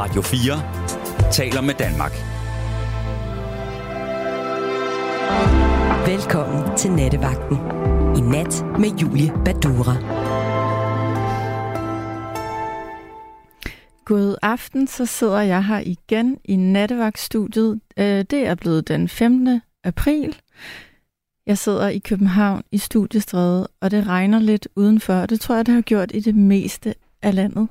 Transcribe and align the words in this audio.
Radio 0.00 0.22
4 0.22 1.32
taler 1.32 1.60
med 1.60 1.74
Danmark. 1.74 2.12
Velkommen 6.08 6.76
til 6.76 6.92
Nattevagten. 6.92 7.56
I 8.16 8.20
nat 8.20 8.64
med 8.78 8.98
Julie 8.98 9.32
Badura. 9.44 9.94
God 14.04 14.36
aften, 14.42 14.86
så 14.86 15.06
sidder 15.06 15.40
jeg 15.40 15.64
her 15.64 15.78
igen 15.78 16.38
i 16.44 16.56
nattevagtstudiet. 16.56 17.80
Øh, 17.96 18.24
det 18.30 18.46
er 18.46 18.54
blevet 18.54 18.88
den 18.88 19.08
15. 19.08 19.60
april. 19.84 20.36
Jeg 21.46 21.58
sidder 21.58 21.88
i 21.88 21.98
København 21.98 22.62
i 22.72 22.78
Studiestræde, 22.78 23.68
og 23.80 23.90
det 23.90 24.06
regner 24.06 24.38
lidt 24.38 24.68
udenfor. 24.76 25.26
Det 25.26 25.40
tror 25.40 25.54
jeg, 25.54 25.66
det 25.66 25.74
har 25.74 25.82
gjort 25.82 26.10
i 26.14 26.20
det 26.20 26.34
meste 26.34 26.94
af 27.22 27.34
landet. 27.34 27.68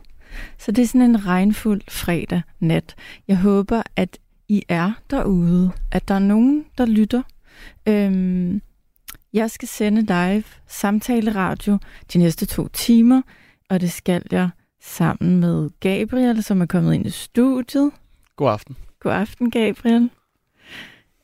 Så 0.58 0.72
det 0.72 0.82
er 0.82 0.88
sådan 0.88 1.02
en 1.02 1.26
regnfuld 1.26 1.82
fredag 1.90 2.42
nat. 2.60 2.96
Jeg 3.28 3.38
håber, 3.38 3.84
at 3.96 4.18
I 4.48 4.64
er 4.68 4.92
derude, 5.10 5.72
at 5.92 6.08
der 6.08 6.16
er 6.16 6.20
nogen, 6.20 6.66
der 6.78 6.86
lytter. 6.86 7.22
Øhm, 7.88 8.62
jeg 9.34 9.52
skal 9.52 9.68
sende 9.68 10.02
live 10.02 10.44
samtaleradio 10.68 11.80
de 12.14 12.18
næste 12.18 12.46
to 12.46 12.68
timer, 12.68 13.22
og 13.70 13.82
det 13.82 13.92
skal 13.92 14.24
jeg 14.32 14.50
sammen 14.82 15.40
med 15.40 15.70
Gabriel, 15.80 16.44
som 16.44 16.62
er 16.62 16.66
kommet 16.66 16.94
ind 16.94 17.06
i 17.06 17.10
studiet. 17.10 17.92
God 18.36 18.52
aften. 18.52 18.76
God 19.00 19.12
aften, 19.12 19.52
Gabriel. 19.52 20.10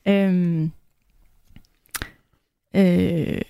Øhm, 0.08 0.72
øh, 2.76 3.40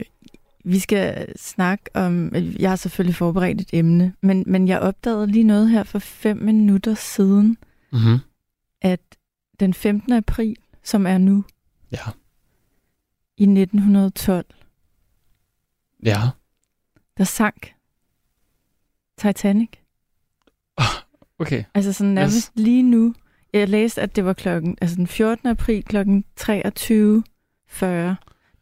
vi 0.66 0.78
skal 0.78 1.32
snakke 1.38 1.84
om, 1.94 2.34
jeg 2.34 2.70
har 2.70 2.76
selvfølgelig 2.76 3.14
forberedt 3.14 3.60
et 3.60 3.70
emne, 3.72 4.14
men, 4.22 4.44
men 4.46 4.68
jeg 4.68 4.80
opdagede 4.80 5.26
lige 5.26 5.44
noget 5.44 5.70
her 5.70 5.82
for 5.82 5.98
fem 5.98 6.36
minutter 6.36 6.94
siden, 6.94 7.56
Mm-hmm. 7.92 8.18
at 8.82 9.00
den 9.60 9.74
15. 9.74 10.12
april, 10.12 10.56
som 10.82 11.06
er 11.06 11.18
nu, 11.18 11.44
Ja. 11.92 12.00
i 13.36 13.42
1912, 13.42 14.46
Ja. 16.04 16.20
der 17.18 17.24
sank 17.24 17.74
Titanic. 19.18 19.68
Okay. 21.38 21.64
Altså 21.74 21.92
sådan 21.92 22.12
nærmest 22.14 22.36
Yes. 22.36 22.64
lige 22.64 22.82
nu. 22.82 23.14
Jeg 23.52 23.68
læste, 23.68 24.02
at 24.02 24.16
det 24.16 24.24
var 24.24 24.32
klokken, 24.32 24.78
altså 24.80 24.96
den 24.96 25.06
14. 25.06 25.48
april 25.48 25.82
klokken 25.84 26.24
23.40, 26.40 26.46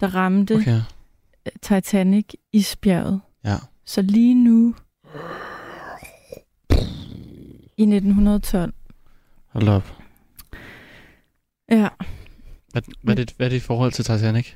der 0.01 0.15
ramte 0.15 0.55
okay. 0.55 0.81
Titanic 1.63 2.25
isbjerget. 2.53 3.21
Ja. 3.45 3.57
Så 3.85 4.03
lige 4.03 4.35
nu, 4.35 4.75
i 7.77 7.83
1912, 7.83 8.75
Hold 9.49 9.69
op. 9.69 9.95
ja, 11.71 11.89
Hvad, 12.73 12.83
hvad, 13.03 13.15
er 13.19 13.25
det, 13.25 13.35
hvad 13.37 13.47
er 13.47 13.51
det 13.51 13.57
i 13.57 13.61
forhold 13.61 13.93
til 13.93 14.05
Titanic? 14.05 14.53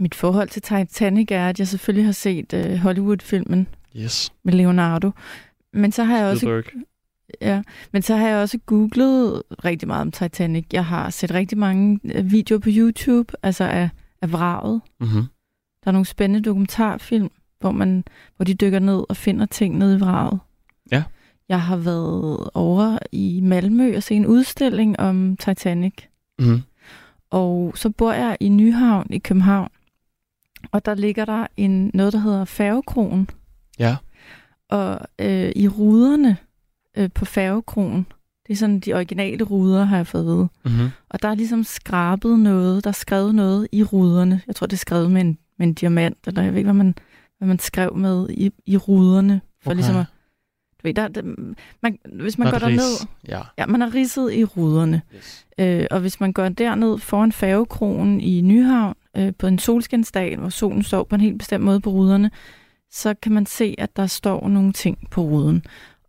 mit 0.00 0.14
forhold 0.14 0.48
til 0.48 0.62
Titanic 0.62 1.26
er, 1.30 1.48
at 1.48 1.58
jeg 1.58 1.68
selvfølgelig 1.68 2.04
har 2.04 2.12
set 2.12 2.52
uh, 2.52 2.74
Hollywood-filmen 2.74 3.68
Yes. 3.96 4.32
med 4.44 4.52
Leonardo. 4.52 5.10
Men 5.72 5.92
så 5.92 6.04
har 6.04 6.18
jeg 6.18 6.26
også 6.26 6.40
Spielberg. 6.40 6.64
Ja, 7.40 7.62
men 7.92 8.02
så 8.02 8.16
har 8.16 8.28
jeg 8.28 8.36
også 8.36 8.58
googlet 8.66 9.42
rigtig 9.64 9.88
meget 9.88 10.00
om 10.00 10.12
Titanic. 10.12 10.64
Jeg 10.72 10.84
har 10.86 11.10
set 11.10 11.30
rigtig 11.34 11.58
mange 11.58 12.00
øh, 12.04 12.30
videoer 12.30 12.58
på 12.58 12.68
YouTube, 12.72 13.32
altså 13.42 13.64
af, 13.64 13.88
af 14.22 14.32
vraget. 14.32 14.80
Mm-hmm. 15.00 15.22
Der 15.84 15.88
er 15.88 15.92
nogle 15.92 16.06
spændende 16.06 16.44
dokumentarfilm, 16.44 17.30
hvor, 17.60 17.70
man, 17.70 18.04
hvor 18.36 18.44
de 18.44 18.54
dykker 18.54 18.78
ned 18.78 19.04
og 19.08 19.16
finder 19.16 19.46
ting 19.46 19.78
nede 19.78 19.96
i 19.96 20.00
vraget. 20.00 20.40
Ja. 20.92 21.04
Jeg 21.48 21.62
har 21.62 21.76
været 21.76 22.50
over 22.54 22.98
i 23.12 23.40
Malmø 23.42 23.96
og 23.96 24.02
se 24.02 24.14
en 24.14 24.26
udstilling 24.26 25.00
om 25.00 25.36
Titanic. 25.36 25.94
Mm-hmm. 26.38 26.62
Og 27.30 27.72
så 27.76 27.90
bor 27.90 28.12
jeg 28.12 28.36
i 28.40 28.48
Nyhavn 28.48 29.06
i 29.10 29.18
København. 29.18 29.68
Og 30.72 30.84
der 30.84 30.94
ligger 30.94 31.24
der 31.24 31.46
en, 31.56 31.90
noget, 31.94 32.12
der 32.12 32.18
hedder 32.18 32.44
Færgekronen. 32.44 33.30
Ja. 33.78 33.96
Og 34.68 35.00
øh, 35.18 35.52
i 35.56 35.68
ruderne 35.68 36.36
øh, 36.96 37.10
på 37.14 37.24
Færgekronen, 37.24 38.06
det 38.48 38.54
er 38.54 38.58
sådan 38.58 38.80
de 38.80 38.94
originale 38.94 39.44
ruder, 39.44 39.84
har 39.84 39.96
jeg 39.96 40.06
fået 40.06 40.26
vide. 40.26 40.48
Mm-hmm. 40.64 40.88
Og 41.08 41.22
der 41.22 41.28
er 41.28 41.34
ligesom 41.34 41.64
skrabet 41.64 42.38
noget, 42.38 42.84
der 42.84 42.90
er 42.90 42.92
skrevet 42.92 43.34
noget 43.34 43.68
i 43.72 43.82
ruderne. 43.82 44.40
Jeg 44.46 44.56
tror, 44.56 44.66
det 44.66 44.72
er 44.72 44.78
skrevet 44.78 45.10
med 45.10 45.20
en, 45.20 45.38
med 45.58 45.66
en 45.66 45.74
diamant, 45.74 46.18
eller 46.26 46.42
jeg 46.42 46.52
ved 46.52 46.58
ikke, 46.58 46.66
hvad 46.66 46.84
man, 46.84 46.94
hvad 47.38 47.48
man 47.48 47.58
skrev 47.58 47.96
med 47.96 48.30
i, 48.30 48.50
i 48.66 48.76
ruderne. 48.76 49.40
For 49.62 49.70
Okay. 49.70 49.76
ligesom 49.76 49.96
at, 49.96 50.06
du 50.72 50.80
ved, 50.82 50.94
der, 50.94 51.08
der, 51.08 51.22
man, 51.82 51.98
hvis 52.22 52.38
man 52.38 52.46
Der 52.46 52.52
går 52.52 52.56
er 52.56 52.68
derned, 52.70 53.00
ris. 53.00 53.06
Ja. 53.28 53.40
ja, 53.58 53.66
man 53.66 53.80
har 53.80 53.94
ridset 53.94 54.32
i 54.32 54.44
ruderne. 54.44 55.02
Yes. 55.16 55.46
Øh, 55.58 55.86
og 55.90 56.00
hvis 56.00 56.20
man 56.20 56.32
går 56.32 56.48
derned 56.48 56.98
foran 56.98 57.32
færgekronen 57.32 58.20
i 58.20 58.40
Nyhavn, 58.40 58.94
øh, 59.16 59.32
på 59.38 59.46
en 59.46 59.58
solskinsdag, 59.58 60.36
hvor 60.36 60.48
solen 60.48 60.82
står 60.82 61.04
på 61.04 61.14
en 61.14 61.20
helt 61.20 61.38
bestemt 61.38 61.64
måde 61.64 61.80
på 61.80 61.90
ruderne, 61.90 62.30
så 62.90 63.14
kan 63.22 63.32
man 63.32 63.46
se, 63.46 63.74
at 63.78 63.96
der 63.96 64.06
står 64.06 64.48
nogle 64.48 64.72
ting 64.72 64.98
på 65.10 65.20
ruden. 65.20 65.62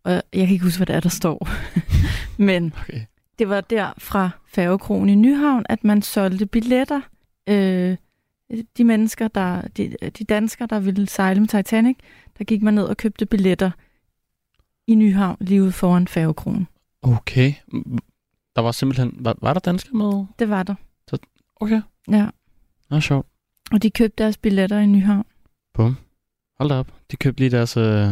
Og 0.04 0.12
jeg 0.12 0.22
kan 0.32 0.48
ikke 0.48 0.64
huske, 0.64 0.78
hvad 0.78 0.86
det 0.86 0.96
er, 0.96 1.00
der 1.00 1.08
står. 1.08 1.48
Men 2.42 2.72
Okay. 2.82 3.00
det 3.38 3.48
var 3.48 3.60
der 3.60 3.92
fra 3.98 4.30
færgekronen 4.46 5.08
i 5.08 5.14
Nyhavn, 5.14 5.66
at 5.68 5.84
man 5.84 6.02
solgte 6.02 6.46
billetter. 6.46 7.00
Øh, 7.48 7.96
de 8.76 8.84
mennesker, 8.84 9.28
der, 9.28 9.62
de, 9.62 9.94
de 10.18 10.24
danskere, 10.24 10.68
der 10.70 10.80
ville 10.80 11.08
sejle 11.08 11.40
med 11.40 11.48
Titanic, 11.48 11.96
der 12.38 12.44
gik 12.44 12.62
man 12.62 12.74
ned 12.74 12.84
og 12.84 12.96
købte 12.96 13.26
billetter 13.26 13.70
i 14.86 14.94
Nyhavn, 14.94 15.36
lige 15.40 15.62
ude 15.62 15.72
foran 15.72 16.08
færgekronen. 16.08 16.68
Okay. 17.02 17.52
Der 18.56 18.60
var 18.62 18.72
simpelthen... 18.72 19.12
Var, 19.18 19.34
var 19.42 19.52
der 19.52 19.60
danskere 19.60 19.96
med? 19.96 20.24
Det 20.38 20.48
var 20.50 20.62
der. 20.62 20.74
Okay. 21.56 21.82
Ja. 22.10 22.26
Nå, 22.90 23.00
sjovt. 23.00 23.26
Og 23.72 23.82
de 23.82 23.90
købte 23.90 24.22
deres 24.24 24.36
billetter 24.36 24.78
i 24.78 24.86
Nyhavn. 24.86 25.24
Bum. 25.74 25.96
Hold 26.58 26.68
da 26.68 26.74
op. 26.74 26.92
De 27.10 27.16
købte 27.16 27.40
lige 27.40 27.50
deres 27.50 27.76
øh, 27.76 28.08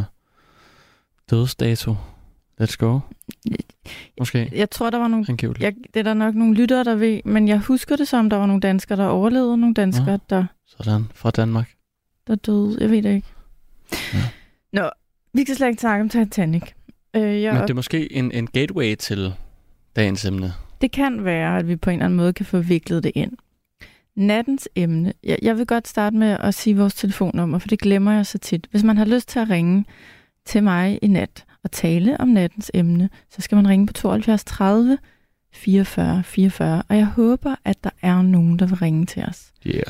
dødsdato. 1.30 1.94
Let's 2.62 2.76
go. 2.78 2.98
Måske. 4.18 4.50
Jeg 4.54 4.70
tror, 4.70 4.90
der 4.90 4.98
var 4.98 5.08
nogle... 5.08 5.26
Angiveligt. 5.28 5.62
Jeg, 5.62 5.74
det 5.94 6.00
er 6.00 6.04
der 6.04 6.14
nok 6.14 6.34
nogle 6.34 6.54
lyttere, 6.54 6.84
der 6.84 6.94
ved, 6.94 7.20
men 7.24 7.48
jeg 7.48 7.58
husker 7.58 7.96
det 7.96 8.08
som, 8.08 8.30
der 8.30 8.36
var 8.36 8.46
nogle 8.46 8.60
danskere, 8.60 8.98
der 8.98 9.06
overlevede, 9.06 9.52
og 9.52 9.58
nogle 9.58 9.74
danskere, 9.74 10.10
Ja. 10.10 10.18
der, 10.36 10.44
Sådan. 10.66 11.04
Fra 11.14 11.30
Danmark. 11.30 11.70
der 12.26 12.34
døde. 12.34 12.76
Jeg 12.80 12.90
ved 12.90 13.02
det 13.02 13.14
ikke. 13.14 13.26
Ja. 14.14 14.18
Nå, 14.72 14.90
vi 15.34 15.44
kan 15.44 15.54
slet 15.54 15.68
ikke 15.68 15.80
snakke 15.80 16.02
om 16.02 16.08
Titanic. 16.08 16.62
Øh, 17.16 17.42
jeg, 17.42 17.52
Men 17.54 17.62
det 17.62 17.70
er 17.70 17.74
måske 17.74 18.12
en, 18.12 18.32
en 18.32 18.46
gateway 18.46 18.94
til 18.94 19.34
dagens 19.96 20.24
emne. 20.24 20.52
det 20.80 20.90
kan 20.90 21.24
være, 21.24 21.58
at 21.58 21.68
vi 21.68 21.76
på 21.76 21.90
en 21.90 21.94
eller 21.94 22.04
anden 22.04 22.16
måde 22.16 22.32
kan 22.32 22.46
få 22.46 22.58
viklet 22.58 23.04
det 23.04 23.12
ind. 23.14 23.32
Nattens 24.16 24.68
emne. 24.74 25.12
Jeg, 25.24 25.38
jeg 25.42 25.58
vil 25.58 25.66
godt 25.66 25.88
starte 25.88 26.16
med 26.16 26.36
at 26.40 26.54
sige 26.54 26.76
vores 26.76 26.94
telefonnummer, 26.94 27.58
for 27.58 27.68
det 27.68 27.78
glemmer 27.80 28.12
jeg 28.12 28.26
så 28.26 28.38
tit. 28.38 28.66
Hvis 28.70 28.82
man 28.84 28.96
har 28.96 29.04
lyst 29.04 29.28
til 29.28 29.38
at 29.38 29.50
ringe 29.50 29.84
til 30.48 30.62
mig 30.62 30.98
i 31.02 31.06
nat 31.06 31.44
og 31.64 31.70
tale 31.70 32.20
om 32.20 32.28
nattens 32.28 32.70
emne, 32.74 33.10
så 33.30 33.40
skal 33.40 33.56
man 33.56 33.68
ringe 33.68 33.86
på 33.86 33.92
72 33.92 34.44
30 34.44 34.98
44 35.52 36.22
44. 36.22 36.82
Og 36.88 36.96
jeg 36.96 37.06
håber, 37.06 37.54
at 37.64 37.84
der 37.84 37.90
er 38.02 38.22
nogen, 38.22 38.58
der 38.58 38.66
vil 38.66 38.76
ringe 38.76 39.06
til 39.06 39.22
os. 39.22 39.52
Yeah. 39.66 39.82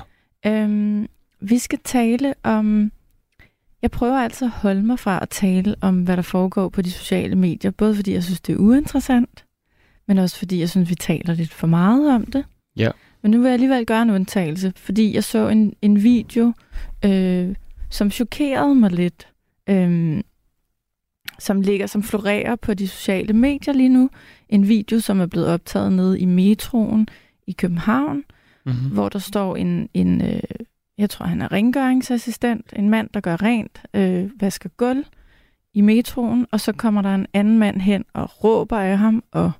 Øhm, 0.46 1.08
vi 1.40 1.58
skal 1.58 1.78
tale 1.84 2.34
om... 2.42 2.92
Jeg 3.82 3.90
prøver 3.90 4.16
altså 4.16 4.44
at 4.44 4.50
holde 4.50 4.82
mig 4.82 4.98
fra 4.98 5.18
at 5.22 5.28
tale 5.28 5.74
om, 5.80 6.02
hvad 6.02 6.16
der 6.16 6.22
foregår 6.22 6.68
på 6.68 6.82
de 6.82 6.90
sociale 6.90 7.36
medier, 7.36 7.70
både 7.70 7.94
fordi 7.94 8.12
jeg 8.12 8.24
synes, 8.24 8.40
det 8.40 8.52
er 8.52 8.58
uinteressant, 8.58 9.44
men 10.08 10.18
også 10.18 10.36
fordi 10.38 10.60
jeg 10.60 10.70
synes, 10.70 10.90
vi 10.90 10.94
taler 10.94 11.34
lidt 11.34 11.52
for 11.52 11.66
meget 11.66 12.14
om 12.14 12.26
det. 12.26 12.44
Ja. 12.76 12.90
Men 13.22 13.30
nu 13.30 13.38
vil 13.38 13.44
jeg 13.44 13.52
alligevel 13.52 13.86
gøre 13.86 14.02
en 14.02 14.10
undtagelse, 14.10 14.72
fordi 14.76 15.14
jeg 15.14 15.24
så 15.24 15.48
en, 15.48 15.74
en 15.82 16.02
video, 16.02 16.52
øh, 17.04 17.54
som 17.90 18.10
chokerede 18.10 18.74
mig 18.74 18.90
lidt, 18.90 19.28
øh, 19.70 20.20
som 21.38 21.60
ligger, 21.60 21.86
som 21.86 22.02
florerer 22.02 22.56
på 22.56 22.74
de 22.74 22.88
sociale 22.88 23.32
medier 23.32 23.74
lige 23.74 23.88
nu. 23.88 24.10
En 24.48 24.68
video, 24.68 25.00
som 25.00 25.20
er 25.20 25.26
blevet 25.26 25.48
optaget 25.48 25.92
nede 25.92 26.20
i 26.20 26.24
metroen 26.24 27.08
i 27.46 27.52
København, 27.52 28.24
Mm-hmm. 28.66 28.88
hvor 28.90 29.08
der 29.08 29.18
står 29.18 29.56
en, 29.56 29.88
en 29.94 30.20
øh, 30.24 30.40
jeg 30.98 31.10
tror 31.10 31.26
han 31.26 31.42
er 31.42 31.52
rengøringsassistent, 31.52 32.72
en 32.76 32.90
mand, 32.90 33.08
der 33.14 33.20
gør 33.20 33.42
rent, 33.42 33.82
øh, 33.94 34.30
vasker 34.40 34.68
gulv 34.68 35.04
i 35.74 35.80
metroen, 35.80 36.46
og 36.50 36.60
så 36.60 36.72
kommer 36.72 37.02
der 37.02 37.14
en 37.14 37.26
anden 37.32 37.58
mand 37.58 37.80
hen 37.80 38.04
og 38.14 38.44
råber 38.44 38.78
af 38.78 38.98
ham 38.98 39.24
og 39.32 39.52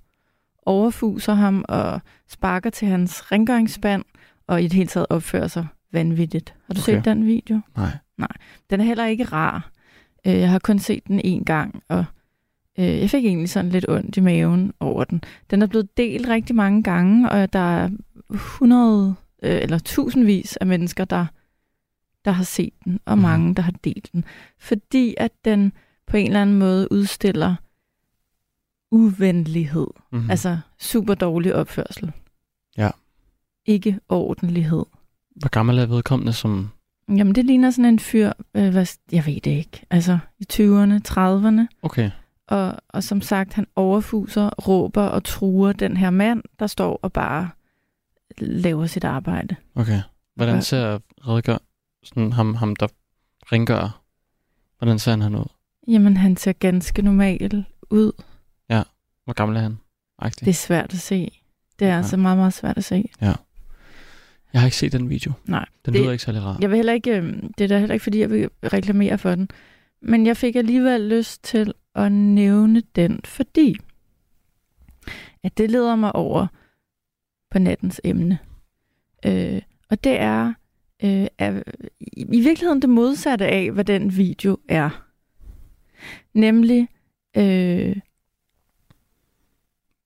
overfuser 0.66 1.34
ham 1.34 1.64
og 1.68 2.00
sparker 2.28 2.70
til 2.70 2.88
hans 2.88 3.32
rengøringsspand 3.32 4.04
og 4.46 4.60
i 4.62 4.64
det 4.64 4.72
hele 4.72 4.86
taget 4.88 5.06
opfører 5.10 5.46
sig 5.48 5.66
vanvittigt. 5.92 6.54
Har 6.66 6.74
du 6.74 6.80
Okay. 6.80 6.94
set 6.94 7.04
den 7.04 7.26
video? 7.26 7.60
Nej. 8.18 8.28
Den 8.70 8.80
er 8.80 8.84
heller 8.84 9.06
ikke 9.06 9.24
rar. 9.24 9.70
Øh, 10.28 10.34
Jeg 10.34 10.50
har 10.50 10.58
kun 10.58 10.78
set 10.78 11.06
den 11.08 11.20
en 11.24 11.44
gang, 11.44 11.82
og 11.88 12.04
øh, 12.78 12.84
jeg 12.86 13.10
fik 13.10 13.24
egentlig 13.24 13.50
sådan 13.50 13.70
lidt 13.70 13.88
ondt 13.88 14.16
i 14.16 14.20
maven 14.20 14.72
over 14.80 15.04
den. 15.04 15.22
Den 15.50 15.62
er 15.62 15.66
blevet 15.66 15.96
delt 15.96 16.28
rigtig 16.28 16.56
mange 16.56 16.82
gange, 16.82 17.30
og 17.30 17.52
der 17.52 17.58
er 17.58 17.90
100 18.30 19.14
øh, 19.42 19.62
eller 19.62 19.78
tusindvis 19.78 20.56
af 20.56 20.66
mennesker, 20.66 21.04
der, 21.04 21.26
der 22.24 22.30
har 22.30 22.44
set 22.44 22.72
den, 22.84 23.00
og 23.04 23.18
Mhm. 23.18 23.22
mange, 23.22 23.54
der 23.54 23.62
har 23.62 23.72
delt 23.84 24.10
den. 24.12 24.24
Fordi 24.58 25.14
at 25.16 25.32
den 25.44 25.72
på 26.06 26.16
en 26.16 26.26
eller 26.26 26.42
anden 26.42 26.58
måde 26.58 26.92
udstiller 26.92 27.54
uvenlighed. 28.90 29.86
Mm-hmm. 30.12 30.24
Mm. 30.24 30.30
Altså 30.30 30.58
super 30.80 31.14
dårlig 31.14 31.54
opførsel. 31.54 32.12
Ja. 32.76 32.90
Ikke 33.66 33.98
ordentlighed. 34.08 34.84
Hvor 35.36 35.48
gammel 35.48 35.78
er 35.78 35.86
vedkommende, 35.86 36.32
som... 36.32 36.70
Jamen, 37.08 37.34
det 37.34 37.44
ligner 37.44 37.70
sådan 37.70 37.84
en 37.84 37.98
fyr, 37.98 38.32
øh, 38.54 38.70
hvad, 38.70 38.86
jeg 39.12 39.26
ved 39.26 39.40
det 39.40 39.50
ikke, 39.50 39.86
altså 39.90 40.18
i 40.38 40.44
20'erne, 40.52 41.00
30'erne. 41.08 41.66
Okay. 41.82 42.10
Og, 42.46 42.74
og 42.88 43.02
som 43.04 43.20
sagt, 43.20 43.52
han 43.54 43.66
overfuser, 43.76 44.50
råber 44.68 45.02
og 45.02 45.24
truer 45.24 45.72
den 45.72 45.96
her 45.96 46.10
mand, 46.10 46.42
der 46.58 46.66
står 46.66 46.98
og 47.02 47.12
bare 47.12 47.50
laver 48.38 48.86
sit 48.86 49.04
arbejde. 49.04 49.56
Okay. 49.74 50.00
Hvordan 50.34 50.54
Ja. 50.54 50.60
ser 50.60 50.98
redegør, 51.28 51.56
sådan 52.04 52.32
ham, 52.32 52.54
ham 52.54 52.76
der 52.76 52.86
rengør, 53.52 54.02
hvordan 54.78 54.98
ser 54.98 55.16
han 55.16 55.34
ud? 55.34 55.44
Jamen, 55.88 56.16
han 56.16 56.36
ser 56.36 56.52
ganske 56.52 57.02
normal 57.02 57.64
ud. 57.90 58.12
Hvor 59.24 59.32
gammel 59.34 59.56
er 59.56 59.60
han? 59.60 59.78
Agtig. 60.18 60.44
Det 60.44 60.50
er 60.50 60.54
svært 60.54 60.92
at 60.92 60.98
se. 60.98 61.40
Det 61.78 61.84
er 61.86 61.90
Ja. 61.90 61.96
altså 61.96 62.16
meget, 62.16 62.38
meget 62.38 62.52
svært 62.52 62.78
at 62.78 62.84
se. 62.84 63.08
Jeg 64.52 64.60
har 64.60 64.66
ikke 64.66 64.76
set 64.76 64.92
den 64.92 65.10
video. 65.10 65.32
Nej. 65.46 65.66
Den 65.86 65.94
Det- 65.94 66.00
lyder 66.02 66.12
ikke 66.12 66.24
særlig 66.24 66.42
rar. 66.42 66.58
Jeg 66.60 66.70
vil 66.70 66.76
heller 66.76 66.92
ikke, 66.92 67.16
øh, 67.16 67.42
det 67.58 67.64
er 67.64 67.68
da 67.68 67.78
heller 67.78 67.94
ikke, 67.94 68.02
fordi 68.02 68.18
jeg 68.20 68.30
vil 68.30 68.48
reklamere 68.64 69.18
for 69.18 69.34
den. 69.34 69.48
Men 70.02 70.26
jeg 70.26 70.36
fik 70.36 70.56
alligevel 70.56 71.00
lyst 71.00 71.44
til 71.44 71.72
at 71.94 72.12
nævne 72.12 72.82
den, 72.96 73.20
fordi 73.24 73.76
at 75.44 75.58
det 75.58 75.70
leder 75.70 75.96
mig 75.96 76.14
over 76.16 76.46
på 77.50 77.58
nattens 77.58 78.00
emne. 78.04 78.38
Øh, 79.26 79.62
og 79.90 80.04
det 80.04 80.20
er, 80.20 80.54
øh, 81.04 81.26
er 81.38 81.62
i 82.00 82.22
i 82.22 82.40
virkeligheden 82.40 82.82
det 82.82 82.90
modsatte 82.90 83.46
af, 83.46 83.70
hvad 83.72 83.84
den 83.84 84.16
video 84.16 84.56
er. 84.68 85.04
Nemlig 86.34 86.88
øh, 87.36 87.96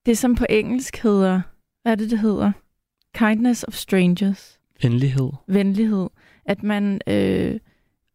det, 0.07 0.19
som 0.19 0.35
på 0.35 0.47
engelsk 0.51 0.97
hedder, 0.97 1.41
hvad 1.83 1.93
er 1.93 1.97
det, 1.97 2.11
det 2.11 2.19
hedder? 2.19 2.53
Kindness 3.15 3.65
of 3.69 3.75
strangers 3.75 4.59
Venlighed. 4.83 5.31
venlighed. 5.47 6.09
At 6.45 6.63
man 6.63 7.01
øh, 7.07 7.59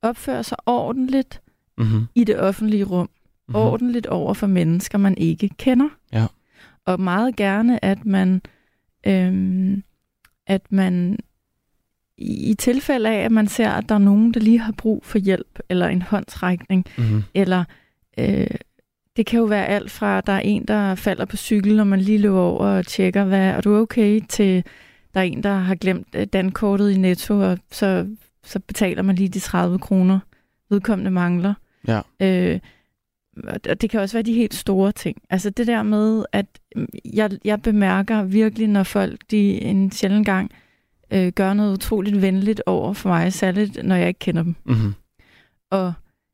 opfører 0.02 0.42
sig 0.42 0.58
ordentligt 0.66 1.42
Mm-hmm. 1.80 2.06
i 2.16 2.24
det 2.24 2.40
offentlige 2.40 2.84
rum. 2.84 3.10
Mm-hmm. 3.10 3.56
Ordentligt 3.56 4.06
over 4.08 4.34
for 4.34 4.48
mennesker, 4.48 4.98
man 4.98 5.18
ikke 5.18 5.50
kender. 5.58 5.90
Ja. 6.14 6.26
Og 6.86 7.00
meget 7.02 7.36
gerne, 7.36 7.86
at 7.86 8.06
man, 8.06 8.42
øh, 9.08 9.78
at 10.48 10.62
man 10.72 11.18
i, 12.18 12.50
i 12.50 12.54
tilfælde 12.54 13.10
af, 13.10 13.24
at 13.26 13.32
man 13.32 13.48
ser, 13.48 13.70
at 13.70 13.90
der 13.90 13.96
er 13.96 14.00
nogen, 14.00 14.34
der 14.34 14.40
lige 14.40 14.60
har 14.60 14.72
brug 14.78 15.06
for 15.06 15.18
hjælp, 15.18 15.60
eller 15.70 15.88
en 15.88 16.02
håndsrækning, 16.02 16.86
Mm-hmm. 16.98 17.24
eller 17.34 17.64
øh, 18.20 18.48
det 19.18 19.26
kan 19.26 19.40
jo 19.40 19.46
være 19.46 19.66
alt 19.68 19.92
fra, 19.92 20.18
at 20.18 20.28
der 20.28 20.34
er 20.34 20.40
en, 20.40 20.66
der 20.66 20.96
falder 20.96 21.26
på 21.26 21.38
cykel, 21.38 21.80
og 21.80 21.88
man 21.88 22.00
lige 22.02 22.18
løber 22.18 22.40
over 22.40 22.66
og 22.66 22.86
tjekker, 22.88 23.24
hvad 23.26 23.40
er 23.40 23.62
du 23.62 23.76
okay, 23.78 24.22
til 24.30 24.64
der 25.14 25.20
er 25.20 25.24
en, 25.24 25.44
der 25.44 25.54
har 25.54 25.76
glemt 25.76 26.08
øh, 26.16 26.28
dankortet 26.34 26.92
i 26.92 26.98
Netto, 26.98 27.40
og 27.40 27.58
så, 27.72 28.08
så 28.44 28.60
betaler 28.60 29.02
man 29.02 29.16
lige 29.16 29.30
de 29.30 29.40
30 29.40 29.80
kroner, 29.80 30.20
vedkommende 30.70 31.12
mangler. 31.12 31.54
Ja. 31.88 32.02
Øh, 32.20 32.60
og 33.48 33.82
det 33.82 33.90
kan 33.90 34.00
også 34.00 34.16
være 34.16 34.24
de 34.24 34.34
helt 34.34 34.54
store 34.54 34.92
ting. 34.92 35.22
Altså 35.30 35.50
det 35.50 35.68
der 35.68 35.84
med, 35.84 36.26
at 36.32 36.46
mm, 36.76 36.88
jeg, 37.14 37.32
jeg 37.44 37.62
bemærker 37.62 38.24
virkelig, 38.24 38.68
når 38.68 38.84
folk 38.84 39.22
de 39.32 39.62
en 39.62 39.92
sjældent 39.92 40.26
gang 40.26 40.52
øh, 41.12 41.32
gør 41.32 41.54
noget 41.54 41.74
utroligt 41.74 42.22
venligt 42.22 42.62
over 42.66 42.94
for 42.94 43.10
mig, 43.10 43.34
særligt 43.34 43.86
når 43.86 43.96
jeg 43.96 44.08
ikke 44.08 44.20
kender 44.20 44.44
dem. 44.44 44.56
Mm-hmm. 44.66 44.94
Og 45.70 45.94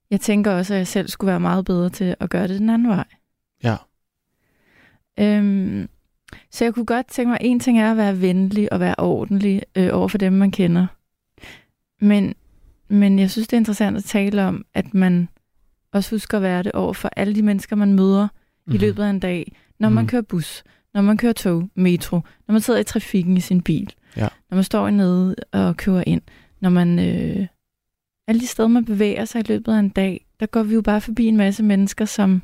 jeg 0.09 0.21
tænker 0.21 0.51
også, 0.51 0.73
at 0.73 0.77
jeg 0.77 0.87
selv 0.87 1.07
skulle 1.07 1.29
være 1.29 1.39
meget 1.39 1.65
bedre 1.65 1.89
til 1.89 2.15
at 2.19 2.29
gøre 2.29 2.47
det 2.47 2.59
den 2.59 2.69
anden 2.69 2.87
vej. 2.87 3.05
Ja. 3.63 3.75
Øhm, 5.19 5.89
så 6.51 6.63
jeg 6.65 6.73
kunne 6.73 6.85
godt 6.85 7.07
tænke 7.07 7.29
mig, 7.29 7.37
en 7.41 7.59
ting 7.59 7.79
er 7.79 7.91
at 7.91 7.97
være 7.97 8.21
venlig 8.21 8.73
og 8.73 8.79
være 8.79 8.95
ordentlig 8.97 9.61
øh, 9.75 9.89
over 9.93 10.07
for 10.07 10.17
dem, 10.17 10.33
man 10.33 10.51
kender. 10.51 10.87
Men, 12.01 12.33
men 12.89 13.19
jeg 13.19 13.31
synes, 13.31 13.47
det 13.47 13.53
er 13.53 13.59
interessant 13.61 13.97
at 13.97 14.03
tale 14.03 14.43
om, 14.43 14.65
at 14.73 14.93
man 14.93 15.29
også 15.93 16.15
husker 16.15 16.37
at 16.37 16.43
være 16.43 16.63
det 16.63 16.71
over 16.71 16.93
for 16.93 17.09
alle 17.17 17.35
de 17.35 17.41
mennesker, 17.41 17.75
man 17.75 17.93
møder 17.93 18.23
mm-hmm. 18.27 18.75
i 18.75 18.77
løbet 18.77 19.03
af 19.03 19.09
en 19.09 19.19
dag. 19.19 19.51
Når 19.79 19.89
man 19.89 20.01
Mhm. 20.03 20.09
kører 20.09 20.21
bus, 20.21 20.63
når 20.93 21.01
man 21.01 21.17
kører 21.17 21.33
tog, 21.33 21.69
metro, 21.75 22.15
når 22.47 22.51
man 22.53 22.61
sidder 22.61 22.79
i 22.79 22.83
trafikken 22.83 23.37
i 23.37 23.39
sin 23.39 23.61
bil, 23.61 23.93
Ja. 24.17 24.27
når 24.49 24.55
man 24.55 24.63
står 24.63 24.89
nede 24.89 25.35
og 25.51 25.77
kører 25.77 26.03
ind, 26.07 26.21
når 26.61 26.69
man... 26.69 26.99
Øh, 26.99 27.47
alle 28.27 28.41
de 28.41 28.47
steder, 28.47 28.67
man 28.67 28.85
bevæger 28.85 29.25
sig 29.25 29.39
i 29.39 29.43
løbet 29.47 29.71
af 29.73 29.79
en 29.79 29.89
dag, 29.89 30.25
der 30.39 30.45
går 30.45 30.63
vi 30.63 30.73
jo 30.73 30.81
bare 30.81 31.01
forbi 31.01 31.25
en 31.25 31.37
masse 31.37 31.63
mennesker, 31.63 32.05
som, 32.05 32.41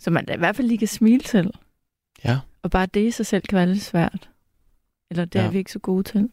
som 0.00 0.12
man 0.12 0.24
da 0.24 0.34
i 0.34 0.38
hvert 0.38 0.56
fald 0.56 0.68
lige 0.68 0.78
kan 0.78 0.88
smile 0.88 1.20
til. 1.20 1.50
Ja. 2.24 2.38
Og 2.62 2.70
bare 2.70 2.86
det 2.86 3.06
i 3.06 3.10
sig 3.10 3.26
selv 3.26 3.42
kan 3.42 3.56
være 3.56 3.66
lidt 3.66 3.82
svært. 3.82 4.30
Eller 5.10 5.24
det 5.24 5.38
ja. 5.38 5.44
Er 5.44 5.50
vi 5.50 5.58
ikke 5.58 5.72
så 5.72 5.78
gode 5.78 6.02
til. 6.02 6.28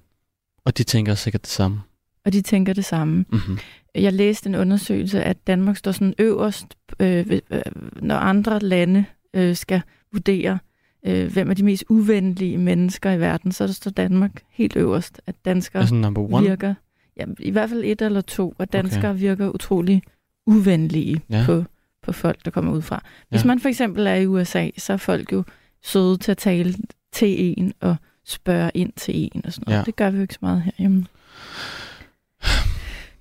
Og 0.65 0.77
de 0.77 0.83
tænker 0.83 1.15
sikkert 1.15 1.41
det 1.41 1.49
samme. 1.49 1.81
Og 2.25 2.33
de 2.33 2.41
tænker 2.41 2.73
det 2.73 2.85
samme. 2.85 3.25
Mm-hmm. 3.29 3.57
Jeg 3.95 4.13
læste 4.13 4.49
en 4.49 4.55
undersøgelse, 4.55 5.23
at 5.23 5.47
Danmark 5.47 5.77
står 5.77 5.91
sådan 5.91 6.13
øverst, 6.19 6.65
øh, 6.99 7.39
øh, 7.51 7.61
når 8.01 8.15
andre 8.15 8.59
lande 8.59 9.05
øh, 9.33 9.55
skal 9.55 9.81
vurdere, 10.11 10.59
øh, 11.05 11.33
hvem 11.33 11.49
er 11.49 11.53
de 11.53 11.63
mest 11.63 11.83
uvenlige 11.89 12.57
mennesker 12.57 13.11
i 13.11 13.19
verden, 13.19 13.51
så 13.51 13.67
der 13.67 13.73
står 13.73 13.91
Danmark 13.91 14.31
helt 14.49 14.75
øverst, 14.75 15.21
at 15.27 15.35
danskere 15.45 15.81
Altså 15.81 15.95
number 15.95 16.33
one. 16.33 16.47
virker, 16.47 16.73
ja, 17.17 17.25
i 17.39 17.49
hvert 17.49 17.69
fald 17.69 17.83
et 17.85 18.01
eller 18.01 18.21
to, 18.21 18.55
at 18.59 18.73
danskere 18.73 19.11
okay. 19.11 19.19
virker 19.19 19.49
utrolig 19.49 20.01
uvenlige 20.45 21.21
ja. 21.29 21.43
på, 21.45 21.63
på 22.07 22.13
folk, 22.13 22.45
der 22.45 22.51
kommer 22.51 22.71
ud 22.73 22.81
fra. 22.81 23.03
Hvis 23.29 23.41
Ja. 23.43 23.47
man 23.47 23.59
for 23.59 23.69
eksempel 23.69 24.07
er 24.07 24.13
i 24.15 24.25
USA, 24.27 24.69
så 24.77 24.93
er 24.93 24.97
folk 24.97 25.31
jo 25.33 25.43
søde 25.83 26.17
til 26.17 26.31
at 26.31 26.37
tale 26.37 26.73
til 27.13 27.53
en 27.57 27.73
og 27.81 27.95
spørge 28.25 28.71
ind 28.73 28.93
til 28.95 29.15
en 29.17 29.41
og 29.45 29.53
sådan 29.53 29.63
noget. 29.67 29.79
Ja. 29.79 29.83
Det 29.85 29.95
gør 29.95 30.09
vi 30.09 30.15
jo 30.17 30.21
ikke 30.21 30.33
så 30.33 30.39
meget 30.41 30.61
herhjemme. 30.61 31.05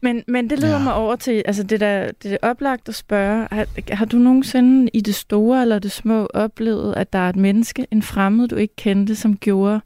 Men, 0.03 0.23
men 0.29 0.51
det 0.51 0.59
leder 0.59 0.77
Ja. 0.79 0.85
mig 0.85 0.95
over 0.95 1.17
til, 1.17 1.43
altså 1.47 1.63
det 1.63 1.81
der, 1.81 2.11
det 2.23 2.33
er 2.33 2.37
oplagt 2.43 2.89
at 2.89 2.95
spørge, 2.95 3.49
har, 3.53 3.95
har 3.95 4.05
du 4.05 4.19
nogensinde 4.19 4.91
i 4.93 5.01
det 5.01 5.15
store 5.15 5.63
eller 5.63 5.79
det 5.79 5.93
små 5.93 6.27
oplevet, 6.35 6.95
at 6.97 7.13
der 7.13 7.19
er 7.19 7.29
et 7.29 7.37
menneske, 7.37 7.87
en 7.91 8.03
fremmed, 8.03 8.49
du 8.49 8.57
ikke 8.57 8.77
kendte, 8.77 9.15
som 9.15 9.37
gjorde, 9.37 9.81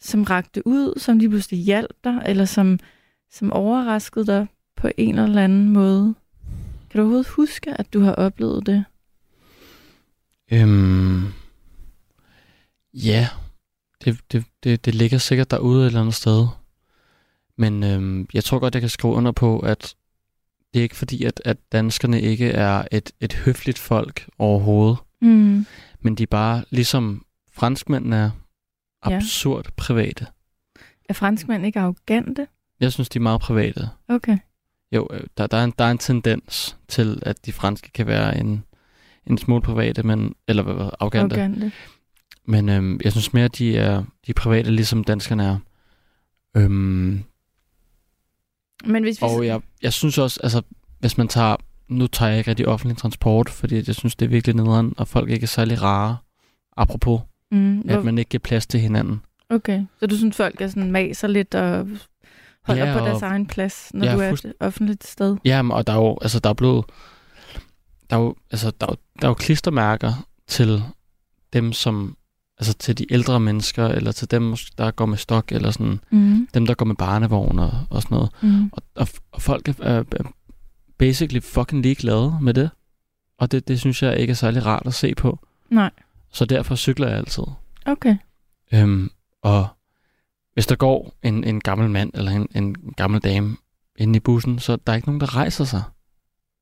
som 0.00 0.22
rakte 0.22 0.66
ud, 0.66 0.98
som 0.98 1.18
lige 1.18 1.28
pludselig 1.28 1.60
hjalp 1.60 1.96
dig, 2.04 2.22
eller 2.26 2.44
som, 2.44 2.78
som 3.32 3.52
overraskede 3.52 4.26
dig 4.26 4.46
på 4.76 4.88
en 4.96 5.18
eller 5.18 5.42
anden 5.44 5.68
måde? 5.68 6.14
Kan 6.96 7.02
du 7.02 7.06
overhovedet 7.06 7.28
huske, 7.28 7.80
at 7.80 7.92
du 7.92 8.00
har 8.00 8.12
oplevet 8.12 8.66
det? 8.66 8.84
Øhm, 10.52 11.26
ja, 12.94 13.28
det, 14.04 14.20
det, 14.32 14.44
det, 14.64 14.84
det 14.84 14.94
ligger 14.94 15.18
sikkert 15.18 15.50
derude 15.50 15.82
et 15.82 15.86
eller 15.86 16.00
andet 16.00 16.14
sted. 16.14 16.46
Men 17.56 17.84
øhm, 17.84 18.26
jeg 18.34 18.44
tror 18.44 18.58
godt, 18.58 18.74
jeg 18.74 18.82
kan 18.82 18.88
skrive 18.90 19.12
under 19.14 19.32
på, 19.32 19.58
at 19.58 19.94
det 20.74 20.78
er 20.80 20.82
ikke 20.82 20.96
fordi, 20.96 21.24
at, 21.24 21.42
at 21.44 21.56
danskerne 21.72 22.20
ikke 22.20 22.50
er 22.50 22.84
et, 22.92 23.12
et 23.20 23.32
høfligt 23.34 23.78
folk 23.78 24.28
overhovedet. 24.38 24.98
Mm. 25.22 25.66
Men 26.00 26.14
de 26.14 26.22
er 26.22 26.26
bare, 26.30 26.64
ligesom 26.70 27.24
franskmændene 27.52 28.16
er, 28.16 28.30
Ja. 29.10 29.16
absurd 29.16 29.66
private. 29.76 30.26
Er 31.08 31.14
franskmænd 31.14 31.66
ikke 31.66 31.80
arrogante? 31.80 32.46
Jeg 32.80 32.92
synes, 32.92 33.08
de 33.08 33.18
er 33.18 33.22
meget 33.22 33.40
private. 33.40 33.90
Okay. 34.08 34.38
Jo, 34.92 35.08
øh, 35.10 35.20
der, 35.38 35.46
der, 35.46 35.56
er 35.56 35.64
en, 35.64 35.72
der 35.78 35.84
er 35.84 35.90
en 35.90 35.98
tendens 35.98 36.76
til, 36.88 37.18
at 37.22 37.46
de 37.46 37.52
franske 37.52 37.90
kan 37.92 38.06
være 38.06 38.38
en, 38.38 38.64
en 39.26 39.38
smule 39.38 39.62
private, 39.62 40.02
men, 40.02 40.34
eller 40.48 40.62
hvad, 40.62 40.90
arrogante. 41.00 41.36
Arrogante. 41.36 41.72
Men 42.44 42.68
øhm, 42.68 43.00
jeg 43.04 43.12
synes 43.12 43.32
mere, 43.32 43.48
de 43.48 43.78
er, 43.78 43.98
de 43.98 44.30
er 44.30 44.34
private, 44.34 44.70
ligesom 44.70 45.04
danskerne 45.04 45.44
er. 45.44 45.58
Øhm, 46.56 47.24
Men 48.84 49.02
hvis 49.02 49.22
vi... 49.22 49.26
og 49.26 49.46
jeg, 49.46 49.60
jeg 49.82 49.92
synes 49.92 50.18
også, 50.18 50.40
altså, 50.42 50.62
hvis 50.98 51.18
man 51.18 51.28
tager... 51.28 51.56
Nu 51.88 52.06
tager 52.06 52.30
jeg 52.30 52.38
ikke 52.38 52.50
rigtig 52.50 52.68
offentlig 52.68 52.96
transport, 52.96 53.48
fordi 53.48 53.82
jeg 53.86 53.94
synes, 53.94 54.16
det 54.16 54.26
er 54.26 54.30
virkelig 54.30 54.56
nederen, 54.56 54.94
og 54.96 55.08
folk 55.08 55.30
ikke 55.30 55.44
er 55.44 55.48
særlig 55.48 55.82
rare. 55.82 56.16
Apropos, 56.76 57.20
mm, 57.50 57.82
at 57.88 58.04
man 58.04 58.18
ikke 58.18 58.28
giver 58.28 58.40
plads 58.40 58.66
til 58.66 58.80
hinanden. 58.80 59.20
Okay, 59.50 59.84
så 60.00 60.06
du 60.06 60.16
synes, 60.16 60.36
folk 60.36 60.60
er 60.60 60.68
sådan 60.68 60.90
maser 60.90 61.28
lidt 61.28 61.54
og 61.54 61.88
holder 62.66 62.86
Ja, 62.86 62.98
på 62.98 63.04
deres 63.04 63.22
og- 63.22 63.28
egen 63.28 63.46
plads, 63.46 63.90
når 63.94 64.06
Ja, 64.06 64.14
du 64.14 64.20
er 64.20 64.28
et 64.30 64.52
offentligt 64.60 65.06
sted? 65.06 65.36
Jamen, 65.44 65.72
og 65.72 65.86
der 65.86 65.92
er 65.92 65.96
jo, 65.96 66.18
altså, 66.22 66.38
der 66.38 66.50
er 66.50 66.54
blevet... 66.54 66.84
Der 68.10 68.16
er 68.16 68.20
jo, 68.20 68.34
altså, 68.50 68.72
der 68.80 68.86
er 68.86 68.90
jo, 68.92 68.96
der 69.20 69.26
er 69.26 69.30
jo 69.30 69.34
klistermærker 69.34 70.26
til 70.48 70.82
dem, 71.52 71.72
som... 71.72 72.16
Altså 72.58 72.74
til 72.74 72.98
de 72.98 73.12
ældre 73.12 73.40
mennesker, 73.40 73.86
eller 73.88 74.12
til 74.12 74.30
dem, 74.30 74.56
der 74.78 74.90
går 74.90 75.06
med 75.06 75.18
stok, 75.18 75.52
eller 75.52 75.70
sådan... 75.70 76.00
Mm. 76.10 76.48
Dem, 76.54 76.66
der 76.66 76.74
går 76.74 76.84
med 76.86 76.94
barnevogn 76.96 77.58
og, 77.58 77.72
og 77.90 78.02
sådan 78.02 78.14
noget. 78.16 78.30
Mm. 78.42 78.70
Og, 78.72 78.82
og, 78.94 79.08
og 79.32 79.42
folk 79.42 79.68
er, 79.68 79.74
er 80.12 80.32
basically 80.98 81.40
fucking 81.42 81.82
ligeglade 81.82 82.38
med 82.40 82.54
det. 82.54 82.70
Og 83.38 83.52
det, 83.52 83.68
det 83.68 83.80
synes 83.80 84.02
jeg 84.02 84.16
ikke 84.18 84.30
er 84.30 84.34
særlig 84.34 84.66
rart 84.66 84.82
at 84.86 84.94
se 84.94 85.14
på. 85.14 85.38
Nej, 85.70 85.90
Så 86.32 86.44
derfor 86.44 86.74
cykler 86.74 87.08
jeg 87.08 87.16
altid. 87.16 87.42
okay. 87.86 88.16
Øhm, 88.72 89.10
og 89.42 89.68
hvis 90.56 90.66
der 90.66 90.76
går 90.76 91.14
en, 91.22 91.44
en 91.44 91.60
gammel 91.60 91.90
mand 91.90 92.10
eller 92.14 92.30
en, 92.30 92.48
en 92.54 92.74
gammel 92.96 93.20
dame 93.20 93.56
inde 93.96 94.16
i 94.16 94.20
bussen, 94.20 94.58
så 94.58 94.76
der 94.76 94.92
er 94.92 94.96
ikke 94.96 95.08
nogen, 95.08 95.20
der 95.20 95.36
rejser 95.36 95.64
sig. 95.64 95.82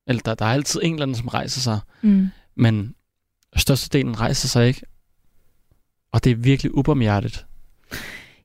Eller 0.07 0.21
der, 0.21 0.35
der 0.35 0.45
er 0.45 0.49
altid 0.53 0.79
en 0.83 0.93
eller 0.93 1.03
anden, 1.03 1.15
som 1.15 1.27
rejser 1.27 1.61
sig. 1.61 1.79
Mm. 2.01 2.27
men 2.55 2.95
størstedelen 3.55 4.19
rejser 4.19 4.47
sig 4.47 4.67
ikke. 4.67 4.81
Og 6.11 6.23
det 6.23 6.31
er 6.31 6.35
virkelig 6.35 6.75
ubarmhjertigt. 6.75 7.45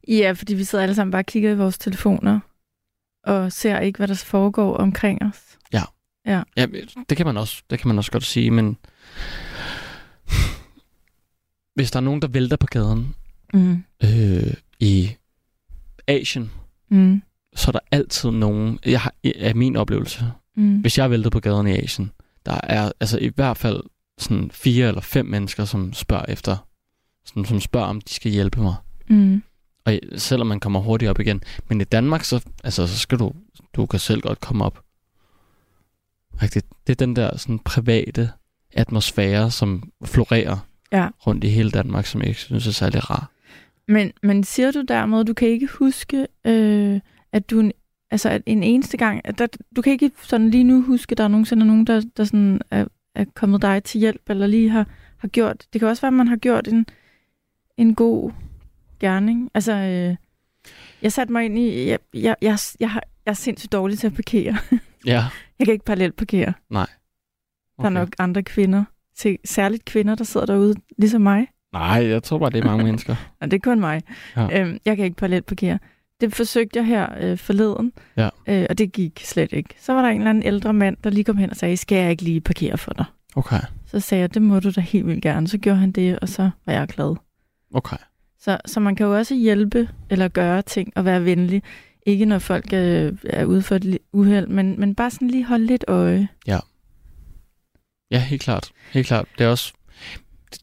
Ja, 0.09 0.33
fordi 0.37 0.55
vi 0.55 0.65
sidder 0.65 0.83
alle 0.83 0.95
sammen 0.95 1.11
bare 1.11 1.23
og 1.23 1.27
kigger 1.27 1.51
i 1.51 1.57
vores 1.57 1.79
telefoner 1.79 2.41
og 3.25 3.53
ser 3.53 3.79
ikke, 3.79 3.97
hvad 3.97 4.09
der 4.09 4.15
foregår 4.15 4.77
omkring 4.77 5.23
os. 5.23 5.59
Ja, 5.73 5.83
det 7.09 7.17
kan 7.17 7.27
man 7.27 7.37
også, 7.37 7.63
det 7.71 7.79
kan 7.79 7.89
man 7.89 7.99
også 7.99 8.13
godt 8.13 8.25
sige, 8.25 8.51
men 8.51 8.77
hvis 11.75 11.91
der 11.91 11.97
er 11.97 12.05
nogen, 12.05 12.23
der 12.23 12.29
vælter 12.29 12.57
på 12.57 12.67
gaden 12.67 13.15
Mm. 13.55 13.85
øh, 14.05 14.55
i 14.81 15.17
Asien, 16.09 16.51
Mm. 16.89 17.23
så 17.57 17.71
er 17.71 17.73
der 17.73 17.79
altid 17.91 18.31
nogen, 18.31 18.79
jeg 18.87 19.01
har, 19.01 19.15
af 19.37 19.55
min 19.57 19.77
oplevelse, 19.77 20.33
Mm. 20.57 20.81
hvis 20.81 20.99
jeg 20.99 21.05
er 21.05 21.09
væltet 21.09 21.33
på 21.33 21.41
gaden 21.41 21.67
i 21.67 21.71
Asien, 21.79 22.11
der 22.47 22.61
er 22.63 22.93
altså 23.01 23.19
i 23.19 23.31
hvert 23.35 23.57
fald 23.57 23.83
sådan 24.19 24.51
fire 24.51 24.89
eller 24.89 25.01
fem 25.01 25.27
mennesker, 25.27 25.65
som 25.65 25.93
spørger 25.93 26.25
efter, 26.29 26.57
sådan, 27.27 27.45
som 27.45 27.61
spørger, 27.61 27.87
om 27.87 28.01
de 28.01 28.13
skal 28.15 28.33
hjælpe 28.33 28.61
mig. 28.61 28.75
Mm. 29.09 29.43
Og 29.85 29.99
selvom 30.17 30.47
man 30.47 30.61
kommer 30.61 30.81
hurtigt 30.81 31.11
op 31.11 31.21
igen. 31.21 31.43
Men 31.69 31.81
i 31.81 31.85
Danmark, 31.85 32.25
så, 32.25 32.45
altså, 32.65 32.87
så 32.87 32.99
skal 32.99 33.19
du, 33.19 33.33
du 33.77 33.87
kan 33.87 33.99
selv 34.01 34.21
godt 34.21 34.41
komme 34.41 34.65
op. 34.65 34.83
Rigtigt. 36.43 36.67
Det 36.87 36.93
er 36.93 37.07
den 37.07 37.17
der 37.17 37.37
sådan 37.37 37.59
private 37.59 38.31
atmosfære, 38.73 39.51
som 39.51 39.93
florerer 40.05 40.59
Ja. 40.93 41.09
rundt 41.27 41.45
i 41.45 41.49
hele 41.49 41.71
Danmark, 41.71 42.07
som 42.07 42.21
jeg 42.21 42.29
ikke 42.29 42.41
synes 42.41 42.67
er 42.67 42.73
særlig 42.73 43.11
rar. 43.11 43.31
Men, 43.91 44.13
men 44.23 44.45
siger 44.45 44.71
du 44.71 44.83
dermed, 44.89 45.25
du 45.25 45.35
kan 45.35 45.49
ikke 45.49 45.67
huske, 45.67 46.27
øh, 46.45 47.01
at 47.33 47.51
du 47.51 47.61
en, 47.61 47.73
altså 48.11 48.29
at 48.29 48.43
en 48.47 48.63
eneste 48.63 48.97
gang, 48.97 49.21
at 49.25 49.39
der, 49.39 49.47
du 49.77 49.83
kan 49.83 49.93
ikke 49.93 50.11
sådan 50.23 50.51
lige 50.51 50.65
nu 50.65 50.83
huske, 50.83 51.13
at 51.13 51.19
der 51.19 51.25
er 51.25 51.29
nogensinde 51.29 51.67
nogen, 51.67 51.87
der, 51.87 52.03
der 52.17 52.25
sådan 52.25 52.61
er, 52.71 52.85
er 53.15 53.25
kommet 53.35 53.63
dig 53.63 53.85
til 53.85 54.01
hjælp, 54.01 54.31
eller 54.31 54.47
lige 54.47 54.71
har, 54.71 54.87
har 55.17 55.29
gjort, 55.29 55.67
det 55.73 55.81
kan 55.81 55.89
også 55.89 56.03
være, 56.03 56.09
at 56.09 56.15
man 56.15 56.29
har 56.29 56.37
gjort 56.37 56.69
en, 56.69 56.87
en 57.77 57.95
god 57.95 58.33
gerning. 59.01 59.51
Altså, 59.55 59.73
øh, 59.73 60.17
jeg 61.03 61.13
satte 61.13 61.33
mig 61.33 61.45
ind 61.45 61.59
i, 61.59 61.89
jeg, 61.89 61.99
jeg, 62.15 62.37
jeg, 62.43 62.59
jeg, 62.81 62.91
har, 62.91 63.03
jeg 63.27 63.31
er 63.31 63.35
sindssygt 63.35 63.73
dårlig 63.73 63.99
til 63.99 64.07
at 64.07 64.15
parkere. 64.15 64.57
Ja. 65.07 65.25
Jeg 65.59 65.67
kan 65.67 65.73
ikke 65.73 65.85
parallelt 65.85 66.17
parkere. 66.17 66.53
Nej. 66.71 66.87
Der 67.79 67.85
er 67.85 67.89
nok 67.89 68.09
andre 68.19 68.43
kvinder, 68.43 68.85
til, 69.15 69.39
særligt 69.45 69.85
kvinder, 69.85 70.15
der 70.15 70.25
sidder 70.25 70.47
derude, 70.47 70.75
ligesom 70.99 71.23
mig. 71.23 71.49
Nej, 71.73 72.07
jeg 72.07 72.23
tror 72.23 72.39
bare, 72.39 72.51
det 72.51 72.61
er 72.61 72.65
mange 72.65 72.85
mennesker. 72.89 73.17
Og 73.41 73.51
det 73.51 73.57
er 73.57 73.61
kun 73.61 73.81
mig. 73.81 74.03
Ja. 74.37 74.61
Øhm, 74.61 74.79
jeg 74.85 74.97
kan 74.97 75.05
ikke 75.05 75.17
parallelt 75.17 75.47
parkere. 75.47 75.79
Det 76.21 76.35
forsøgte 76.35 76.79
jeg 76.79 76.87
her 76.87 77.09
øh, 77.21 77.39
forleden, 77.39 77.93
Ja. 78.17 78.29
øh, 78.49 78.67
og 78.71 78.79
det 78.79 78.93
gik 78.93 79.21
slet 79.25 79.53
ikke. 79.53 79.75
Så 79.81 79.93
var 79.93 80.03
der 80.03 80.09
en 80.09 80.17
eller 80.17 80.31
anden 80.31 80.45
ældre 80.45 80.73
mand, 80.73 80.97
der 81.05 81.11
lige 81.11 81.25
kom 81.25 81.37
hen 81.37 81.51
og 81.51 81.57
sagde, 81.57 81.77
skal 81.77 81.99
jeg 81.99 82.11
ikke 82.11 82.23
lige 82.23 82.41
parkere 82.41 82.79
for 82.79 82.93
dig? 82.93 83.05
Okay. 83.37 83.61
Så 83.87 84.01
sagde 84.01 84.21
jeg, 84.21 84.35
det 84.35 84.43
må 84.43 84.61
du 84.61 84.71
da 84.71 84.81
helt 84.81 85.07
vildt 85.07 85.23
gerne. 85.23 85.49
Så 85.49 85.59
gjorde 85.59 85.79
han 85.79 85.93
det, 85.93 86.19
og 86.19 86.29
så 86.29 86.51
var 86.67 86.73
jeg 86.73 86.89
glad. 86.89 87.17
Okay. 87.75 87.97
Så, 88.41 88.59
så 88.67 88.81
man 88.81 88.97
kan 88.97 89.07
jo 89.07 89.17
også 89.17 89.35
hjælpe 89.35 89.89
eller 90.11 90.29
gøre 90.29 90.63
ting 90.63 90.93
og 90.97 91.05
være 91.05 91.25
venlig. 91.25 91.63
Ikke 92.07 92.25
når 92.25 92.39
folk 92.39 92.73
øh, 92.73 93.13
er 93.25 93.45
ude 93.45 93.63
for 93.63 93.75
et 93.75 93.99
uheld, 94.13 94.47
men, 94.47 94.81
men 94.81 94.95
bare 94.95 95.11
sådan 95.11 95.29
lige 95.29 95.45
holde 95.45 95.67
lidt 95.67 95.85
øje. 95.89 96.29
Ja, 98.11 98.21
helt 98.21 98.43
klart. 98.43 98.71
Helt 98.93 99.07
klart. 99.07 99.27
Det 99.39 99.45
er 99.47 99.51
også... 99.51 99.73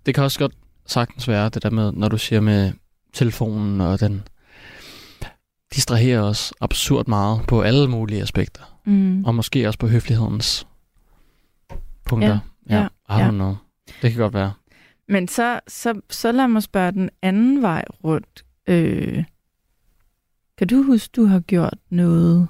Det 0.05 0.15
kan 0.15 0.23
også 0.23 0.39
godt 0.39 0.53
sagtens 0.87 1.27
være, 1.27 1.49
det 1.49 1.63
der 1.63 1.69
med, 1.69 1.91
når 1.91 2.07
du 2.07 2.17
siger 2.17 2.41
med 2.41 2.73
telefonen, 3.13 3.81
og 3.81 3.99
den 3.99 4.23
distraherer 5.75 6.21
os 6.21 6.53
absurd 6.61 7.07
meget 7.07 7.41
på 7.47 7.61
alle 7.61 7.87
mulige 7.87 8.21
aspekter. 8.21 8.79
Mm. 8.85 9.25
Og 9.25 9.35
måske 9.35 9.67
også 9.67 9.79
på 9.79 9.87
høflighedens 9.87 10.67
punkter. 12.05 12.39
Ja, 12.69 12.75
ja, 12.75 12.87
I 13.09 13.19
ja. 13.19 13.27
don't 13.27 13.31
know. 13.31 13.55
Det 14.01 14.11
kan 14.11 14.21
godt 14.21 14.33
være. 14.33 14.53
Men 15.07 15.27
så, 15.27 15.59
så, 15.67 16.01
så 16.09 16.31
lad 16.31 16.47
mig 16.47 16.63
spørge 16.63 16.91
den 16.91 17.09
anden 17.21 17.61
vej 17.61 17.85
rundt. 18.03 18.45
Øh, 18.67 19.23
kan 20.57 20.67
du 20.67 20.83
huske, 20.83 21.11
du 21.15 21.25
har 21.25 21.39
gjort 21.39 21.77
noget 21.89 22.47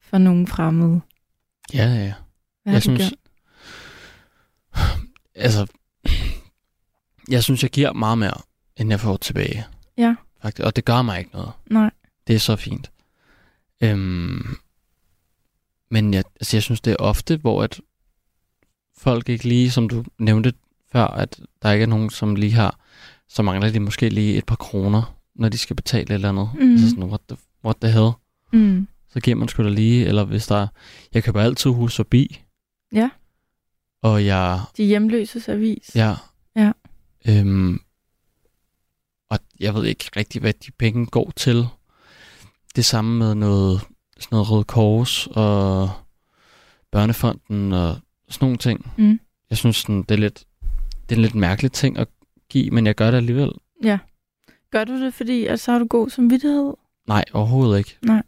for 0.00 0.18
nogen 0.18 0.46
fremmede? 0.46 1.00
Ja, 1.74 1.94
ja. 1.94 2.12
Hvad 2.62 2.72
jeg 2.72 2.82
synes, 2.82 2.98
gjort? 2.98 3.14
altså, 5.44 5.66
jeg 7.30 7.44
synes, 7.44 7.62
jeg 7.62 7.70
giver 7.70 7.92
meget 7.92 8.18
mere, 8.18 8.40
end 8.76 8.90
jeg 8.90 9.00
får 9.00 9.16
tilbage. 9.16 9.66
Ja. 9.98 10.14
Faktisk. 10.42 10.66
Og 10.66 10.76
det 10.76 10.84
gør 10.84 11.02
mig 11.02 11.18
ikke 11.18 11.30
noget. 11.32 11.50
Nej. 11.70 11.90
Det 12.26 12.34
er 12.34 12.38
så 12.38 12.56
fint. 12.56 12.90
Øhm, 13.82 14.46
men 15.90 16.14
jeg, 16.14 16.24
altså, 16.40 16.56
jeg 16.56 16.62
synes, 16.62 16.80
det 16.80 16.90
er 16.90 16.96
ofte, 16.98 17.36
hvor 17.36 17.62
at 17.62 17.80
folk 18.98 19.28
ikke 19.28 19.48
lige, 19.48 19.70
som 19.70 19.88
du 19.88 20.04
nævnte 20.18 20.52
før, 20.92 21.04
at 21.06 21.40
der 21.62 21.70
ikke 21.72 21.82
er 21.82 21.86
nogen, 21.86 22.10
som 22.10 22.34
lige 22.34 22.52
har, 22.52 22.78
så 23.28 23.42
mangler 23.42 23.70
de 23.70 23.80
måske 23.80 24.08
lige 24.08 24.36
et 24.36 24.46
par 24.46 24.56
kroner, 24.56 25.16
når 25.34 25.48
de 25.48 25.58
skal 25.58 25.76
betale 25.76 26.02
et 26.04 26.10
eller 26.10 26.28
andet. 26.28 26.50
Mhm. 26.54 26.72
Altså 26.72 26.88
sådan, 26.88 27.04
what 27.04 27.20
the, 27.28 27.36
what 27.64 27.76
the 27.76 27.90
hell? 27.90 28.10
Mm. 28.52 28.88
Så 29.12 29.20
giver 29.20 29.36
man 29.36 29.48
sgu 29.48 29.62
da 29.64 29.68
lige, 29.68 30.06
eller 30.06 30.24
hvis 30.24 30.46
der 30.46 30.56
er, 30.56 30.66
jeg 31.14 31.24
køber 31.24 31.40
altid 31.42 31.70
hus 31.70 31.96
forbi. 31.96 32.40
Ja. 32.92 33.10
Og 34.02 34.26
jeg, 34.26 34.60
De 34.76 34.84
hjemløses 34.84 35.48
avis. 35.48 35.90
ja. 35.94 36.14
Ja. 37.28 37.40
Øhm, 37.40 37.80
og 39.30 39.38
jeg 39.60 39.74
ved 39.74 39.84
ikke 39.84 40.10
rigtig, 40.16 40.40
hvad 40.40 40.52
de 40.52 40.70
penge 40.70 41.06
går 41.06 41.32
til. 41.36 41.66
Det 42.76 42.84
samme 42.84 43.18
med 43.18 43.34
noget, 43.34 43.80
sådan 44.18 44.36
noget 44.36 44.50
Røde 44.50 44.64
Kors 44.64 45.26
og 45.26 45.90
Børnefonden 46.92 47.72
og 47.72 47.98
sådan 48.28 48.44
nogle 48.46 48.58
ting. 48.58 48.92
Mm. 48.96 49.20
Jeg 49.50 49.58
synes, 49.58 49.76
sådan, 49.76 50.02
det, 50.02 50.10
er 50.10 50.18
lidt, 50.18 50.44
det 51.08 51.14
er 51.14 51.16
en 51.16 51.22
lidt 51.22 51.34
mærkelig 51.34 51.72
ting 51.72 51.98
at 51.98 52.08
give, 52.48 52.70
men 52.70 52.86
jeg 52.86 52.94
gør 52.94 53.10
det 53.10 53.16
alligevel. 53.18 53.52
Gør 54.70 54.84
du 54.84 55.04
det, 55.04 55.14
fordi 55.14 55.46
at 55.46 55.60
så 55.60 55.72
har 55.72 55.78
du 55.78 55.86
god 55.86 56.10
samvittighed? 56.10 56.74
Nej, 57.06 57.24
overhovedet 57.32 57.78
ikke. 57.78 57.98
Nej. 58.02 58.22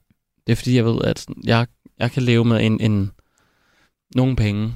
Det 0.46 0.52
er 0.52 0.56
fordi, 0.56 0.76
jeg 0.76 0.84
ved, 0.84 1.02
at 1.04 1.26
jeg, 1.44 1.66
jeg 1.98 2.10
kan 2.10 2.22
leve 2.22 2.44
med 2.44 2.66
en, 2.66 2.80
en 2.80 3.10
nogle 4.14 4.36
penge. 4.36 4.74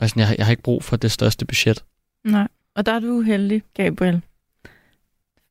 Altså, 0.00 0.20
jeg, 0.20 0.34
jeg 0.38 0.46
har 0.46 0.50
ikke 0.50 0.62
brug 0.62 0.84
for 0.84 0.96
det 0.96 1.10
største 1.10 1.46
budget. 1.46 1.84
Nej. 2.24 2.48
Og 2.74 2.86
der 2.86 2.92
er 2.92 3.00
du 3.00 3.20
heldig, 3.20 3.62
Gabriel. 3.74 4.22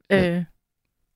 Ja. 0.09 0.37
Øh, 0.37 0.43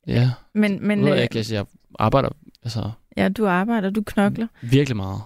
Ja, 0.08 0.32
men 0.54 0.72
men, 0.72 0.88
men 0.88 1.00
ved 1.00 1.08
jeg 1.08 1.18
øh, 1.18 1.24
ikke, 1.24 1.38
altså, 1.38 1.56
jeg 1.56 1.66
arbejder 2.00 2.30
altså, 2.64 2.92
ja, 3.18 3.30
du 3.30 3.48
arbejder, 3.48 3.90
du 3.90 4.04
knokler. 4.04 4.48
virkelig 4.62 4.96
meget. 4.96 5.22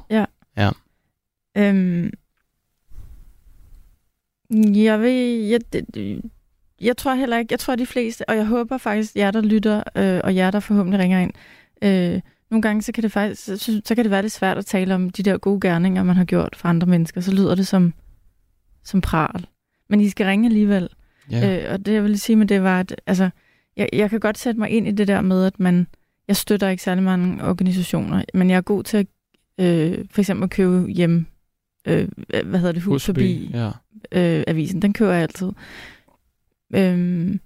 Øhm, 1.58 2.10
jeg 4.76 5.02
ved, 5.02 5.12
jeg, 5.50 5.62
jeg 6.82 6.98
tror 6.98 7.14
heller 7.14 7.38
ikke, 7.38 7.52
jeg 7.52 7.60
tror 7.60 7.76
de 7.76 7.86
fleste, 7.86 8.30
og 8.30 8.36
jeg 8.36 8.46
håber 8.46 8.78
faktisk, 8.78 9.16
jer 9.16 9.32
der 9.32 9.42
lytter, 9.42 9.84
øh, 9.96 10.22
og 10.24 10.36
jer 10.36 10.52
der 10.52 10.60
forhåbentlig 10.60 11.00
ringer 11.00 11.20
ind, 11.20 11.32
øh, 11.82 12.22
nogle 12.50 12.62
gange 12.62 12.82
så 12.82 12.92
kan 12.92 13.04
det 13.04 13.12
faktisk, 13.12 13.46
så, 13.46 13.82
så 13.86 13.96
kan 13.96 14.04
det 14.04 14.12
være 14.12 14.22
lidt 14.22 14.34
svært 14.34 14.58
at 14.58 14.66
tale 14.66 14.96
om 14.96 15.10
de 15.10 15.24
der 15.24 15.38
gode 15.38 15.60
gerninger, 15.62 16.04
man 16.04 16.16
har 16.16 16.26
gjort 16.26 16.56
for 16.56 16.68
andre 16.68 16.88
mennesker. 16.88 17.22
Så 17.22 17.32
lyder 17.32 17.56
det 17.56 17.68
som, 17.68 17.94
som 18.84 19.02
pral. 19.02 19.48
Men 19.90 20.00
I 20.02 20.10
skal 20.10 20.26
ringe 20.26 20.48
alligevel. 20.48 20.90
Ja. 21.32 21.66
Øh, 21.68 21.74
og 21.74 21.86
det 21.86 21.94
jeg 21.94 22.04
ville 22.04 22.18
sige 22.18 22.36
med 22.36 22.46
det 22.48 22.64
var, 22.64 22.80
at 22.80 23.02
altså, 23.08 23.30
jeg, 23.78 23.90
jeg 23.94 24.10
kan 24.10 24.20
godt 24.20 24.38
sætte 24.38 24.60
mig 24.60 24.70
ind 24.70 24.88
i 24.88 24.92
det 24.92 25.08
der 25.08 25.22
med, 25.22 25.46
at 25.46 25.60
man, 25.60 25.88
jeg 26.28 26.36
støtter 26.36 26.70
ikke 26.70 26.84
særlig 26.84 27.04
mange 27.04 27.44
organisationer, 27.44 28.24
men 28.34 28.50
jeg 28.50 28.58
er 28.58 28.62
god 28.62 28.84
til 28.84 28.98
at 28.98 29.08
øh, 29.60 30.06
for 30.12 30.22
eksempel 30.22 30.44
at 30.44 30.50
købe 30.50 30.88
hjem, 30.88 31.26
øh, 31.88 32.08
hvad 32.46 32.60
hedder 32.60 32.72
det, 32.72 32.82
hus, 32.84 33.06
forbi, 33.06 33.50
Ja. 33.54 33.68
øh, 34.12 34.44
avisen. 34.48 34.82
Den 34.82 34.94
køber 34.94 35.12
jeg 35.12 35.22
altid. 35.22 35.52
Øhm, 36.76 37.40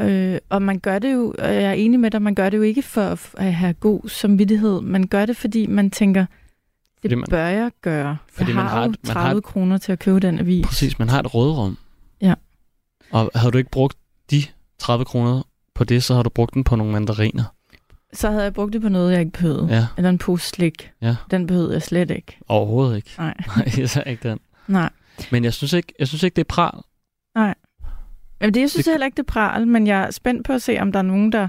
øh, 0.00 0.38
og 0.48 0.62
man 0.62 0.78
gør 0.78 0.98
det 0.98 1.12
jo, 1.12 1.34
og 1.38 1.54
jeg 1.54 1.62
er 1.64 1.72
enig 1.72 2.00
med 2.00 2.10
dig, 2.10 2.22
man 2.22 2.34
gør 2.34 2.50
det 2.50 2.56
jo 2.56 2.62
ikke 2.62 2.82
for 2.82 3.00
at 3.02 3.30
at 3.36 3.54
have 3.54 3.72
god 3.74 4.08
samvittighed. 4.08 4.80
Man 4.80 5.06
gør 5.06 5.26
det, 5.26 5.36
fordi 5.36 5.66
man 5.66 5.90
tænker, 5.90 6.26
det 7.10 7.10
Fordi 7.10 7.20
man, 7.20 7.26
bør 7.30 7.46
jeg 7.46 7.70
gøre. 7.82 8.16
fordi 8.32 8.48
jeg 8.50 8.56
man 8.56 8.64
har, 8.66 8.70
har 8.76 8.84
jo 8.84 8.90
et- 8.90 8.96
man 9.04 9.12
30 9.14 9.28
har 9.28 9.34
et- 9.34 9.44
kroner 9.44 9.78
til 9.78 9.92
at 9.92 9.98
købe 9.98 10.20
den 10.20 10.38
avis. 10.38 10.66
Præcis, 10.66 10.98
man 10.98 11.08
har 11.08 11.20
et 11.20 11.34
rådrum. 11.34 11.78
Ja. 12.20 12.34
Og 13.10 13.30
havde 13.34 13.52
du 13.52 13.58
ikke 13.58 13.70
brugt 13.70 13.96
de 14.30 14.42
30 14.78 15.04
kroner 15.04 15.42
på 15.74 15.84
det, 15.84 16.02
så 16.02 16.14
har 16.14 16.22
du 16.22 16.30
brugt 16.30 16.54
den 16.54 16.64
på 16.64 16.76
nogle 16.76 16.92
mandariner. 16.92 17.44
Så 18.12 18.30
havde 18.30 18.42
jeg 18.44 18.54
brugt 18.54 18.72
det 18.72 18.82
på 18.82 18.88
noget, 18.88 19.12
jeg 19.12 19.20
ikke 19.20 19.32
behøvede. 19.32 19.66
Ja, 19.70 19.86
Eller 19.96 20.10
en 20.10 20.18
pose 20.18 20.48
slik. 20.48 20.90
Ja. 21.02 21.16
Den 21.30 21.46
behøvede 21.46 21.72
jeg 21.72 21.82
slet 21.82 22.10
ikke. 22.10 22.38
overhovedet 22.48 22.96
ikke. 22.96 23.10
Nej. 23.18 23.34
Nej, 23.56 23.70
jeg 23.78 23.90
sagde 23.90 24.10
ikke 24.10 24.28
den. 24.28 24.38
Nej. 24.66 24.90
Men 25.32 25.44
jeg 25.44 25.52
synes 25.54 25.72
ikke, 25.72 25.92
jeg 25.98 26.08
synes 26.08 26.22
ikke 26.22 26.34
det 26.36 26.40
er 26.42 26.54
pral. 26.54 26.80
Men 28.40 28.54
det, 28.54 28.60
jeg 28.60 28.70
synes 28.70 28.84
Det- 28.84 28.92
heller 28.92 29.06
ikke, 29.06 29.16
det 29.16 29.22
er 29.22 29.32
pral, 29.32 29.66
men 29.68 29.86
jeg 29.86 30.00
er 30.02 30.10
spændt 30.10 30.46
på 30.46 30.52
at 30.52 30.62
se, 30.62 30.78
om 30.80 30.92
der 30.92 30.98
er 30.98 31.02
nogen, 31.02 31.32
der, 31.32 31.48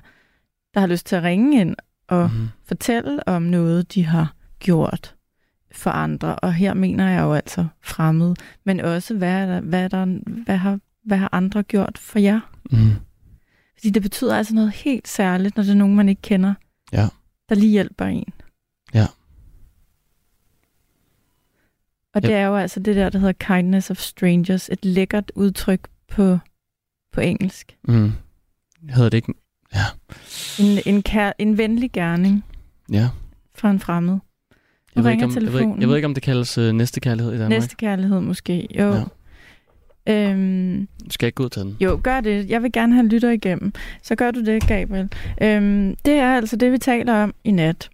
der 0.74 0.80
har 0.80 0.88
lyst 0.88 1.06
til 1.06 1.16
at 1.16 1.24
ringe 1.24 1.62
ind 1.62 1.76
og 2.08 2.30
Mm-hmm. 2.32 2.50
fortælle 2.68 3.28
om 3.28 3.42
noget, 3.42 3.94
de 3.94 4.06
har 4.06 4.34
gjort 4.60 5.15
for 5.75 5.89
andre. 5.89 6.36
Og 6.36 6.53
her 6.53 6.74
mener 6.74 7.10
jeg 7.10 7.22
jo 7.22 7.34
altså 7.34 7.65
fremmed, 7.82 8.36
men 8.63 8.79
også, 8.79 9.13
hvad, 9.17 9.34
er 9.41 9.46
der, 9.46 9.62
hvad, 9.62 9.84
er 9.84 9.88
der, 9.88 10.05
hvad, 10.44 10.58
har, 10.58 10.79
hvad 11.03 11.17
har 11.17 11.29
andre 11.32 11.63
gjort 11.63 11.98
for 11.98 12.20
jer? 12.20 12.39
Mm. 12.72 12.91
Fordi 13.77 13.89
det 13.89 14.01
betyder 14.01 14.38
altså 14.38 14.55
noget 14.55 14.72
helt 14.72 15.08
særligt, 15.08 15.55
når 15.55 15.63
det 15.63 15.72
er 15.72 15.75
nogen, 15.75 15.96
man 15.96 16.10
ikke 16.10 16.22
kender, 16.22 16.53
Ja. 16.94 17.08
der 17.50 17.55
lige 17.55 17.72
hjælper 17.72 18.05
en. 18.05 18.34
Ja. 18.94 19.05
Og 22.13 22.22
Yep. 22.22 22.24
det 22.24 22.34
er 22.36 22.46
jo 22.46 22.55
altså 22.55 22.79
det 22.79 22.96
der, 22.96 23.10
der 23.10 23.20
hedder 23.20 23.34
kindness 23.34 23.91
of 23.91 23.98
strangers. 23.98 24.70
Et 24.70 24.86
lækkert 24.86 25.32
udtryk 25.36 25.88
på, 26.08 26.38
på 27.12 27.22
engelsk. 27.22 27.77
Mm. 27.88 28.12
Hedder 28.89 29.10
det 29.10 29.17
ikke? 29.17 29.34
En, 30.60 30.79
en, 30.96 31.03
kær, 31.03 31.32
en 31.39 31.58
venlig 31.58 31.91
gerning 31.91 32.46
Ja. 32.91 33.10
fra 33.55 33.72
en 33.72 33.79
fremmed. 33.79 34.20
Jeg 34.96 35.04
ved, 35.04 35.12
ikke, 35.12 35.25
om, 35.25 35.32
jeg, 35.36 35.54
ved 35.54 35.60
ikke, 35.62 35.74
jeg 35.80 35.88
ved 35.90 35.96
ikke, 35.96 36.06
om 36.06 36.14
det 36.14 36.24
kaldes 36.24 36.58
øh, 36.58 36.74
næstekærlighed 36.74 37.34
i 37.34 37.38
Danmark. 37.38 37.50
Næste 37.50 37.75
kærlighed 37.75 38.20
måske. 38.22 38.68
Jo. 38.80 38.94
Ja. 38.94 39.04
Øhm, 40.08 40.88
Skal 41.10 41.25
jeg 41.25 41.28
ikke 41.28 41.36
gå 41.36 41.44
ud 41.44 41.50
til 41.50 41.62
den? 41.62 41.78
jo, 41.80 42.00
gør 42.04 42.22
det. 42.22 42.50
Jeg 42.50 42.64
vil 42.64 42.72
gerne 42.72 42.94
have 42.94 43.08
lytter 43.08 43.30
igennem. 43.30 43.74
Så 44.04 44.16
gør 44.16 44.32
du 44.32 44.46
det, 44.46 44.68
Gabriel. 44.68 45.10
Øhm, 45.42 45.96
det 46.06 46.14
er 46.14 46.36
altså 46.36 46.56
det, 46.56 46.72
vi 46.72 46.78
taler 46.78 47.14
om 47.14 47.34
i 47.44 47.52
nat. 47.52 47.90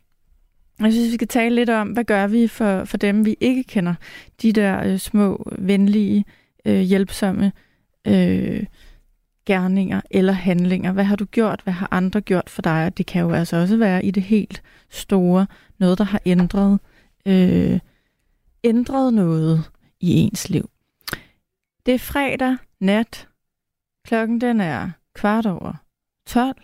Jeg 0.80 0.92
synes, 0.94 1.08
vi 1.10 1.14
skal 1.14 1.28
tale 1.28 1.56
lidt 1.56 1.70
om, 1.70 1.88
hvad 1.88 2.04
gør 2.04 2.28
vi 2.28 2.48
for, 2.48 2.86
for 2.86 2.98
dem, 2.98 3.26
vi 3.26 3.38
ikke 3.40 3.64
kender. 3.64 3.94
De 4.42 4.54
der 4.54 4.84
øh, 4.86 4.98
små, 4.98 5.52
venlige, 5.60 6.26
øh, 6.66 6.80
hjælpsomme 6.80 7.52
øh, 8.08 8.64
gerninger 9.46 10.02
eller 10.12 10.34
handlinger. 10.34 10.92
Hvad 10.92 11.04
har 11.04 11.16
du 11.16 11.26
gjort? 11.26 11.60
Hvad 11.64 11.74
har 11.74 11.88
andre 11.92 12.22
gjort 12.22 12.50
for 12.50 12.62
dig? 12.62 12.86
Og 12.86 12.98
Det 12.98 13.06
kan 13.06 13.22
jo 13.22 13.32
altså 13.32 13.58
også 13.58 13.78
være 13.78 14.06
i 14.06 14.12
det 14.12 14.24
helt 14.24 14.62
store. 14.90 15.46
Noget, 15.80 15.98
der 15.98 16.04
har 16.04 16.22
ændret, 16.26 16.80
øh, 17.26 17.80
ændret 18.64 19.14
noget 19.14 19.72
i 20.00 20.14
ens 20.14 20.50
liv. 20.50 20.70
Det 21.86 21.94
er 21.94 22.00
fredag 22.00 22.58
nat. 22.80 23.28
Klokken 24.06 24.42
den 24.42 24.62
er 24.62 24.92
kvart 25.14 25.46
over 25.46 25.74
12. 26.26 26.56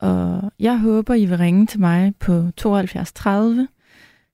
Og 0.00 0.52
jeg 0.58 0.78
håber, 0.78 1.14
I 1.14 1.26
vil 1.26 1.38
ringe 1.38 1.66
til 1.66 1.80
mig 1.80 2.16
på 2.16 2.50
72 2.56 3.12
30 3.12 3.68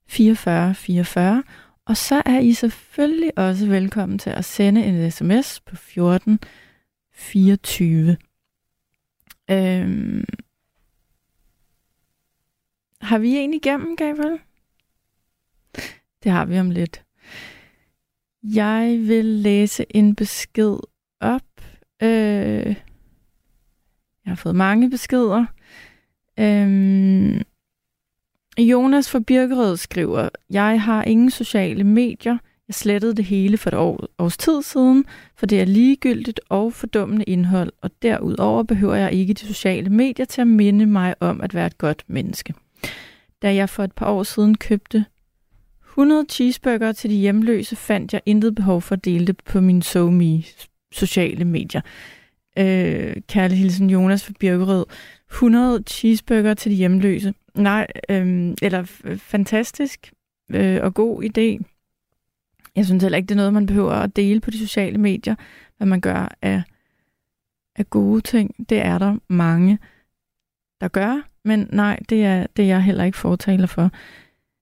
44 0.06 0.74
44. 0.74 1.42
Og 1.84 1.96
så 1.96 2.22
er 2.26 2.38
I 2.38 2.52
selvfølgelig 2.52 3.38
også 3.38 3.66
velkommen 3.66 4.18
til 4.18 4.30
at 4.30 4.44
sende 4.44 4.84
en 4.84 5.10
sms 5.10 5.60
på 5.60 5.76
14 5.76 6.40
24. 7.12 8.16
Øhm, 9.50 10.24
har 13.00 13.18
vi 13.18 13.36
en 13.36 13.54
igennem, 13.54 13.96
Gabriel? 13.96 14.38
Det 16.22 16.32
har 16.32 16.44
vi 16.44 16.58
om 16.58 16.70
lidt. 16.70 17.02
Jeg 18.42 18.98
vil 19.00 19.24
læse 19.24 19.86
en 19.90 20.14
besked 20.14 20.76
op. 21.20 21.42
Øh, 22.02 22.76
jeg 24.24 24.30
har 24.30 24.34
fået 24.34 24.56
mange 24.56 24.90
beskeder. 24.90 25.44
Øhm, 26.38 27.42
Jonas 28.58 29.10
fra 29.10 29.18
Birkerød 29.18 29.76
skriver, 29.76 30.28
Jeg 30.50 30.82
har 30.82 31.04
ingen 31.04 31.30
sociale 31.30 31.84
medier. 31.84 32.38
Jeg 32.68 32.74
slettede 32.74 33.14
det 33.14 33.24
hele 33.24 33.58
for 33.58 33.70
et 33.70 33.74
år, 33.74 34.06
års 34.18 34.36
tid 34.36 34.62
siden, 34.62 35.04
for 35.36 35.46
det 35.46 35.60
er 35.60 35.64
ligegyldigt 35.64 36.40
og 36.48 36.72
fordummende 36.72 37.24
indhold, 37.24 37.72
og 37.82 37.90
derudover 38.02 38.62
behøver 38.62 38.94
jeg 38.94 39.12
ikke 39.12 39.34
de 39.34 39.46
sociale 39.46 39.90
medier 39.90 40.26
til 40.26 40.40
at 40.40 40.46
minde 40.46 40.86
mig 40.86 41.14
om 41.20 41.40
at 41.40 41.54
være 41.54 41.66
et 41.66 41.78
godt 41.78 42.04
menneske. 42.06 42.54
Da 43.42 43.54
jeg 43.54 43.68
for 43.68 43.84
et 43.84 43.92
par 43.92 44.10
år 44.10 44.22
siden 44.22 44.56
købte 44.56 45.04
100 45.98 46.24
cheeseburger 46.28 46.92
til 46.92 47.10
de 47.10 47.16
hjemløse, 47.16 47.76
fandt 47.76 48.12
jeg 48.12 48.20
intet 48.26 48.54
behov 48.54 48.82
for 48.82 48.94
at 48.94 49.04
dele 49.04 49.26
det 49.26 49.36
på 49.44 49.60
mine 49.60 49.82
SoMe 49.82 50.42
sociale 50.92 51.44
medier. 51.44 51.80
Øh, 52.58 53.16
kærlig 53.28 53.58
hilsen 53.58 53.90
Jonas 53.90 54.24
fra 54.24 54.32
Birkerød. 54.40 54.84
100 55.30 55.82
cheeseburger 55.86 56.54
til 56.54 56.70
de 56.70 56.76
hjemløse. 56.76 57.34
Nej, 57.54 57.86
øh, 58.08 58.54
eller 58.62 58.82
fantastisk 59.16 60.12
øh, 60.50 60.78
og 60.82 60.94
god 60.94 61.22
idé. 61.22 61.64
Jeg 62.76 62.86
synes 62.86 63.02
heller 63.02 63.16
ikke, 63.16 63.26
det 63.26 63.34
er 63.34 63.36
noget, 63.36 63.52
man 63.52 63.66
behøver 63.66 63.92
at 63.92 64.16
dele 64.16 64.40
på 64.40 64.50
de 64.50 64.58
sociale 64.58 64.98
medier, 64.98 65.34
hvad 65.76 65.86
man 65.86 66.00
gør 66.00 66.34
af, 66.42 66.62
af 67.76 67.90
gode 67.90 68.20
ting. 68.20 68.68
Det 68.68 68.78
er 68.78 68.98
der 68.98 69.16
mange, 69.28 69.78
der 70.80 70.88
gør, 70.88 71.22
men 71.44 71.68
nej, 71.72 71.98
det 72.08 72.24
er, 72.24 72.46
det 72.56 72.62
er 72.62 72.66
jeg 72.66 72.82
heller 72.82 73.04
ikke 73.04 73.18
fortaler 73.18 73.66
for. 73.66 73.90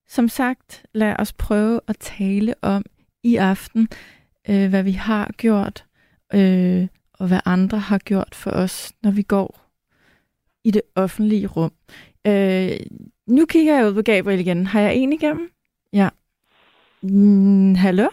Som 0.06 0.28
sagt, 0.28 0.86
lad 0.94 1.16
os 1.18 1.32
prøve 1.32 1.80
at 1.88 1.96
tale 1.98 2.54
om 2.62 2.84
i 3.22 3.36
aften, 3.36 3.88
øh, 4.50 4.68
hvad 4.70 4.82
vi 4.82 4.92
har 4.92 5.30
gjort, 5.36 5.84
øh, 6.34 6.86
og 7.18 7.28
hvad 7.28 7.40
andre 7.44 7.78
har 7.78 7.98
gjort 7.98 8.34
for 8.34 8.50
os, 8.50 8.92
når 9.02 9.10
vi 9.10 9.22
går 9.22 9.60
i 10.64 10.70
det 10.70 10.82
offentlige 10.96 11.46
rum. 11.46 11.72
Øh, 12.26 12.76
nu 13.26 13.46
kigger 13.46 13.74
jeg 13.76 13.86
ud 13.86 13.94
på 13.94 14.02
Gabriel 14.02 14.40
igen. 14.40 14.66
Har 14.66 14.80
jeg 14.80 14.94
en 14.94 15.12
igennem? 15.12 15.50
Ja. 15.92 16.08
Mm, 17.02 17.74
hallo? 17.74 18.08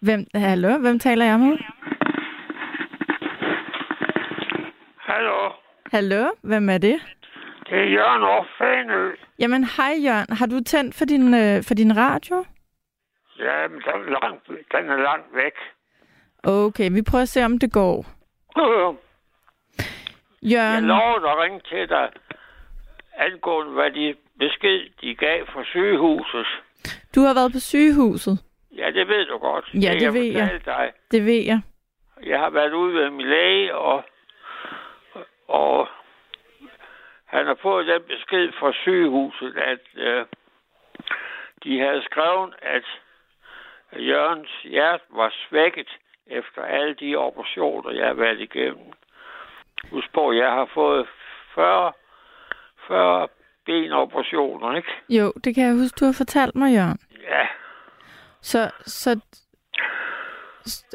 Hvem, 0.00 0.26
hallo? 0.34 0.78
Hvem 0.78 0.98
taler 0.98 1.24
jeg 1.24 1.40
med? 1.40 1.56
Hallo, 4.98 5.52
Hallo? 5.92 6.30
Hvem 6.42 6.68
er 6.68 6.78
det? 6.78 7.00
det 7.68 7.78
er 7.78 7.84
Jørgen 7.84 8.22
Aarhus 8.22 8.48
Fanø. 8.58 9.10
Jamen, 9.42 9.64
hej 9.64 9.94
Jørgen. 10.06 10.36
Har 10.38 10.46
du 10.46 10.60
tændt 10.72 10.94
for 10.98 11.04
din, 11.04 11.34
øh, 11.34 11.62
for 11.68 11.74
din 11.74 11.96
radio? 11.96 12.36
Ja, 13.38 13.68
men 13.68 13.80
den 13.80 14.00
er, 14.06 14.10
langt, 14.20 14.46
den 14.48 14.90
er 14.90 14.96
langt 14.96 15.28
væk. 15.34 15.56
Okay, 16.44 16.90
vi 16.92 17.02
prøver 17.10 17.22
at 17.22 17.28
se, 17.28 17.44
om 17.44 17.58
det 17.58 17.72
går. 17.72 18.06
Jeg 20.42 20.50
Jørgen, 20.52 20.84
lovede 20.84 21.30
at 21.30 21.38
ringe 21.42 21.60
til 21.60 21.88
dig 21.88 22.08
angående, 23.16 23.72
hvad 23.72 23.90
de 23.90 24.14
besked, 24.38 24.80
de 25.00 25.14
gav 25.14 25.46
fra 25.46 25.64
sygehuset. 25.64 26.46
du 27.14 27.20
har 27.20 27.34
været 27.34 27.52
på 27.52 27.58
sygehuset. 27.58 28.38
Ja, 28.76 28.86
det 28.90 29.08
ved 29.08 29.26
du 29.26 29.38
godt. 29.38 29.70
Ja, 29.74 29.78
det 29.94 30.02
jeg 30.02 30.14
ved 30.14 30.24
jeg. 30.24 30.60
Dig. 30.64 30.92
Det 31.10 31.26
ved 31.26 31.42
jeg. 31.50 31.60
Jeg 32.26 32.38
har 32.38 32.50
været 32.50 32.72
ude 32.72 32.94
ved 32.94 33.10
min 33.10 33.26
læge, 33.26 33.74
og, 33.76 34.04
og 35.48 35.88
han 37.32 37.46
har 37.46 37.58
fået 37.62 37.86
den 37.86 38.02
besked 38.02 38.52
fra 38.58 38.72
sygehuset, 38.72 39.56
at 39.56 39.84
øh, 39.94 40.24
de 41.64 41.80
havde 41.80 42.02
skrevet, 42.10 42.54
at 42.62 42.84
Jørgens 43.96 44.50
hjerte 44.62 45.04
var 45.10 45.34
svækket 45.48 45.88
efter 46.26 46.62
alle 46.62 46.94
de 46.94 47.16
operationer, 47.16 47.90
jeg 47.90 48.06
har 48.06 48.14
været 48.14 48.40
igennem. 48.40 48.92
Husk 49.90 50.12
på, 50.14 50.32
jeg 50.32 50.50
har 50.50 50.68
fået 50.74 51.06
40, 51.54 51.92
40 52.86 53.28
benoperationer, 53.66 54.76
ikke? 54.76 54.88
Jo, 55.08 55.32
det 55.44 55.54
kan 55.54 55.64
jeg 55.64 55.74
huske, 55.74 55.96
du 56.00 56.04
har 56.04 56.14
fortalt 56.16 56.54
mig, 56.54 56.74
Jørgen. 56.74 56.98
Ja, 57.22 57.46
Så, 58.40 58.70
så 58.86 59.20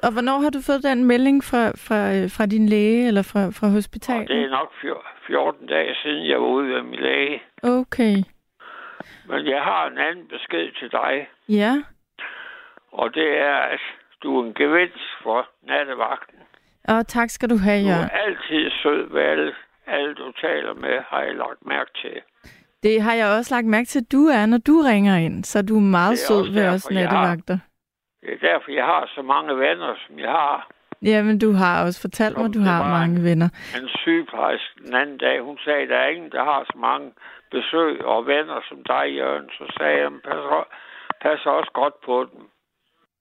og 0.04 0.12
hvornår 0.14 0.38
har 0.40 0.50
du 0.50 0.62
fået 0.62 0.84
den 0.84 1.06
melding 1.06 1.44
fra, 1.44 1.64
fra, 1.86 2.00
øh, 2.16 2.30
fra 2.36 2.46
din 2.46 2.70
læge 2.70 3.08
eller 3.08 3.22
fra, 3.22 3.42
fra 3.58 3.68
og 3.68 3.74
hospitalet? 3.74 4.30
det 4.30 4.42
er 4.44 4.50
nok 4.50 4.70
fjor- 4.82 5.08
14 5.28 5.68
dage 5.68 5.96
siden, 6.04 6.28
jeg 6.28 6.38
var 6.42 6.48
ude 6.48 6.68
ved 6.74 6.82
min 6.82 7.00
læge. 7.00 7.42
Okay. 7.64 8.16
Men 9.30 9.40
jeg 9.54 9.62
har 9.70 9.88
en 9.88 9.98
anden 9.98 10.28
besked 10.28 10.72
til 10.80 10.92
dig. 10.92 11.28
Ja. 11.50 11.74
Og 12.92 13.14
det 13.14 13.30
er, 13.40 13.56
at 13.74 13.80
du 14.24 14.40
er 14.40 14.46
en 14.46 14.54
gevinst 14.54 15.08
for 15.24 15.48
nattevagten. 15.68 16.40
Og 16.88 17.08
tak 17.08 17.30
skal 17.30 17.50
du 17.50 17.58
have, 17.58 17.82
Du 17.84 17.88
er 17.88 17.90
Jørgen. 17.92 18.10
altid 18.26 18.70
sød 18.84 19.14
ved 19.14 19.22
alle, 19.22 19.54
alle, 19.88 20.14
du 20.16 20.32
taler 20.32 20.74
med, 20.74 20.96
har 21.10 21.22
jeg 21.22 21.36
lagt 21.36 21.66
mærke 21.66 21.92
til. 22.02 22.22
Det 22.84 23.02
har 23.02 23.14
jeg 23.14 23.28
også 23.38 23.56
lagt 23.56 23.68
mærke 23.68 23.86
til, 23.88 24.00
at 24.00 24.12
du 24.12 24.26
er, 24.26 24.46
når 24.46 24.58
du 24.58 24.82
ringer 24.86 25.16
ind. 25.18 25.44
Så 25.44 25.62
du 25.62 25.76
er 25.78 25.82
meget 25.82 26.12
er 26.12 26.26
sød 26.28 26.54
ved 26.54 26.68
os 26.68 26.88
jeg 26.92 27.10
har- 27.10 27.14
nattevagter. 27.14 27.58
Det 28.22 28.34
er 28.34 28.38
derfor, 28.50 28.72
jeg 28.72 28.86
har 28.86 29.12
så 29.16 29.22
mange 29.22 29.58
venner, 29.58 29.96
som 30.08 30.20
jeg 30.20 30.30
har. 30.30 30.70
Jamen, 31.02 31.40
du 31.40 31.52
har 31.52 31.86
også 31.86 32.02
fortalt 32.02 32.34
Som 32.34 32.44
mig, 32.44 32.54
du 32.54 32.60
har 32.60 32.84
mange 33.00 33.24
venner. 33.24 33.50
En 33.82 33.90
sygeplejerske 33.90 34.74
den 34.86 34.96
anden 34.96 35.18
dag, 35.18 35.42
hun 35.42 35.58
sagde, 35.58 35.82
at 35.82 35.90
der 35.90 35.98
er 35.98 36.08
ingen, 36.08 36.32
der 36.32 36.44
har 36.44 36.64
så 36.72 36.78
mange 36.78 37.12
besøg 37.52 38.06
og 38.06 38.28
venner 38.28 38.60
som 38.70 38.84
dig, 38.84 39.06
Jørgen. 39.18 39.50
Så 39.58 39.74
sagde 39.78 39.98
jeg, 40.02 40.12
pas, 40.24 40.66
pas 41.22 41.46
også 41.46 41.72
godt 41.74 42.02
på 42.06 42.28
dem. 42.34 42.42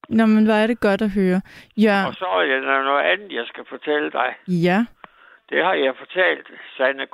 Nå, 0.09 0.25
men 0.25 0.45
hvor 0.45 0.53
er 0.53 0.67
det 0.67 0.79
godt 0.79 1.01
at 1.01 1.11
høre. 1.11 1.41
Jørgen, 1.77 2.07
Og 2.07 2.13
så 2.13 2.25
er 2.25 2.45
der 2.45 2.83
noget 2.83 3.03
andet, 3.03 3.31
jeg 3.31 3.45
skal 3.47 3.65
fortælle 3.69 4.11
dig. 4.11 4.29
ja. 4.47 4.85
Det 5.49 5.63
har 5.65 5.73
jeg 5.73 5.93
fortalt 5.97 6.47
Sanne 6.77 7.07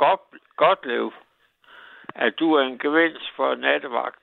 Gotlev, 0.57 1.13
at 2.15 2.33
du 2.39 2.53
er 2.53 2.61
en 2.63 2.77
gevinst 2.79 3.27
for 3.35 3.55
nattevagt. 3.55 4.19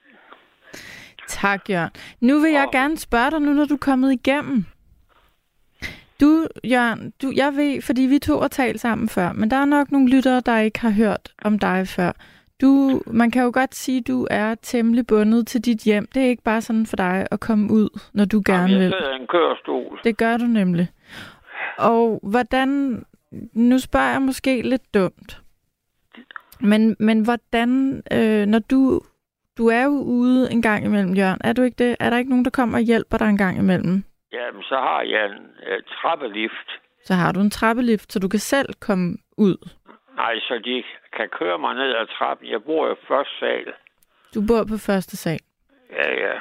Tak, 1.31 1.71
Jørgen. 1.71 1.91
Nu 2.21 2.41
vil 2.41 2.53
jeg 2.53 2.65
Og- 2.67 2.73
gerne 2.73 2.99
spørge 2.99 3.31
dig 3.31 3.41
nu, 3.41 3.53
når 3.53 3.65
du 3.65 3.75
er 3.75 3.79
kommet 3.79 4.13
igennem. 4.13 4.65
Du, 6.21 6.47
Jørgen, 6.65 7.13
du, 7.23 7.33
jeg 7.37 7.57
ved, 7.57 7.83
fordi 7.83 8.03
vi 8.03 8.19
to 8.19 8.41
har 8.41 8.49
talt 8.49 8.81
sammen 8.81 9.09
før, 9.09 9.33
men 9.33 9.51
der 9.51 9.57
er 9.57 9.65
nok 9.65 9.93
nogle 9.93 10.09
lyttere, 10.09 10.41
der 10.47 10.59
ikke 10.59 10.81
har 10.81 10.91
hørt 10.91 11.33
om 11.43 11.59
dig 11.59 11.89
før. 11.89 12.13
Du, 12.61 13.01
man 13.07 13.31
kan 13.31 13.43
jo 13.43 13.51
godt 13.55 13.75
sige, 13.75 13.99
at 13.99 14.07
du 14.09 14.27
er 14.31 14.55
temmelig 14.63 15.07
bundet 15.07 15.47
til 15.47 15.61
dit 15.65 15.79
hjem. 15.79 16.09
Det 16.15 16.23
er 16.23 16.27
ikke 16.29 16.43
bare 16.43 16.61
sådan 16.63 16.87
for 16.87 16.97
dig 16.97 17.27
at 17.31 17.41
komme 17.41 17.73
ud, 17.73 18.01
når 18.13 18.25
du 18.25 18.43
gerne 18.47 18.63
Jamen, 18.63 18.75
vil. 18.77 18.83
jeg 18.85 18.93
sidder 19.01 19.13
i 19.19 19.21
en 19.21 19.27
kørestol. 19.27 20.01
Det 20.05 20.17
gør 20.17 20.37
du 20.37 20.45
nemlig. 20.45 20.89
Og 21.79 22.21
hvordan, 22.23 23.03
nu 23.53 23.79
spørger 23.79 24.11
jeg 24.11 24.23
måske 24.23 24.63
lidt 24.63 24.95
dumt, 24.95 25.43
men, 26.61 26.97
men 26.99 27.21
hvordan, 27.21 28.03
øh, 28.13 28.47
når 28.47 28.59
du, 28.59 29.01
du 29.61 29.67
er 29.67 29.85
jo 29.85 29.97
ude 30.21 30.53
en 30.53 30.63
gang 30.63 30.85
imellem, 30.85 31.15
Jørgen. 31.15 31.41
Er 31.45 31.53
du 31.53 31.63
ikke 31.63 31.85
det? 31.85 31.97
Er 32.01 32.11
der 32.11 32.19
ikke 32.19 32.31
nogen, 32.31 32.45
der 32.45 32.51
kommer 32.51 32.79
og 32.79 32.85
hjælper 32.91 33.17
dig 33.19 33.29
en 33.29 33.39
gang 33.45 33.59
imellem? 33.59 34.05
Jamen, 34.33 34.63
så 34.63 34.75
har 34.75 35.03
jeg 35.03 35.25
en 35.27 35.45
uh, 35.69 35.81
trappelift. 35.97 36.69
Så 37.05 37.15
har 37.15 37.33
du 37.33 37.41
en 37.41 37.51
trappelift, 37.51 38.13
så 38.13 38.19
du 38.19 38.29
kan 38.29 38.39
selv 38.39 38.69
komme 38.81 39.17
ud. 39.37 39.57
Nej, 40.17 40.35
så 40.39 40.55
de 40.65 40.83
kan 41.17 41.29
køre 41.39 41.59
mig 41.59 41.75
ned 41.75 41.91
ad 42.01 42.07
trappen. 42.19 42.49
Jeg 42.49 42.63
bor 42.63 42.89
jo 42.89 42.97
første 43.09 43.35
sal. 43.41 43.67
Du 44.35 44.41
bor 44.49 44.65
på 44.65 44.77
første 44.77 45.17
sal. 45.17 45.41
Ja, 45.93 46.11
ja. 46.27 46.35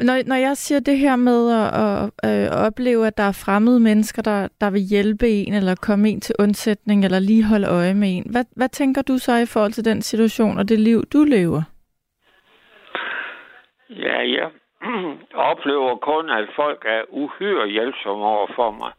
Når, 0.00 0.16
når 0.26 0.36
jeg 0.36 0.56
siger 0.56 0.80
det 0.80 0.98
her 0.98 1.16
med 1.16 1.40
at, 1.60 1.68
at, 1.84 2.10
at 2.30 2.66
opleve, 2.66 3.06
at 3.06 3.16
der 3.16 3.22
er 3.22 3.42
fremmede 3.44 3.80
mennesker, 3.80 4.22
der, 4.22 4.48
der 4.60 4.70
vil 4.70 4.80
hjælpe 4.80 5.28
en, 5.30 5.54
eller 5.54 5.74
komme 5.74 6.08
en 6.10 6.20
til 6.20 6.34
undsætning, 6.38 7.04
eller 7.04 7.18
lige 7.18 7.44
holde 7.44 7.68
øje 7.68 7.94
med 7.94 8.16
en, 8.16 8.26
hvad, 8.30 8.44
hvad 8.56 8.68
tænker 8.68 9.02
du 9.02 9.18
så 9.18 9.36
i 9.36 9.46
forhold 9.46 9.72
til 9.72 9.84
den 9.84 10.02
situation 10.02 10.58
og 10.58 10.68
det 10.68 10.80
liv, 10.80 11.02
du 11.12 11.24
lever? 11.24 11.62
Ja, 13.96 14.18
jeg 14.38 14.50
oplever 15.50 15.96
kun, 15.96 16.30
at 16.30 16.48
folk 16.56 16.84
er 16.86 17.02
uhyre 17.08 17.68
hjælpsomme 17.68 18.24
over 18.24 18.46
for 18.54 18.70
mig. 18.70 18.92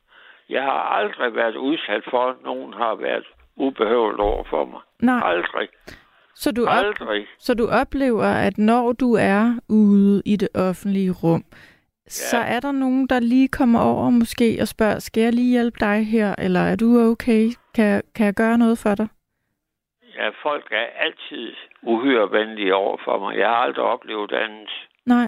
Jeg 0.49 0.63
har 0.63 0.81
aldrig 0.99 1.35
været 1.35 1.55
udsat 1.55 2.03
for, 2.09 2.29
at 2.29 2.35
nogen 2.43 2.73
har 2.73 2.95
været 2.95 3.25
ubehøvet 3.55 4.19
over 4.19 4.43
for 4.49 4.65
mig. 4.65 4.81
Nej. 5.01 5.21
Aldrig. 5.23 5.69
Så 6.35 6.51
du, 6.51 6.65
op, 6.65 6.85
Aldrig. 6.85 7.27
så 7.39 7.53
du 7.53 7.67
oplever, 7.81 8.25
at 8.47 8.57
når 8.57 8.91
du 8.91 9.13
er 9.13 9.59
ude 9.69 10.21
i 10.25 10.35
det 10.35 10.49
offentlige 10.55 11.11
rum, 11.23 11.43
ja. 11.51 12.09
så 12.09 12.37
er 12.37 12.59
der 12.59 12.71
nogen, 12.71 13.07
der 13.07 13.19
lige 13.19 13.47
kommer 13.47 13.79
over 13.79 14.09
måske 14.09 14.57
og 14.61 14.67
spørger, 14.67 14.99
skal 14.99 15.23
jeg 15.23 15.33
lige 15.33 15.51
hjælpe 15.51 15.77
dig 15.79 16.05
her, 16.05 16.35
eller 16.37 16.59
er 16.59 16.75
du 16.75 17.11
okay? 17.11 17.45
Kan, 17.75 18.01
kan 18.15 18.25
jeg 18.25 18.33
gøre 18.33 18.57
noget 18.57 18.77
for 18.83 18.95
dig? 18.95 19.07
Ja, 20.15 20.29
folk 20.29 20.67
er 20.71 20.87
altid 21.05 21.53
uhyre 21.81 22.31
venlige 22.31 22.75
over 22.75 22.97
for 23.05 23.19
mig. 23.19 23.37
Jeg 23.37 23.47
har 23.47 23.55
aldrig 23.55 23.85
oplevet 23.85 24.31
andet. 24.31 24.84
Nej. 25.05 25.27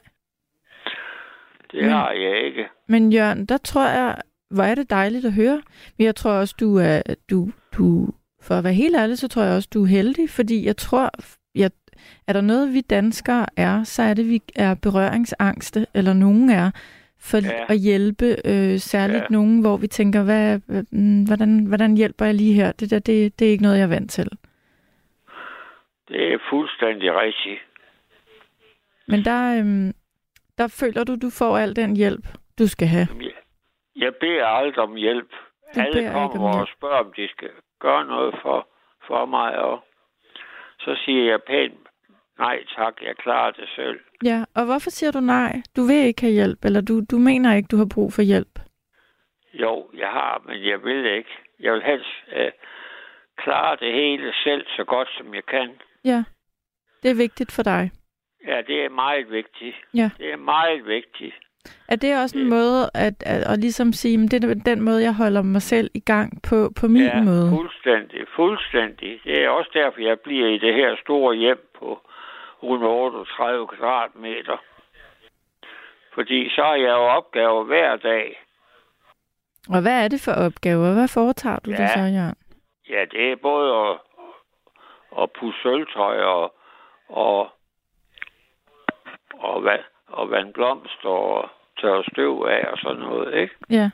Det 1.71 1.81
Men- 1.81 1.89
har 1.91 2.11
jeg 2.11 2.45
ikke. 2.45 2.67
Men 2.87 3.11
Jørgen, 3.13 3.45
der 3.45 3.57
tror 3.57 3.87
jeg, 3.87 4.15
hvor 4.49 4.63
er 4.63 4.75
det 4.75 4.89
dejligt 4.89 5.25
at 5.25 5.33
høre. 5.33 5.61
Men 5.97 6.05
jeg 6.05 6.15
tror 6.15 6.31
også, 6.31 6.55
du 6.59 6.77
er, 6.77 7.01
du, 7.29 7.49
du, 7.77 8.09
for 8.41 8.55
at 8.55 8.63
være 8.63 8.73
helt 8.73 8.95
ærlig, 8.95 9.17
så 9.17 9.27
tror 9.27 9.43
jeg 9.43 9.55
også, 9.55 9.69
du 9.73 9.83
er 9.83 9.87
heldig, 9.87 10.29
fordi 10.29 10.65
jeg 10.65 10.77
tror, 10.77 11.09
jeg, 11.55 11.71
er 12.27 12.33
der 12.33 12.41
noget, 12.41 12.73
vi 12.73 12.81
danskere 12.81 13.45
er, 13.57 13.83
så 13.83 14.01
er 14.03 14.13
det, 14.13 14.29
vi 14.29 14.41
er 14.55 14.75
berøringsangste, 14.75 15.85
eller 15.93 16.13
nogen 16.13 16.49
er, 16.49 16.71
for 17.19 17.37
Ja. 17.37 17.65
at 17.69 17.77
hjælpe 17.79 18.25
øh, 18.45 18.79
særligt 18.79 19.19
Ja. 19.21 19.25
nogen, 19.29 19.61
hvor 19.61 19.77
vi 19.77 19.87
tænker, 19.87 20.23
hvad, 20.23 20.59
mm, 20.91 21.23
hvordan, 21.23 21.65
hvordan 21.65 21.97
hjælper 21.97 22.25
jeg 22.25 22.33
lige 22.35 22.53
her? 22.53 22.71
Det 22.71 22.89
der, 22.89 22.99
det, 22.99 23.39
det 23.39 23.47
er 23.47 23.51
ikke 23.51 23.63
noget, 23.63 23.77
jeg 23.77 23.83
er 23.83 23.87
vant 23.87 24.11
til. 24.11 24.29
Det 26.07 26.33
er 26.33 26.37
fuldstændig 26.49 27.13
rigtigt. 27.15 27.59
Men 29.08 29.26
der, 29.26 29.60
øhm, 29.60 29.93
der 30.58 30.67
føler 30.80 31.04
du, 31.04 31.15
du 31.15 31.30
får 31.39 31.58
al 31.58 31.76
den 31.76 31.96
hjælp, 31.96 32.26
du 32.60 32.67
skal 32.67 32.88
have. 32.88 33.08
Jeg, 33.96 34.13
beder 34.20 34.46
aldrig 34.46 34.84
om 34.84 34.96
hjælp. 34.96 35.32
Du 35.76 35.80
Alle 35.82 36.12
kommer 36.12 36.60
og 36.62 36.67
spørger, 36.78 37.00
om 37.06 37.13
de 37.17 37.28
skal 37.28 37.50
gøre 37.80 38.06
noget 38.06 38.36
for, 38.41 38.67
for 39.08 39.26
mig, 39.26 39.58
og 39.58 39.80
så 40.80 40.98
siger 41.06 41.24
jeg 41.24 41.39
pænt, 41.48 41.88
nej 42.39 42.63
tak, 42.76 42.93
jeg 43.02 43.15
klarer 43.15 43.52
det 43.52 43.70
selv. 43.76 44.00
Ja, 44.24 44.46
og 44.56 44.65
hvorfor 44.65 44.89
siger 44.89 45.12
du 45.12 45.20
nej? 45.20 45.62
Du 45.76 45.82
vil 45.82 46.06
ikke 46.06 46.22
have 46.22 46.34
hjælp, 46.34 46.65
eller 46.65 46.82
du, 46.82 47.02
du 47.12 47.17
mener 47.17 47.56
ikke, 47.56 47.67
du 47.67 47.78
har 47.78 47.89
brug 47.96 48.13
for 48.13 48.22
hjælp? 48.22 48.60
Jo, 49.54 49.89
jeg 49.93 50.10
har, 50.10 50.41
men 50.46 50.65
jeg 50.65 50.84
vil 50.84 51.06
ikke. 51.06 51.30
Jeg 51.60 51.74
vil 51.74 51.84
helst 51.84 52.10
øh, 52.36 52.52
klare 53.38 53.78
det 53.80 53.93
hele 53.93 54.34
selv 54.43 54.65
så 54.78 54.84
godt, 54.84 55.10
som 55.17 55.34
jeg 55.34 55.46
kan. 55.46 55.70
Ja, 56.06 56.24
det 57.04 57.12
er 57.12 57.15
vigtigt 57.15 57.52
for 57.52 57.63
dig. 57.63 57.91
Ja, 58.47 58.62
det 58.67 58.86
er 58.86 58.89
meget 58.89 59.31
vigtigt. 59.31 59.75
Ja. 59.93 60.10
Det 60.17 60.31
er 60.33 60.38
meget 60.38 60.88
vigtigt. 60.88 61.36
Er 61.88 61.95
det 61.95 62.21
også 62.21 62.38
en 62.38 62.49
måde 62.49 62.89
at, 62.93 63.23
at, 63.25 63.41
at 63.51 63.60
ligesom 63.60 63.93
sige, 63.93 64.23
at 64.23 64.31
det 64.31 64.43
er 64.43 64.53
den 64.53 64.81
måde, 64.81 65.03
jeg 65.03 65.13
holder 65.15 65.41
mig 65.41 65.62
selv 65.62 65.89
i 65.93 65.99
gang 65.99 66.41
på, 66.49 66.71
på 66.79 66.88
min 66.88 67.03
ja, 67.03 67.21
måde? 67.23 67.49
fuldstændig, 67.49 68.27
fuldstændig. 68.36 69.19
Det 69.23 69.43
er 69.43 69.49
også 69.49 69.69
derfor, 69.73 70.01
jeg 70.01 70.19
bliver 70.19 70.47
i 70.47 70.57
det 70.57 70.73
her 70.73 70.95
store 71.03 71.36
hjem 71.36 71.69
på 71.79 71.99
138 72.63 73.67
kvadratmeter. 73.67 74.57
Fordi 76.13 76.49
så 76.49 76.62
har 76.63 76.75
jeg 76.75 76.89
jo 76.89 77.05
opgaver 77.19 77.63
hver 77.63 77.95
dag. 77.95 78.43
Og 79.69 79.81
hvad 79.81 80.03
er 80.03 80.07
det 80.07 80.21
for 80.25 80.31
opgaver? 80.31 80.93
Hvad 80.93 81.07
foretager 81.07 81.60
du 81.60 81.71
Ja. 81.71 81.77
det 81.77 81.89
så, 81.89 81.99
Jørgen? 81.99 82.36
Ja, 82.89 83.05
det 83.12 83.31
er 83.31 83.36
både 83.36 83.75
at, 83.88 83.97
at 85.21 85.31
pusse 85.39 85.60
sølvtøj 85.62 86.17
og, 86.21 86.53
og, 87.10 87.49
og, 89.39 89.63
vand, 89.63 89.82
og 90.08 90.32
vand 90.32 90.54
blomster 90.54 91.10
og 91.10 91.50
tørre 91.82 92.04
støv 92.12 92.45
af 92.50 92.67
og 92.71 92.78
sådan 92.78 93.02
noget, 93.02 93.34
ikke? 93.36 93.56
Ja. 93.69 93.89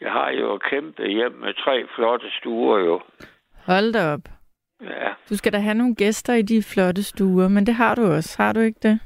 Jeg 0.00 0.12
har 0.12 0.30
jo 0.30 0.54
et 0.54 0.62
kæmpe 0.62 1.06
hjem 1.08 1.32
med 1.32 1.54
tre 1.54 1.86
flotte 1.94 2.26
stuer 2.38 2.78
jo. 2.78 3.00
Hold 3.66 3.92
da 3.92 4.12
op. 4.12 4.20
Ja, 4.82 5.08
Du 5.30 5.36
skal 5.36 5.52
da 5.52 5.58
have 5.58 5.74
nogle 5.74 5.94
gæster 5.94 6.34
i 6.34 6.42
de 6.42 6.62
flotte 6.62 7.02
stuer, 7.02 7.48
men 7.48 7.66
det 7.66 7.74
har 7.74 7.94
du 7.94 8.02
også. 8.12 8.42
Har 8.42 8.52
du 8.52 8.60
ikke 8.60 8.80
det? 8.82 9.00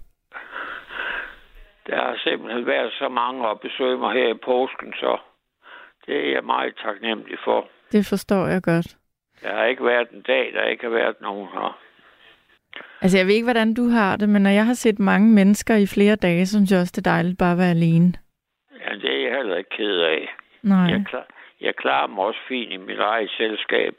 der 1.87 1.97
har 1.97 2.17
simpelthen 2.25 2.67
været 2.67 2.93
så 2.93 3.09
mange 3.09 3.49
at 3.49 3.61
besøge 3.61 3.99
mig 3.99 4.13
her 4.13 4.29
i 4.35 4.39
påsken, 4.45 4.93
så 4.93 5.19
det 6.07 6.17
er 6.27 6.33
jeg 6.33 6.45
meget 6.45 6.75
taknemmelig 6.77 7.39
for. 7.45 7.69
Det 7.93 8.07
forstår 8.07 8.47
jeg 8.47 8.63
godt. 8.63 8.97
Der 9.43 9.55
har 9.57 9.65
ikke 9.65 9.85
været 9.85 10.11
en 10.11 10.23
dag, 10.23 10.53
der 10.55 10.65
ikke 10.65 10.83
har 10.83 10.91
været 10.91 11.17
nogen 11.21 11.49
her. 11.53 11.79
Altså, 13.03 13.19
jeg 13.19 13.27
ved 13.27 13.35
ikke, 13.35 13.51
hvordan 13.53 13.75
du 13.75 13.89
har 13.89 14.17
det, 14.17 14.29
men 14.29 14.43
når 14.43 14.51
jeg 14.51 14.67
har 14.67 14.75
set 14.75 14.99
mange 14.99 15.29
mennesker 15.35 15.75
i 15.77 15.87
flere 15.87 16.17
dage, 16.17 16.47
så 16.47 16.53
synes 16.53 16.71
jeg 16.71 16.81
også, 16.81 16.93
det 16.97 17.07
er 17.07 17.11
dejligt 17.11 17.39
bare 17.39 17.53
at 17.53 17.59
være 17.59 17.71
alene. 17.71 18.13
Ja, 18.81 18.95
det 18.95 19.11
er 19.17 19.29
jeg 19.29 19.37
heller 19.37 19.57
ikke 19.57 19.71
ked 19.71 19.99
af. 20.01 20.29
Nej. 20.63 20.79
Jeg, 20.79 21.05
klar, 21.09 21.27
jeg 21.61 21.77
klarer 21.77 22.07
mig 22.07 22.25
også 22.25 22.41
fint 22.49 22.73
i 22.73 22.77
mit 22.77 22.99
eget 22.99 23.31
selskab. 23.31 23.95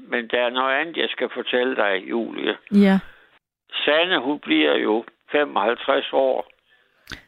Men 0.00 0.28
der 0.28 0.40
er 0.40 0.50
noget 0.50 0.74
andet, 0.74 0.96
jeg 0.96 1.08
skal 1.08 1.28
fortælle 1.34 1.76
dig, 1.76 2.10
Julie. 2.10 2.56
Ja. 2.72 2.98
Sanne, 3.84 4.20
hun 4.20 4.38
bliver 4.38 4.76
jo 4.76 5.04
55 5.32 6.12
år 6.12 6.46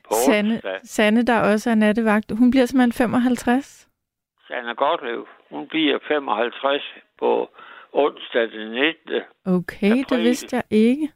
på 0.09 0.15
Sanne, 0.15 0.55
onsdag. 0.55 0.79
Sanne, 0.83 1.23
der 1.27 1.41
også 1.53 1.71
er 1.71 1.75
nattevagt, 1.75 2.33
hun 2.39 2.51
bliver 2.51 2.67
simpelthen 2.67 2.93
55. 2.93 3.89
Sanne 4.49 4.75
Gottlieb, 4.75 5.25
hun 5.51 5.69
bliver 5.69 5.99
55 6.09 6.83
på 7.19 7.51
onsdag 8.05 8.43
den 8.57 8.71
19. 8.71 9.23
Okay, 9.47 9.91
det 9.97 10.05
April. 10.05 10.25
vidste 10.25 10.57
jeg 10.57 10.65
ikke. 10.71 11.09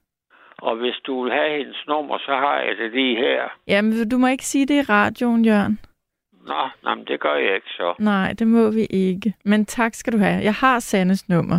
Og 0.58 0.76
hvis 0.76 0.94
du 1.06 1.22
vil 1.22 1.32
have 1.32 1.58
hendes 1.58 1.84
nummer, 1.88 2.18
så 2.18 2.30
har 2.44 2.56
jeg 2.60 2.76
det 2.78 2.90
lige 2.92 3.16
her. 3.16 3.42
Jamen, 3.68 4.08
du 4.08 4.18
må 4.18 4.26
ikke 4.26 4.44
sige 4.46 4.66
det 4.66 4.74
i 4.74 4.82
radioen, 4.82 5.44
Jørgen. 5.44 5.78
Nå, 6.46 6.68
nej, 6.84 6.94
det 7.08 7.20
gør 7.20 7.34
jeg 7.34 7.54
ikke 7.54 7.70
så. 7.70 7.94
Nej, 7.98 8.32
det 8.38 8.46
må 8.46 8.70
vi 8.70 8.84
ikke. 8.90 9.34
Men 9.44 9.64
tak 9.66 9.94
skal 9.94 10.12
du 10.12 10.18
have. 10.18 10.42
Jeg 10.42 10.54
har 10.54 10.78
Sannes 10.80 11.28
nummer. 11.28 11.58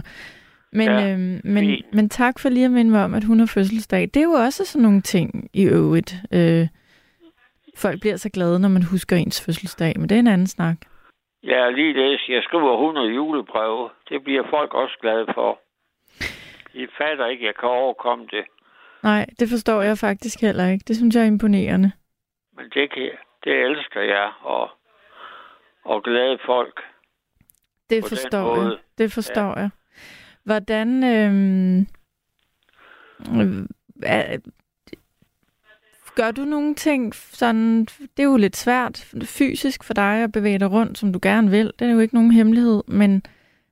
Men, 0.71 0.87
Ja, 0.87 1.11
øhm, 1.13 1.41
men, 1.43 1.63
fint. 1.63 1.93
men 1.93 2.09
tak 2.09 2.39
for 2.39 2.49
lige 2.49 2.65
at 2.65 2.71
minde 2.71 2.91
mig 2.91 3.03
om, 3.03 3.13
at 3.13 3.23
hun 3.23 3.39
har 3.39 3.45
fødselsdag. 3.45 4.01
Det 4.01 4.17
er 4.17 4.23
jo 4.23 4.31
også 4.31 4.65
sådan 4.65 4.81
nogle 4.83 5.01
ting 5.01 5.49
i 5.53 5.63
øvrigt. 5.65 6.15
Øh, 6.33 6.67
folk 7.77 7.99
bliver 8.01 8.15
så 8.17 8.29
glade, 8.29 8.59
når 8.59 8.69
man 8.69 8.83
husker 8.83 9.15
ens 9.15 9.45
fødselsdag, 9.45 9.93
men 9.99 10.09
det 10.09 10.15
er 10.15 10.19
en 10.19 10.27
anden 10.27 10.47
snak. 10.47 10.77
Har 11.51 11.69
lige 11.69 11.93
læst, 11.93 12.29
jeg 12.29 12.43
skriver 12.43 12.73
100 12.73 13.07
julebreve. 13.07 13.89
Det 14.09 14.23
bliver 14.23 14.43
folk 14.49 14.73
også 14.73 14.97
glade 15.01 15.25
for. 15.33 15.59
I 16.73 16.87
fatter 16.97 17.25
ikke, 17.27 17.45
jeg 17.45 17.55
kan 17.55 17.69
overkomme 17.69 18.25
det. 18.31 18.45
Nej, 19.03 19.25
det 19.39 19.49
forstår 19.49 19.81
jeg 19.81 19.97
faktisk 19.97 20.41
heller 20.41 20.67
ikke. 20.67 20.83
Det 20.87 20.95
synes 20.95 21.15
jeg 21.15 21.21
er 21.21 21.27
imponerende. 21.27 21.91
Men 22.55 22.69
det, 22.69 22.91
kan, 22.93 23.11
det 23.43 23.53
elsker 23.53 24.01
jeg, 24.01 24.31
og, 24.41 24.69
og 25.85 26.03
glade 26.03 26.37
folk. 26.45 26.83
Det 27.89 28.03
forstår 28.09 28.61
jeg. 28.61 28.77
Det 28.97 29.11
forstår 29.11 29.53
ja. 29.55 29.59
jeg. 29.59 29.69
Hvordan... 30.43 31.03
Øhm, 31.03 31.79
øh, 33.41 33.65
er, 34.03 34.37
gør 36.15 36.31
du 36.31 36.41
nogle 36.41 36.75
ting 36.75 37.15
sådan... 37.15 37.85
Det 37.85 38.19
er 38.19 38.23
jo 38.23 38.37
lidt 38.37 38.57
svært 38.57 39.13
fysisk 39.23 39.83
for 39.83 39.93
dig 39.93 40.23
at 40.23 40.31
bevæge 40.31 40.59
dig 40.59 40.71
rundt, 40.71 40.97
som 40.97 41.13
du 41.13 41.19
gerne 41.21 41.51
vil. 41.51 41.71
Det 41.79 41.87
er 41.87 41.91
jo 41.91 41.99
ikke 41.99 42.15
nogen 42.15 42.31
hemmelighed, 42.31 42.83
men... 42.87 43.23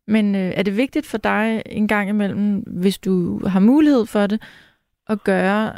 Men 0.07 0.35
øh, 0.35 0.41
er 0.55 0.63
det 0.63 0.77
vigtigt 0.77 1.05
for 1.05 1.17
dig 1.17 1.63
en 1.65 1.87
gang 1.87 2.09
imellem, 2.09 2.55
hvis 2.59 2.97
du 2.97 3.45
har 3.47 3.59
mulighed 3.59 4.05
for 4.05 4.27
det, 4.27 4.41
at 5.09 5.23
gøre 5.23 5.73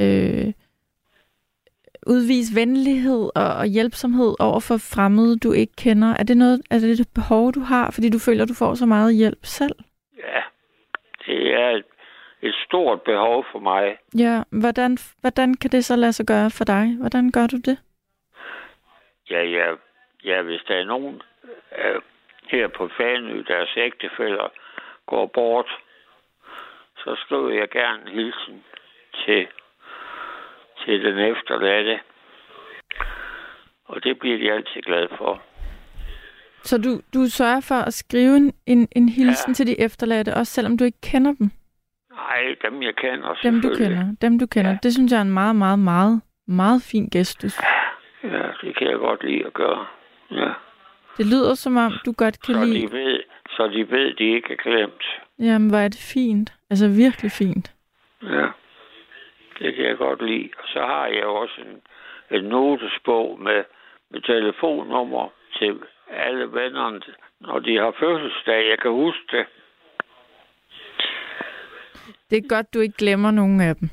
øh, 0.00 0.52
udvise 2.06 2.54
venlighed 2.54 3.30
og, 3.34 3.54
og 3.54 3.66
hjælpsomhed 3.66 4.34
over 4.38 4.60
for 4.60 4.76
fremmede, 4.76 5.38
du 5.38 5.52
ikke 5.52 5.72
kender? 5.76 6.08
Er 6.08 6.22
det 6.22 6.36
noget, 6.36 6.60
er 6.70 6.78
det 6.78 7.00
et 7.00 7.08
behov, 7.14 7.52
du 7.52 7.60
har, 7.60 7.90
fordi 7.90 8.08
du 8.08 8.18
føler, 8.18 8.44
du 8.44 8.54
får 8.54 8.74
så 8.74 8.86
meget 8.86 9.14
hjælp 9.14 9.38
selv? 9.42 9.76
Ja, 10.18 10.40
det 11.26 11.54
er 11.54 11.70
et, 11.70 11.84
et 12.42 12.54
stort 12.66 13.02
behov 13.02 13.44
for 13.52 13.58
mig. 13.58 13.98
Ja, 14.18 14.42
hvordan, 14.50 14.98
hvordan 15.20 15.54
kan 15.54 15.70
det 15.70 15.84
så 15.84 15.96
lade 15.96 16.12
sig 16.12 16.26
gøre 16.26 16.50
for 16.50 16.64
dig? 16.64 16.96
Hvordan 17.00 17.32
gør 17.32 17.46
du 17.46 17.56
det? 17.56 17.78
Ja, 19.30 19.42
ja, 19.42 19.74
ja 20.24 20.42
hvis 20.42 20.60
der 20.68 20.74
er 20.74 20.84
nogen 20.84 21.22
øh, 21.78 22.00
her 22.50 22.68
på 22.68 22.88
Fanø, 22.96 23.42
deres 23.48 23.76
ægtefælder 23.76 24.48
går 25.06 25.26
bort, 25.26 25.70
så 26.96 27.16
skriver 27.24 27.50
jeg 27.50 27.68
gerne 27.70 28.02
en 28.02 28.08
hilsen 28.08 28.64
til, 29.24 29.46
til 30.84 31.04
den 31.04 31.18
efterladte. 31.18 32.00
Og 33.84 34.04
det 34.04 34.18
bliver 34.18 34.38
de 34.38 34.52
altid 34.52 34.82
glade 34.82 35.08
for. 35.18 35.42
Så 36.62 36.78
du, 36.78 36.90
du 37.14 37.26
sørger 37.28 37.60
for 37.60 37.74
at 37.74 37.94
skrive 37.94 38.36
en, 38.36 38.52
en, 38.66 38.88
en 38.96 39.08
hilsen 39.08 39.50
ja. 39.50 39.54
til 39.54 39.66
de 39.66 39.80
efterladte, 39.80 40.34
også 40.34 40.52
selvom 40.52 40.78
du 40.78 40.84
ikke 40.84 41.00
kender 41.00 41.32
dem? 41.32 41.50
Nej, 42.16 42.54
dem 42.62 42.82
jeg 42.82 42.94
kender 42.96 43.34
Dem 43.42 43.60
du 43.60 43.68
kender. 43.78 44.04
Dem 44.20 44.38
du 44.38 44.46
kender. 44.46 44.70
Ja. 44.70 44.78
Det 44.82 44.92
synes 44.92 45.12
jeg 45.12 45.18
er 45.18 45.22
en 45.22 45.30
meget, 45.30 45.56
meget, 45.56 45.78
meget, 45.78 46.20
meget 46.46 46.82
fin 46.90 47.08
gestus. 47.08 47.58
Ja, 48.24 48.42
det 48.62 48.76
kan 48.76 48.86
jeg 48.90 48.98
godt 48.98 49.24
lide 49.24 49.46
at 49.46 49.52
gøre. 49.52 49.86
Ja. 50.30 50.50
Det 51.18 51.26
lyder 51.26 51.54
som 51.54 51.76
om, 51.76 51.92
du 52.06 52.12
godt 52.12 52.42
kan 52.46 52.54
Så 52.54 52.64
lide... 52.64 52.86
de 52.86 52.92
ved, 52.92 53.22
så 53.50 53.68
de 53.68 53.90
ved, 53.90 54.14
de 54.14 54.24
ikke 54.24 54.52
er 54.52 54.56
glemt. 54.56 55.04
Jamen, 55.38 55.68
hvor 55.68 55.78
er 55.78 55.88
det 55.88 56.12
fint. 56.14 56.52
Altså 56.70 56.88
virkelig 56.88 57.30
fint. 57.32 57.72
Ja, 58.22 58.46
det 59.58 59.74
kan 59.74 59.84
jeg 59.84 59.96
godt 59.96 60.22
lide. 60.26 60.48
Og 60.58 60.64
så 60.68 60.80
har 60.80 61.06
jeg 61.06 61.24
også 61.24 61.54
en, 61.60 61.80
en 62.38 62.44
notesbog 62.44 63.40
med, 63.40 63.64
med 64.10 64.20
telefonnummer 64.20 65.28
til 65.58 65.80
alle 66.10 66.52
vennerne, 66.52 67.00
når 67.40 67.58
de 67.58 67.76
har 67.76 67.94
fødselsdag. 67.98 68.68
Jeg 68.68 68.78
kan 68.78 68.90
huske 68.90 69.26
det. 69.30 69.46
Det 72.30 72.38
er 72.38 72.48
godt, 72.48 72.74
du 72.74 72.80
ikke 72.80 72.96
glemmer 72.98 73.30
nogen 73.30 73.60
af 73.60 73.76
dem. 73.76 73.88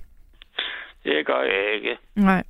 Det 1.04 1.26
gør 1.26 1.41
jeg 1.41 1.74
ikke. 1.76 1.98
Nej. 2.15 2.43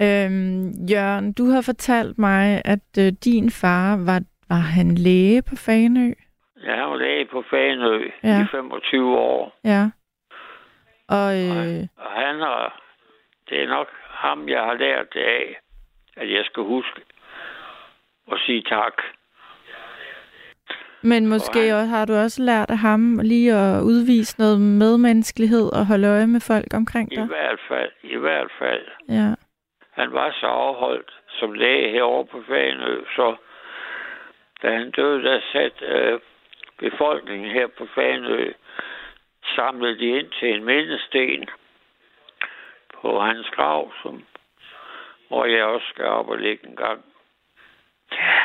Øhm, 0.00 0.70
Jørgen, 0.90 1.32
du 1.32 1.44
har 1.50 1.62
fortalt 1.62 2.18
mig, 2.18 2.62
at 2.64 2.88
øh, 2.98 3.12
din 3.24 3.50
far, 3.50 3.96
var, 3.96 4.20
var 4.48 4.56
han 4.76 4.94
læge 4.94 5.42
på 5.42 5.56
Fanø? 5.56 6.12
Jeg 6.64 6.74
har 6.74 6.88
jo 6.88 6.96
læge 6.96 7.24
på 7.32 7.42
Fanø 7.50 8.10
Ja. 8.24 8.42
i 8.44 8.46
25 8.50 9.18
år. 9.18 9.58
Ja. 9.64 9.90
Og 11.08 11.28
øh, 11.40 11.48
Nej. 11.56 11.88
Og 11.96 12.10
han 12.12 12.40
har... 12.40 12.78
Det 13.48 13.62
er 13.62 13.68
nok 13.68 13.88
ham, 14.08 14.48
jeg 14.48 14.60
har 14.60 14.74
lært 14.74 15.06
det 15.14 15.20
af, 15.20 15.56
at 16.16 16.32
jeg 16.32 16.44
skal 16.44 16.62
huske 16.62 17.00
at 18.32 18.38
sige 18.46 18.62
tak. 18.62 18.92
Men 21.02 21.26
måske 21.26 21.58
han- 21.60 21.72
også, 21.74 21.86
har 21.86 22.04
du 22.04 22.14
også 22.14 22.42
lært 22.42 22.70
af 22.70 22.78
ham 22.78 23.18
lige 23.22 23.52
at 23.54 23.82
udvise 23.82 24.38
noget 24.38 24.60
medmenneskelighed 24.60 25.72
og 25.72 25.86
holde 25.86 26.08
øje 26.08 26.26
med 26.26 26.40
folk 26.40 26.74
omkring 26.74 27.12
I 27.12 27.16
dig? 27.16 27.24
hvert 27.26 27.60
fald, 27.68 27.90
i 28.02 28.16
hvert 28.16 28.50
fald. 28.58 28.86
Ja. 29.08 29.34
Han 29.92 30.12
var 30.12 30.36
så 30.40 30.46
afholdt 30.46 31.10
som 31.28 31.52
læge 31.52 31.90
herovre 31.90 32.26
på 32.26 32.42
Fanø, 32.48 33.04
så 33.16 33.36
da 34.62 34.72
han 34.78 34.90
døde, 34.90 35.22
der 35.22 35.40
satte 35.52 35.84
øh, 35.86 36.20
befolkningen 36.78 37.50
her 37.50 37.66
på 37.78 37.86
Fanø, 37.94 38.52
samlede 39.56 39.98
de 39.98 40.06
ind 40.18 40.30
til 40.40 40.48
en 40.54 40.64
mindesten 40.64 41.48
på 43.00 43.20
hans 43.20 43.50
grav, 43.50 43.92
som, 44.02 44.24
hvor 45.28 45.44
jeg 45.44 45.64
også 45.64 45.86
skal 45.94 46.04
op 46.04 46.28
og 46.28 46.38
ligge 46.38 46.66
en 46.68 46.76
gang. 46.76 47.04
Ja, 48.12 48.38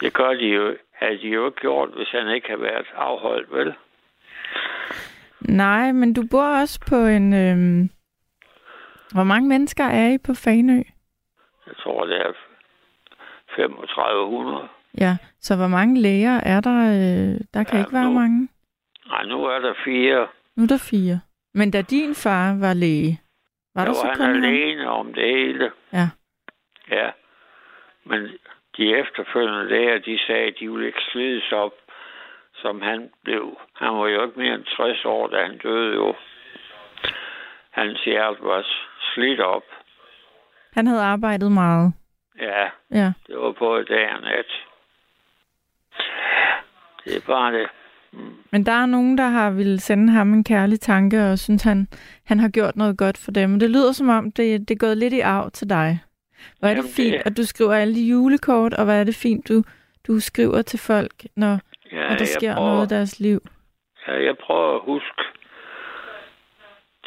det 0.00 0.12
gør 0.14 0.34
de 0.34 0.46
jo, 0.46 0.76
havde 0.94 1.18
de 1.18 1.28
jo 1.28 1.46
ikke 1.46 1.60
gjort, 1.60 1.88
hvis 1.96 2.08
han 2.10 2.28
ikke 2.28 2.48
havde 2.48 2.60
været 2.62 2.86
afholdt, 2.94 3.52
vel? 3.52 3.74
Nej, 5.40 5.92
men 5.92 6.14
du 6.14 6.22
bor 6.30 6.60
også 6.60 6.80
på 6.88 6.96
en... 6.96 7.34
Øhm... 7.34 7.90
Hvor 9.14 9.24
mange 9.24 9.48
mennesker 9.48 9.84
er 9.84 10.08
I 10.10 10.18
på 10.18 10.34
Fanø? 10.34 10.82
Jeg 11.66 11.74
tror, 11.78 12.06
det 12.06 12.16
er 12.16 12.32
3500. 13.56 14.68
Ja, 15.00 15.16
så 15.40 15.56
hvor 15.56 15.68
mange 15.68 16.00
læger 16.00 16.40
er 16.40 16.60
der? 16.60 16.78
Øh... 16.90 17.40
Der 17.54 17.64
kan 17.64 17.74
Ja, 17.78 17.78
ikke 17.84 17.92
være 17.92 18.04
nu- 18.04 18.12
mange. 18.20 18.48
Nej, 19.08 19.24
nu 19.24 19.44
er 19.44 19.58
der 19.58 19.74
fire. 19.84 20.26
Nu 20.56 20.62
er 20.62 20.66
der 20.66 20.78
fire. 20.90 21.20
Men 21.54 21.70
da 21.70 21.82
din 21.82 22.14
far 22.14 22.56
var 22.60 22.74
læge, 22.74 23.20
var 23.74 23.84
der 23.84 23.92
der 23.92 23.98
så 24.00 24.06
var 24.06 24.14
kun 24.14 24.24
han 24.34 24.44
alene 24.44 24.90
om 24.90 25.14
det 25.14 25.24
hele. 25.24 25.70
Ja. 25.92 26.08
Ja. 26.90 27.10
Men 28.04 28.28
de 28.76 28.96
efterfølgende 28.96 29.68
læger, 29.68 29.98
de 29.98 30.18
sagde, 30.26 30.46
at 30.46 30.54
de 30.60 30.70
ville 30.72 30.86
ikke 30.86 31.02
slides 31.12 31.52
op, 31.52 31.72
som 32.54 32.82
han 32.82 33.10
blev. 33.24 33.58
Han 33.74 33.88
var 33.88 34.06
jo 34.08 34.26
ikke 34.26 34.38
mere 34.40 34.54
end 34.54 34.64
60 34.64 35.04
år, 35.04 35.26
da 35.28 35.42
han 35.46 35.58
døde 35.58 35.94
jo. 35.94 36.14
Hans 37.70 38.04
hjerte 38.04 38.38
var 38.42 38.66
slidt 39.14 39.40
op. 39.40 39.62
Han 40.72 40.86
havde 40.86 41.02
arbejdet 41.02 41.52
meget. 41.52 41.92
Ja, 42.40 42.64
Ja. 42.90 43.12
det 43.26 43.36
var 43.38 43.52
både 43.52 43.84
dag 43.84 44.12
og 44.14 44.20
nat. 44.22 44.46
Det 47.04 47.16
er 47.16 47.20
bare 47.26 47.52
det. 47.58 47.68
Men 48.50 48.66
der 48.66 48.72
er 48.72 48.86
nogen, 48.86 49.18
der 49.18 49.24
har 49.26 49.50
ville 49.50 49.80
sende 49.80 50.12
ham 50.12 50.32
en 50.32 50.44
kærlig 50.44 50.80
tanke, 50.80 51.30
og 51.30 51.38
synes, 51.38 51.62
han, 51.62 51.88
han 52.26 52.38
har 52.40 52.48
gjort 52.48 52.76
noget 52.76 52.98
godt 52.98 53.18
for 53.24 53.30
dem. 53.30 53.58
Det 53.58 53.70
lyder 53.70 53.92
som 53.92 54.08
om, 54.08 54.32
det, 54.32 54.68
det 54.68 54.74
er 54.74 54.78
gået 54.86 54.98
lidt 54.98 55.12
i 55.12 55.20
arv 55.20 55.50
til 55.50 55.70
dig. 55.70 56.00
Hvor 56.58 56.68
er 56.68 56.74
det 56.74 56.76
Jamen, 56.76 56.86
det- 56.88 56.94
fint, 56.96 57.14
at 57.26 57.36
du 57.36 57.44
skriver 57.46 57.74
alle 57.74 57.94
de 57.94 58.08
julekort, 58.08 58.74
og 58.74 58.84
hvor 58.84 58.92
er 58.92 59.04
det 59.04 59.14
fint, 59.14 59.48
du, 59.48 59.62
du 60.06 60.20
skriver 60.20 60.62
til 60.62 60.78
folk, 60.78 61.12
når, 61.36 61.58
Ja, 61.92 62.08
når 62.08 62.16
der 62.16 62.24
sker 62.24 62.54
prøver, 62.54 62.68
noget 62.68 62.92
i 62.92 62.94
deres 62.94 63.20
liv. 63.20 63.40
Ja, 64.08 64.12
jeg 64.24 64.34
prøver 64.46 64.74
at 64.74 64.80
huske 64.84 65.22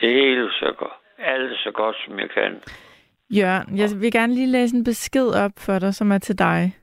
det 0.01 0.13
hele 0.13 0.49
så 0.51 0.73
godt. 0.77 0.91
Alt 1.19 1.57
så 1.59 1.71
godt, 1.73 1.95
som 2.05 2.19
jeg 2.19 2.29
kan. 2.29 2.61
Jørgen, 3.29 3.77
jeg 3.77 3.89
vil 4.01 4.11
gerne 4.11 4.33
lige 4.33 4.47
læse 4.47 4.75
en 4.75 4.83
besked 4.83 5.27
op 5.27 5.51
for 5.57 5.79
dig, 5.79 5.95
som 5.95 6.11
er 6.11 6.17
til 6.17 6.37
dig 6.39 6.75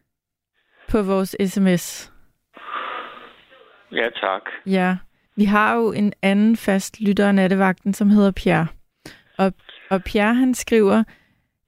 på 0.88 1.02
vores 1.02 1.36
sms. 1.46 2.12
Ja, 3.92 4.08
tak. 4.20 4.42
Ja, 4.66 4.96
vi 5.36 5.44
har 5.44 5.74
jo 5.76 5.92
en 5.92 6.12
anden 6.22 6.56
fast 6.56 7.00
lytter 7.00 7.28
af 7.28 7.34
nattevagten, 7.34 7.94
som 7.94 8.10
hedder 8.10 8.30
Pierre. 8.30 8.66
Og, 9.38 9.52
og 9.90 10.02
Pierre, 10.04 10.34
han 10.34 10.54
skriver, 10.54 11.04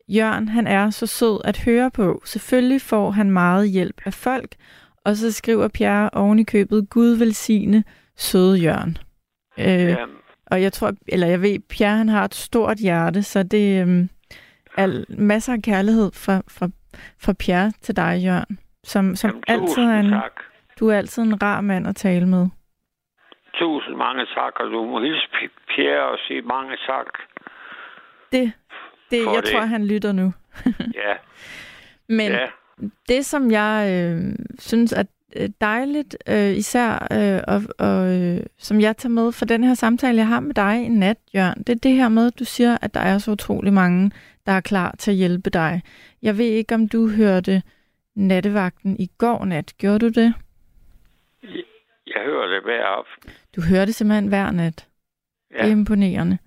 Jørgen, 0.08 0.48
han 0.48 0.66
er 0.66 0.90
så 0.90 1.06
sød 1.06 1.40
at 1.44 1.64
høre 1.64 1.90
på. 1.90 2.22
Selvfølgelig 2.24 2.80
får 2.80 3.10
han 3.10 3.30
meget 3.30 3.70
hjælp 3.70 4.00
af 4.04 4.14
folk. 4.14 4.54
Og 5.04 5.16
så 5.16 5.32
skriver 5.32 5.68
Pierre 5.68 6.10
oven 6.12 6.38
i 6.38 6.44
købet, 6.44 6.90
Gud 6.90 7.16
velsigne 7.18 7.84
søde 8.16 8.58
Jørgen. 8.58 8.98
Øh, 9.58 9.66
Ja, 9.66 10.06
og 10.50 10.62
jeg 10.62 10.72
tror, 10.72 10.92
eller 11.08 11.26
jeg 11.26 11.42
ved, 11.42 11.58
Pierre 11.70 11.96
han 11.96 12.08
har 12.08 12.24
et 12.24 12.34
stort 12.34 12.76
hjerte, 12.76 13.22
så 13.22 13.42
det 13.42 13.82
øhm, 13.82 14.08
er 14.76 15.04
masser 15.08 15.52
af 15.52 15.62
kærlighed 15.62 16.10
fra, 16.24 16.36
fra, 16.56 16.66
fra 17.24 17.32
Pierre 17.32 17.72
til 17.80 17.96
dig, 17.96 18.12
Jørgen. 18.24 18.58
Som, 18.84 19.16
som 19.16 19.30
jamen, 19.30 19.44
altid 19.48 19.82
er 19.82 20.00
en, 20.00 20.10
tak. 20.10 20.32
du 20.80 20.88
er 20.88 20.96
altid 20.96 21.22
en 21.22 21.42
rar 21.42 21.60
mand 21.60 21.86
at 21.86 21.96
tale 21.96 22.26
med. 22.26 22.46
Tusind 23.54 23.96
mange 23.96 24.26
tak, 24.26 24.52
og 24.60 24.66
du 24.66 24.84
må 24.84 25.00
hilse 25.02 25.28
Pierre 25.74 26.08
og 26.08 26.18
sige 26.26 26.42
mange 26.42 26.76
tak. 26.86 27.06
Det, 28.32 28.52
det 29.10 29.24
jeg 29.24 29.42
det. 29.44 29.52
tror, 29.52 29.60
han 29.60 29.86
lytter 29.86 30.12
nu. 30.12 30.32
Ja, 30.94 31.14
Men 32.08 32.32
ja, 32.32 32.46
det, 33.08 33.26
som 33.26 33.50
jeg 33.50 33.90
øh, 33.92 34.34
synes 34.58 34.92
er 34.92 35.04
øh, 35.36 35.48
dejligt, 35.60 36.16
øh, 36.28 36.56
især, 36.56 37.06
øh, 37.12 37.40
og, 37.48 37.62
og 37.78 38.20
øh, 38.20 38.40
som 38.58 38.80
jeg 38.80 38.96
tager 38.96 39.10
med 39.12 39.32
for 39.32 39.44
den 39.44 39.64
her 39.64 39.74
samtale, 39.74 40.16
jeg 40.18 40.26
har 40.28 40.40
med 40.40 40.54
dig 40.54 40.84
i 40.84 40.88
nat, 40.88 41.16
Jørgen, 41.34 41.62
det 41.62 41.68
er 41.68 41.78
det 41.82 41.92
her 41.92 42.08
med, 42.08 42.26
at 42.26 42.38
du 42.38 42.44
siger, 42.44 42.78
at 42.82 42.94
der 42.94 43.00
er 43.00 43.18
så 43.18 43.30
utrolig 43.30 43.72
mange, 43.72 44.10
der 44.46 44.52
er 44.52 44.60
klar 44.60 44.94
til 44.98 45.10
at 45.10 45.16
hjælpe 45.16 45.50
dig. 45.50 45.82
Jeg 46.22 46.38
ved 46.38 46.46
ikke, 46.46 46.74
om 46.74 46.88
du 46.88 47.08
hørte 47.08 47.62
nattevagten 48.14 48.96
i 48.98 49.10
går 49.18 49.44
nat. 49.44 49.72
Gjorde 49.78 49.98
du 49.98 50.08
det? 50.20 50.34
jeg 52.06 52.24
hører 52.24 52.46
det 52.46 52.62
hver 52.62 52.84
aften. 52.84 53.30
Du 53.56 53.60
hørte 53.62 53.92
simpelthen 53.92 54.28
hver 54.28 54.50
nat. 54.50 54.88
Ja. 55.50 55.56
Det 55.56 55.66
er 55.66 55.70
imponerende. 55.72 56.38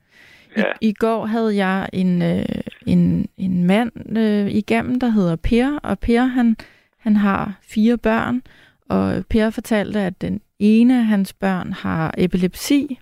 I, 0.57 0.59
ja, 0.59 0.63
I 0.81 0.93
går 0.93 1.25
havde 1.25 1.55
jeg 1.65 1.89
en, 1.93 2.21
øh, 2.21 2.45
en, 2.85 3.29
en 3.37 3.63
mand 3.63 4.17
øh, 4.17 4.47
igennem, 4.51 4.99
der 4.99 5.09
hedder 5.09 5.35
Per, 5.35 5.79
og 5.83 5.99
Per 5.99 6.21
han, 6.23 6.57
han 6.99 7.15
har 7.15 7.59
fire 7.61 7.97
børn, 7.97 8.41
og 8.89 9.25
Per 9.29 9.49
fortalte, 9.49 9.99
at 9.99 10.21
den 10.21 10.41
ene 10.59 10.97
af 10.99 11.05
hans 11.05 11.33
børn 11.33 11.73
har 11.73 12.13
epilepsi, 12.17 12.99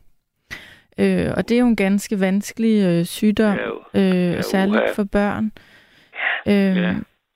øh, 0.98 1.32
og 1.38 1.50
det 1.50 1.56
er 1.56 1.60
jo 1.60 1.68
en 1.68 1.76
ganske 1.76 2.20
vanskelig 2.20 2.84
øh, 2.84 3.06
sygdom, 3.06 3.58
ja, 3.94 4.00
øh, 4.38 4.44
særligt 4.44 4.78
uha. 4.84 4.92
for 4.94 5.04
børn. 5.04 5.52
Øh, 6.48 6.54
Ja. 6.78 6.96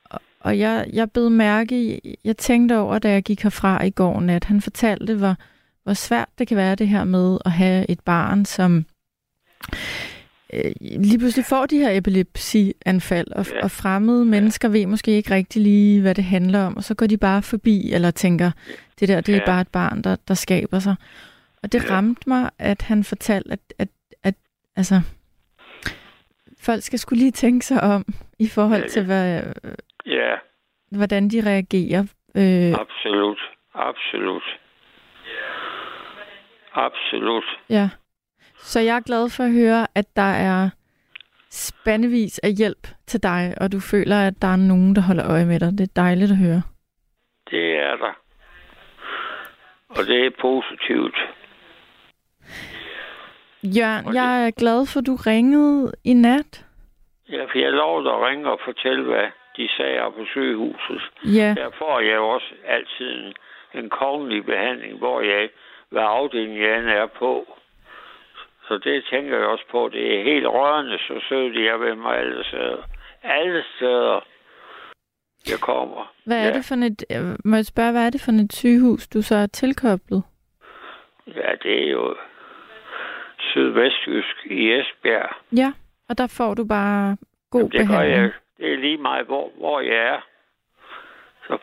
og- 0.10 0.20
Og 0.44 0.60
jeg, 0.60 0.86
jeg 0.94 1.12
bed 1.12 1.30
mærke 1.30 1.84
i, 1.84 2.16
jeg 2.26 2.38
tænkte 2.38 2.78
over, 2.78 3.00
da 3.00 3.10
jeg 3.12 3.24
gik 3.24 3.44
herfra 3.44 3.84
i 3.84 3.90
går 3.90 4.20
nat, 4.20 4.44
han 4.44 4.62
fortalte, 4.62 5.16
hvor, 5.16 5.36
hvor 5.84 5.94
svært 5.94 6.30
det 6.40 6.48
kan 6.48 6.58
være 6.58 6.76
det 6.76 6.88
her 6.88 7.04
med 7.04 7.38
at 7.46 7.52
have 7.52 7.86
et 7.90 8.00
barn, 8.00 8.46
som 8.46 8.86
øh, 10.54 10.72
lige 10.82 11.20
pludselig 11.20 11.46
får 11.46 11.66
de 11.66 11.78
her 11.78 11.98
epilepsianfald, 11.98 13.32
og, 13.32 13.46
Ja. 13.52 13.64
og 13.64 13.72
fremmede 13.72 14.26
mennesker 14.26 14.70
ved 14.70 14.86
måske 14.86 15.12
ikke 15.12 15.32
rigtig 15.32 15.62
lige, 15.62 16.02
hvad 16.02 16.16
det 16.16 16.24
handler 16.24 16.66
om, 16.66 16.78
og 16.78 16.84
så 16.84 16.96
går 16.96 17.08
de 17.08 17.18
bare 17.18 17.42
forbi, 17.42 17.94
eller 17.94 18.12
tænker, 18.12 18.52
det 19.00 19.08
der, 19.08 19.22
det 19.22 19.36
er 19.36 19.40
Ja. 19.40 19.46
bare 19.46 19.62
et 19.62 19.68
barn, 19.68 20.02
der, 20.02 20.16
der 20.28 20.34
skaber 20.34 20.80
sig. 20.80 20.96
Og 21.64 21.72
det 21.72 21.84
Ja. 21.90 21.90
ramte 21.96 22.30
mig, 22.30 22.50
at 22.60 22.82
han 22.82 23.04
fortalte, 23.04 23.52
at, 23.52 23.60
at, 23.80 23.88
at 24.24 24.36
altså, 24.76 25.02
folk 26.62 26.84
skal 26.84 27.00
skulle 27.00 27.20
lige 27.20 27.32
tænke 27.32 27.66
sig 27.66 27.82
om, 27.84 28.06
i 28.40 28.48
forhold 28.48 28.82
Ja, 28.82 28.88
til, 28.88 29.06
hvad, 29.06 29.44
ja, 30.06 30.36
hvordan 30.92 31.30
de 31.30 31.42
reagerer. 31.46 32.04
Øh, 32.36 32.74
absolut, 32.82 33.40
absolut. 33.76 34.44
Absolut. 36.74 37.44
Ja. 37.70 37.90
Så 38.62 38.80
jeg 38.80 38.96
er 38.96 39.00
glad 39.00 39.30
for 39.30 39.44
at 39.44 39.52
høre, 39.52 39.88
at 39.96 40.06
der 40.16 40.32
er 40.52 40.70
spandevis 41.50 42.40
af 42.40 42.52
hjælp 42.58 42.88
til 43.08 43.24
dig, 43.24 43.54
og 43.62 43.72
du 43.72 43.80
føler, 43.80 44.28
at 44.28 44.34
der 44.42 44.48
er 44.48 44.56
nogen, 44.56 44.96
der 44.96 45.02
holder 45.02 45.32
øje 45.32 45.46
med 45.46 45.60
dig. 45.60 45.72
Det 45.78 45.82
er 45.82 45.94
dejligt 46.02 46.32
at 46.32 46.38
høre. 46.38 46.62
Det 47.52 47.76
er 47.80 47.96
der. 47.96 48.14
Og 49.90 50.06
det 50.08 50.26
er 50.26 50.32
positivt. 50.42 51.18
Jørgen, 53.64 54.06
Og 54.06 54.14
det- 54.14 54.20
jeg 54.20 54.46
er 54.48 54.52
glad 54.52 54.86
for, 54.94 55.00
at 55.00 55.06
du 55.06 55.16
ringede 55.16 55.92
i 56.04 56.14
nat. 56.14 56.66
Ja, 57.30 57.44
for 57.46 57.58
jeg 57.60 57.72
lovede 57.72 58.10
at 58.12 58.22
ringe 58.28 58.52
og 58.52 58.60
fortælle, 58.66 59.04
hvad 59.04 59.28
de 59.58 59.70
sagde 59.78 60.00
på 60.18 60.26
sygehuset. 60.32 61.02
Ja, 61.26 61.54
Der 61.58 61.70
får 61.78 62.00
jeg 62.00 62.16
jo 62.16 62.30
også 62.30 62.54
altid 62.68 63.10
en, 63.26 63.34
en 63.84 63.90
kongelig 63.90 64.46
behandling, 64.46 64.98
hvor 64.98 65.22
jeg, 65.22 65.50
hvad 65.90 66.02
afdeling 66.04 66.60
jeg 66.62 66.70
er 66.98 67.08
på. 67.20 67.58
Så 68.72 68.78
det 68.78 69.06
tænker 69.12 69.38
jeg 69.38 69.48
også 69.48 69.66
på. 69.72 69.90
Det 69.94 70.20
er 70.20 70.24
helt 70.24 70.48
rørende, 70.48 70.98
så 70.98 71.22
søde 71.30 71.54
de 71.54 71.68
er 71.68 71.78
ved 71.78 71.96
mig 71.96 72.18
alle 72.18 72.44
steder. 72.44 72.84
Alle 73.24 73.64
steder, 73.76 74.20
jeg 75.52 75.60
kommer. 75.62 76.14
hvad 76.26 76.38
er 76.38 76.48
ja. 76.48 76.54
det 76.54 76.66
for 76.66 76.76
et, 76.76 77.04
må 77.46 77.56
jeg 77.56 77.66
spørge, 77.66 77.92
hvad 77.92 78.06
er 78.06 78.10
det 78.10 78.22
for 78.26 78.32
et 78.32 78.54
sygehus, 78.54 79.08
du 79.08 79.22
så 79.22 79.36
er 79.36 79.48
tilkoblet? 79.48 80.24
Ja, 81.28 81.52
det 81.64 81.84
er 81.88 81.92
jo 81.92 82.16
sydvestjysk 83.40 84.36
i 84.46 84.72
Esbjerg. 84.74 85.36
Ja, 85.58 85.74
og 86.10 86.18
der 86.18 86.28
får 86.38 86.54
du 86.54 86.66
bare 86.68 87.18
god 87.50 87.70
det 87.70 87.72
gør 87.72 87.86
behandling. 87.88 88.22
jeg. 88.22 88.32
Det 88.58 88.74
er 88.74 88.78
lige 88.78 88.98
meget, 88.98 89.26
hvor, 89.26 89.52
hvor 89.58 89.80
jeg 89.80 89.96
er. 90.16 90.20
Så 91.48 91.58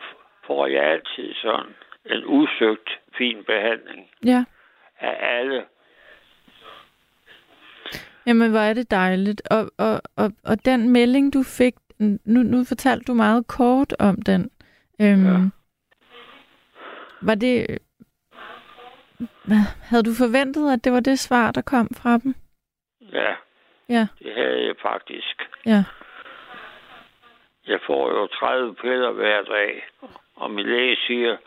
får 0.47 0.67
jeg 0.67 0.83
altid 0.83 1.33
sådan 1.33 1.75
en 2.05 2.25
udsøgt 2.25 2.89
fin 3.17 3.43
behandling 3.43 4.09
Ja, 4.25 4.43
af 4.99 5.17
alle. 5.37 5.65
Jamen 8.25 8.49
hvor 8.51 8.59
er 8.59 8.73
det 8.73 8.91
dejligt. 8.91 9.41
Og, 9.51 9.71
og, 9.77 10.01
og, 10.15 10.31
og 10.45 10.65
den 10.65 10.89
melding, 10.89 11.33
du 11.33 11.43
fik, 11.43 11.73
nu, 11.99 12.43
nu 12.43 12.63
fortalte 12.65 13.05
du 13.05 13.13
meget 13.13 13.47
kort 13.47 13.93
om 13.99 14.21
den. 14.21 14.51
Øhm, 15.01 15.25
Ja. 15.25 15.49
Var 17.21 17.35
det... 17.35 17.77
Havde 19.81 20.03
du 20.03 20.13
forventet, 20.17 20.73
at 20.73 20.83
det 20.83 20.93
var 20.93 20.99
det 20.99 21.19
svar, 21.19 21.51
der 21.51 21.61
kom 21.61 21.87
fra 22.01 22.17
dem? 22.17 22.35
Ja, 23.01 23.33
Ja, 23.89 24.07
det 24.19 24.33
havde 24.35 24.65
jeg 24.65 24.75
faktisk. 24.81 25.35
ja. 25.65 25.83
Jeg 27.67 27.79
får 27.87 28.09
jo 28.11 28.27
30 28.27 28.75
piller 28.75 29.11
hver 29.11 29.41
dag, 29.41 29.83
og 30.35 30.51
min 30.51 30.65
læge 30.65 30.95
siger, 31.07 31.37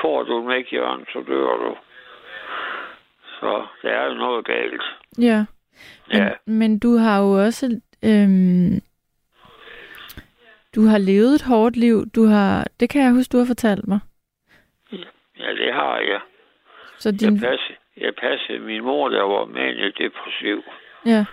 får 0.00 0.22
du 0.22 0.40
dem 0.40 0.50
ikke, 0.50 0.76
Jørgen, 0.76 1.04
så 1.12 1.24
dør 1.28 1.56
du. 1.56 1.76
Så 3.40 3.66
der 3.82 3.90
er 3.90 4.14
noget 4.14 4.44
galt. 4.46 4.82
Ja. 5.18 5.44
Men, 6.08 6.22
Ja, 6.22 6.28
men 6.46 6.78
du 6.78 6.96
har 6.96 7.20
jo 7.20 7.44
også... 7.44 7.80
Øhm, 8.04 8.80
du 10.74 10.86
har 10.86 10.98
levet 10.98 11.34
et 11.34 11.42
hårdt 11.42 11.76
liv. 11.76 12.06
Du 12.14 12.26
har, 12.26 12.66
det 12.80 12.90
kan 12.90 13.02
jeg 13.02 13.12
huske, 13.12 13.32
du 13.32 13.38
har 13.38 13.46
fortalt 13.46 13.88
mig. 13.88 14.00
ja 15.38 15.50
det 15.54 15.72
har 15.74 15.98
jeg. 15.98 16.20
Så 16.98 17.08
Jeg, 17.08 17.20
din, 17.20 17.40
passede, 17.40 17.76
jeg 17.96 18.14
passede 18.14 18.58
min 18.58 18.84
mor, 18.84 19.08
der 19.08 19.22
var 19.22 19.44
depressiv 19.98 20.62
ja, 21.06 21.24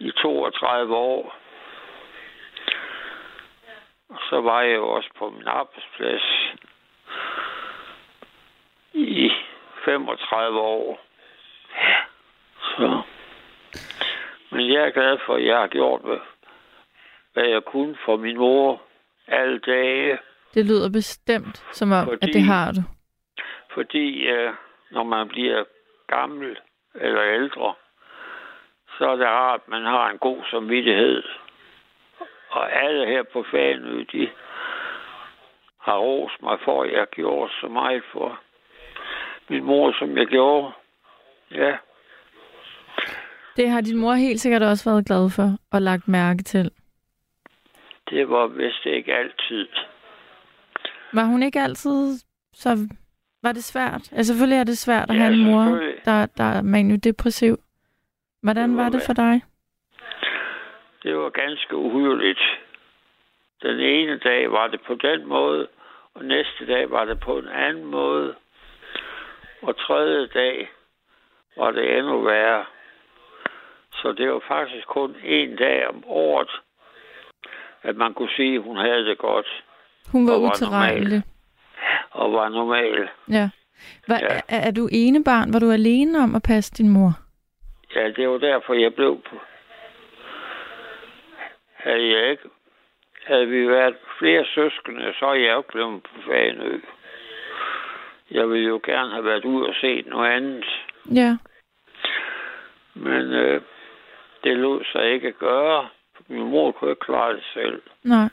i 0.00 0.10
32 0.10 0.96
år. 0.96 1.36
Og 4.08 4.18
så 4.30 4.40
var 4.40 4.62
jeg 4.62 4.78
også 4.78 5.10
på 5.18 5.30
min 5.30 5.46
arbejdsplads 5.46 6.56
i 8.94 9.30
35 9.84 10.60
år. 10.60 11.00
Ja, 11.74 11.96
så. 12.76 13.02
Men 14.50 14.72
jeg 14.72 14.82
er 14.86 14.90
glad 14.90 15.18
for, 15.26 15.34
at 15.34 15.44
jeg 15.46 15.56
har 15.58 15.66
gjort, 15.66 16.00
hvad, 16.04 16.18
hvad 17.32 17.44
jeg 17.44 17.62
kunne 17.64 17.96
for 18.04 18.16
min 18.16 18.36
mor 18.38 18.82
alle 19.28 19.58
dage. 19.58 20.18
det 20.54 20.66
lyder 20.66 20.90
bestemt 20.90 21.56
som 21.72 21.92
om, 21.92 22.04
Fordi- 22.06 22.28
at 22.28 22.34
det 22.34 22.42
har 22.42 22.72
du. 22.72 22.80
Fordi 23.74 24.26
øh, 24.26 24.52
når 24.90 25.02
man 25.04 25.28
bliver 25.28 25.64
gammel 26.06 26.58
eller 26.94 27.22
ældre, 27.24 27.74
så 28.98 29.04
er 29.10 29.16
det 29.16 29.26
rart, 29.26 29.60
at 29.64 29.68
man 29.68 29.82
har 29.82 30.10
en 30.10 30.18
god 30.18 30.42
samvittighed. 30.50 31.22
Og 32.50 32.72
alle 32.84 33.06
her 33.06 33.22
på 33.22 33.44
Fanø, 33.50 34.04
de 34.12 34.28
har 35.80 35.96
rost 35.98 36.42
mig 36.42 36.58
for, 36.64 36.82
at 36.82 36.92
jeg 36.92 37.06
gjorde 37.10 37.52
så 37.60 37.68
meget 37.68 38.02
for 38.12 38.38
min 39.48 39.64
mor, 39.64 39.92
som 39.98 40.18
jeg 40.18 40.26
gjorde. 40.26 40.72
Ja, 41.50 41.76
Det 43.56 43.68
har 43.68 43.80
din 43.80 43.96
mor 43.96 44.12
helt 44.14 44.40
sikkert 44.40 44.62
også 44.62 44.90
været 44.90 45.06
glad 45.06 45.30
for 45.30 45.48
og 45.72 45.82
lagt 45.82 46.08
mærke 46.08 46.42
til. 46.42 46.70
det 48.10 48.28
var 48.28 48.46
vist 48.46 48.86
ikke 48.86 49.14
altid. 49.14 49.68
Var 51.12 51.24
hun 51.24 51.42
ikke 51.42 51.60
altid 51.60 52.18
så... 52.52 52.88
Var 53.42 53.52
det 53.52 53.64
svært? 53.64 54.12
Altså 54.12 54.32
selvfølgelig 54.32 54.60
er 54.60 54.64
det 54.64 54.78
svært 54.78 55.10
at 55.10 55.16
Ja, 55.16 55.20
have 55.22 55.34
en 55.34 55.44
mor, 55.44 55.64
der, 56.04 56.26
der 56.26 56.44
er 56.44 56.62
maniodepressiv. 56.62 57.56
Hvordan 58.42 58.68
Det 58.68 58.76
var 58.76 58.82
var 58.82 58.90
det 58.90 59.02
for 59.06 59.12
dig? 59.12 59.42
Det 61.02 61.16
var 61.16 61.30
ganske 61.30 61.76
uhyrligt. 61.76 62.40
Den 63.62 63.80
ene 63.80 64.18
dag 64.18 64.50
var 64.52 64.66
det 64.66 64.80
på 64.86 64.94
den 64.94 65.26
måde, 65.26 65.68
og 66.14 66.24
næste 66.24 66.66
dag 66.66 66.90
var 66.90 67.04
det 67.04 67.20
på 67.20 67.38
en 67.38 67.48
anden 67.48 67.84
måde. 67.84 68.34
Og 69.62 69.76
tredje 69.76 70.26
dag 70.26 70.70
var 71.56 71.70
det 71.70 71.98
endnu 71.98 72.20
værre. 72.20 72.64
Så 74.06 74.12
det 74.12 74.30
var 74.30 74.42
faktisk 74.48 74.86
kun 74.86 75.16
en 75.24 75.56
dag 75.56 75.88
om 75.88 76.04
året, 76.06 76.50
at 77.82 77.96
man 77.96 78.14
kunne 78.14 78.28
sige, 78.36 78.54
at 78.56 78.62
hun 78.62 78.76
havde 78.76 79.04
det 79.04 79.18
godt 79.18 79.64
Hun 80.12 80.26
var 80.28 80.34
Og 80.34 80.42
var 80.42 80.48
utilregnelig. 80.48 81.22
og 82.10 82.32
var 82.32 82.48
normal. 82.48 83.08
Ja. 83.30 83.48
Var, 84.08 84.18
Ja. 84.22 84.26
er, 84.48 84.60
er 84.68 84.70
du 84.70 84.88
ene 84.92 85.24
barn? 85.24 85.52
Var 85.52 85.58
du 85.58 85.70
alene 85.70 86.18
om 86.18 86.34
at 86.34 86.42
passe 86.42 86.74
din 86.74 86.88
mor? 86.90 87.10
Ja, 87.94 88.10
det 88.10 88.28
var 88.28 88.38
derfor, 88.38 88.74
jeg 88.74 88.94
blev 88.94 89.22
på. 89.30 89.36
Havde 91.74 92.08
jeg 92.16 92.30
ikke, 92.30 92.42
havde 93.26 93.46
vi 93.46 93.68
været 93.68 93.96
flere 94.18 94.44
søskende, 94.54 95.14
så 95.18 95.26
er 95.26 95.34
jeg 95.34 95.52
jo 95.54 95.62
blevet 95.72 96.02
på 96.02 96.10
Fanø. 96.26 96.80
Jeg 98.30 98.50
ville 98.50 98.66
jo 98.68 98.80
gerne 98.84 99.10
have 99.10 99.24
været 99.24 99.44
ud 99.44 99.62
og 99.66 99.74
set 99.80 100.06
noget 100.06 100.30
andet, 100.30 100.64
Ja. 101.14 101.36
men 102.94 103.22
øh, 103.32 103.60
det 104.46 104.56
lod 104.56 104.80
sig 104.92 105.04
ikke 105.14 105.32
gøre. 105.32 105.88
Min 106.28 106.46
mor 106.50 106.72
kunne 106.72 106.90
ikke 106.90 107.00
klare 107.00 107.32
det 107.36 107.44
selv. 107.54 107.82
Nej. 108.04 108.28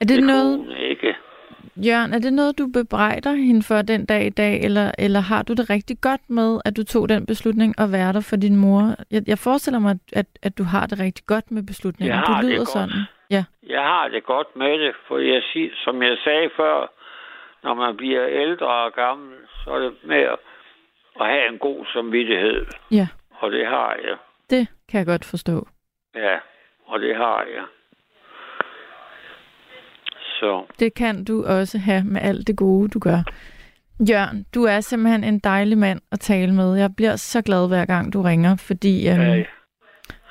Er 0.00 0.04
det, 0.08 0.08
det 0.08 0.22
noget, 0.24 0.76
ikke. 0.78 1.14
Jørgen, 1.76 2.12
er 2.14 2.18
det 2.18 2.32
noget, 2.32 2.58
du 2.58 2.66
bebrejder 2.78 3.32
hende 3.32 3.62
for 3.62 3.82
den 3.82 4.06
dag 4.06 4.26
i 4.26 4.30
dag, 4.30 4.54
eller, 4.64 4.90
eller 4.98 5.20
har 5.20 5.42
du 5.42 5.52
det 5.52 5.70
rigtig 5.70 5.96
godt 6.00 6.20
med, 6.30 6.60
at 6.64 6.76
du 6.76 6.84
tog 6.84 7.08
den 7.08 7.26
beslutning 7.26 7.74
at 7.78 7.92
være 7.92 8.12
der 8.12 8.20
for 8.30 8.36
din 8.36 8.56
mor? 8.56 8.82
Jeg, 9.10 9.22
jeg 9.26 9.38
forestiller 9.38 9.80
mig, 9.80 9.94
at, 10.12 10.26
at 10.42 10.58
du 10.58 10.62
har 10.64 10.86
det 10.86 11.00
rigtig 11.00 11.24
godt 11.26 11.50
med 11.50 11.62
beslutningen. 11.66 12.16
Jeg 12.16 12.24
du 12.26 12.32
har 12.32 12.40
det 12.40 12.50
lyder 12.50 12.58
godt. 12.58 12.68
sådan. 12.68 13.00
Ja, 13.30 13.44
Jeg 13.68 13.82
har 13.82 14.08
det 14.08 14.24
godt 14.24 14.56
med 14.56 14.78
det, 14.78 14.92
for 15.08 15.18
jeg 15.18 15.42
sig, 15.52 15.70
som 15.84 16.02
jeg 16.02 16.16
sagde 16.24 16.50
før, 16.56 16.92
når 17.62 17.74
man 17.74 17.96
bliver 17.96 18.26
ældre 18.28 18.66
og 18.86 18.92
gammel, 18.92 19.36
så 19.64 19.70
er 19.70 19.78
det 19.78 19.92
med 20.04 20.22
at, 20.34 20.38
at 21.20 21.26
have 21.26 21.48
en 21.48 21.58
god 21.58 21.86
samvittighed. 21.92 22.66
ja, 22.90 23.08
Og 23.40 23.50
det 23.50 23.66
har 23.66 23.96
jeg. 24.08 24.16
det 24.50 24.68
kan 24.90 24.98
jeg 24.98 25.06
godt 25.06 25.24
forstå. 25.24 25.68
Ja, 26.14 26.36
og 26.86 27.00
det 27.00 27.16
har 27.16 27.38
jeg. 27.56 27.64
Så 30.40 30.64
Det 30.78 30.94
kan 30.94 31.24
du 31.24 31.44
også 31.46 31.78
have 31.78 32.04
med 32.04 32.20
alt 32.22 32.46
det 32.46 32.56
gode, 32.56 32.88
du 32.88 32.98
gør. 32.98 33.18
Jørgen, 34.10 34.46
du 34.54 34.64
er 34.64 34.80
simpelthen 34.80 35.24
en 35.24 35.38
dejlig 35.38 35.78
mand 35.78 36.00
at 36.12 36.20
tale 36.20 36.54
med. 36.54 36.74
Jeg 36.76 36.90
bliver 36.96 37.16
så 37.16 37.42
glad 37.42 37.68
hver 37.68 37.84
gang, 37.84 38.12
du 38.12 38.22
ringer, 38.22 38.56
fordi 38.56 39.08
øhm, 39.10 39.20
ja, 39.20 39.44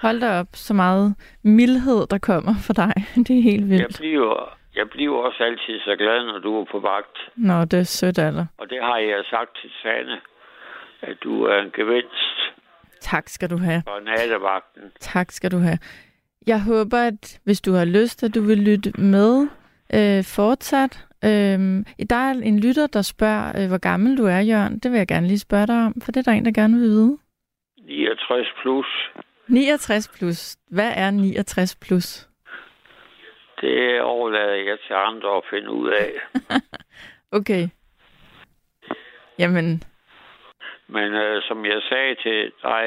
hold 0.02 0.20
da 0.22 0.40
op, 0.40 0.48
så 0.54 0.74
meget 0.74 1.16
mildhed, 1.44 2.08
der 2.10 2.18
kommer 2.18 2.54
for 2.68 2.74
dig. 2.74 2.94
Det 3.28 3.38
er 3.38 3.42
helt 3.42 3.62
jeg, 3.62 3.70
vildt. 3.70 3.98
bliver, 4.00 4.58
jeg 4.76 4.90
bliver 4.90 5.18
også 5.18 5.44
altid 5.44 5.80
så 5.80 5.96
glad, 5.96 6.26
når 6.26 6.40
du 6.40 6.62
er 6.62 6.66
på 6.72 6.80
vagt. 6.80 7.18
Nå, 7.36 7.66
det 7.66 7.80
er 7.80 7.84
sødt 7.84 8.16
dig. 8.16 8.48
Og 8.58 8.70
det 8.70 8.78
har 8.82 8.98
jeg 8.98 9.24
sagt 9.30 9.58
til 9.62 9.72
Sanne, 9.82 10.18
at 11.02 11.18
du 11.24 11.44
er 11.44 11.60
en 11.62 11.72
gevinst 11.76 12.53
Tak 13.04 13.30
skal 13.30 13.50
du 13.50 13.58
have. 13.58 13.82
for 13.88 14.00
nattevagten. 14.00 14.82
Tak 15.00 15.32
skal 15.32 15.52
du 15.52 15.58
have. 15.58 15.78
Jeg 16.48 16.64
håber, 16.64 16.98
at 16.98 17.40
hvis 17.44 17.62
du 17.62 17.72
har 17.74 17.86
lyst, 17.86 18.24
at 18.24 18.36
du 18.36 18.42
vil 18.42 18.58
lytte 18.58 18.92
med 19.02 19.48
øh, 19.94 20.24
fortsat. 20.24 21.08
Øhm, 21.26 21.86
der 22.10 22.16
er 22.16 22.32
en 22.32 22.60
lytter, 22.60 22.88
der 22.88 23.02
spørger, 23.02 23.62
øh, 23.62 23.68
hvor 23.68 23.78
gammel 23.78 24.18
du 24.18 24.26
er, 24.26 24.40
Jørgen. 24.40 24.80
Det 24.80 24.92
vil 24.92 24.98
jeg 24.98 25.08
gerne 25.08 25.28
lige 25.28 25.40
spørge 25.40 25.68
dig 25.68 25.86
om, 25.86 26.02
for 26.02 26.12
det 26.12 26.20
er 26.20 26.32
der 26.32 26.38
en, 26.38 26.46
der 26.46 26.52
gerne 26.52 26.74
vil 26.74 26.82
vide. 26.84 27.18
69 27.78 28.48
plus, 28.62 28.86
69 29.48 30.08
plus. 30.08 30.58
Hvad 30.72 30.92
er 30.96 31.12
69 31.12 31.76
plus? 31.76 32.28
det 33.64 34.02
overlader 34.02 34.54
jeg 34.54 34.78
til 34.88 34.94
andre 34.94 35.38
at 35.38 35.44
finde 35.50 35.72
ud 35.72 35.90
af. 35.90 36.12
Okay. 37.40 37.68
Jamen, 39.40 39.84
Men 40.96 41.10
øh, 41.24 41.42
som 41.48 41.66
jeg 41.66 41.80
sagde 41.90 42.16
til 42.24 42.52
dig 42.64 42.84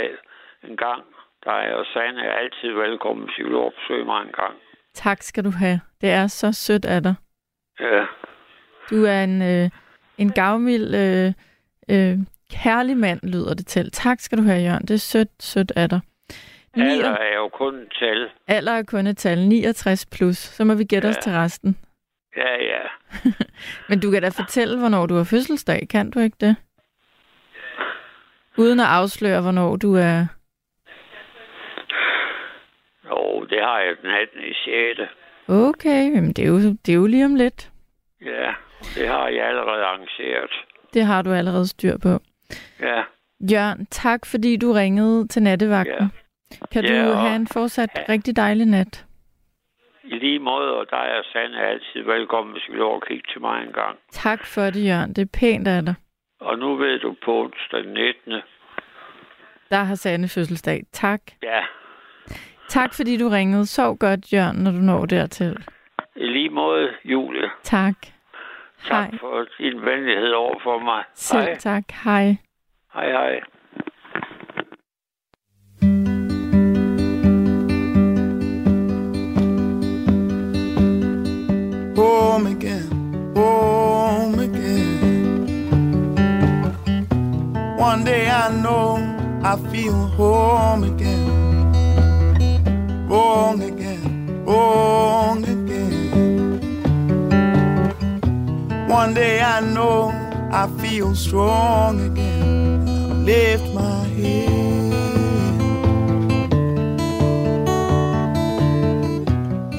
en 0.68 0.76
gang, 0.76 1.02
dig 1.44 1.74
og 1.78 1.84
Sanne 1.92 2.20
er 2.20 2.32
altid 2.32 2.70
velkommen, 2.72 3.28
opsøge 3.68 4.04
mig 4.04 4.20
en 4.22 4.32
gang. 4.42 4.54
Tak 4.94 5.22
skal 5.22 5.44
du 5.44 5.50
have. 5.50 5.80
Det 6.00 6.10
er 6.10 6.26
så 6.26 6.52
sødt 6.52 6.84
af 6.84 7.02
dig. 7.02 7.14
Ja, 7.80 8.04
Du 8.90 9.04
er 9.04 9.24
en, 9.24 9.42
øh, 9.42 9.70
en 10.18 10.32
gavmild, 10.32 10.94
øh, 10.94 11.32
øh, 11.90 12.18
kærlig 12.52 12.96
mand, 12.96 13.20
lyder 13.22 13.54
det 13.54 13.66
til. 13.66 13.90
Tak 13.90 14.20
skal 14.20 14.38
du 14.38 14.42
have, 14.42 14.60
Jørgen. 14.62 14.82
Det 14.82 14.94
er 14.94 14.98
sødt, 14.98 15.28
sødt 15.40 15.72
af 15.76 15.88
dig. 15.88 16.00
alder 16.76 17.10
er 17.16 17.34
jo 17.36 17.48
kun 17.48 17.74
et 17.74 17.92
tal. 18.00 18.30
alder 18.48 18.72
er 18.72 18.82
kun 18.82 19.06
et 19.06 19.16
tal. 19.16 19.38
69 19.48 20.06
plus. 20.06 20.36
Så 20.36 20.64
må 20.64 20.74
vi 20.74 20.84
gætte 20.84 21.06
os 21.06 21.16
Ja. 21.16 21.20
til 21.20 21.32
resten. 21.32 21.78
Ja, 22.36 22.54
ja. 22.64 22.82
Men 23.88 24.00
du 24.00 24.10
kan 24.10 24.22
da 24.22 24.28
fortælle, 24.28 24.78
hvornår 24.78 25.06
du 25.06 25.14
har 25.14 25.24
fødselsdag. 25.24 25.88
Kan 25.90 26.10
du 26.10 26.18
ikke 26.20 26.36
det? 26.40 26.56
Uden 28.58 28.80
at 28.80 28.86
afsløre, 28.86 29.40
hvornår 29.42 29.76
du 29.76 29.94
er... 29.94 30.26
Jo, 33.10 33.44
det 33.50 33.60
har 33.62 33.78
jeg 33.80 33.94
den 34.02 34.10
18. 34.10 34.40
i 34.40 34.54
6. 34.98 35.10
Okay, 35.48 36.10
men 36.14 36.32
det 36.32 36.44
er 36.44 36.48
jo, 36.48 36.58
det 36.58 36.88
er 36.88 36.94
jo 36.96 37.06
lige 37.06 37.24
om 37.24 37.34
lidt. 37.34 37.70
Ja, 38.24 38.52
det 38.94 39.08
har 39.08 39.28
jeg 39.28 39.46
allerede 39.48 39.84
arrangeret. 39.84 40.50
Det 40.94 41.04
har 41.04 41.22
du 41.22 41.32
allerede 41.32 41.66
styr 41.66 41.96
på. 41.98 42.18
Ja, 42.80 43.02
Jørgen, 43.52 43.86
tak 43.90 44.26
fordi 44.26 44.56
du 44.56 44.72
ringede 44.72 45.28
til 45.28 45.42
nattevagten. 45.42 46.10
Ja. 46.52 46.66
Kan 46.72 46.84
Ja, 46.84 47.08
du 47.08 47.12
have 47.12 47.36
en 47.36 47.46
fortsat 47.48 47.90
Ja. 47.96 48.02
rigtig 48.12 48.36
dejlig 48.36 48.66
nat? 48.66 49.02
i 50.04 50.14
lige 50.18 50.38
måde, 50.38 50.78
og 50.78 50.86
dig 50.90 51.18
og 51.18 51.24
Sanne 51.32 51.56
er 51.56 51.66
altid 51.66 52.02
velkommen, 52.02 52.52
hvis 52.52 52.62
I 52.68 52.72
vil 52.72 52.82
over 52.82 53.00
kigge 53.00 53.24
til 53.32 53.40
mig 53.40 53.62
en 53.66 53.72
gang. 53.72 53.98
Tak 54.12 54.46
for 54.46 54.62
det, 54.62 54.86
Jørgen. 54.86 55.12
Det 55.12 55.22
er 55.22 55.38
pænt 55.40 55.68
af 55.68 55.82
dig. 55.82 55.94
Og 56.40 56.58
nu 56.58 56.76
ved 56.76 56.98
du 56.98 57.14
på 57.24 57.40
onsdag 57.40 57.84
den 57.84 57.92
19. 57.92 58.42
Der 59.70 59.84
har 59.84 59.94
Sanne 59.94 60.28
fødselsdag. 60.28 60.82
Tak. 60.92 61.20
Ja, 61.42 61.60
Tak 62.68 62.94
fordi 62.94 63.16
du 63.16 63.28
ringede. 63.28 63.66
Sov 63.66 63.98
godt, 63.98 64.32
Jørgen, 64.32 64.56
når 64.56 64.70
du 64.70 64.76
når 64.76 65.06
dertil. 65.06 65.56
i 66.16 66.26
lige 66.26 66.50
måde, 66.50 66.88
Julie. 67.04 67.50
Tak. 67.62 67.94
Tak 68.84 69.10
Hej. 69.10 69.18
for 69.20 69.46
din 69.58 69.82
venlighed 69.82 70.30
over 70.32 70.58
for 70.62 70.78
mig. 70.78 71.04
Selv 71.14 71.42
Hej. 71.42 71.54
tak. 71.54 71.84
Hej. 72.04 72.36
Hej, 72.94 73.10
hej. 73.10 73.40
home 81.96 82.46
again, 82.46 82.88
home 83.34 83.75
One 87.86 88.02
day 88.02 88.28
I 88.28 88.50
know 88.50 88.96
I 89.44 89.54
feel 89.70 90.08
home 90.18 90.82
again. 90.82 91.28
Wrong 93.08 93.62
again, 93.62 94.44
wrong 94.44 95.44
again. 95.44 96.58
One 98.88 99.14
day 99.14 99.40
I 99.40 99.60
know 99.60 100.10
I 100.50 100.66
feel 100.82 101.14
strong 101.14 102.00
again. 102.10 103.24
Lift 103.24 103.72
my 103.72 104.02
head. 104.18 104.90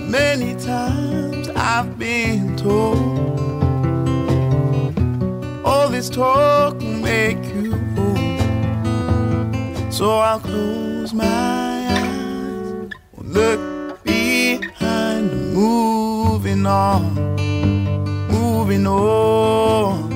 Many 0.10 0.56
times 0.56 1.50
I've 1.50 2.00
been 2.00 2.56
told 2.56 3.18
all 5.66 5.90
this 5.90 6.10
talk 6.10 6.80
will 6.80 7.02
make 7.12 7.44
you. 7.54 7.67
So 9.98 10.20
I'll 10.20 10.40
close 10.40 11.12
my 11.12 11.26
eyes, 11.26 12.92
look 13.18 14.04
behind, 14.04 15.56
moving 15.56 16.68
on, 16.68 17.16
moving 18.30 18.86
on. 18.86 20.08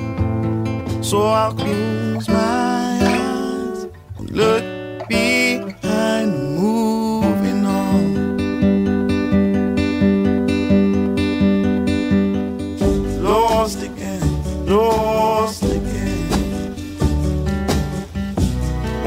So 1.02 1.22
I'll 1.26 1.52
close 1.52 2.28
my 2.28 3.00
eyes, 3.02 3.88
look 4.20 4.71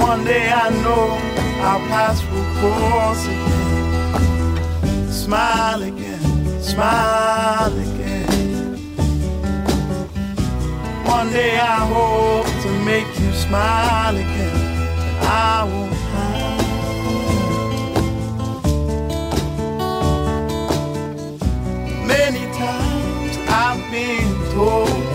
One 0.07 0.23
day 0.23 0.47
I 0.51 0.69
know 0.83 1.05
our 1.67 1.79
paths 1.89 2.21
will 2.29 2.45
cross 2.59 3.25
again. 3.25 5.11
Smile 5.11 5.81
again, 5.81 6.61
smile 6.61 7.73
again. 7.87 8.77
One 11.05 11.29
day 11.31 11.57
I 11.57 11.79
hope 11.93 12.45
to 12.63 12.69
make 12.85 13.07
you 13.19 13.31
smile 13.33 14.15
again. 14.15 14.57
I 15.21 15.63
will 15.71 15.93
hide. 16.11 16.65
Many 22.05 22.43
times 22.63 23.33
I've 23.49 23.81
been 23.91 24.29
told 24.53 25.05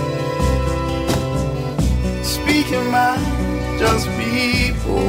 Speaking 2.22 2.86
mind, 2.90 3.29
just 3.80 4.06
people. 4.18 5.08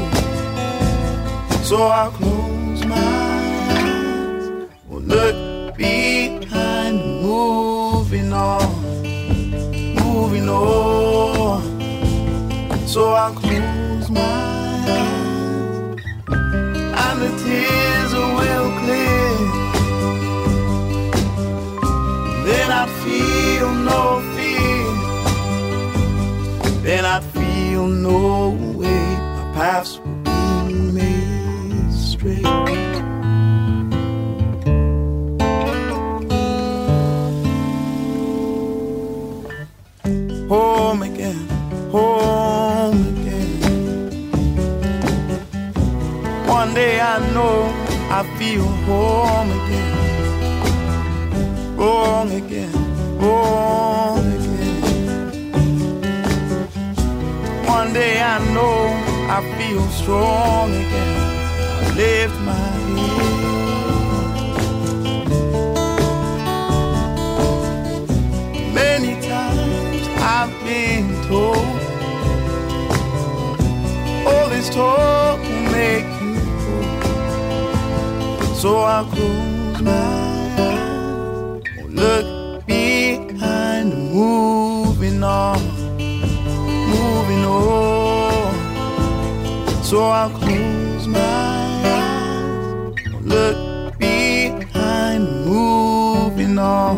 So 1.61 1.87
I'll 1.87 2.11
close 2.11 2.85
my 2.85 2.95
eyes 3.75 4.69
Will 4.87 5.01
look 5.01 5.75
behind 5.75 7.21
Moving 7.21 8.31
on 8.31 8.63
Moving 10.01 10.47
on. 10.47 11.61
So 12.87 13.11
I'll 13.11 13.33
close 13.33 14.09
my 14.09 14.21
eyes 14.21 15.97
And 17.03 17.21
the 17.23 17.31
tears 17.43 18.13
will 18.13 18.71
clear. 18.81 19.31
Then 22.45 22.71
I'd 22.71 22.89
feel 23.03 23.69
no 23.73 24.20
No 27.87 28.49
way. 28.75 29.05
My 29.35 29.51
paths 29.53 29.99
will 29.99 30.15
be 30.23 30.73
made 30.97 31.91
straight. 31.91 32.45
Home 40.47 41.01
again, 41.03 41.47
home 41.91 43.01
again. 43.13 44.11
One 46.47 46.73
day 46.73 46.99
I 46.99 47.19
know 47.33 47.71
I 48.09 48.23
feel 48.37 48.63
home 48.63 49.51
again 49.51 50.01
wrong 51.81 52.31
again, 52.31 52.71
wrong 53.17 53.60
I 59.33 59.39
feel 59.57 59.81
strong 59.91 60.71
again. 60.71 61.19
I 61.79 61.95
lift 61.95 62.37
my 62.41 62.51
head. 62.51 63.51
Many 68.73 69.13
times 69.21 70.07
I've 70.17 70.51
been 70.65 71.07
told 71.29 71.65
all 74.27 74.49
this 74.49 74.69
talk 74.69 75.39
will 75.39 75.71
make 75.71 76.09
you 76.21 76.35
old. 76.75 76.97
So 78.57 78.79
I'll 78.79 79.05
close 79.05 79.81
my 79.81 79.91
eyes 80.59 81.63
look 81.87 82.30
So 89.91 90.03
I'll 90.03 90.29
close 90.29 91.05
my 91.05 91.19
eyes, 91.19 92.95
look 93.25 93.99
behind, 93.99 95.45
moving 95.45 96.57
on. 96.57 96.97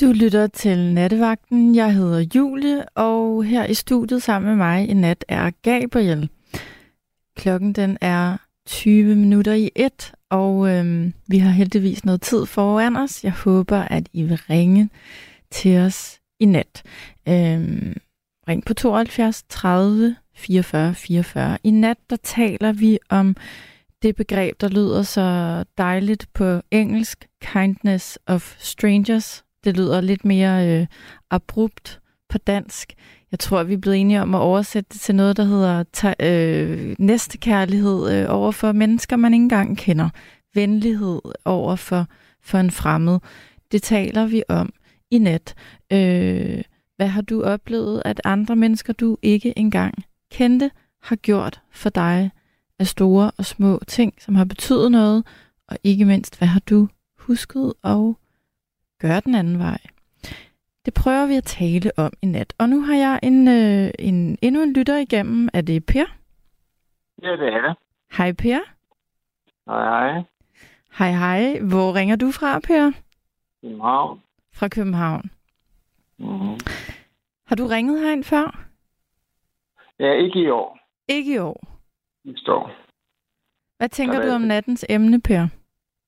Du 0.00 0.12
lytter 0.12 0.46
til 0.46 0.78
Nattevagten. 0.78 1.74
Jeg 1.74 1.94
hedder 1.94 2.24
Julie, 2.34 2.84
og 2.88 3.44
her 3.44 3.64
i 3.64 3.74
studiet 3.74 4.22
sammen 4.22 4.48
med 4.48 4.56
mig 4.56 4.88
i 4.88 4.94
nat 4.94 5.24
er 5.28 5.50
Gabriel. 5.62 6.30
Klokken 7.36 7.72
den 7.72 7.98
er 8.00 8.36
20 8.70 9.16
minutter 9.16 9.52
i 9.52 9.70
et, 9.74 10.12
og 10.28 10.68
øhm, 10.70 11.12
vi 11.26 11.38
har 11.38 11.50
heldigvis 11.50 12.04
noget 12.04 12.20
tid 12.20 12.46
foran 12.46 12.96
os. 12.96 13.24
Jeg 13.24 13.32
håber, 13.32 13.78
at 13.78 14.08
I 14.12 14.22
vil 14.22 14.40
ringe 14.50 14.90
til 15.50 15.78
os 15.78 16.20
i 16.40 16.44
nat. 16.44 16.82
Øhm, 17.28 17.96
ring 18.48 18.64
på 18.64 18.74
72 18.74 19.44
30 19.48 20.16
44 20.34 20.94
44. 20.94 21.58
I 21.64 21.70
nat, 21.70 21.96
der 22.10 22.16
taler 22.16 22.72
vi 22.72 22.98
om 23.08 23.36
det 24.02 24.16
begreb, 24.16 24.60
der 24.60 24.68
lyder 24.68 25.02
så 25.02 25.64
dejligt 25.78 26.26
på 26.34 26.62
engelsk, 26.70 27.28
kindness 27.42 28.18
of 28.26 28.54
strangers. 28.58 29.44
Det 29.64 29.76
lyder 29.76 30.00
lidt 30.00 30.24
mere 30.24 30.68
øh, 30.68 30.86
abrupt 31.30 32.00
på 32.28 32.38
dansk. 32.38 32.94
Jeg 33.30 33.38
tror, 33.38 33.62
vi 33.62 33.74
er 33.74 33.78
blevet 33.78 33.98
enige 34.00 34.22
om 34.22 34.34
at 34.34 34.40
oversætte 34.40 34.88
det 34.92 35.00
til 35.00 35.14
noget, 35.14 35.36
der 35.36 35.44
hedder 35.44 35.82
ta- 35.82 36.14
øh, 36.22 36.96
næstekærlighed 36.98 38.12
øh, 38.12 38.26
over 38.28 38.52
for 38.52 38.72
mennesker, 38.72 39.16
man 39.16 39.34
ikke 39.34 39.42
engang 39.42 39.78
kender. 39.78 40.08
Venlighed 40.54 41.20
over 41.44 41.76
for, 41.76 42.06
for 42.42 42.58
en 42.58 42.70
fremmed. 42.70 43.18
Det 43.72 43.82
taler 43.82 44.26
vi 44.26 44.42
om 44.48 44.72
i 45.10 45.18
nat. 45.18 45.54
Øh, 45.92 46.62
hvad 46.96 47.08
har 47.08 47.22
du 47.22 47.42
oplevet, 47.42 48.02
at 48.04 48.20
andre 48.24 48.56
mennesker, 48.56 48.92
du 48.92 49.16
ikke 49.22 49.58
engang 49.58 50.04
kendte, 50.32 50.70
har 51.02 51.16
gjort 51.16 51.60
for 51.72 51.90
dig 51.90 52.30
af 52.78 52.86
store 52.86 53.30
og 53.36 53.44
små 53.44 53.80
ting, 53.86 54.14
som 54.18 54.34
har 54.34 54.44
betydet 54.44 54.92
noget, 54.92 55.24
og 55.68 55.78
ikke 55.84 56.04
mindst, 56.04 56.38
hvad 56.38 56.48
har 56.48 56.60
du 56.60 56.88
husket 57.18 57.72
at 57.84 58.14
gøre 59.00 59.20
den 59.24 59.34
anden 59.34 59.58
vej? 59.58 59.78
Det 60.84 60.94
prøver 60.94 61.26
vi 61.26 61.34
at 61.34 61.44
tale 61.44 61.90
om 61.96 62.12
i 62.22 62.26
nat. 62.26 62.54
Og 62.58 62.68
nu 62.68 62.80
har 62.80 62.94
jeg 62.94 63.20
en, 63.22 63.48
øh, 63.48 63.90
en, 63.98 64.38
endnu 64.42 64.62
en 64.62 64.72
lytter 64.72 64.96
igennem. 64.96 65.48
Er 65.54 65.60
det 65.60 65.86
Per? 65.86 66.04
Ja, 67.22 67.32
det 67.32 67.54
er 67.54 67.60
det. 67.60 67.76
Hej 68.16 68.32
Per. 68.32 68.58
Hej, 69.66 69.84
hej. 69.84 70.22
Hej 70.98 71.10
hej. 71.10 71.60
Hvor 71.60 71.94
ringer 71.94 72.16
du 72.16 72.30
fra, 72.32 72.58
Per? 72.58 72.92
København. 73.62 74.22
Fra 74.54 74.68
København. 74.68 75.30
Mm-hmm. 76.18 76.58
Har 77.46 77.56
du 77.56 77.66
ringet 77.66 78.00
herind 78.00 78.24
før? 78.24 78.66
Ja, 79.98 80.12
ikke 80.12 80.40
i 80.40 80.50
år. 80.50 80.78
Ikke 81.08 81.32
i 81.34 81.38
år. 81.38 81.80
Sidste 82.26 82.52
år. 82.52 82.70
Hvad 83.78 83.88
tænker 83.88 84.22
du 84.22 84.30
om 84.30 84.40
nattens 84.40 84.86
emne, 84.88 85.20
Per? 85.20 85.48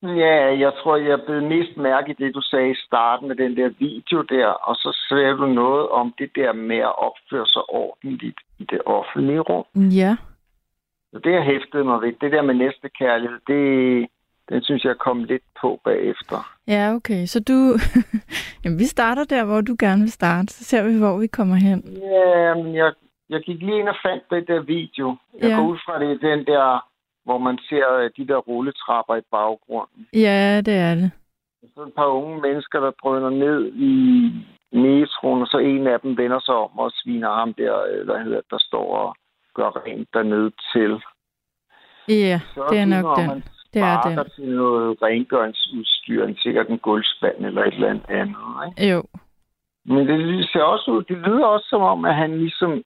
Ja, 0.03 0.59
jeg 0.59 0.73
tror, 0.83 0.97
jeg 0.97 1.19
blev 1.27 1.43
mest 1.43 1.77
mærke 1.77 2.11
i 2.11 2.15
det, 2.25 2.35
du 2.35 2.41
sagde 2.41 2.71
i 2.71 2.75
starten 2.87 3.29
med 3.29 3.37
den 3.37 3.57
der 3.57 3.69
video 3.79 4.23
der, 4.23 4.47
og 4.47 4.75
så 4.77 4.99
sagde 5.09 5.33
du 5.33 5.47
noget 5.47 5.89
om 5.89 6.15
det 6.19 6.31
der 6.37 6.53
med 6.53 6.77
at 6.77 6.99
opføre 6.99 7.47
sig 7.47 7.63
ordentligt 7.71 8.41
i 8.59 8.65
det 8.65 8.81
offentlige 8.87 9.41
rum. 9.41 9.65
Ja. 9.89 10.17
Så 11.13 11.19
det 11.19 11.33
har 11.35 11.41
hæftet 11.43 11.87
mig 11.87 12.01
ved. 12.01 12.13
Det 12.21 12.33
der 12.33 12.43
med 12.43 12.55
næste 12.55 12.89
kærlighed, 12.99 13.39
det, 13.47 14.07
den 14.49 14.63
synes 14.63 14.85
jeg 14.85 14.97
kom 14.99 15.25
lidt 15.25 15.43
på 15.61 15.81
bagefter. 15.85 16.37
Ja, 16.69 16.93
okay. 16.95 17.27
Så 17.27 17.41
du... 17.41 17.55
Jamen, 18.65 18.79
vi 18.79 18.85
starter 18.85 19.25
der, 19.25 19.45
hvor 19.45 19.61
du 19.61 19.77
gerne 19.79 20.01
vil 20.01 20.13
starte. 20.13 20.47
Så 20.53 20.65
ser 20.65 20.83
vi, 20.89 20.99
hvor 20.99 21.19
vi 21.19 21.27
kommer 21.27 21.55
hen. 21.55 21.81
Ja, 22.03 22.55
men 22.55 22.75
jeg, 22.75 22.93
jeg 23.29 23.41
gik 23.41 23.61
lige 23.63 23.79
ind 23.79 23.89
og 23.89 23.97
fandt 24.07 24.25
den 24.31 24.47
der 24.47 24.61
video. 24.61 25.17
Jeg 25.41 25.49
Ja. 25.51 25.57
går 25.57 25.67
ud 25.67 25.79
fra 25.87 25.99
det, 26.05 26.21
den 26.23 26.47
der, 26.47 26.87
hvor 27.25 27.39
man 27.39 27.59
ser 27.69 27.93
øh, 27.99 28.11
de 28.17 28.27
der 28.27 28.37
rulletrapper 28.37 29.17
i 29.17 29.21
baggrunden. 29.31 30.07
Ja, 30.13 30.61
det 30.61 30.75
er 30.75 30.95
det. 30.95 31.11
Så 31.75 31.83
et 31.83 31.95
par 31.95 32.07
unge 32.07 32.41
mennesker, 32.41 32.81
der 32.81 32.91
drøner 32.91 33.31
ned 33.31 33.73
i 33.75 33.95
metroen, 34.73 35.43
og 35.43 35.47
så 35.47 35.59
en 35.59 35.87
af 35.87 36.01
dem 36.01 36.17
vender 36.17 36.41
sig 36.41 36.55
om 36.55 36.79
og 36.79 36.91
sviner 36.95 37.33
ham 37.35 37.55
der, 37.55 37.75
øh, 37.91 38.05
hvad 38.05 38.19
hedder 38.25 38.41
der 38.51 38.59
står 38.59 38.97
og 38.97 39.17
gør 39.55 39.71
rent 39.87 40.09
dernede 40.15 40.51
til. 40.73 41.03
Ja, 42.09 42.41
Så 42.55 42.67
det 42.71 42.79
er 42.79 42.85
nok 42.85 43.19
den. 43.19 43.45
Det 43.75 43.83
er 43.83 44.01
den. 44.03 44.31
til 44.35 44.49
noget 44.57 45.03
rengøringsudstyr, 45.03 46.25
en 46.25 46.37
sikkert 46.37 46.69
en 46.69 46.79
gulvspand 46.79 47.47
eller 47.47 47.65
et 47.65 47.75
eller 47.75 47.91
andet 47.91 48.05
andet. 48.09 48.37
Ikke? 48.67 48.93
Jo. 48.93 49.03
Men 49.85 50.09
det 50.09 50.49
ser 50.53 50.63
også 50.63 50.91
ud, 50.91 51.03
det 51.03 51.17
lyder 51.17 51.47
også 51.47 51.67
som 51.69 51.83
om, 51.83 52.05
at 52.05 52.15
han 52.15 52.39
ligesom 52.39 52.83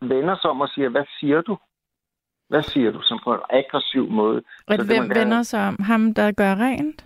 vender 0.00 0.36
sig 0.40 0.50
om 0.50 0.60
og 0.60 0.68
siger, 0.68 0.88
hvad 0.88 1.04
siger 1.20 1.40
du? 1.40 1.58
Hvad 2.48 2.62
siger 2.62 2.90
du? 2.90 3.00
Som 3.02 3.18
på 3.24 3.34
en 3.34 3.40
aggressiv 3.50 4.10
måde. 4.10 4.36
Og 4.36 4.42
Så 4.70 4.76
det 4.76 4.86
hvem 4.86 4.96
gerne- 5.02 5.14
vender 5.20 5.42
sig 5.42 5.68
om? 5.68 5.76
Ham, 5.82 6.14
der 6.14 6.32
gør 6.32 6.54
rent? 6.54 7.04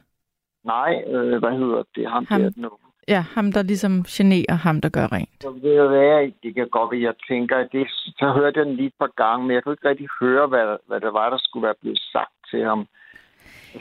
Nej, 0.65 1.03
øh, 1.07 1.39
hvad 1.39 1.59
hedder 1.59 1.83
det? 1.97 2.11
Ham, 2.11 2.27
Ham. 2.29 2.41
der 2.41 2.51
nu. 2.57 2.71
Ja, 3.09 3.25
ham, 3.35 3.53
der 3.53 3.63
ligesom 3.63 4.05
generer 4.09 4.55
ham, 4.55 4.81
der 4.81 4.89
gør 4.89 5.13
rent. 5.13 5.29
Så 5.43 5.51
ved 5.63 5.73
jeg 5.73 5.91
være, 5.91 6.33
det 6.43 6.55
kan 6.55 6.69
godt 6.69 6.91
være, 6.93 7.03
jeg 7.03 7.15
tænker, 7.29 7.57
at 7.57 7.69
det, 7.73 7.87
så 8.19 8.33
hørte 8.37 8.59
jeg 8.59 8.67
den 8.67 8.77
lige 8.77 8.87
et 8.87 8.93
par 8.99 9.13
gange, 9.25 9.47
men 9.47 9.55
jeg 9.55 9.63
kunne 9.65 9.73
ikke 9.73 9.89
rigtig 9.89 10.09
høre, 10.21 10.47
hvad, 10.47 10.77
hvad 10.87 11.01
det 11.01 11.13
var, 11.13 11.31
der 11.31 11.39
skulle 11.41 11.65
være 11.67 11.75
blevet 11.81 11.99
sagt 12.13 12.33
til 12.51 12.65
ham. 12.65 12.87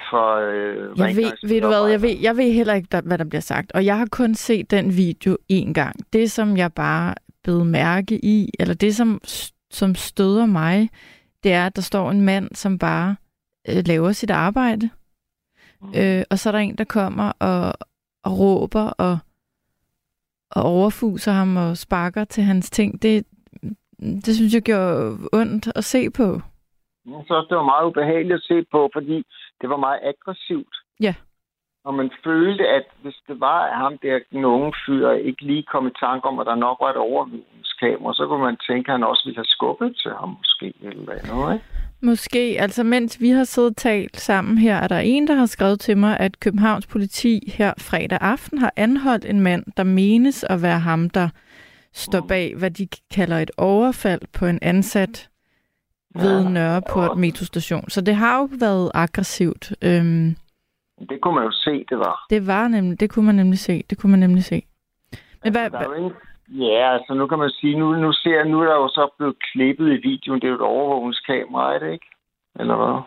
For, 0.09 0.35
øh, 0.35 0.99
Jeg 0.99 1.15
ved, 1.15 1.49
ved 1.49 1.61
du 1.61 1.67
hvad, 1.67 1.87
jeg 1.89 2.01
ved, 2.01 2.15
jeg 2.21 2.37
ved 2.37 2.51
heller 2.51 2.73
ikke, 2.73 2.87
der, 2.91 3.01
hvad 3.01 3.17
der 3.17 3.23
bliver 3.25 3.41
sagt. 3.41 3.71
Og 3.71 3.85
jeg 3.85 3.97
har 3.97 4.07
kun 4.11 4.35
set 4.35 4.71
den 4.71 4.97
video 4.97 5.37
én 5.53 5.73
gang. 5.73 5.95
Det, 6.13 6.31
som 6.31 6.57
jeg 6.57 6.73
bare 6.73 7.13
blev 7.43 7.65
mærke 7.65 8.25
i, 8.25 8.49
eller 8.59 8.73
det, 8.75 8.95
som, 8.95 9.19
som 9.69 9.95
støder 9.95 10.45
mig, 10.45 10.89
det 11.43 11.53
er, 11.53 11.65
at 11.65 11.75
der 11.75 11.81
står 11.81 12.11
en 12.11 12.21
mand, 12.21 12.55
som 12.55 12.79
bare 12.79 13.15
øh, 13.69 13.83
laver 13.85 14.11
sit 14.11 14.31
arbejde. 14.31 14.89
Mm. 15.81 15.93
Øh, 15.97 16.23
og 16.31 16.39
så 16.39 16.49
er 16.49 16.51
der 16.51 16.59
en, 16.59 16.75
der 16.75 16.83
kommer 16.83 17.31
og, 17.39 17.73
og 18.23 18.39
råber 18.39 18.89
og, 18.89 19.17
og 20.51 20.63
overfuser 20.63 21.31
ham 21.31 21.57
og 21.57 21.77
sparker 21.77 22.23
til 22.23 22.43
hans 22.43 22.69
ting. 22.69 23.01
Det, 23.01 23.25
det 23.99 24.35
synes 24.35 24.53
jeg 24.53 24.61
gjorde 24.61 25.17
ondt 25.33 25.71
at 25.75 25.83
se 25.83 26.09
på. 26.09 26.41
Jeg 27.05 27.13
synes 27.13 27.29
også, 27.29 27.47
det 27.49 27.57
var 27.57 27.63
meget 27.73 27.85
ubehageligt 27.85 28.35
at 28.35 28.43
se 28.43 28.65
på, 28.71 28.89
fordi 28.93 29.23
det 29.61 29.69
var 29.69 29.77
meget 29.77 29.99
aggressivt. 30.03 30.75
Ja. 30.99 31.13
Og 31.87 31.93
man 31.93 32.09
følte, 32.23 32.63
at 32.77 32.85
hvis 33.01 33.17
det 33.27 33.39
var 33.39 33.59
at 33.69 33.77
ham 33.83 33.97
der, 33.97 34.19
den 34.31 34.45
unge 34.45 34.73
fyr, 34.85 35.09
ikke 35.11 35.41
lige 35.41 35.63
kom 35.63 35.87
i 35.87 35.99
tanke 36.05 36.27
om, 36.27 36.39
at 36.39 36.45
der 36.45 36.55
nok 36.55 36.77
var 36.81 36.89
et 36.89 36.97
overvågningskamera, 36.97 38.13
så 38.13 38.27
kunne 38.27 38.43
man 38.49 38.57
tænke, 38.69 38.87
at 38.89 38.93
han 38.93 39.03
også 39.03 39.23
ville 39.25 39.37
have 39.37 39.53
skubbet 39.55 39.95
til 40.03 40.11
ham 40.19 40.29
måske, 40.41 40.73
eller 40.81 41.11
andet, 41.11 41.53
ikke? 41.53 41.65
Måske. 42.01 42.57
Altså, 42.59 42.83
mens 42.83 43.21
vi 43.21 43.29
har 43.29 43.43
siddet 43.43 43.69
og 43.69 43.75
talt 43.75 44.17
sammen 44.17 44.57
her, 44.57 44.75
er 44.75 44.87
der 44.87 44.99
en, 44.99 45.27
der 45.27 45.33
har 45.33 45.45
skrevet 45.45 45.79
til 45.79 45.97
mig, 45.97 46.19
at 46.19 46.39
Københavns 46.39 46.87
politi 46.87 47.53
her 47.57 47.73
fredag 47.79 48.17
aften 48.21 48.57
har 48.57 48.73
anholdt 48.75 49.25
en 49.25 49.41
mand, 49.41 49.63
der 49.77 49.83
menes 49.83 50.43
at 50.43 50.61
være 50.61 50.79
ham, 50.79 51.09
der 51.09 51.29
står 51.93 52.25
bag, 52.27 52.55
hvad 52.57 52.71
de 52.71 52.87
kalder 53.15 53.37
et 53.37 53.51
overfald 53.57 54.21
på 54.39 54.45
en 54.45 54.59
ansat 54.61 55.29
ved. 56.15 56.49
Nørreport 56.49 57.17
metrostation. 57.17 57.89
Så 57.89 58.01
det 58.01 58.15
har 58.15 58.37
jo 58.37 58.49
været 58.59 58.91
aggressivt. 58.93 59.73
Øhm, 59.81 60.35
Det 60.99 61.21
kunne 61.21 61.35
man 61.35 61.43
jo 61.43 61.51
se, 61.51 61.85
det 61.89 61.99
var. 61.99 62.25
det 62.29 62.47
var 62.47 62.67
nemlig, 62.67 62.99
det 62.99 63.09
kunne 63.09 63.25
man 63.25 63.35
nemlig 63.35 63.59
se. 63.59 63.83
Det 63.89 63.97
kunne 63.97 64.11
man 64.11 64.19
nemlig 64.19 64.43
se. 64.43 64.61
Men 65.43 65.51
hvad, 65.51 65.71
er 65.71 65.83
jo 65.83 65.93
ingen... 65.93 66.13
Ja, 66.49 66.93
altså 66.93 67.13
nu 67.13 67.27
kan 67.27 67.39
man 67.39 67.49
sige, 67.49 67.79
nu, 67.79 67.95
nu 67.95 68.11
ser 68.13 68.43
nu 68.43 68.61
er 68.61 68.65
der 68.65 68.75
jo 68.75 68.87
så 68.87 69.13
blevet 69.17 69.35
klippet 69.51 69.87
i 69.87 70.07
videoen, 70.09 70.41
det 70.41 70.47
er 70.47 70.51
jo 70.51 70.55
et 70.55 70.61
overvågningskamera, 70.61 71.73
er 71.75 71.79
det 71.79 71.91
ikke? 71.91 72.09
Eller 72.59 72.75
hvad? 72.75 72.97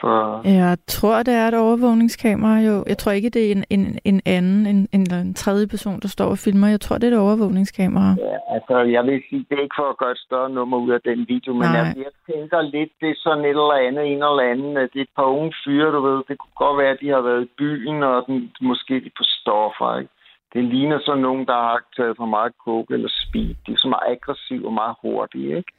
For... 0.00 0.48
jeg 0.48 0.76
tror, 0.86 1.22
det 1.22 1.34
er 1.34 1.48
et 1.48 1.58
overvågningskamera, 1.66 2.56
jo. 2.68 2.84
Jeg 2.86 2.98
tror 2.98 3.12
ikke, 3.12 3.30
det 3.30 3.42
er 3.46 3.52
en, 3.52 3.64
en, 3.70 3.98
en 4.04 4.20
anden, 4.26 4.66
en, 4.66 4.88
en, 4.92 5.04
en 5.14 5.34
tredje 5.34 5.66
person, 5.66 6.00
der 6.00 6.08
står 6.08 6.28
og 6.34 6.38
filmer. 6.38 6.68
Jeg 6.68 6.80
tror, 6.80 6.98
det 6.98 7.06
er 7.06 7.16
et 7.16 7.24
overvågningskamera. 7.26 8.10
Ja, 8.28 8.36
altså 8.56 8.76
jeg 8.96 9.02
vil 9.06 9.22
sige, 9.28 9.46
det 9.48 9.54
er 9.58 9.62
ikke 9.62 9.80
for 9.82 9.90
at 9.90 9.98
gøre 10.02 10.14
et 10.18 10.24
større 10.26 10.50
nummer 10.50 10.76
ud 10.84 10.90
af 10.90 11.00
den 11.10 11.18
video, 11.28 11.52
men 11.52 11.68
Nej. 11.68 11.80
altså, 11.80 11.98
jeg 12.06 12.14
tænker 12.30 12.60
lidt, 12.60 12.92
det 13.00 13.10
er 13.10 13.18
sådan 13.24 13.44
et 13.44 13.58
eller 13.64 13.78
andet, 13.88 14.04
en 14.12 14.22
eller 14.30 14.50
anden, 14.52 14.76
det 14.76 14.98
er 15.00 15.08
et 15.08 15.16
par 15.16 15.30
unge 15.36 15.52
fyre, 15.64 15.92
du 15.96 16.00
ved, 16.08 16.18
det 16.28 16.38
kunne 16.38 16.58
godt 16.64 16.78
være, 16.80 16.92
at 16.94 17.00
de 17.02 17.08
har 17.08 17.22
været 17.28 17.42
i 17.44 17.54
byen, 17.58 18.02
og 18.02 18.24
den, 18.26 18.52
måske 18.60 18.94
de 19.04 19.10
på 19.18 19.24
stoffer, 19.38 19.98
ikke? 19.98 20.12
Det 20.54 20.64
ligner 20.64 20.98
sådan 21.02 21.22
nogen, 21.22 21.46
der 21.46 21.58
har 21.68 21.80
taget 21.96 22.16
for 22.16 22.26
meget 22.26 22.52
coke 22.64 22.94
eller 22.94 23.10
speed. 23.22 23.54
De 23.66 23.72
er 23.72 23.80
så 23.84 23.88
meget 23.88 24.08
aggressive 24.14 24.66
og 24.66 24.72
meget 24.72 24.96
hurtige, 25.02 25.56
ikke? 25.56 25.72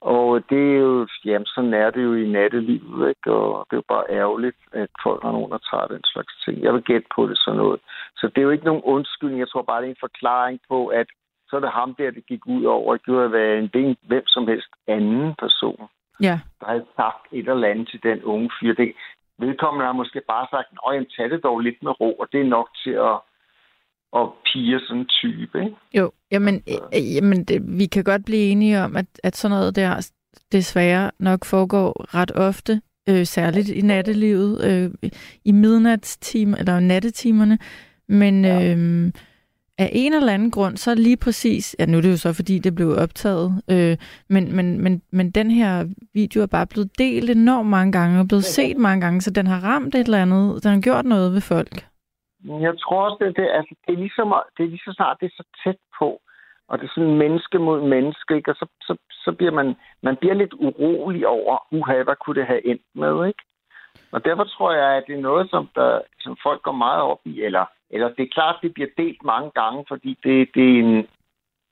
Og 0.00 0.50
det 0.50 0.74
er 0.74 0.78
jo, 0.78 1.08
jamen 1.24 1.46
sådan 1.46 1.74
er 1.74 1.90
det 1.90 2.02
jo 2.04 2.14
i 2.14 2.26
nattelivet, 2.28 3.08
ikke? 3.08 3.32
Og 3.32 3.66
det 3.66 3.76
er 3.76 3.82
jo 3.82 3.92
bare 3.94 4.10
ærgerligt, 4.10 4.56
at 4.72 4.90
folk 5.02 5.22
har 5.22 5.32
nogen, 5.32 5.52
der 5.52 5.58
tager 5.70 5.86
den 5.86 6.04
slags 6.04 6.32
ting. 6.44 6.62
Jeg 6.62 6.74
vil 6.74 6.82
gætte 6.82 7.08
på 7.16 7.26
det 7.26 7.38
sådan 7.38 7.58
noget. 7.58 7.80
Så 8.16 8.26
det 8.26 8.38
er 8.38 8.42
jo 8.42 8.50
ikke 8.50 8.64
nogen 8.64 8.82
undskyldning. 8.84 9.40
Jeg 9.40 9.48
tror 9.48 9.62
bare, 9.62 9.80
det 9.80 9.86
er 9.86 9.90
en 9.90 10.06
forklaring 10.08 10.60
på, 10.68 10.86
at 10.86 11.06
så 11.48 11.56
er 11.56 11.60
det 11.60 11.70
ham 11.70 11.94
der, 11.94 12.10
det 12.10 12.26
gik 12.26 12.46
ud 12.46 12.64
over. 12.64 12.92
Det 12.92 13.04
gjorde 13.04 13.24
at 13.24 13.32
være 13.32 13.58
en, 13.58 13.70
en 13.74 13.96
hvem 14.02 14.26
som 14.26 14.48
helst 14.48 14.72
anden 14.86 15.34
person, 15.38 15.88
Ja, 16.20 16.40
der 16.60 16.66
havde 16.66 16.86
sagt 16.96 17.26
et 17.32 17.48
eller 17.48 17.68
andet 17.68 17.88
til 17.88 18.02
den 18.02 18.22
unge 18.22 18.50
fyr. 18.60 18.74
Det, 18.74 18.92
vedkommende 19.38 19.86
har 19.86 19.92
måske 19.92 20.20
bare 20.28 20.46
sagt, 20.50 20.68
at 20.88 21.06
tag 21.16 21.30
det 21.30 21.42
dog 21.42 21.60
lidt 21.60 21.82
med 21.82 22.00
ro, 22.00 22.12
og 22.12 22.28
det 22.32 22.40
er 22.40 22.54
nok 22.58 22.68
til 22.84 22.90
at, 22.90 23.16
at 24.16 24.28
pige 24.46 24.80
sådan 24.80 25.00
en 25.00 25.06
type, 25.06 25.58
ikke? 25.64 25.76
jo. 25.94 26.12
Jamen, 26.32 26.62
øh, 26.68 27.14
jamen 27.14 27.44
det, 27.44 27.78
vi 27.78 27.86
kan 27.86 28.04
godt 28.04 28.24
blive 28.24 28.42
enige 28.42 28.80
om, 28.82 28.96
at, 28.96 29.06
at 29.22 29.36
sådan 29.36 29.56
noget 29.56 29.76
der 29.76 30.10
desværre 30.52 31.10
nok 31.18 31.44
foregår 31.44 32.14
ret 32.14 32.32
ofte, 32.34 32.80
øh, 33.08 33.26
særligt 33.26 33.68
i 33.68 33.80
nattelivet, 33.80 34.64
øh, 34.64 35.10
i 35.44 35.52
midnatstimer, 35.52 36.56
eller 36.56 36.80
nattetimerne. 36.80 37.58
Men 38.08 38.44
Ja. 38.44 38.74
øh, 38.74 39.12
af 39.78 39.90
en 39.92 40.12
eller 40.14 40.32
anden 40.34 40.50
grund, 40.50 40.76
så 40.76 40.94
lige 40.94 41.16
præcis, 41.16 41.76
ja 41.78 41.86
nu 41.86 41.96
er 41.96 42.02
det 42.02 42.10
jo 42.10 42.16
så 42.16 42.32
fordi 42.32 42.58
det 42.58 42.74
blev 42.74 42.96
optaget, 42.98 43.62
øh, 43.70 43.96
men, 44.28 44.56
men, 44.56 44.80
men, 44.80 45.02
men 45.12 45.30
den 45.30 45.50
her 45.50 45.84
video 46.14 46.42
er 46.42 46.46
bare 46.46 46.66
blevet 46.66 46.98
delt 46.98 47.30
enormt 47.30 47.68
mange 47.68 47.92
gange, 47.92 48.20
og 48.20 48.28
blevet 48.28 48.44
set 48.44 48.76
mange 48.76 49.00
gange, 49.00 49.20
så 49.20 49.30
den 49.30 49.46
har 49.46 49.60
ramt 49.64 49.94
et 49.94 50.00
eller 50.04 50.22
andet, 50.22 50.62
den 50.64 50.72
har 50.72 50.80
gjort 50.80 51.04
noget 51.04 51.32
ved 51.32 51.40
folk. 51.40 51.86
Jeg 52.46 52.74
tror 52.80 53.00
også, 53.06 53.24
det, 53.24 53.36
det, 53.36 53.48
altså, 53.58 53.74
det, 53.86 53.92
er 53.94 53.98
ligesom, 53.98 54.34
det 54.56 54.64
er 54.64 54.68
lige 54.68 54.86
så 54.86 54.92
snart, 54.92 55.16
det 55.20 55.26
er 55.26 55.36
så 55.36 55.44
tæt 55.64 55.80
på, 55.98 56.20
og 56.68 56.78
det 56.78 56.84
er 56.84 56.92
sådan 56.94 57.18
menneske 57.24 57.58
mod 57.58 57.80
menneske, 57.88 58.36
ikke? 58.36 58.50
og 58.50 58.56
så, 58.56 58.66
så, 58.80 58.96
så 59.10 59.32
bliver 59.32 59.52
man, 59.52 59.76
man 60.02 60.16
bliver 60.16 60.34
lidt 60.34 60.52
urolig 60.52 61.26
over, 61.26 61.66
uha, 61.70 62.02
hvad 62.02 62.16
kunne 62.16 62.40
det 62.40 62.46
have 62.46 62.66
endt 62.66 62.86
med, 62.94 63.26
ikke? 63.26 63.42
Og 64.12 64.24
derfor 64.24 64.44
tror 64.44 64.72
jeg, 64.72 64.96
at 64.96 65.04
det 65.06 65.14
er 65.14 65.20
noget, 65.30 65.50
som, 65.50 65.68
der, 65.74 66.00
som 66.20 66.36
folk 66.42 66.62
går 66.62 66.72
meget 66.72 67.02
op 67.02 67.20
i, 67.24 67.42
eller, 67.42 67.64
eller 67.90 68.08
det 68.08 68.22
er 68.22 68.34
klart, 68.34 68.56
det 68.62 68.74
bliver 68.74 68.88
delt 68.96 69.24
mange 69.24 69.50
gange, 69.50 69.84
fordi 69.88 70.18
det, 70.24 70.48
det, 70.54 70.64
er, 70.74 70.78
en, 70.84 71.06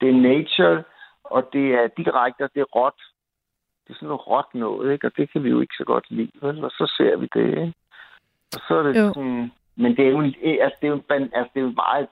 det 0.00 0.08
er 0.08 0.22
nature, 0.30 0.82
og 1.24 1.48
det 1.52 1.74
er 1.74 1.86
direkte, 1.96 2.42
og 2.44 2.50
det 2.54 2.60
er 2.60 2.74
råt. 2.76 3.00
Det 3.84 3.90
er 3.90 3.94
sådan 3.94 4.08
noget 4.08 4.26
råt 4.26 4.54
noget, 4.54 4.92
ikke? 4.92 5.06
og 5.06 5.16
det 5.16 5.32
kan 5.32 5.44
vi 5.44 5.48
jo 5.48 5.60
ikke 5.60 5.74
så 5.78 5.84
godt 5.84 6.10
lide, 6.10 6.32
vel? 6.42 6.64
og 6.64 6.70
så 6.70 6.94
ser 6.96 7.16
vi 7.16 7.28
det. 7.34 7.48
Ikke? 7.48 7.74
Og 8.54 8.60
så 8.68 8.74
er 8.74 8.82
det 8.82 9.00
jo. 9.00 9.12
sådan, 9.14 9.52
men 9.76 9.96
det 9.96 10.06
er 10.06 10.10
jo, 10.10 10.20
altså, 10.20 10.76
det 10.80 10.86
er 10.86 10.92
jo, 10.94 11.00
altså, 11.10 11.50
det 11.54 11.60
er 11.60 11.66
jo 11.68 11.72
meget, 11.84 12.06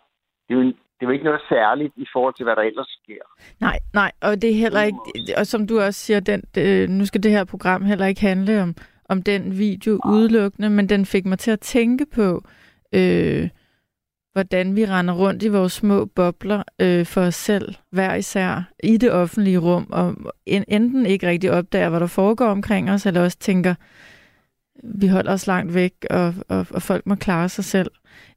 det 0.48 0.54
er 0.54 0.58
jo, 0.60 0.64
det 0.66 1.06
er 1.06 1.06
jo 1.06 1.10
ikke 1.10 1.24
noget 1.24 1.40
særligt 1.48 1.92
i 1.96 2.06
forhold 2.12 2.34
til, 2.34 2.44
hvad 2.44 2.56
der 2.56 2.62
ellers 2.62 2.98
sker. 3.02 3.22
Nej, 3.60 3.78
nej, 3.94 4.12
og 4.22 4.42
det 4.42 4.50
er 4.50 4.54
heller 4.54 4.82
ikke, 4.82 4.98
og 5.36 5.46
som 5.46 5.66
du 5.66 5.80
også 5.80 6.00
siger, 6.00 6.20
den, 6.20 6.42
det, 6.54 6.90
nu 6.90 7.06
skal 7.06 7.22
det 7.22 7.30
her 7.30 7.44
program 7.44 7.84
heller 7.84 8.06
ikke 8.06 8.20
handle 8.20 8.62
om, 8.62 8.74
om 9.08 9.22
den 9.22 9.58
video 9.58 10.00
udelukkende, 10.06 10.70
men 10.70 10.88
den 10.88 11.06
fik 11.06 11.26
mig 11.26 11.38
til 11.38 11.50
at 11.50 11.60
tænke 11.60 12.06
på, 12.14 12.42
øh, 12.92 13.48
hvordan 14.32 14.76
vi 14.76 14.86
render 14.86 15.14
rundt 15.14 15.42
i 15.42 15.48
vores 15.48 15.72
små 15.72 16.04
bobler 16.04 16.62
øh, 16.80 17.06
for 17.06 17.20
os 17.20 17.34
selv, 17.34 17.74
hver 17.90 18.14
især, 18.14 18.70
i 18.82 18.96
det 18.96 19.12
offentlige 19.12 19.58
rum, 19.58 19.86
og 19.90 20.14
enten 20.46 21.06
ikke 21.06 21.26
rigtig 21.26 21.52
opdager, 21.52 21.88
hvad 21.88 22.00
der 22.00 22.06
foregår 22.06 22.46
omkring 22.46 22.90
os, 22.90 23.06
eller 23.06 23.24
også 23.24 23.38
tænker, 23.38 23.74
vi 24.84 25.06
holder 25.06 25.32
os 25.32 25.46
langt 25.46 25.74
væk, 25.74 25.92
og, 26.10 26.34
og, 26.48 26.66
og 26.70 26.82
folk 26.82 27.06
må 27.06 27.14
klare 27.14 27.48
sig 27.48 27.64
selv. 27.64 27.90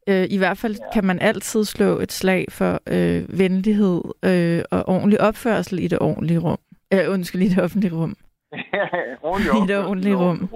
Øh, 0.09 0.25
I 0.29 0.37
hvert 0.37 0.57
fald 0.57 0.75
kan 0.93 1.05
man 1.05 1.19
altid 1.19 1.63
slå 1.65 1.99
et 1.99 2.11
slag 2.11 2.45
for 2.49 2.81
øh, 2.87 3.39
venlighed 3.39 4.01
øh, 4.25 4.63
og 4.71 4.89
ordentlig 4.89 5.21
opførsel 5.21 5.79
i 5.79 5.87
det 5.87 5.99
ordentlige 5.99 6.39
rum. 6.39 6.59
Øh, 6.93 7.05
undskyld, 7.09 7.41
i 7.41 7.47
det 7.47 7.63
offentlige 7.63 7.95
rum. 7.95 8.15
I 9.59 9.67
det 9.67 9.77
ordentlige 9.77 10.15
rum. 10.15 10.49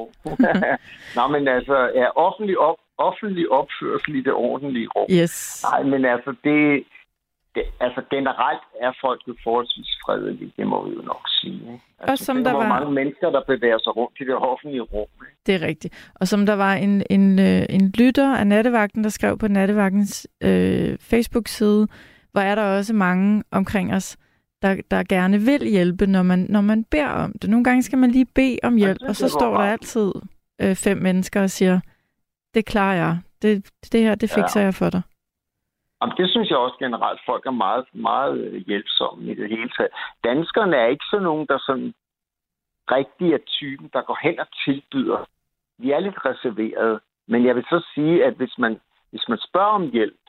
Nå, 1.18 1.28
men 1.28 1.48
altså, 1.48 1.92
ja, 1.96 2.08
offentlig, 2.16 2.58
op, 2.58 2.78
offentlig 2.98 3.52
opførsel 3.52 4.16
i 4.16 4.22
det 4.22 4.34
ordentlige 4.34 4.88
rum. 4.96 5.08
Yes. 5.12 5.66
Nej, 5.72 5.84
men 5.84 6.06
altså, 6.06 6.36
det, 6.44 6.84
det, 7.56 7.64
altså 7.80 8.02
generelt 8.10 8.66
er 8.82 8.92
folk 9.02 9.22
jo 9.28 9.36
forholdsvis 9.44 9.92
fredelige, 10.06 10.54
det 10.58 10.68
må 10.68 10.88
vi 10.88 10.96
jo 10.96 11.02
nok 11.02 11.24
sige. 11.42 11.82
Altså, 12.00 12.12
og 12.12 12.18
som 12.18 12.44
der 12.44 12.52
var 12.52 12.68
mange 12.68 12.92
mennesker, 12.92 13.30
der 13.30 13.42
bevæger 13.48 13.78
sig 13.78 13.96
rundt 13.98 14.16
i 14.20 14.24
det 14.24 14.36
offentlige 14.36 14.82
rum. 14.82 15.08
Ikke? 15.22 15.38
Det 15.46 15.56
er 15.56 15.68
rigtigt. 15.68 16.12
Og 16.16 16.28
som 16.28 16.46
der 16.46 16.54
var 16.54 16.74
en, 16.74 17.04
en, 17.10 17.40
øh, 17.40 17.66
en 17.70 17.94
lytter 17.98 18.36
af 18.36 18.48
Nattevagten, 18.48 19.04
der 19.04 19.10
skrev 19.10 19.38
på 19.38 19.48
Nattevagtens 19.48 20.28
øh, 20.42 20.98
Facebook-side, 21.00 21.88
hvor 22.32 22.42
er 22.42 22.56
der 22.56 22.78
også 22.78 22.94
mange 22.94 23.44
omkring 23.52 23.94
os, 23.94 24.18
der, 24.62 24.76
der 24.92 25.04
gerne 25.10 25.40
vil 25.40 25.68
hjælpe, 25.68 26.08
når 26.08 26.24
man, 26.24 26.46
når 26.50 26.62
man 26.62 26.84
beder 26.84 27.10
om 27.10 27.34
det. 27.42 27.50
Nogle 27.50 27.64
gange 27.64 27.84
skal 27.84 27.98
man 27.98 28.12
lige 28.12 28.26
bede 28.26 28.60
om 28.64 28.76
hjælp, 28.76 29.02
og 29.08 29.16
så 29.16 29.30
står 29.30 29.58
der 29.58 29.64
altid 29.64 30.12
øh, 30.62 30.76
fem 30.76 30.98
mennesker 30.98 31.42
og 31.42 31.50
siger, 31.50 31.80
det 32.54 32.66
klarer 32.66 32.96
jeg. 32.96 33.18
Det, 33.42 33.66
det 33.92 34.02
her, 34.02 34.16
det 34.16 34.30
fikser 34.30 34.60
ja. 34.60 34.66
jeg 34.66 34.74
for 34.74 34.90
dig. 34.90 35.02
Jamen, 36.02 36.18
det 36.18 36.30
synes 36.30 36.50
jeg 36.50 36.58
også 36.58 36.78
generelt. 36.80 37.22
Folk 37.26 37.46
er 37.46 37.52
meget, 37.52 37.86
meget 37.94 38.38
øh, 38.38 38.66
hjælpsomme 38.68 39.32
i 39.32 39.36
det 39.36 39.50
hele 39.50 39.70
taget. 39.78 39.92
Danskerne 40.24 40.76
er 40.76 40.88
ikke 40.88 41.06
sådan 41.12 41.24
nogen, 41.24 41.48
der 41.48 41.58
sådan 41.68 41.94
rigtig 42.92 43.34
er 43.34 43.44
typen, 43.48 43.90
der 43.94 44.02
går 44.02 44.18
hen 44.24 44.40
og 44.40 44.48
tilbyder. 44.66 45.20
Vi 45.78 45.92
er 45.92 46.00
lidt 46.00 46.26
reserveret. 46.26 47.00
Men 47.28 47.46
jeg 47.46 47.56
vil 47.56 47.64
så 47.64 47.86
sige, 47.94 48.26
at 48.26 48.34
hvis 48.34 48.58
man, 48.58 48.80
hvis 49.10 49.26
man 49.30 49.40
spørger 49.48 49.76
om 49.80 49.92
hjælp, 49.92 50.24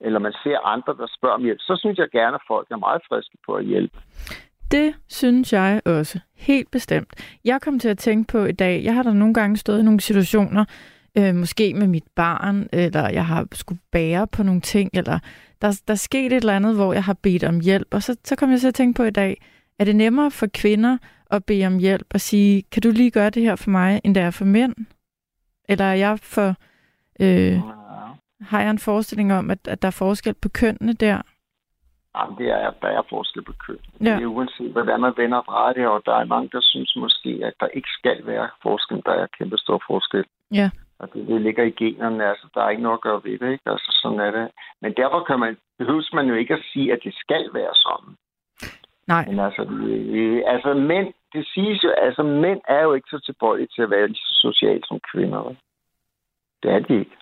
eller 0.00 0.18
man 0.18 0.32
ser 0.42 0.58
andre, 0.58 0.96
der 1.00 1.06
spørger 1.18 1.34
om 1.34 1.42
hjælp, 1.42 1.60
så 1.60 1.76
synes 1.80 1.98
jeg 1.98 2.08
gerne, 2.10 2.34
at 2.34 2.46
folk 2.48 2.66
er 2.70 2.76
meget 2.76 3.02
friske 3.08 3.36
på 3.46 3.54
at 3.54 3.64
hjælpe. 3.64 3.98
Det 4.70 4.94
synes 5.08 5.52
jeg 5.52 5.82
også. 5.86 6.20
Helt 6.36 6.70
bestemt. 6.70 7.38
Jeg 7.44 7.60
kom 7.60 7.78
til 7.78 7.88
at 7.88 7.98
tænke 7.98 8.32
på 8.32 8.44
i 8.44 8.52
dag, 8.52 8.84
jeg 8.84 8.94
har 8.94 9.02
da 9.02 9.12
nogle 9.12 9.34
gange 9.34 9.56
stået 9.56 9.80
i 9.80 9.82
nogle 9.82 10.00
situationer, 10.00 10.64
øh, 11.18 11.34
måske 11.34 11.74
med 11.74 11.86
mit 11.86 12.04
barn, 12.16 12.68
eller 12.72 13.08
jeg 13.08 13.26
har 13.26 13.46
skulle 13.52 13.80
bære 13.92 14.26
på 14.26 14.42
nogle 14.42 14.60
ting, 14.60 14.90
eller 14.94 15.18
der, 15.62 15.82
der 15.88 15.94
er 15.94 16.04
sket 16.08 16.32
et 16.32 16.32
eller 16.32 16.56
andet, 16.56 16.74
hvor 16.76 16.92
jeg 16.92 17.04
har 17.04 17.16
bedt 17.22 17.44
om 17.44 17.60
hjælp. 17.60 17.94
Og 17.94 18.02
så, 18.02 18.16
så 18.24 18.36
kom 18.36 18.50
jeg 18.50 18.60
til 18.60 18.68
at 18.68 18.74
tænke 18.74 18.96
på 18.96 19.02
i 19.02 19.10
dag, 19.10 19.42
er 19.78 19.84
det 19.84 19.96
nemmere 19.96 20.30
for 20.30 20.46
kvinder 20.54 20.98
at 21.30 21.44
bede 21.44 21.66
om 21.66 21.78
hjælp 21.78 22.06
og 22.14 22.20
sige, 22.20 22.62
kan 22.62 22.82
du 22.82 22.90
lige 22.90 23.10
gøre 23.10 23.30
det 23.30 23.42
her 23.42 23.56
for 23.56 23.70
mig, 23.70 24.00
end 24.04 24.14
det 24.14 24.22
er 24.22 24.30
for 24.30 24.44
mænd? 24.44 24.74
Eller 25.68 25.84
er 25.84 25.94
jeg 25.94 26.18
for... 26.18 26.54
Øh, 27.20 27.60
har 28.40 28.60
jeg 28.60 28.70
en 28.70 28.78
forestilling 28.78 29.32
om, 29.32 29.50
at, 29.50 29.68
at 29.68 29.82
der 29.82 29.88
er 29.88 29.98
forskel 29.98 30.34
på 30.34 30.48
kønnene 30.48 30.92
der? 30.92 31.22
Jamen, 32.16 32.38
det 32.38 32.48
er, 32.50 32.70
der 32.82 32.88
er 32.88 33.02
forskel 33.10 33.42
på 33.42 33.52
køn. 33.66 33.78
Ja. 34.00 34.14
Det 34.16 34.22
er 34.22 34.26
uanset, 34.26 34.72
hvordan 34.72 35.00
man 35.00 35.12
vender 35.16 35.38
og 35.38 35.44
drejer 35.46 35.72
det, 35.72 35.86
og 35.86 36.02
der 36.06 36.14
er 36.14 36.24
mange, 36.24 36.48
der 36.52 36.60
synes 36.62 36.96
måske, 36.96 37.40
at 37.44 37.54
der 37.60 37.66
ikke 37.66 37.88
skal 37.98 38.26
være 38.26 38.48
forskel. 38.62 39.02
Der 39.06 39.12
er 39.12 39.26
kæmpe 39.38 39.56
stor 39.58 39.82
forskel. 39.86 40.24
Ja. 40.52 40.70
Og 41.00 41.12
det, 41.12 41.28
det 41.28 41.40
ligger 41.40 41.64
i 41.64 41.70
generne, 41.70 42.28
altså 42.28 42.46
der 42.54 42.60
er 42.62 42.70
ikke 42.70 42.82
noget 42.82 42.98
at 42.98 43.06
gøre 43.06 43.20
ved 43.24 43.38
det, 43.38 43.52
ikke? 43.52 43.70
Altså 43.70 43.98
sådan 44.02 44.20
er 44.20 44.30
det. 44.30 44.50
Men 44.82 44.92
derfor 44.96 45.24
kan 45.24 45.38
man, 45.40 45.56
behøves 45.78 46.12
man 46.12 46.26
jo 46.26 46.34
ikke 46.34 46.54
at 46.54 46.64
sige, 46.72 46.92
at 46.92 47.00
det 47.04 47.14
skal 47.14 47.44
være 47.54 47.74
sådan. 47.74 48.14
Nej. 49.06 49.24
Men 49.26 49.38
altså, 49.40 49.62
øh, 49.62 50.42
altså 50.46 50.74
mænd, 50.74 51.12
det 51.32 51.46
siges 51.54 51.84
jo, 51.84 51.90
altså 51.90 52.22
mænd 52.22 52.60
er 52.68 52.82
jo 52.82 52.92
ikke 52.94 53.10
så 53.10 53.20
tilbøjelige 53.26 53.68
til 53.74 53.82
at 53.82 53.90
være 53.90 54.06
lige 54.06 54.26
så 54.26 54.34
socialt 54.48 54.84
som 54.88 55.00
kvinder. 55.12 55.54
Det 56.62 56.70
er 56.70 56.78
de 56.78 56.98
ikke. 56.98 57.16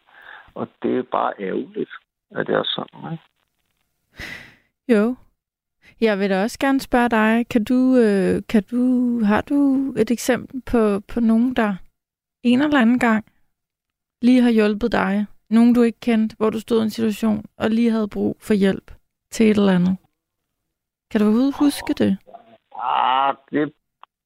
Og 0.55 0.69
det 0.83 0.99
er 0.99 1.03
bare 1.03 1.33
ærgerligt, 1.39 1.91
at 2.31 2.47
det 2.47 2.55
er 2.55 2.65
sådan, 2.65 3.13
ikke? 3.13 3.25
Jo. 4.89 5.17
Jeg 6.01 6.19
vil 6.19 6.31
da 6.31 6.43
også 6.43 6.59
gerne 6.59 6.81
spørge 6.81 7.09
dig, 7.09 7.49
kan 7.49 7.65
du, 7.65 7.97
øh, 7.97 8.43
kan 8.49 8.63
du, 8.71 8.81
har 9.25 9.41
du 9.41 9.91
et 9.97 10.11
eksempel 10.11 10.63
på, 10.71 11.01
på 11.01 11.21
nogen, 11.21 11.55
der 11.57 11.75
en 12.43 12.63
eller 12.63 12.81
anden 12.81 12.99
gang 12.99 13.25
lige 14.23 14.43
har 14.43 14.51
hjulpet 14.51 14.93
dig? 14.93 15.27
Nogen, 15.51 15.75
du 15.75 15.83
ikke 15.83 16.01
kendte, 16.01 16.37
hvor 16.37 16.51
du 16.51 16.61
stod 16.61 16.81
i 16.81 16.83
en 16.83 16.91
situation 16.91 17.45
og 17.57 17.71
lige 17.71 17.91
havde 17.91 18.09
brug 18.09 18.37
for 18.41 18.55
hjælp 18.55 18.91
til 19.31 19.51
et 19.51 19.57
eller 19.57 19.73
andet? 19.73 19.97
Kan 21.11 21.21
du 21.21 21.27
overhovedet 21.27 21.55
huske 21.59 21.93
det? 21.93 22.19
Ah, 22.83 23.35
det, 23.51 23.73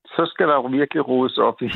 så 0.07 0.31
skal 0.35 0.49
der 0.49 0.69
virkelig 0.69 1.09
rodes 1.09 1.39
op 1.39 1.63
i 1.63 1.69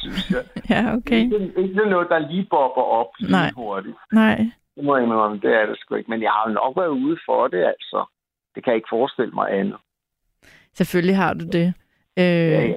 synes 0.00 0.30
jeg. 0.30 0.44
Ja, 0.70 0.94
okay. 0.96 1.24
Ikke, 1.24 1.52
ikke 1.56 1.90
noget, 1.90 2.08
der 2.08 2.18
lige 2.18 2.46
bobber 2.50 2.82
op 2.82 3.06
lige 3.18 3.32
Nej. 3.32 3.50
hurtigt. 3.56 3.96
Nej. 4.12 4.36
Det 4.76 4.84
må 4.84 4.96
jeg 4.96 5.04
indrømme, 5.04 5.40
det 5.40 5.54
er 5.54 5.66
det 5.66 5.78
sgu 5.78 5.94
ikke. 5.94 6.10
Men 6.10 6.22
jeg 6.22 6.30
har 6.30 6.52
nok 6.52 6.76
været 6.76 6.88
ude 6.88 7.18
for 7.26 7.48
det, 7.48 7.64
altså. 7.64 8.04
Det 8.54 8.64
kan 8.64 8.70
jeg 8.70 8.76
ikke 8.76 8.88
forestille 8.90 9.32
mig 9.32 9.52
andet. 9.52 9.76
Selvfølgelig 10.74 11.16
har 11.16 11.34
du 11.34 11.46
det. 11.46 11.74
Øh, 12.18 12.24
ja, 12.24 12.60
ja, 12.60 12.66
ja. 12.66 12.74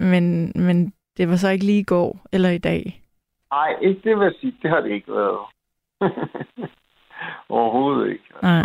Men, 0.00 0.52
men 0.54 0.92
det 1.16 1.28
var 1.28 1.36
så 1.36 1.48
ikke 1.48 1.64
lige 1.64 1.80
i 1.80 1.84
går 1.84 2.20
eller 2.32 2.50
i 2.50 2.58
dag? 2.58 3.02
Nej, 3.50 3.74
ikke 3.82 4.00
det 4.04 4.18
vil 4.18 4.24
jeg 4.24 4.32
sige. 4.40 4.56
Det 4.62 4.70
har 4.70 4.80
det 4.80 4.90
ikke 4.90 5.12
været. 5.12 5.38
Overhovedet 7.48 8.12
ikke. 8.12 8.24
Altså. 8.34 8.46
Nej. 8.46 8.64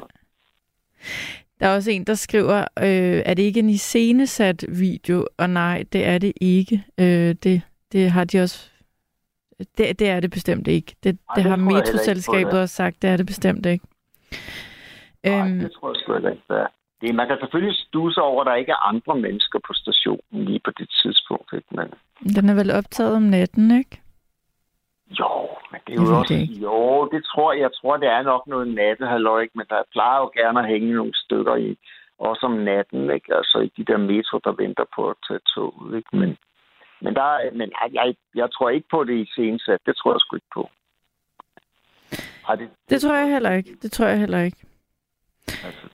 Der 1.60 1.68
er 1.68 1.76
også 1.76 1.91
en, 1.91 2.04
der 2.04 2.14
skriver, 2.14 2.60
øh, 2.60 3.22
er 3.26 3.34
det 3.34 3.43
ikke 3.43 3.60
en 3.60 3.70
iscenesat 3.70 4.66
video? 4.80 5.28
Og 5.38 5.49
nej, 5.49 5.84
det 5.93 6.06
er 6.06 6.18
det 6.18 6.34
ikke. 6.41 6.86
Øh, 6.97 7.36
det, 7.43 7.62
det 7.91 8.12
har 8.12 8.24
de 8.24 8.41
også... 8.41 8.72
Det, 9.78 9.99
det 9.99 10.10
er 10.10 10.20
det 10.20 10.32
bestemt 10.32 10.68
ikke. 10.68 10.95
Det, 11.04 11.18
Ej, 11.30 11.36
det, 11.36 11.43
det 11.43 11.49
har 11.52 11.56
Metroselskabet 11.58 12.60
også 12.62 12.76
sagt, 12.76 13.02
det 13.02 13.10
er 13.10 13.18
det 13.18 13.26
bestemt 13.26 13.66
ikke. 13.66 13.86
Nej, 15.24 15.47
øhm, 15.47 15.60
det 15.60 15.72
tror 15.72 15.89
jeg 15.89 15.95
sgu 15.95 16.16
ikke, 16.16 16.41
det 16.49 16.58
er. 16.58 16.68
Det, 17.02 17.16
man 17.16 17.28
kan 17.28 17.38
selvfølgelig 17.39 17.78
stuse 17.88 18.22
over, 18.22 18.41
at 18.41 18.47
der 18.47 18.56
ikke 18.56 18.72
er 18.72 18.88
andre 18.91 19.16
mennesker 19.16 19.60
på 19.68 19.74
stationen 19.74 20.45
lige 20.45 20.62
på 20.66 20.72
det 20.72 20.89
tidspunkt. 21.04 21.54
Ikke? 21.54 21.68
Men... 21.72 21.88
Den 22.36 22.49
er 22.49 22.56
vel 22.56 22.72
optaget 22.72 23.16
om 23.16 23.22
natten, 23.22 23.78
ikke? 23.80 24.02
Jo, 25.20 25.49
men 25.72 25.82
det 25.88 25.93
er 25.93 26.04
jo 26.04 26.18
også... 26.20 26.34
Det 26.34 26.62
jo, 26.68 27.10
det 27.14 27.24
tror 27.26 27.54
jeg. 27.54 27.62
Jeg 27.62 27.72
tror, 27.82 27.97
det 27.97 28.10
er 28.10 28.22
nok 28.22 28.47
noget 28.47 28.68
nattehalløj, 28.68 29.47
men 29.56 29.66
der 29.70 29.82
plejer 29.91 30.20
jo 30.20 30.32
gerne 30.39 30.60
at 30.60 30.68
hænge 30.68 30.93
nogle 30.93 31.16
stykker 31.16 31.56
i, 31.56 31.78
også 32.20 32.45
om 32.45 32.52
natten, 32.52 33.10
ikke? 33.10 33.36
Altså 33.36 33.58
i 33.60 33.72
de 33.78 33.86
der 33.91 33.97
metro, 33.97 34.39
der 34.43 34.52
venter 34.52 34.86
på 34.95 35.10
at 35.10 35.16
tage 35.28 35.39
toget, 35.54 35.97
ikke? 35.97 36.18
Men, 36.18 36.38
men, 37.02 37.16
der, 37.16 37.52
men 37.54 37.72
jeg, 37.93 38.16
jeg 38.36 38.52
tror 38.52 38.70
ikke 38.70 38.88
på 38.91 39.04
det 39.04 39.18
i 39.24 39.26
scenesat. 39.26 39.80
Det 39.86 39.95
tror 39.95 40.14
jeg 40.14 40.20
sgu 40.20 40.36
ikke 40.36 40.54
på. 40.54 40.70
Det, 42.49 42.60
det, 42.60 42.70
det 42.89 43.02
tror 43.02 43.16
jeg 43.16 43.30
heller 43.34 43.52
ikke. 43.52 43.76
Det 43.82 43.91
tror 43.91 44.06
jeg 44.06 44.20
heller 44.20 44.41
ikke. 44.41 44.58
Altså, 45.47 45.88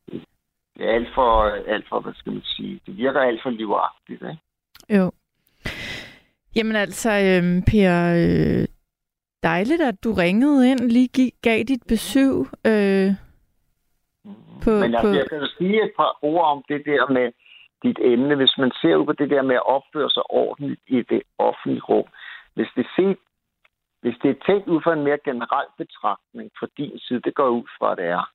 det, 0.77 0.85
er 0.89 0.93
alt 0.93 1.07
for, 1.15 1.43
alt 1.67 1.85
for, 1.89 1.99
hvad 1.99 2.13
skal 2.13 2.33
man 2.33 2.41
sige, 2.43 2.79
det 2.85 2.97
virker 2.97 3.19
alt 3.21 3.41
for 3.43 3.49
livagtigt, 3.49 4.21
ikke? 4.21 4.37
Jo. 4.89 5.11
Jamen 6.55 6.75
altså, 6.75 7.09
øh, 7.11 7.43
Per, 7.71 7.93
øh, 8.23 8.67
dejligt, 9.43 9.81
at 9.81 10.03
du 10.03 10.11
ringede 10.13 10.71
ind, 10.71 10.79
lige 10.79 11.07
gi- 11.07 11.35
gav 11.41 11.63
dit 11.63 11.83
besøg. 11.87 12.33
Øh, 12.65 13.09
på, 14.63 14.71
Men 14.71 14.95
altså, 14.95 15.01
på... 15.01 15.07
jeg 15.07 15.29
kan 15.29 15.37
jo 15.37 15.47
sige 15.57 15.83
et 15.85 15.91
par 15.97 16.17
ord 16.21 16.45
om 16.45 16.63
det 16.67 16.81
der 16.85 17.11
med 17.13 17.31
dit 17.83 17.99
emne. 18.01 18.35
Hvis 18.35 18.55
man 18.57 18.71
ser 18.81 18.95
ud 18.95 19.05
på 19.05 19.13
det 19.13 19.29
der 19.29 19.41
med 19.41 19.55
at 19.55 19.65
opføre 19.65 20.09
sig 20.09 20.23
ordentligt 20.29 20.81
i 20.87 21.01
det 21.01 21.21
offentlige 21.37 21.81
rum. 21.89 22.07
Hvis 22.53 22.67
det, 22.75 22.87
set, 22.95 23.17
hvis 24.01 24.15
det 24.23 24.29
er 24.29 24.43
tænkt 24.45 24.67
ud 24.67 24.81
fra 24.83 24.93
en 24.93 25.03
mere 25.03 25.19
generel 25.25 25.67
betragtning 25.77 26.51
fra 26.59 26.67
din 26.77 26.99
side, 26.99 27.21
det 27.21 27.35
går 27.35 27.49
ud 27.49 27.67
fra, 27.79 27.91
at 27.91 27.97
det 27.97 28.05
er. 28.05 28.29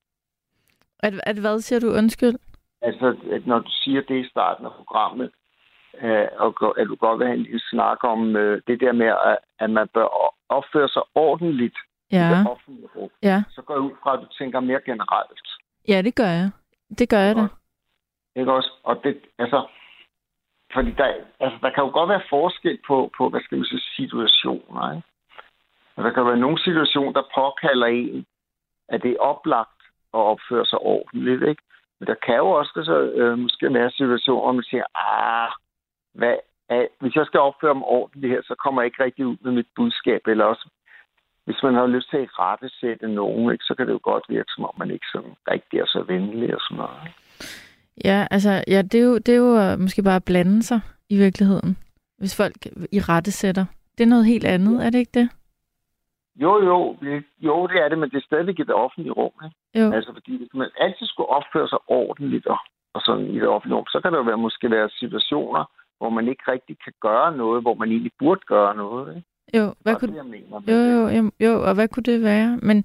At, 1.05 1.13
at 1.23 1.37
hvad 1.43 1.59
siger 1.59 1.79
du? 1.79 1.89
Undskyld. 1.99 2.35
Altså, 2.81 3.07
at 3.31 3.47
når 3.47 3.59
du 3.59 3.71
siger 3.71 4.01
det 4.01 4.25
i 4.25 4.29
starten 4.29 4.65
af 4.65 4.71
programmet, 4.71 5.31
øh, 6.01 6.27
og 6.43 6.79
at 6.79 6.87
du 6.87 6.95
godt 6.95 7.19
vil 7.19 7.27
have 7.27 7.37
en 7.37 7.43
lille 7.43 7.61
snak 7.71 8.03
om 8.03 8.35
øh, 8.35 8.61
det 8.67 8.79
der 8.79 8.91
med, 8.91 9.07
at, 9.07 9.37
at 9.59 9.69
man 9.69 9.87
bør 9.93 10.07
opføre 10.49 10.89
sig 10.89 11.01
ordentligt 11.15 11.77
i 12.09 12.15
Ja, 12.15 12.29
det 12.29 12.47
offentlige 12.51 12.87
rum, 12.95 13.09
ja. 13.23 13.43
så 13.49 13.61
går 13.61 13.73
jeg 13.73 13.81
ud 13.81 13.95
fra, 14.03 14.13
at 14.13 14.19
du 14.19 14.27
tænker 14.37 14.59
mere 14.59 14.81
generelt. 14.85 15.47
Ja, 15.87 16.01
det 16.01 16.15
gør 16.15 16.31
jeg. 16.39 16.49
Det 16.99 17.09
gør 17.09 17.19
jeg 17.19 17.35
da. 17.35 17.47
Ikke 18.35 18.53
også? 18.53 18.71
Og 18.83 19.03
det, 19.03 19.17
altså, 19.39 19.67
fordi 20.73 20.91
der, 20.91 21.05
altså, 21.39 21.57
der 21.61 21.69
kan 21.69 21.83
jo 21.83 21.89
godt 21.89 22.09
være 22.09 22.29
forskel 22.29 22.79
på, 22.87 23.11
på 23.17 23.29
hvad 23.29 23.41
skal 23.41 23.57
man 23.57 23.65
sige, 23.65 23.81
situationer, 23.95 24.95
ikke? 24.95 25.07
Og 25.95 26.03
der 26.03 26.11
kan 26.13 26.25
være 26.25 26.37
nogle 26.37 26.59
situationer, 26.63 27.11
der 27.11 27.31
påkalder 27.35 27.87
en, 27.87 28.25
at 28.89 29.03
det 29.03 29.11
er 29.11 29.19
oplagt 29.19 29.82
at 30.13 30.19
opføre 30.31 30.65
sig 30.65 30.79
ordentligt, 30.79 31.43
ikke? 31.51 31.63
Men 31.99 32.07
der 32.07 32.15
kan 32.25 32.35
jo 32.35 32.49
også 32.49 32.71
så, 32.85 32.97
øh, 33.19 33.37
måske 33.37 33.73
være 33.73 33.91
situationer, 33.91 34.41
hvor 34.41 34.51
man 34.51 34.63
siger, 34.63 34.85
ah, 34.95 35.51
hvad, 36.13 36.35
er, 36.69 36.87
hvis 36.99 37.15
jeg 37.15 37.25
skal 37.25 37.39
opføre 37.39 37.75
mig 37.75 37.87
ordentligt 37.97 38.33
her, 38.33 38.41
så 38.43 38.55
kommer 38.63 38.81
jeg 38.81 38.87
ikke 38.87 39.03
rigtig 39.03 39.25
ud 39.25 39.37
med 39.41 39.51
mit 39.51 39.69
budskab, 39.75 40.21
eller 40.27 40.45
også 40.45 40.69
hvis 41.45 41.63
man 41.63 41.73
har 41.73 41.87
lyst 41.87 42.09
til 42.09 42.17
at 42.17 42.39
rettesætte 42.39 43.07
nogen, 43.07 43.51
ikke, 43.51 43.63
så 43.63 43.75
kan 43.75 43.87
det 43.87 43.93
jo 43.93 43.99
godt 44.03 44.25
virke, 44.29 44.51
som 44.55 44.63
om 44.63 44.75
man 44.77 44.91
ikke 44.91 45.05
sådan 45.13 45.33
rigtig 45.51 45.79
er 45.79 45.85
så 45.85 46.03
venlig 46.07 46.55
og 46.55 46.61
sådan 46.61 46.77
noget. 46.77 46.99
Ikke? 47.07 47.19
Ja, 48.05 48.27
altså, 48.31 48.63
ja, 48.67 48.81
det 48.81 48.99
er 48.99 49.03
jo, 49.03 49.17
det 49.17 49.29
er 49.29 49.37
jo 49.45 49.57
øh, 49.57 49.79
måske 49.79 50.03
bare 50.03 50.15
at 50.15 50.25
blande 50.25 50.63
sig 50.63 50.79
i 51.09 51.17
virkeligheden, 51.17 51.77
hvis 52.17 52.37
folk 52.37 52.55
i 52.91 52.99
rette 52.99 53.31
sætter. 53.31 53.65
Det 53.97 54.03
er 54.03 54.07
noget 54.07 54.25
helt 54.25 54.45
andet, 54.45 54.85
er 54.85 54.89
det 54.89 54.99
ikke 54.99 55.19
det? 55.19 55.29
Jo, 56.35 56.51
jo, 56.65 56.97
det- 57.01 57.23
jo, 57.39 57.67
det 57.67 57.77
er 57.83 57.89
det, 57.89 57.97
men 57.99 58.09
det 58.09 58.17
er 58.17 58.21
stadigvæk 58.29 58.59
i 58.59 58.63
det 58.63 58.73
offentlige 58.73 59.11
rum. 59.11 59.31
Ikke? 59.45 59.55
Jo, 59.79 59.91
Altså, 59.95 60.13
fordi 60.13 60.37
hvis 60.37 60.53
man 60.53 60.69
altid 60.79 61.05
skulle 61.07 61.29
opføre 61.29 61.67
sig 61.67 61.77
ordentligt 61.87 62.47
og, 62.47 62.57
og 62.93 63.01
sådan 63.05 63.25
i 63.25 63.39
det 63.39 63.47
offentlige 63.47 63.77
rum, 63.77 63.85
så 63.87 63.99
kan 64.01 64.11
der 64.11 64.17
jo 64.17 64.23
være, 64.23 64.37
måske 64.37 64.71
være 64.71 64.89
situationer, 64.89 65.63
hvor 65.97 66.09
man 66.09 66.27
ikke 66.27 66.43
rigtig 66.47 66.75
kan 66.83 66.93
gøre 67.01 67.37
noget, 67.37 67.61
hvor 67.61 67.73
man 67.73 67.89
egentlig 67.89 68.11
burde 68.19 68.41
gøre 68.47 68.75
noget. 68.75 69.15
Ikke? 69.15 69.27
jo, 69.57 69.73
hvad 69.81 69.93
Og 69.93 69.99
kunne, 69.99 70.11
det, 70.11 70.17
jeg 70.17 70.25
mener, 70.25 70.61
jo, 70.67 70.77
jo, 70.93 71.07
jo, 71.17 71.31
jo, 71.47 71.63
og 71.67 71.73
hvad 71.75 71.87
kunne 71.87 72.03
det 72.03 72.23
være? 72.23 72.59
Men, 72.61 72.83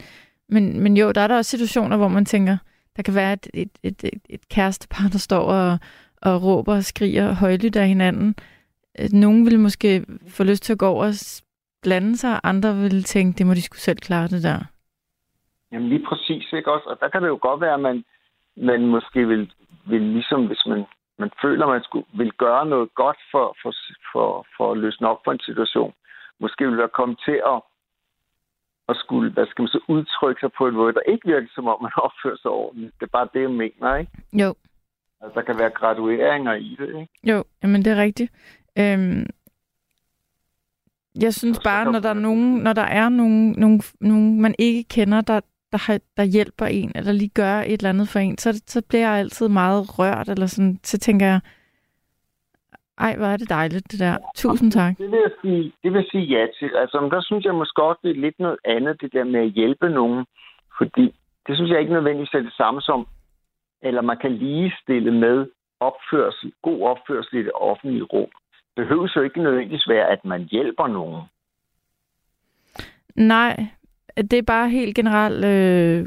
men, 0.49 0.81
men 0.83 0.97
jo, 0.97 1.13
der 1.13 1.21
er 1.21 1.27
der 1.27 1.37
også 1.37 1.51
situationer, 1.51 1.97
hvor 1.97 2.09
man 2.09 2.25
tænker, 2.25 2.57
der 2.97 3.03
kan 3.03 3.15
være 3.15 3.33
et, 3.33 3.47
et, 3.55 3.71
et, 3.83 4.05
et, 4.05 4.23
et 4.29 4.49
kærestepar, 4.49 5.09
der 5.13 5.19
står 5.19 5.41
og, 5.41 5.79
og 6.23 6.43
råber 6.45 6.75
og 6.77 6.85
skriger 6.85 7.33
højlydt 7.35 7.77
af 7.77 7.89
hinanden. 7.89 8.35
Nogen 9.13 9.47
vil 9.47 9.61
måske 9.61 10.05
få 10.29 10.45
lyst 10.45 10.63
til 10.63 10.73
at 10.73 10.79
gå 10.79 10.87
over 10.87 11.05
og 11.05 11.15
blande 11.83 12.17
sig, 12.17 12.41
andre 12.45 12.77
vil 12.77 13.05
tænke, 13.05 13.39
det 13.39 13.47
må 13.47 13.55
de 13.55 13.63
skulle 13.63 13.81
selv 13.81 13.99
klare 13.99 14.29
det 14.29 14.43
der. 14.43 14.59
Jamen 15.73 15.89
lige 15.89 16.07
præcis, 16.09 16.53
ikke 16.53 16.73
også? 16.73 16.87
Og 16.89 17.01
der 17.01 17.09
kan 17.09 17.23
det 17.23 17.29
jo 17.29 17.39
godt 17.43 17.61
være, 17.61 17.75
at 17.75 17.81
man, 17.81 18.05
man 18.57 18.87
måske 18.87 19.29
vil, 19.29 19.53
vil 19.87 20.03
ligesom, 20.03 20.47
hvis 20.47 20.63
man, 20.67 20.85
man 21.19 21.31
føler, 21.43 21.67
at 21.67 21.73
man 21.73 21.83
skulle, 21.83 22.07
vil 22.13 22.33
gøre 22.33 22.67
noget 22.67 22.95
godt 22.95 23.19
for, 23.31 23.57
for, 23.63 23.73
for, 24.13 24.47
for 24.57 24.73
at 24.73 24.79
løsne 24.79 25.09
op 25.09 25.21
for 25.25 25.33
en 25.33 25.41
situation, 25.41 25.93
måske 26.41 26.69
vil 26.69 26.79
der 26.79 26.87
komme 26.87 27.17
til 27.25 27.41
at, 27.55 27.61
at 28.89 28.97
skulle, 28.97 29.33
hvad 29.33 29.47
skal 29.47 29.63
man 29.63 29.69
så, 29.69 29.81
udtrykke 29.89 30.41
sig 30.41 30.51
på 30.59 30.67
en 30.67 30.75
måde, 30.75 30.95
der 30.95 31.11
ikke 31.13 31.29
virker 31.29 31.49
som 31.55 31.69
om, 31.69 31.83
man 31.83 31.93
opfører 32.07 32.37
sig 32.43 32.51
ordentligt. 32.51 32.95
Det 33.01 33.07
er 33.07 33.17
bare 33.19 33.29
det, 33.35 33.43
jeg 33.43 33.51
mener, 33.51 33.97
ikke? 33.97 34.13
Jo, 34.33 34.55
Altså, 35.21 35.41
der 35.41 35.47
kan 35.47 35.59
være 35.59 35.71
gradueringer 35.71 36.55
i 36.55 36.77
det, 36.79 36.89
ikke? 36.89 37.09
Jo, 37.25 37.45
jamen 37.63 37.85
det 37.85 37.93
er 37.93 38.03
rigtigt. 38.03 38.33
Øhm, 38.79 39.27
jeg 41.23 41.35
synes 41.35 41.61
bare, 41.65 41.93
når 41.93 42.01
der 42.01 42.09
er 42.09 42.15
nogen, 42.29 42.59
når 42.59 42.73
der 42.73 42.83
er 42.83 43.09
nogen, 43.09 43.55
nogen, 43.59 43.81
nogen 44.01 44.43
man 44.43 44.55
ikke 44.59 44.85
kender, 44.85 45.21
der, 45.21 45.41
der, 45.73 45.79
har, 45.87 46.01
der 46.17 46.25
hjælper 46.25 46.67
en, 46.67 46.93
eller 46.95 47.13
lige 47.13 47.31
gør 47.35 47.55
et 47.61 47.73
eller 47.73 47.89
andet 47.89 48.09
for 48.09 48.19
en, 48.19 48.39
så, 48.39 48.63
så 48.67 48.83
bliver 48.89 49.09
jeg 49.09 49.19
altid 49.19 49.49
meget 49.49 49.99
rørt, 49.99 50.29
eller 50.29 50.47
sådan, 50.47 50.79
så 50.83 50.99
tænker 50.99 51.27
jeg, 51.27 51.41
ej, 52.99 53.17
hvor 53.17 53.27
er 53.27 53.37
det 53.37 53.49
dejligt, 53.51 53.93
det 53.93 54.01
der. 54.01 54.17
Tusind 54.37 54.73
tak. 54.73 54.99
Det 54.99 55.11
vil 55.11 55.21
jeg 55.27 55.35
sige, 55.43 55.73
det 55.83 55.93
vil 55.93 55.99
jeg 55.99 56.09
sige 56.11 56.25
ja 56.25 56.47
til. 56.59 56.71
Altså, 56.77 57.01
men 57.01 57.11
der 57.11 57.21
synes 57.21 57.45
jeg 57.45 57.55
måske 57.55 57.83
også, 57.83 58.01
det 58.03 58.11
er 58.11 58.21
lidt 58.27 58.39
noget 58.39 58.59
andet, 58.65 59.01
det 59.01 59.13
der 59.13 59.25
med 59.25 59.41
at 59.41 59.51
hjælpe 59.51 59.89
nogen. 59.89 60.25
Fordi 60.79 61.15
det 61.47 61.57
synes 61.57 61.71
jeg 61.71 61.81
ikke 61.81 61.93
nødvendigvis 61.93 62.35
er 62.35 62.41
det 62.41 62.53
samme 62.53 62.81
som, 62.81 63.07
eller 63.83 64.03
man 64.03 64.17
kan 64.17 64.33
ligestille 64.33 65.11
med 65.11 65.47
opførsel, 65.81 66.53
god 66.63 66.83
opførsel 66.83 67.35
i 67.39 67.43
det 67.43 67.53
offentlige 67.55 68.03
rum. 68.03 68.31
Det 68.79 68.87
behøver 68.87 69.09
jo 69.17 69.23
ikke 69.23 69.43
nødvendigvis 69.43 69.89
være, 69.89 70.11
at 70.11 70.25
man 70.25 70.49
hjælper 70.51 70.87
nogen. 70.87 71.23
Nej, 73.15 73.67
det 74.17 74.33
er 74.33 74.43
bare 74.43 74.71
helt 74.71 74.97
generelt 74.97 75.45
øh, 75.45 76.07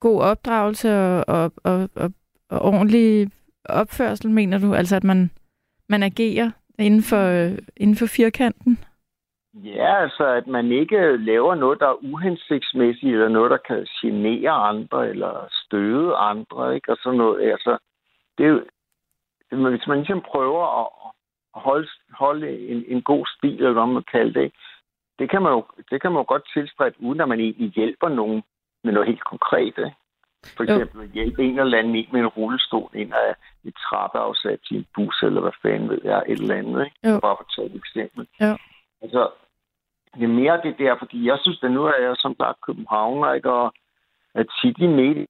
god 0.00 0.22
opdragelse 0.22 0.88
og, 0.98 1.24
og, 1.28 1.52
og, 1.64 1.88
og, 1.96 2.12
og 2.50 2.62
ordentlig 2.62 3.30
opførsel, 3.64 4.30
mener 4.30 4.58
du? 4.58 4.74
Altså, 4.74 4.96
at 4.96 5.04
man, 5.04 5.30
man 5.88 6.02
agerer 6.02 6.50
inden 6.78 7.02
for, 7.02 7.22
øh, 7.26 7.58
inden 7.76 7.96
for 7.96 8.06
firkanten? 8.06 8.78
Ja, 9.54 10.02
altså 10.02 10.24
at 10.26 10.46
man 10.46 10.72
ikke 10.72 11.16
laver 11.16 11.54
noget, 11.54 11.80
der 11.80 11.88
er 11.88 12.04
uhensigtsmæssigt, 12.04 13.12
eller 13.12 13.28
noget, 13.28 13.50
der 13.50 13.58
kan 13.68 13.86
genere 14.02 14.50
andre, 14.50 15.08
eller 15.08 15.48
støde 15.50 16.14
andre, 16.14 16.74
ikke? 16.74 16.92
Og 16.92 16.98
sådan 17.02 17.18
noget. 17.18 17.50
Altså, 17.50 17.78
det 18.38 18.46
er 18.46 18.50
jo, 18.50 18.60
hvis 19.50 19.86
man 19.86 19.98
ligesom 19.98 20.20
prøver 20.20 20.80
at 20.80 20.99
holde, 21.54 21.88
holde 22.12 22.68
en, 22.68 22.84
en 22.88 23.02
god 23.02 23.26
stil, 23.26 23.54
eller 23.56 23.72
hvad 23.72 23.86
man 23.86 24.02
kalder 24.12 24.40
det, 24.40 24.52
det 25.18 25.30
kan 25.30 25.42
man 25.42 25.52
jo, 25.52 25.64
det 25.90 26.02
kan 26.02 26.12
man 26.12 26.20
jo 26.20 26.24
godt 26.28 26.50
tilstræbe, 26.54 26.96
uden 26.98 27.20
at 27.20 27.28
man 27.28 27.40
egentlig 27.40 27.70
hjælper 27.72 28.08
nogen 28.08 28.42
med 28.84 28.92
noget 28.92 29.08
helt 29.08 29.24
konkret. 29.24 29.66
Ikke? 29.78 29.92
For 30.56 30.64
Jo. 30.64 30.72
eksempel 30.74 31.02
at 31.04 31.10
hjælpe 31.10 31.42
en 31.42 31.58
eller 31.58 31.78
anden 31.78 31.92
med 32.12 32.20
en 32.20 32.26
rullestol 32.26 32.90
ind 32.94 33.12
af 33.14 33.34
et 33.64 33.74
trappeafsat 33.74 34.58
til 34.68 34.76
en 34.76 34.86
bus, 34.94 35.22
eller 35.22 35.40
hvad 35.40 35.52
fanden 35.62 35.88
ved 35.88 36.00
jeg, 36.04 36.22
et 36.28 36.40
eller 36.40 36.54
andet. 36.56 36.84
Ikke? 36.84 36.96
Jo. 37.04 37.20
Bare 37.20 37.36
for 37.36 37.44
at 37.48 37.52
tage 37.56 37.66
et 37.66 37.76
eksempel. 37.76 38.28
Jo. 38.40 38.56
Altså, 39.02 39.30
det 40.14 40.22
er 40.22 40.28
mere 40.28 40.60
det 40.62 40.78
der, 40.78 40.96
fordi 40.98 41.26
jeg 41.28 41.38
synes, 41.42 41.62
at 41.62 41.70
nu 41.70 41.84
er 41.84 41.98
jeg 42.02 42.16
som 42.18 42.34
sagt 42.36 42.60
københavner, 42.66 43.32
ikke? 43.32 43.52
og 43.52 43.74
at 44.34 44.46
tit 44.62 44.78
i 44.78 44.86
medie, 44.86 45.26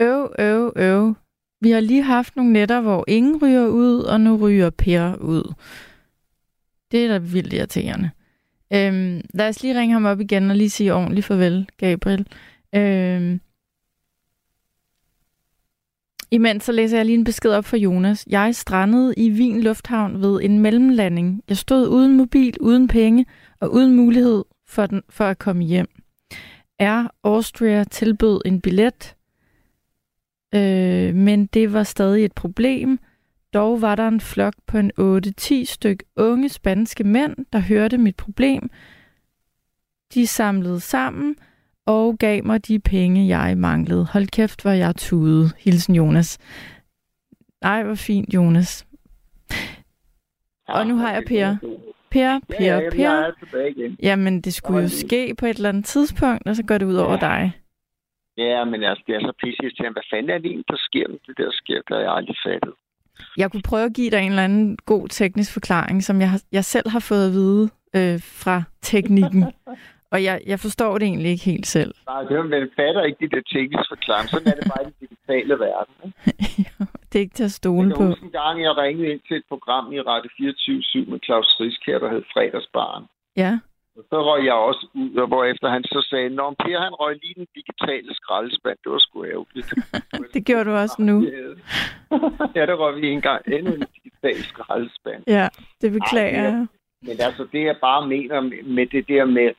Øv, 0.00 0.34
øv, 0.38 0.72
øv. 0.76 1.14
Vi 1.62 1.70
har 1.70 1.80
lige 1.80 2.02
haft 2.02 2.36
nogle 2.36 2.52
nætter, 2.52 2.80
hvor 2.80 3.04
ingen 3.08 3.42
ryger 3.42 3.66
ud, 3.66 3.98
og 3.98 4.20
nu 4.20 4.36
ryger 4.36 4.70
Per 4.70 5.14
ud. 5.16 5.54
Det 6.92 7.04
er 7.04 7.08
da 7.08 7.18
vildt 7.18 7.52
irriterende. 7.52 8.10
Øhm, 8.72 9.20
lad 9.34 9.48
os 9.48 9.62
lige 9.62 9.80
ringe 9.80 9.92
ham 9.92 10.04
op 10.04 10.20
igen 10.20 10.50
og 10.50 10.56
lige 10.56 10.70
sige 10.70 10.94
ordentligt 10.94 11.26
farvel, 11.26 11.68
Gabriel. 11.76 12.26
Øhm, 12.74 13.40
imens 16.30 16.64
så 16.64 16.72
læser 16.72 16.96
jeg 16.96 17.06
lige 17.06 17.18
en 17.18 17.24
besked 17.24 17.50
op 17.50 17.64
for 17.64 17.76
Jonas. 17.76 18.26
Jeg 18.30 18.54
strandede 18.54 19.14
i 19.16 19.30
Wien 19.30 19.60
Lufthavn 19.60 20.20
ved 20.20 20.40
en 20.42 20.58
mellemlanding. 20.58 21.42
Jeg 21.48 21.56
stod 21.56 21.88
uden 21.88 22.16
mobil, 22.16 22.56
uden 22.60 22.88
penge 22.88 23.26
og 23.60 23.72
uden 23.72 23.96
mulighed 23.96 24.44
for, 24.66 24.86
den, 24.86 25.02
for 25.08 25.24
at 25.24 25.38
komme 25.38 25.64
hjem. 25.64 25.88
Air 26.78 27.14
Austria 27.24 27.84
tilbød 27.84 28.40
en 28.44 28.60
billet, 28.60 29.14
øh, 30.54 31.14
men 31.14 31.46
det 31.46 31.72
var 31.72 31.82
stadig 31.82 32.24
et 32.24 32.32
problem. 32.32 32.98
Dog 33.54 33.82
var 33.82 33.94
der 33.94 34.08
en 34.08 34.20
flok 34.20 34.54
på 34.66 34.78
en 34.78 34.90
8-10 35.40 35.64
styk 35.64 36.02
unge 36.16 36.48
spanske 36.48 37.04
mænd, 37.04 37.36
der 37.52 37.58
hørte 37.58 37.98
mit 37.98 38.16
problem. 38.16 38.70
De 40.14 40.26
samlede 40.26 40.80
sammen 40.80 41.36
og 41.86 42.18
gav 42.18 42.44
mig 42.44 42.66
de 42.66 42.78
penge, 42.78 43.38
jeg 43.38 43.58
manglede. 43.58 44.06
Hold 44.12 44.26
kæft, 44.26 44.62
hvor 44.62 44.70
jeg 44.70 44.96
tude. 44.96 45.50
Hilsen 45.58 45.94
Jonas. 45.94 46.38
Ej, 47.62 47.82
hvor 47.82 47.94
fint, 47.94 48.34
Jonas. 48.34 48.86
Og 50.68 50.86
nu 50.86 50.96
har 50.96 51.12
jeg 51.12 51.22
Per. 51.26 51.56
Per, 52.10 52.40
Per, 52.48 52.90
Per. 52.90 53.08
er. 53.08 53.94
Jamen, 54.02 54.40
det 54.40 54.54
skulle 54.54 54.82
jo 54.82 54.88
ske 54.88 55.34
på 55.38 55.46
et 55.46 55.56
eller 55.56 55.68
andet 55.68 55.84
tidspunkt, 55.84 56.46
og 56.48 56.56
så 56.56 56.62
går 56.62 56.78
det 56.78 56.86
ud 56.86 56.94
over 56.94 57.18
dig. 57.18 57.52
Ja, 58.36 58.64
men 58.64 58.82
altså, 58.84 59.04
det 59.06 59.14
er 59.14 59.20
så 59.20 59.32
pisse 59.42 59.76
til, 59.76 59.92
hvad 59.92 60.02
fanden 60.10 60.30
er 60.30 60.38
det 60.38 60.46
egentlig, 60.46 60.68
der 60.68 60.80
sker? 60.88 61.06
Det 61.26 61.34
der 61.38 61.50
sker, 61.52 61.80
der 61.88 61.98
jeg 62.00 62.12
aldrig 62.12 62.36
fattet. 62.46 62.72
Jeg 63.36 63.50
kunne 63.50 63.62
prøve 63.62 63.84
at 63.84 63.94
give 63.94 64.10
dig 64.10 64.20
en 64.20 64.32
eller 64.32 64.44
anden 64.44 64.78
god 64.86 65.08
teknisk 65.08 65.52
forklaring, 65.52 66.02
som 66.02 66.20
jeg, 66.20 66.30
har, 66.30 66.40
jeg 66.52 66.64
selv 66.64 66.88
har 66.88 67.00
fået 67.00 67.26
at 67.26 67.32
vide 67.32 67.64
øh, 67.96 68.20
fra 68.42 68.62
teknikken. 68.82 69.44
Og 70.14 70.24
jeg, 70.24 70.40
jeg 70.46 70.58
forstår 70.60 70.98
det 70.98 71.06
egentlig 71.06 71.30
ikke 71.30 71.44
helt 71.44 71.66
selv. 71.66 71.94
Nej, 72.06 72.22
det 72.22 72.36
er, 72.38 72.42
man 72.42 72.70
fatter 72.76 73.02
ikke 73.02 73.18
de 73.24 73.30
der 73.36 73.42
tekniske 73.54 73.88
forklaringer. 73.94 74.28
Sådan 74.28 74.48
er 74.52 74.56
det 74.60 74.66
bare 74.72 74.82
i 74.82 74.86
den 74.86 74.94
digitale 75.00 75.54
verden. 75.66 75.94
Ikke? 76.04 76.70
det 77.08 77.14
er 77.18 77.24
ikke 77.26 77.34
til 77.40 77.44
at 77.50 77.56
stole 77.62 77.88
Jeg 77.88 77.96
på. 77.96 78.04
huske 78.06 78.24
en 78.24 78.30
gang, 78.42 78.62
jeg 78.62 78.76
ringede 78.76 79.08
ind 79.12 79.20
til 79.28 79.36
et 79.36 79.46
program 79.48 79.92
i 79.92 80.00
Radio 80.00 80.30
24 80.36 81.04
med 81.10 81.18
Claus 81.26 81.48
Friskær, 81.58 81.98
der 81.98 82.08
hed 82.14 82.22
Fredagsbarn. 82.32 83.02
Ja. 83.36 83.52
Så 83.94 84.22
røg 84.28 84.44
jeg 84.44 84.54
også 84.54 84.86
ud, 84.94 85.14
og 85.14 85.26
hvorefter 85.26 85.68
han 85.68 85.84
så 85.84 86.06
sagde, 86.10 86.28
Nå, 86.28 86.50
Per, 86.50 86.80
han 86.80 86.94
røg 86.94 87.18
lige 87.22 87.34
den 87.34 87.46
digitale 87.54 88.14
skraldespand. 88.14 88.78
Det 88.84 88.92
var 88.92 88.98
sgu 88.98 89.24
ærgerligt. 89.24 89.74
Det 90.34 90.46
gjorde 90.46 90.64
du 90.64 90.74
også 90.74 91.02
nu. 91.02 91.16
ja, 92.56 92.66
der 92.66 92.74
røg 92.74 92.96
vi 93.00 93.08
en 93.08 93.20
gang 93.20 93.42
endnu 93.46 93.72
en 93.74 93.86
digital 93.96 94.44
skraldespand. 94.44 95.22
Ja, 95.26 95.48
det 95.80 95.92
beklager 95.92 96.42
jeg. 96.42 96.66
Men 97.02 97.16
altså, 97.20 97.48
det 97.52 97.64
jeg 97.64 97.76
bare 97.80 98.06
mener 98.06 98.40
med, 98.40 98.62
med 98.62 98.86
det 98.86 99.08
der 99.08 99.24
med, 99.24 99.50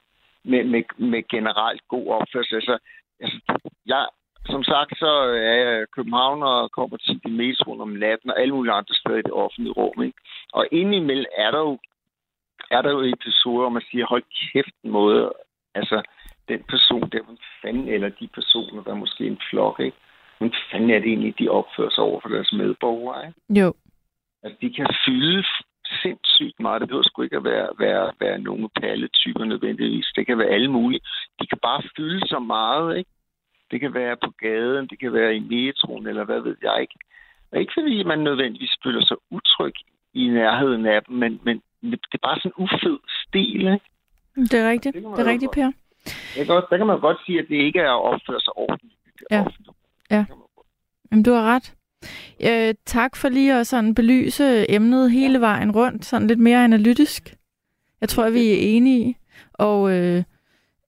med, 0.44 0.64
med, 0.64 0.84
med 0.98 1.24
generelt 1.28 1.82
god 1.88 2.08
opførsel, 2.08 2.56
altså, 2.56 2.78
altså 3.20 3.40
jeg, 3.86 4.08
som 4.46 4.64
sagt, 4.64 5.00
så 5.00 5.12
er 5.52 5.58
jeg 5.64 5.86
københavner 5.96 6.48
og 6.48 6.72
kommer 6.72 6.98
til 6.98 7.22
i 7.26 7.30
metroen 7.30 7.82
om 7.82 7.90
natten 7.90 8.30
og 8.30 8.42
alle 8.42 8.56
mulige 8.56 8.74
andre 8.74 8.96
steder 8.96 9.18
i 9.18 9.28
det 9.30 9.32
offentlige 9.32 9.74
rum. 9.74 10.04
Ikke? 10.04 10.18
Og 10.54 10.68
indimellem 10.72 11.26
er 11.38 11.52
der 11.52 11.60
jo 11.60 11.78
er 12.72 12.82
der 12.82 12.92
jo 12.92 13.02
episoder, 13.02 13.62
hvor 13.62 13.70
man 13.70 13.88
siger, 13.92 14.06
hold 14.06 14.24
kæft 14.42 14.76
en 14.84 14.92
måde, 14.92 15.34
altså 15.76 16.02
den 16.48 16.64
person 16.70 17.10
der, 17.10 17.24
hvor 17.24 17.38
fanden, 17.62 17.88
eller 17.88 18.10
de 18.10 18.28
personer, 18.28 18.84
der 18.84 18.92
er 18.92 19.04
måske 19.06 19.28
en 19.28 19.40
flok, 19.50 19.80
ikke? 19.80 19.98
Hvordan 20.38 20.56
fanden 20.72 20.90
er 20.90 21.00
det 21.00 21.08
egentlig, 21.08 21.40
de 21.40 21.50
opfører 21.50 21.90
sig 21.90 22.04
over 22.04 22.20
for 22.22 22.30
deres 22.30 22.54
medborgere, 22.54 23.28
ikke? 23.28 23.62
Jo. 23.62 23.74
Altså, 24.44 24.58
de 24.62 24.74
kan 24.74 24.88
fylde 25.06 25.44
sindssygt 26.02 26.60
meget. 26.60 26.82
Det 26.82 26.90
behøver 26.90 27.04
sgu 27.04 27.22
ikke 27.22 27.38
at 27.38 27.44
være, 27.44 27.70
være, 27.80 28.14
være 28.20 28.40
nogle 28.40 28.70
palletyper 28.82 29.46
nødvendigvis. 29.46 30.06
Det 30.16 30.26
kan 30.26 30.38
være 30.38 30.48
alle 30.48 30.72
mulige. 30.72 31.02
De 31.42 31.48
kan 31.48 31.58
bare 31.62 31.82
fylde 31.98 32.28
så 32.28 32.40
meget, 32.40 32.98
ikke? 32.98 33.10
Det 33.72 33.80
kan 33.80 33.94
være 33.94 34.18
på 34.24 34.32
gaden, 34.40 34.88
det 34.88 35.00
kan 35.00 35.14
være 35.14 35.36
i 35.36 35.40
metroen, 35.40 36.08
eller 36.08 36.24
hvad 36.24 36.42
ved 36.42 36.58
jeg 36.62 36.82
ikke. 36.82 36.96
Og 37.52 37.60
ikke 37.60 37.74
fordi 37.76 38.04
man 38.04 38.20
nødvendigvis 38.20 38.76
føler 38.84 39.06
sig 39.06 39.18
utryg 39.32 39.74
i 40.14 40.28
nærheden 40.28 40.86
af 40.86 41.04
dem, 41.04 41.16
men, 41.16 41.40
men 41.44 41.62
det 41.92 42.14
er 42.14 42.18
bare 42.28 42.38
sådan 42.40 42.52
en 42.58 42.64
ufed 42.64 42.98
stil, 43.24 43.62
ikke? 43.76 43.86
Det 44.36 44.54
er 44.54 44.70
rigtigt. 44.70 44.96
Det 44.96 45.04
Det 45.04 45.20
er 45.28 45.32
rigtigt. 45.32 45.52
Per. 45.52 45.72
Jeg 46.38 46.46
kan 46.46 46.56
godt, 46.56 46.66
der 46.70 46.78
kan 46.78 46.88
man 46.88 47.00
godt 47.00 47.18
sige, 47.26 47.40
at 47.40 47.46
det 47.50 47.56
ikke 47.56 47.80
er 47.80 47.92
at 47.92 48.04
opføre 48.14 48.42
sig 48.42 48.58
ordentligt. 48.58 48.94
Ja. 49.32 49.40
offentligt. 49.40 49.70
Ja. 50.12 50.26
Jamen, 51.12 51.24
du 51.24 51.32
har 51.34 51.44
ret. 51.56 51.74
Øh, 52.44 52.76
tak 52.86 53.16
for 53.16 53.30
lige 53.30 53.54
at 53.60 53.68
sådan 53.68 53.96
belyse 53.96 54.72
emnet 54.72 55.12
hele 55.12 55.42
vejen 55.42 55.72
rundt, 55.72 56.06
sådan 56.06 56.28
lidt 56.28 56.40
mere 56.40 56.64
analytisk. 56.64 57.36
Jeg 58.02 58.10
tror, 58.10 58.30
vi 58.30 58.52
er 58.52 58.58
enige. 58.58 59.18
Og 59.54 59.92
øh, 59.92 60.24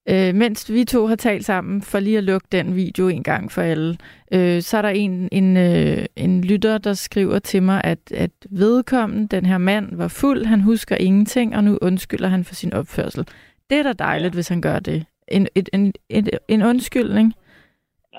øh, 0.09 0.35
mens 0.35 0.71
vi 0.73 0.83
to 0.83 1.07
har 1.07 1.15
talt 1.15 1.45
sammen, 1.45 1.81
for 1.81 1.99
lige 1.99 2.17
at 2.17 2.23
lukke 2.23 2.47
den 2.51 2.75
video 2.75 3.07
en 3.07 3.23
gang 3.23 3.51
for 3.51 3.61
alle, 3.61 3.97
øh, 4.31 4.61
så 4.61 4.77
er 4.77 4.81
der 4.81 4.89
en, 4.89 5.29
en, 5.31 5.57
øh, 5.57 6.05
en 6.15 6.41
lytter, 6.43 6.77
der 6.77 6.93
skriver 6.93 7.39
til 7.39 7.63
mig, 7.63 7.81
at, 7.83 8.11
at 8.11 8.31
vedkommende, 8.49 9.27
den 9.27 9.45
her 9.45 9.57
mand, 9.57 9.95
var 9.95 10.07
fuld, 10.07 10.45
han 10.45 10.61
husker 10.61 10.95
ingenting, 10.95 11.55
og 11.55 11.63
nu 11.63 11.77
undskylder 11.81 12.27
han 12.27 12.43
for 12.43 12.55
sin 12.55 12.73
opførsel. 12.73 13.27
Det 13.69 13.77
er 13.77 13.83
da 13.83 13.93
dejligt, 13.93 14.33
ja. 14.33 14.35
hvis 14.35 14.47
han 14.47 14.61
gør 14.61 14.79
det. 14.79 15.05
En, 15.27 15.47
et, 15.55 15.69
en, 15.73 15.93
en, 16.09 16.29
en 16.47 16.63
undskyldning 16.63 17.33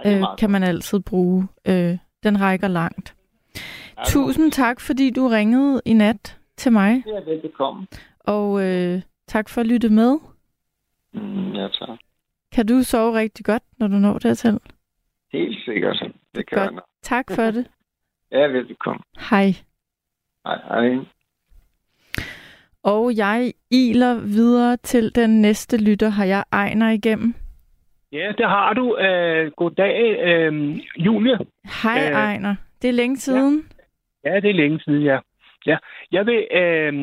Ja, 0.05 0.19
øh, 0.19 0.25
kan 0.39 0.51
man 0.51 0.63
altid 0.63 1.01
bruge. 1.01 1.47
Øh, 1.69 1.99
den 2.23 2.41
rækker 2.41 2.69
langt. 2.69 3.15
Ja, 3.99 4.05
Tusind 4.07 4.53
tak, 4.53 4.81
fordi 4.81 5.11
du 5.11 5.29
ringede 5.29 5.81
i 5.85 5.93
nat 5.93 6.37
til 6.57 6.73
mig, 6.73 7.03
er 7.07 7.25
velbekomme. 7.25 7.87
og 8.21 8.63
øh, 8.63 9.03
tak 9.29 9.49
for 9.49 9.61
at 9.61 9.67
lytte 9.67 9.89
med. 9.89 10.19
Mm, 11.17 11.53
ja, 11.55 11.69
tak. 11.69 11.99
Kan 12.53 12.67
du 12.67 12.83
sove 12.83 13.19
rigtig 13.19 13.45
godt, 13.45 13.63
når 13.79 13.87
du 13.89 13.95
når 13.95 14.19
dertil? 14.19 14.59
Helt 15.33 15.65
sikkert. 15.65 16.03
Det 16.35 16.49
kan 16.49 16.59
Godt. 16.59 16.75
man. 16.75 16.83
Tak 17.03 17.25
for 17.31 17.43
det. 17.43 17.67
Ja, 18.33 18.47
velbekomme. 18.47 19.03
Hej. 19.31 19.47
Hej, 20.47 20.59
hej. 20.69 20.99
Og 22.83 23.17
jeg 23.17 23.53
iler 23.71 24.15
videre 24.21 24.77
til 24.77 25.15
den 25.15 25.41
næste 25.43 25.85
lytter. 25.85 26.09
Har 26.09 26.25
jeg 26.25 26.45
Ejner 26.53 26.91
igennem? 26.91 27.35
Ja, 28.13 28.33
det 28.39 28.47
har 28.49 28.73
du. 28.73 28.83
Uh, 28.83 29.53
goddag, 29.57 29.97
uh, 30.27 30.79
Julie. 31.07 31.39
Hej 31.83 32.01
Øh, 32.11 32.17
Ejner. 32.17 32.55
Det 32.83 32.89
er 32.89 32.93
længe 32.93 33.17
siden. 33.17 33.69
Ja, 34.25 34.41
det 34.41 34.51
er 34.51 34.55
længe 34.55 34.81
siden, 34.81 35.03
ja. 35.03 35.19
Ja. 35.67 35.77
Jeg 36.13 36.27
vil 36.27 36.41
uh, 36.61 36.95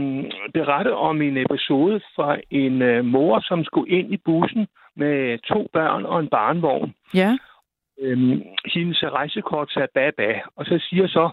berette 0.53 0.95
om 0.95 1.21
en 1.21 1.37
episode 1.37 2.01
fra 2.15 2.37
en 2.51 2.81
uh, 2.81 3.05
mor, 3.05 3.39
som 3.39 3.63
skulle 3.63 3.91
ind 3.91 4.13
i 4.13 4.17
bussen 4.17 4.67
med 4.95 5.37
to 5.37 5.69
børn 5.73 6.05
og 6.05 6.19
en 6.19 6.27
barnvogn. 6.27 6.93
Ja. 7.13 7.37
Øhm, 8.01 8.41
hendes 8.65 9.03
rejsekort 9.03 9.71
sagde 9.71 9.87
bag 9.93 10.11
bag, 10.17 10.43
og 10.55 10.65
så 10.65 10.79
siger 10.89 11.07
så 11.07 11.29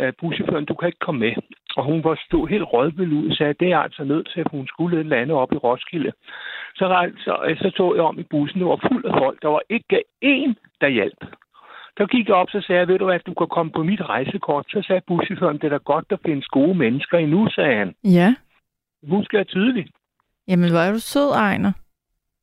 uh, 0.00 0.08
buschaufføren, 0.20 0.64
du 0.64 0.74
kan 0.74 0.88
ikke 0.88 0.98
komme 1.06 1.20
med. 1.20 1.34
Og 1.76 1.84
hun 1.84 2.04
var 2.04 2.20
stod 2.26 2.48
helt 2.48 2.72
rødvild 2.72 3.12
ud 3.12 3.30
og 3.30 3.36
sagde, 3.36 3.54
det 3.60 3.72
er 3.72 3.78
altså 3.78 4.04
nødt 4.04 4.28
til, 4.34 4.42
for 4.42 4.56
hun 4.56 4.66
skulle 4.66 5.02
lande 5.02 5.34
op 5.34 5.52
i 5.52 5.56
Roskilde. 5.56 6.12
Så, 6.74 6.88
rejste- 6.88 7.22
så, 7.24 7.38
øh, 7.48 7.58
så 7.58 7.70
tog 7.70 7.96
jeg 7.96 8.02
om 8.04 8.18
i 8.18 8.22
bussen, 8.22 8.60
det 8.60 8.68
var 8.68 8.88
fuld 8.88 9.04
af 9.04 9.12
folk. 9.18 9.42
Der 9.42 9.48
var 9.48 9.62
ikke 9.68 10.02
én, 10.24 10.52
der 10.80 10.88
hjalp. 10.88 11.24
Der 11.98 12.06
gik 12.06 12.28
jeg 12.28 12.34
op, 12.34 12.50
så 12.50 12.60
sagde 12.60 12.80
jeg, 12.80 12.88
ved 12.88 12.98
du 12.98 13.04
hvad, 13.04 13.18
du 13.18 13.34
kan 13.34 13.46
komme 13.46 13.72
på 13.72 13.82
mit 13.82 14.00
rejsekort. 14.00 14.66
Så 14.68 14.82
sagde 14.86 15.02
buschaufføren, 15.06 15.56
det 15.56 15.64
er 15.64 15.68
da 15.68 15.76
godt, 15.76 16.10
der 16.10 16.16
findes 16.26 16.46
gode 16.46 16.74
mennesker 16.74 17.18
endnu, 17.18 17.48
sagde 17.50 17.76
han. 17.76 17.94
Ja. 18.04 18.34
Husker 19.08 19.38
jeg 19.38 19.46
tydeligt. 19.46 19.90
Jamen, 20.48 20.70
hvor 20.70 20.78
er 20.78 20.92
du 20.92 20.98
sød, 20.98 21.30
Ejner. 21.34 21.72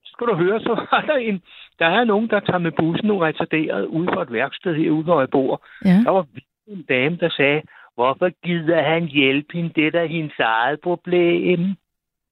Så 0.03 0.09
skal 0.13 0.27
du 0.27 0.35
høre, 0.35 0.59
så 0.59 0.69
var 0.91 1.01
der 1.07 1.15
en, 1.15 1.41
der 1.79 1.85
er 1.85 2.03
nogen, 2.03 2.29
der 2.29 2.39
tager 2.39 2.57
med 2.57 2.71
bussen 2.71 3.11
og 3.11 3.21
retarderet 3.21 3.85
ude 3.85 4.09
for 4.13 4.21
et 4.21 4.31
værksted 4.31 4.75
herude, 4.75 5.03
hvor 5.03 5.19
jeg 5.19 5.29
bor. 5.29 5.65
Ja. 5.85 6.01
Der 6.03 6.09
var 6.09 6.25
en 6.67 6.83
dame, 6.83 7.17
der 7.17 7.29
sagde, 7.29 7.61
hvorfor 7.95 8.29
gider 8.45 8.81
han 8.81 9.03
hjælpe 9.05 9.53
hende? 9.53 9.71
Det 9.75 9.87
er 9.87 9.91
da 9.91 10.05
hendes 10.05 10.39
eget 10.39 10.79
problem. 10.81 11.75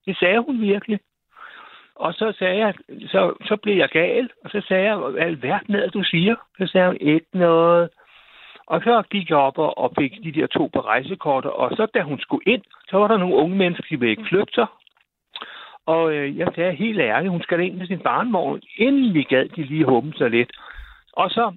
Det 0.06 0.16
sagde 0.18 0.38
hun 0.38 0.60
virkelig. 0.60 1.00
Og 1.96 2.14
så 2.14 2.34
sagde 2.38 2.58
jeg, 2.58 2.74
så, 3.08 3.34
så 3.44 3.56
blev 3.56 3.76
jeg 3.76 3.88
gal, 3.88 4.30
og 4.44 4.50
så 4.50 4.62
sagde 4.68 4.84
jeg, 4.84 4.96
hvad 4.96 5.12
i 5.12 5.24
alverden 5.24 5.74
er 5.74 5.88
du 5.88 6.02
siger? 6.02 6.36
Så 6.58 6.66
sagde 6.66 6.86
hun, 6.86 6.96
ikke 7.00 7.26
noget. 7.32 7.88
Og 8.66 8.80
så 8.80 9.02
gik 9.10 9.30
jeg 9.30 9.38
op 9.38 9.58
og, 9.58 9.78
og 9.78 9.92
fik 9.98 10.12
de 10.24 10.32
der 10.32 10.46
to 10.46 10.70
på 10.72 10.80
rejsekortet, 10.80 11.50
og 11.50 11.70
så 11.76 11.86
da 11.94 12.02
hun 12.02 12.20
skulle 12.20 12.52
ind, 12.52 12.62
så 12.90 12.96
var 12.98 13.08
der 13.08 13.16
nogle 13.16 13.34
unge 13.34 13.56
mennesker, 13.56 13.84
de 13.90 14.00
ville 14.00 14.10
ikke 14.10 14.28
flytte 14.28 14.54
sig. 14.54 14.66
Og 15.86 16.12
øh, 16.14 16.38
jeg 16.38 16.48
sagde 16.54 16.72
helt 16.72 17.00
ærligt, 17.00 17.30
hun 17.30 17.42
skal 17.42 17.60
ind 17.60 17.74
med 17.76 17.86
sin 17.86 18.00
barnvogn, 18.00 18.62
inden 18.76 19.14
vi 19.14 19.22
gad 19.22 19.48
de 19.48 19.62
lige 19.62 19.84
humme 19.84 20.12
sig 20.12 20.30
lidt. 20.30 20.52
Og 21.12 21.30
så 21.30 21.52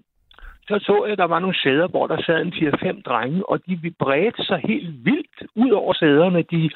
så 0.67 0.79
så 0.79 1.03
jeg, 1.05 1.11
at 1.11 1.17
der 1.17 1.27
var 1.27 1.39
nogle 1.39 1.61
sæder, 1.63 1.87
hvor 1.87 2.07
der 2.07 2.21
sad 2.21 2.41
en 2.41 2.53
4-5 2.53 3.01
drenge, 3.01 3.49
og 3.49 3.65
de 3.65 3.93
bredte 3.99 4.45
sig 4.45 4.61
helt 4.63 5.05
vildt 5.05 5.43
ud 5.55 5.71
over 5.71 5.93
sæderne. 5.93 6.41
De, 6.41 6.69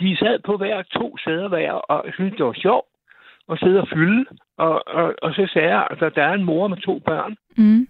de 0.00 0.16
sad 0.16 0.38
på 0.38 0.56
hver 0.56 0.82
to 0.82 1.16
sæder 1.18 1.48
hver, 1.48 1.72
og 1.72 2.04
syntes, 2.12 2.36
det 2.36 2.46
var 2.46 2.52
sjovt 2.52 2.86
at 3.52 3.58
sidde 3.58 3.80
og 3.80 3.88
fylde. 3.88 4.26
Og, 4.56 4.88
og, 4.88 5.14
og 5.22 5.34
så 5.34 5.48
sagde 5.52 5.68
jeg, 5.68 5.86
at 5.90 6.14
der 6.14 6.22
er 6.22 6.32
en 6.32 6.44
mor 6.44 6.68
med 6.68 6.76
to 6.76 6.98
børn. 6.98 7.36
Mm. 7.56 7.88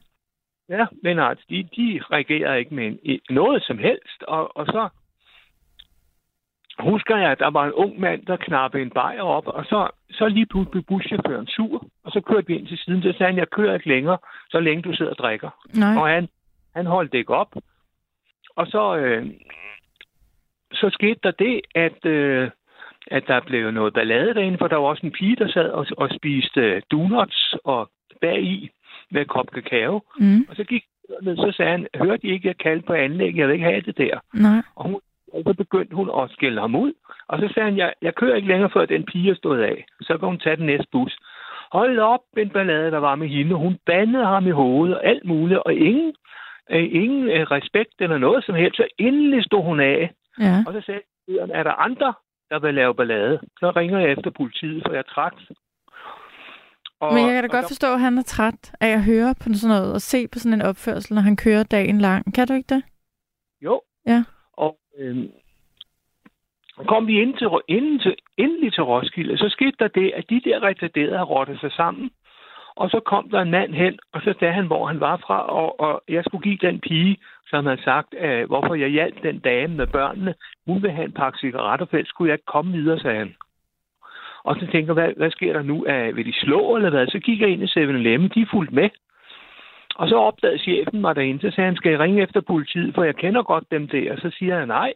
Ja, 0.69 0.87
men 1.03 1.19
altså, 1.19 1.45
de, 1.51 1.69
de 1.77 2.01
reagerer 2.11 2.55
ikke 2.55 2.75
med 2.75 2.99
en, 3.03 3.21
noget 3.31 3.63
som 3.63 3.79
helst. 3.79 4.23
Og, 4.23 4.57
og 4.57 4.67
så 4.67 4.89
husker 6.79 7.17
jeg, 7.17 7.31
at 7.31 7.39
der 7.39 7.51
var 7.51 7.65
en 7.65 7.73
ung 7.73 8.01
mand, 8.01 8.27
der 8.27 8.37
knappede 8.37 8.83
en 8.83 8.91
bajer 8.91 9.23
op, 9.23 9.47
og 9.47 9.65
så, 9.65 9.89
så 10.11 10.29
lige 10.29 10.47
pludselig 10.47 10.71
blev 10.71 10.83
buschaufføren 10.83 11.47
sur, 11.47 11.87
og 12.05 12.13
så 12.13 12.21
kørte 12.21 12.47
vi 12.47 12.57
ind 12.59 12.67
til 12.67 12.79
siden. 12.79 13.03
Så 13.03 13.13
sagde 13.13 13.33
han, 13.33 13.39
jeg 13.39 13.51
kører 13.51 13.75
ikke 13.75 13.89
længere, 13.89 14.19
så 14.51 14.61
længe 14.61 14.83
du 14.83 14.97
sidder 14.97 15.11
og 15.11 15.19
drikker. 15.19 15.51
Nej. 15.75 15.97
Og 15.97 16.09
han, 16.09 16.29
han 16.75 16.87
holdt 16.87 17.13
det 17.13 17.19
ikke 17.19 17.35
op. 17.35 17.57
Og 18.57 18.67
så, 18.67 18.97
øh, 18.97 19.27
så 20.77 20.91
skete 20.93 21.21
der 21.23 21.31
det, 21.31 21.61
at, 21.75 22.07
øh, 22.07 22.51
at 23.07 23.25
der 23.27 23.41
blev 23.41 23.71
noget 23.71 23.95
ballade 23.95 24.35
derinde, 24.35 24.59
for 24.59 24.69
der 24.69 24.77
var 24.77 24.89
også 24.89 25.07
en 25.07 25.13
pige, 25.13 25.37
der 25.37 25.49
sad 25.49 25.71
og, 25.71 25.87
og 25.97 26.09
spiste 26.17 26.83
donuts 26.91 27.55
og 27.65 27.91
bagi 28.21 28.71
med 29.11 29.21
en 29.21 29.27
kop 29.27 29.51
kakao. 29.55 30.03
Mm. 30.19 30.47
Og 30.49 30.57
så 30.57 30.65
gik 30.65 30.85
så 31.25 31.53
sagde 31.57 31.71
han, 31.71 31.87
hørte 31.95 32.27
I 32.27 32.31
ikke, 32.31 32.49
jeg 32.49 32.59
kaldte 32.59 32.87
på 32.87 32.93
anlæg, 32.93 33.37
jeg 33.37 33.47
vil 33.47 33.53
ikke 33.53 33.65
have 33.65 33.81
det 33.81 33.99
der. 33.99 34.19
Nej. 34.35 34.63
Og, 34.77 34.85
hun, 34.85 35.01
og 35.33 35.43
så 35.47 35.55
begyndte 35.55 35.97
hun 35.97 36.11
at 36.21 36.31
skælde 36.31 36.61
ham 36.61 36.75
ud. 36.75 36.93
Og 37.29 37.39
så 37.41 37.49
sagde 37.55 37.71
han, 37.71 37.79
jeg, 37.79 37.93
jeg 38.03 38.15
kører 38.15 38.37
ikke 38.37 38.49
længere, 38.49 38.71
før 38.71 38.87
den 38.87 39.05
pige 39.05 39.31
er 39.31 39.35
stået 39.35 39.63
af. 39.63 39.87
Så 40.01 40.19
kan 40.19 40.29
hun 40.29 40.39
tage 40.39 40.57
den 40.57 40.67
næste 40.67 40.89
bus. 40.93 41.17
Hold 41.73 41.99
op, 41.99 42.21
en 42.37 42.51
ballade, 42.51 42.91
der 42.91 42.99
var 42.99 43.15
med 43.15 43.29
hende. 43.29 43.55
Hun 43.55 43.79
bandede 43.87 44.27
ham 44.27 44.47
i 44.47 44.51
hovedet 44.51 44.97
og 44.97 45.07
alt 45.07 45.25
muligt, 45.25 45.61
og 45.61 45.75
ingen, 45.75 46.15
øh, 46.71 46.89
ingen 46.93 47.29
øh, 47.29 47.43
respekt 47.43 47.95
eller 48.01 48.19
noget 48.19 48.45
som 48.45 48.55
helst. 48.55 48.77
Så 48.77 48.87
endelig 48.99 49.45
stod 49.45 49.63
hun 49.63 49.81
af. 49.81 50.11
Ja. 50.41 50.65
Og 50.67 50.73
så 50.73 50.81
sagde 50.87 51.01
jeg, 51.29 51.49
er 51.53 51.63
der 51.63 51.73
andre, 51.73 52.15
der 52.51 52.59
vil 52.59 52.75
lave 52.75 52.95
ballade? 52.95 53.41
Så 53.61 53.71
ringer 53.77 53.99
jeg 53.99 54.13
efter 54.13 54.31
politiet, 54.31 54.83
for 54.87 54.93
jeg 54.93 54.99
er 54.99 55.13
træt. 55.15 55.33
Og, 57.01 57.15
Men 57.15 57.23
jeg 57.27 57.33
kan 57.35 57.43
da 57.43 57.57
godt 57.57 57.63
der- 57.63 57.69
forstå, 57.69 57.93
at 57.95 58.01
han 58.01 58.19
er 58.19 58.23
træt 58.23 58.73
af 58.81 58.89
at 58.89 59.05
høre 59.05 59.35
på 59.43 59.47
sådan 59.53 59.77
noget, 59.77 59.95
og 59.95 60.01
se 60.01 60.29
på 60.29 60.39
sådan 60.39 60.59
en 60.61 60.67
opførsel, 60.67 61.15
når 61.15 61.23
han 61.23 61.37
kører 61.37 61.63
dagen 61.63 61.99
lang. 61.99 62.35
Kan 62.35 62.47
du 62.49 62.53
ikke 62.55 62.75
det? 62.75 62.83
Jo. 63.63 63.81
Ja. 64.07 64.25
Og, 64.53 64.79
øhm, 64.99 65.31
kom 66.89 67.07
vi 67.07 67.21
ind 67.23 67.37
til, 67.39 67.49
inden 67.69 67.99
til, 67.99 68.15
endelig 68.37 68.73
til 68.73 68.83
Roskilde, 68.83 69.39
så 69.39 69.49
skete 69.49 69.77
der 69.79 69.89
det, 69.89 70.13
at 70.17 70.25
de 70.31 70.41
der 70.45 70.63
retarderede 70.63 71.23
rottede 71.23 71.59
sig 71.59 71.73
sammen, 71.73 72.11
og 72.77 72.91
så 72.91 73.01
kom 73.01 73.31
der 73.31 73.41
en 73.41 73.51
mand 73.51 73.75
hen, 73.75 73.99
og 74.13 74.21
så 74.21 74.35
sagde 74.39 74.55
han, 74.55 74.67
hvor 74.67 74.87
han 74.87 75.01
var 75.01 75.17
fra, 75.17 75.47
og, 75.47 75.81
og 75.81 76.03
jeg 76.09 76.25
skulle 76.25 76.43
give 76.43 76.71
den 76.71 76.81
pige, 76.81 77.17
som 77.47 77.67
havde 77.67 77.83
sagt, 77.83 78.15
øh, 78.21 78.47
hvorfor 78.47 78.75
jeg 78.75 78.89
hjalp 78.89 79.23
den 79.23 79.39
dame 79.39 79.75
med 79.77 79.87
børnene. 79.87 80.35
Hun 80.67 80.83
vil 80.83 80.91
have 80.91 81.05
en 81.05 81.13
pakke 81.13 81.39
cigaretter, 81.39 81.87
for 81.87 82.01
skulle 82.05 82.29
jeg 82.31 82.35
ikke 82.35 82.53
komme 82.55 82.73
videre, 82.73 82.99
sagde 83.01 83.19
han. 83.19 83.35
Og 84.45 84.57
så 84.61 84.67
tænker 84.73 84.95
jeg, 84.95 85.03
hvad, 85.05 85.13
hvad 85.17 85.31
sker 85.31 85.53
der 85.53 85.63
nu? 85.63 85.87
Øh, 85.87 86.17
vil 86.17 86.27
de 86.27 86.33
slå 86.33 86.77
eller 86.77 86.91
hvad? 86.91 87.07
Så 87.07 87.19
gik 87.19 87.41
jeg 87.41 87.49
ind 87.49 87.63
i 87.63 87.67
7-Eleven, 87.79 88.29
de 88.35 88.41
er 88.41 88.47
fuldt 88.51 88.73
med. 88.73 88.91
Og 89.97 90.09
så 90.09 90.15
opdagede 90.17 90.59
chefen 90.59 91.01
mig 91.01 91.17
derinde, 91.17 91.41
så 91.41 91.55
sagde 91.55 91.69
han, 91.69 91.77
skal 91.77 91.91
jeg 91.91 92.01
ringe 92.01 92.23
efter 92.23 92.41
politiet, 92.41 92.95
for 92.95 93.05
jeg 93.05 93.17
kender 93.17 93.43
godt 93.43 93.65
dem 93.71 93.89
der. 93.89 94.13
Og 94.13 94.19
så 94.19 94.31
siger 94.39 94.59
han, 94.59 94.69
nej, 94.69 94.93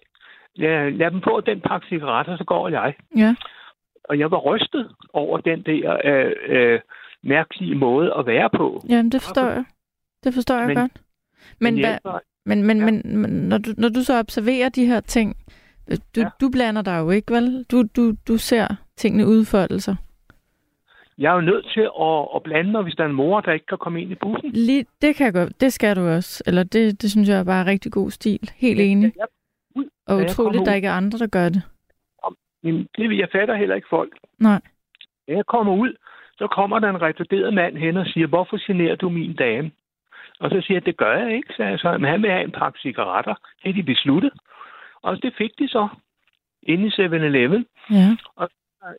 lad, 0.54 0.90
lad 0.90 1.10
dem 1.10 1.22
få 1.22 1.40
den 1.40 1.60
pakke 1.60 1.86
cigaretter, 1.88 2.36
så 2.36 2.44
går 2.44 2.68
jeg. 2.68 2.94
Ja. 3.16 3.34
Og 4.04 4.18
jeg 4.18 4.30
var 4.30 4.38
rystet 4.38 4.90
over 5.12 5.38
den 5.38 5.62
der 5.62 5.96
øh, 6.04 6.32
øh, 6.46 6.80
mærkelige 7.22 7.74
måde 7.74 8.14
at 8.18 8.26
være 8.26 8.50
på. 8.50 8.80
Jamen, 8.88 9.12
det 9.12 9.22
forstår 9.22 9.46
jeg. 9.46 9.64
Det 10.24 10.34
forstår 10.34 10.54
jeg 10.58 10.66
Men- 10.66 10.76
godt. 10.76 10.92
Men, 11.60 11.74
Men 11.74 11.84
hvad, 11.84 11.98
men, 12.46 12.64
men, 12.64 12.78
Ja. 12.78 12.84
men, 12.84 13.18
men 13.18 13.30
når, 13.30 13.58
du, 13.58 13.70
når 13.78 13.88
du 13.88 14.02
så 14.02 14.18
observerer 14.18 14.68
de 14.68 14.86
her 14.86 15.00
ting, 15.00 15.36
øh, 15.90 15.96
du, 16.16 16.20
Ja. 16.20 16.28
du 16.40 16.48
blander 16.52 16.82
dig 16.82 16.98
jo 16.98 17.10
ikke, 17.10 17.32
vel? 17.34 17.64
Du, 17.70 17.84
du, 17.96 18.14
du 18.28 18.36
ser 18.36 18.66
tingene 18.96 19.26
udfolde 19.26 19.80
sig. 19.80 19.96
Jeg 21.18 21.30
er 21.30 21.34
jo 21.34 21.40
nødt 21.40 21.66
til 21.74 21.80
at, 22.00 22.28
at 22.36 22.42
blande 22.42 22.70
mig, 22.70 22.82
hvis 22.82 22.94
der 22.94 23.04
er 23.04 23.08
en 23.08 23.14
mor, 23.14 23.40
der 23.40 23.52
ikke 23.52 23.66
kan 23.66 23.78
komme 23.78 24.02
ind 24.02 24.10
i 24.12 24.14
bussen. 24.14 24.50
Lige, 24.50 24.86
det 25.02 25.16
kan 25.16 25.24
jeg 25.26 25.32
godt. 25.34 25.60
Det 25.60 25.72
skal 25.72 25.96
du 25.96 26.00
også. 26.08 26.42
Eller 26.46 26.62
det, 26.62 27.02
det 27.02 27.10
synes 27.10 27.28
jeg 27.28 27.38
er 27.38 27.44
bare 27.44 27.66
rigtig 27.66 27.92
god 27.92 28.10
stil. 28.10 28.50
Helt 28.56 28.80
enig. 28.80 29.12
Jeg, 29.16 29.26
Og 30.06 30.18
jeg 30.20 30.30
utroligt, 30.30 30.66
der 30.66 30.74
ikke 30.74 30.88
er 30.88 30.92
andre, 30.92 31.18
der 31.18 31.26
gør 31.26 31.48
det. 31.48 31.62
Jamen, 32.64 32.86
det, 32.96 33.18
jeg 33.18 33.28
fatter 33.32 33.54
heller 33.56 33.74
ikke 33.74 33.86
folk. 33.90 34.12
Nej. 34.38 34.60
Da 35.28 35.32
jeg 35.34 35.46
kommer 35.46 35.72
ud, 35.76 35.92
så 36.38 36.46
kommer 36.46 36.78
der 36.78 36.88
en 36.90 37.02
retarderet 37.02 37.54
mand 37.54 37.76
hen 37.76 37.96
og 37.96 38.06
siger, 38.06 38.26
hvorfor 38.26 38.66
generer 38.66 38.96
du 38.96 39.08
min 39.08 39.34
dame? 39.36 39.70
Og 40.40 40.50
så 40.50 40.60
siger 40.60 40.76
jeg, 40.76 40.86
det 40.86 40.96
gør 40.96 41.16
jeg 41.16 41.34
ikke, 41.36 41.54
sagde 41.56 41.70
jeg 41.70 41.78
så. 41.78 41.98
Men 41.98 42.10
han 42.10 42.22
vil 42.22 42.30
have 42.30 42.44
en 42.44 42.52
pakke 42.52 42.78
cigaretter. 42.78 43.34
Det 43.62 43.68
er 43.68 43.74
de 43.74 43.82
besluttet. 43.82 44.32
Og 45.02 45.22
det 45.22 45.34
fik 45.38 45.50
de 45.58 45.68
så 45.68 45.88
inde 46.62 46.86
i 46.86 46.90
7-Eleven. 46.90 47.66
Ja. 47.90 48.16
Er 48.40 48.46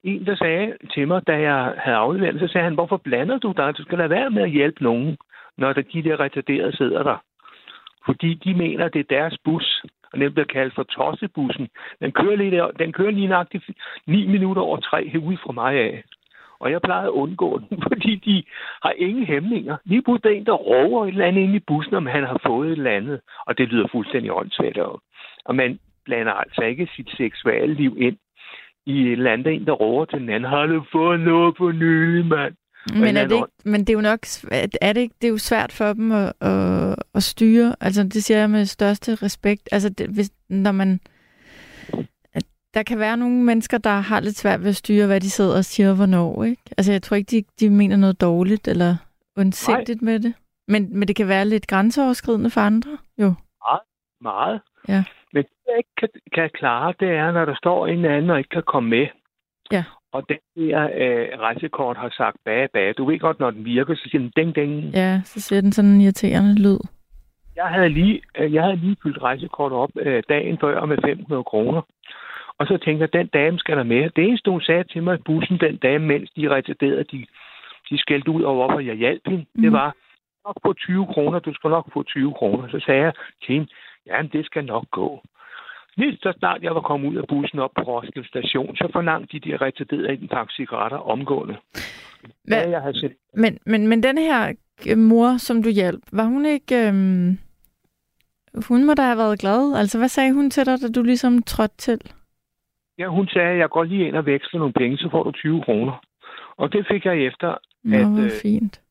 En, 0.04 0.26
der 0.26 0.36
sagde 0.36 0.78
til 0.94 1.08
mig, 1.08 1.28
da 1.28 1.40
jeg 1.40 1.74
havde 1.78 1.98
afleveret, 1.98 2.40
så 2.40 2.48
sagde 2.48 2.64
han, 2.64 2.74
hvorfor 2.74 2.98
blander 2.98 3.38
du 3.38 3.54
dig? 3.58 3.78
Du 3.78 3.84
skal 3.84 3.98
lade 3.98 4.10
være 4.10 4.30
med 4.30 4.44
at 4.44 4.52
hjælpe 4.52 4.84
nogen, 4.84 5.18
når 5.58 5.74
der 5.74 5.82
de 5.82 6.04
der 6.04 6.20
retarderede 6.20 6.78
sidder 6.78 7.04
der. 7.04 7.18
Fordi 8.06 8.34
de 8.34 8.54
mener, 8.54 8.88
det 8.88 9.00
er 9.00 9.16
deres 9.20 9.38
bus, 9.44 9.84
og 10.14 10.20
den 10.20 10.34
bliver 10.34 10.46
kaldt 10.46 10.76
for 10.76 10.84
tossebussen. 10.84 11.70
Den 12.00 12.12
kører 12.12 12.36
lige, 12.36 12.52
der, 12.52 12.72
den 12.72 12.94
kører 12.94 13.12
lige 13.12 13.28
nøjagtigt 13.28 13.70
9 14.08 14.28
minutter 14.28 14.62
over 14.62 14.78
tre 14.78 15.10
herude 15.10 15.38
fra 15.38 15.52
mig 15.52 15.74
af. 15.74 16.04
Og 16.62 16.72
jeg 16.72 16.82
plejer 16.82 17.08
at 17.08 17.18
undgå 17.24 17.60
den, 17.60 17.82
fordi 17.88 18.16
de 18.16 18.44
har 18.84 18.94
ingen 18.98 19.26
hæmninger. 19.26 19.78
Lige 19.86 20.02
pludselig 20.02 20.30
er 20.30 20.34
der 20.34 20.40
en, 20.40 20.46
der 20.46 20.64
råber 20.72 21.06
et 21.06 21.10
eller 21.10 21.26
andet 21.26 21.42
ind 21.42 21.56
i 21.56 21.68
bussen, 21.68 21.96
om 21.96 22.06
han 22.06 22.24
har 22.24 22.40
fået 22.46 22.68
et 22.68 22.78
eller 22.78 22.98
andet. 23.00 23.20
Og 23.48 23.58
det 23.58 23.68
lyder 23.68 23.88
fuldstændig 23.92 24.32
åndssvagt. 24.32 24.78
Og 24.78 25.02
og 25.46 25.56
man 25.56 25.80
blander 26.06 26.32
altså 26.32 26.62
ikke 26.62 26.88
sit 26.96 27.10
seksuelle 27.18 27.76
liv 27.76 27.98
ind 28.00 28.18
i 28.86 29.02
et 29.02 29.12
eller 29.12 29.34
andet, 29.34 29.54
en, 29.54 29.66
der 29.66 29.72
råber 29.72 30.06
til 30.06 30.20
den 30.20 30.30
anden. 30.30 30.50
Har 30.50 30.66
du 30.66 30.84
fået 30.92 31.20
noget 31.20 31.56
på 31.58 31.72
nylig, 31.72 32.26
mand? 32.26 32.54
Men, 32.94 33.18
er 33.18 33.28
det, 33.28 33.36
ikke, 33.36 33.48
men 33.66 33.80
det 33.82 33.90
er 33.90 33.94
jo 33.94 34.02
nok 34.02 34.20
er 34.82 34.94
det, 34.94 35.02
ikke, 35.02 35.16
det 35.22 35.28
er 35.28 35.32
jo 35.32 35.38
svært 35.38 35.72
for 35.72 35.94
dem 35.94 36.12
at, 36.12 36.34
at, 36.42 36.96
at 37.16 37.24
styre. 37.24 37.76
Altså, 37.82 38.04
det 38.04 38.24
siger 38.24 38.38
jeg 38.38 38.50
med 38.50 38.66
største 38.66 39.16
respekt. 39.16 39.70
Altså, 39.72 39.90
det, 39.90 40.08
hvis, 40.08 40.32
når 40.50 40.72
man... 40.72 41.00
Der 42.74 42.84
kan 42.84 43.00
være 43.00 43.18
nogle 43.18 43.44
mennesker, 43.44 43.78
der 43.78 43.90
har 43.90 44.20
lidt 44.20 44.38
svært 44.38 44.62
ved 44.62 44.70
at 44.70 44.76
styre, 44.76 45.08
hvad 45.08 45.20
de 45.20 45.30
sidder 45.30 45.58
og 45.58 45.66
siger, 45.66 45.90
og 45.90 45.96
hvornår, 45.96 46.44
ikke? 46.44 46.62
Altså, 46.78 46.92
jeg 46.92 47.02
tror 47.02 47.16
ikke, 47.18 47.32
de, 47.32 47.44
de 47.60 47.70
mener 47.70 47.98
noget 47.98 48.22
dårligt 48.22 48.68
eller 48.68 48.96
ondsindigt 49.38 50.02
med 50.02 50.20
det. 50.20 50.34
Men, 50.68 51.00
men 51.00 51.08
det 51.08 51.16
kan 51.16 51.28
være 51.28 51.46
lidt 51.46 51.68
grænseoverskridende 51.68 52.50
for 52.50 52.62
andre, 52.62 52.98
jo. 53.18 53.34
Meget. 54.22 54.62
Ja. 54.88 55.04
Men 55.34 55.44
det, 55.44 55.52
jeg 55.68 55.78
ikke 55.78 55.96
kan, 55.98 56.10
kan 56.34 56.50
klare, 56.54 56.94
det 57.00 57.10
er, 57.10 57.32
når 57.32 57.46
der 57.46 57.56
står 57.56 57.88
en 57.88 58.06
anden 58.06 58.30
og 58.30 58.38
ikke 58.38 58.50
kan 58.50 58.64
komme 58.64 58.90
med. 58.90 59.08
Ja. 59.72 59.84
Og 60.12 60.24
den 60.30 60.38
der 60.56 60.84
øh, 60.84 61.40
rejsekort 61.40 61.98
har 61.98 62.10
sagt 62.18 62.38
bage, 62.46 62.68
bage. 62.74 62.94
Du 62.94 63.06
ved 63.06 63.20
godt, 63.20 63.40
når 63.40 63.52
den 63.52 63.66
virker, 63.66 63.96
så 63.96 64.02
siger 64.12 64.20
den 64.20 64.32
ding, 64.36 64.56
ding. 64.56 64.72
Ja, 64.94 65.22
så 65.24 65.42
siger 65.42 65.62
den 65.62 65.72
sådan 65.72 65.92
en 65.92 66.02
irriterende 66.02 66.62
lyd. 66.62 66.80
Jeg 67.56 67.66
havde 67.66 67.90
lige, 67.90 68.22
øh, 68.38 68.54
jeg 68.54 68.64
havde 68.64 68.76
lige 68.76 68.98
fyldt 69.04 69.22
rejsekort 69.22 69.72
op 69.72 69.90
øh, 69.96 70.24
dagen 70.30 70.58
før 70.62 70.86
med 70.86 70.98
500 71.06 71.44
kroner. 71.44 71.82
Og 72.62 72.68
så 72.68 72.78
tænker 72.86 73.02
jeg, 73.06 73.14
den 73.14 73.28
dame 73.28 73.60
skal 73.60 73.78
der 73.78 73.84
med. 73.84 74.10
Det 74.16 74.24
eneste, 74.24 74.52
hun 74.52 74.62
sagde 74.62 74.84
til 74.84 75.04
mig 75.04 75.16
i 75.20 75.22
bussen 75.26 75.58
den 75.60 75.76
dame, 75.78 76.06
mens 76.06 76.30
de 76.38 76.50
retarderede, 76.56 77.04
de, 77.12 77.26
de 77.90 77.98
skældte 77.98 78.32
ud 78.32 78.42
over, 78.44 78.56
hvorfor 78.68 78.80
jeg 78.80 78.96
hjalp 78.96 79.22
hende, 79.28 79.46
mm. 79.56 79.62
det 79.62 79.72
Mhm. 79.72 79.80
var, 79.80 79.96
nok 80.46 80.58
få 80.66 80.74
20 80.74 81.06
kroner, 81.14 81.40
du 81.40 81.54
skal 81.54 81.70
nok 81.70 81.94
få 81.94 82.04
20 82.04 82.34
kroner. 82.34 82.68
Så 82.70 82.80
sagde 82.86 83.02
jeg 83.02 83.14
til 83.44 83.54
hende, 83.56 83.68
ja, 84.08 84.18
det 84.34 84.46
skal 84.46 84.66
nok 84.66 84.86
gå. 84.92 85.24
Lige 85.98 86.18
så 86.24 86.34
snart 86.40 86.64
jeg 86.64 86.76
var 86.76 86.82
kommet 86.82 87.10
ud 87.12 87.16
af 87.16 87.28
bussen 87.28 87.60
op 87.60 87.72
på 87.76 87.82
Roskilde 87.82 88.28
station, 88.28 88.76
så 88.76 88.90
forlangte 88.94 89.40
de 89.40 89.52
de 89.52 89.58
retarderede 89.58 90.14
en 90.22 90.28
pakke 90.28 90.54
cigaretter 90.54 90.98
omgående. 90.98 91.56
Hvad, 92.44 92.64
Ja, 92.64 92.70
jeg 92.70 92.82
havde 92.82 93.00
set, 93.00 93.14
Men, 93.34 93.58
men, 93.66 93.88
men 93.88 94.04
den 94.04 94.18
her 94.18 94.54
øh, 94.90 94.98
mor, 94.98 95.38
som 95.38 95.64
du 95.64 95.70
hjalp, 95.70 96.04
var 96.14 96.24
hun 96.24 96.46
ikke... 96.46 96.88
Øhm, 96.88 97.38
hun 98.68 98.86
må 98.86 98.94
da 98.94 99.02
have 99.02 99.18
været 99.18 99.40
glad. 99.40 99.76
Altså, 99.78 99.98
hvad 99.98 100.08
sagde 100.08 100.34
hun 100.34 100.50
til 100.50 100.66
dig, 100.66 100.78
da 100.82 100.88
du 100.96 101.04
ligesom 101.04 101.44
trådte 101.44 101.78
til? 101.78 102.00
Ja, 103.02 103.08
hun 103.08 103.28
sagde, 103.28 103.58
jeg 103.58 103.70
går 103.70 103.84
lige 103.84 104.08
ind 104.08 104.16
og 104.16 104.26
veksler 104.26 104.60
nogle 104.60 104.74
penge, 104.74 104.98
så 104.98 105.08
får 105.12 105.24
du 105.24 105.32
20 105.32 105.64
kroner. 105.64 106.02
Og 106.58 106.72
det 106.74 106.88
fik 106.92 107.06
jeg 107.06 107.18
efter. 107.26 107.58
Nå, 107.84 107.98
At, 107.98 108.24
øh, 108.26 108.32
fint. 108.42 108.82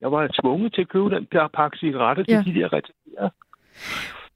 Jeg 0.00 0.12
var 0.12 0.30
tvunget 0.42 0.74
til 0.74 0.80
at 0.80 0.88
købe 0.88 1.10
den 1.10 1.26
der 1.32 1.48
pakke 1.48 1.78
cigaretter 1.78 2.22
til 2.24 2.32
Ja. 2.34 2.42
de 2.46 2.54
der 2.54 2.66
retarderede. 2.72 3.30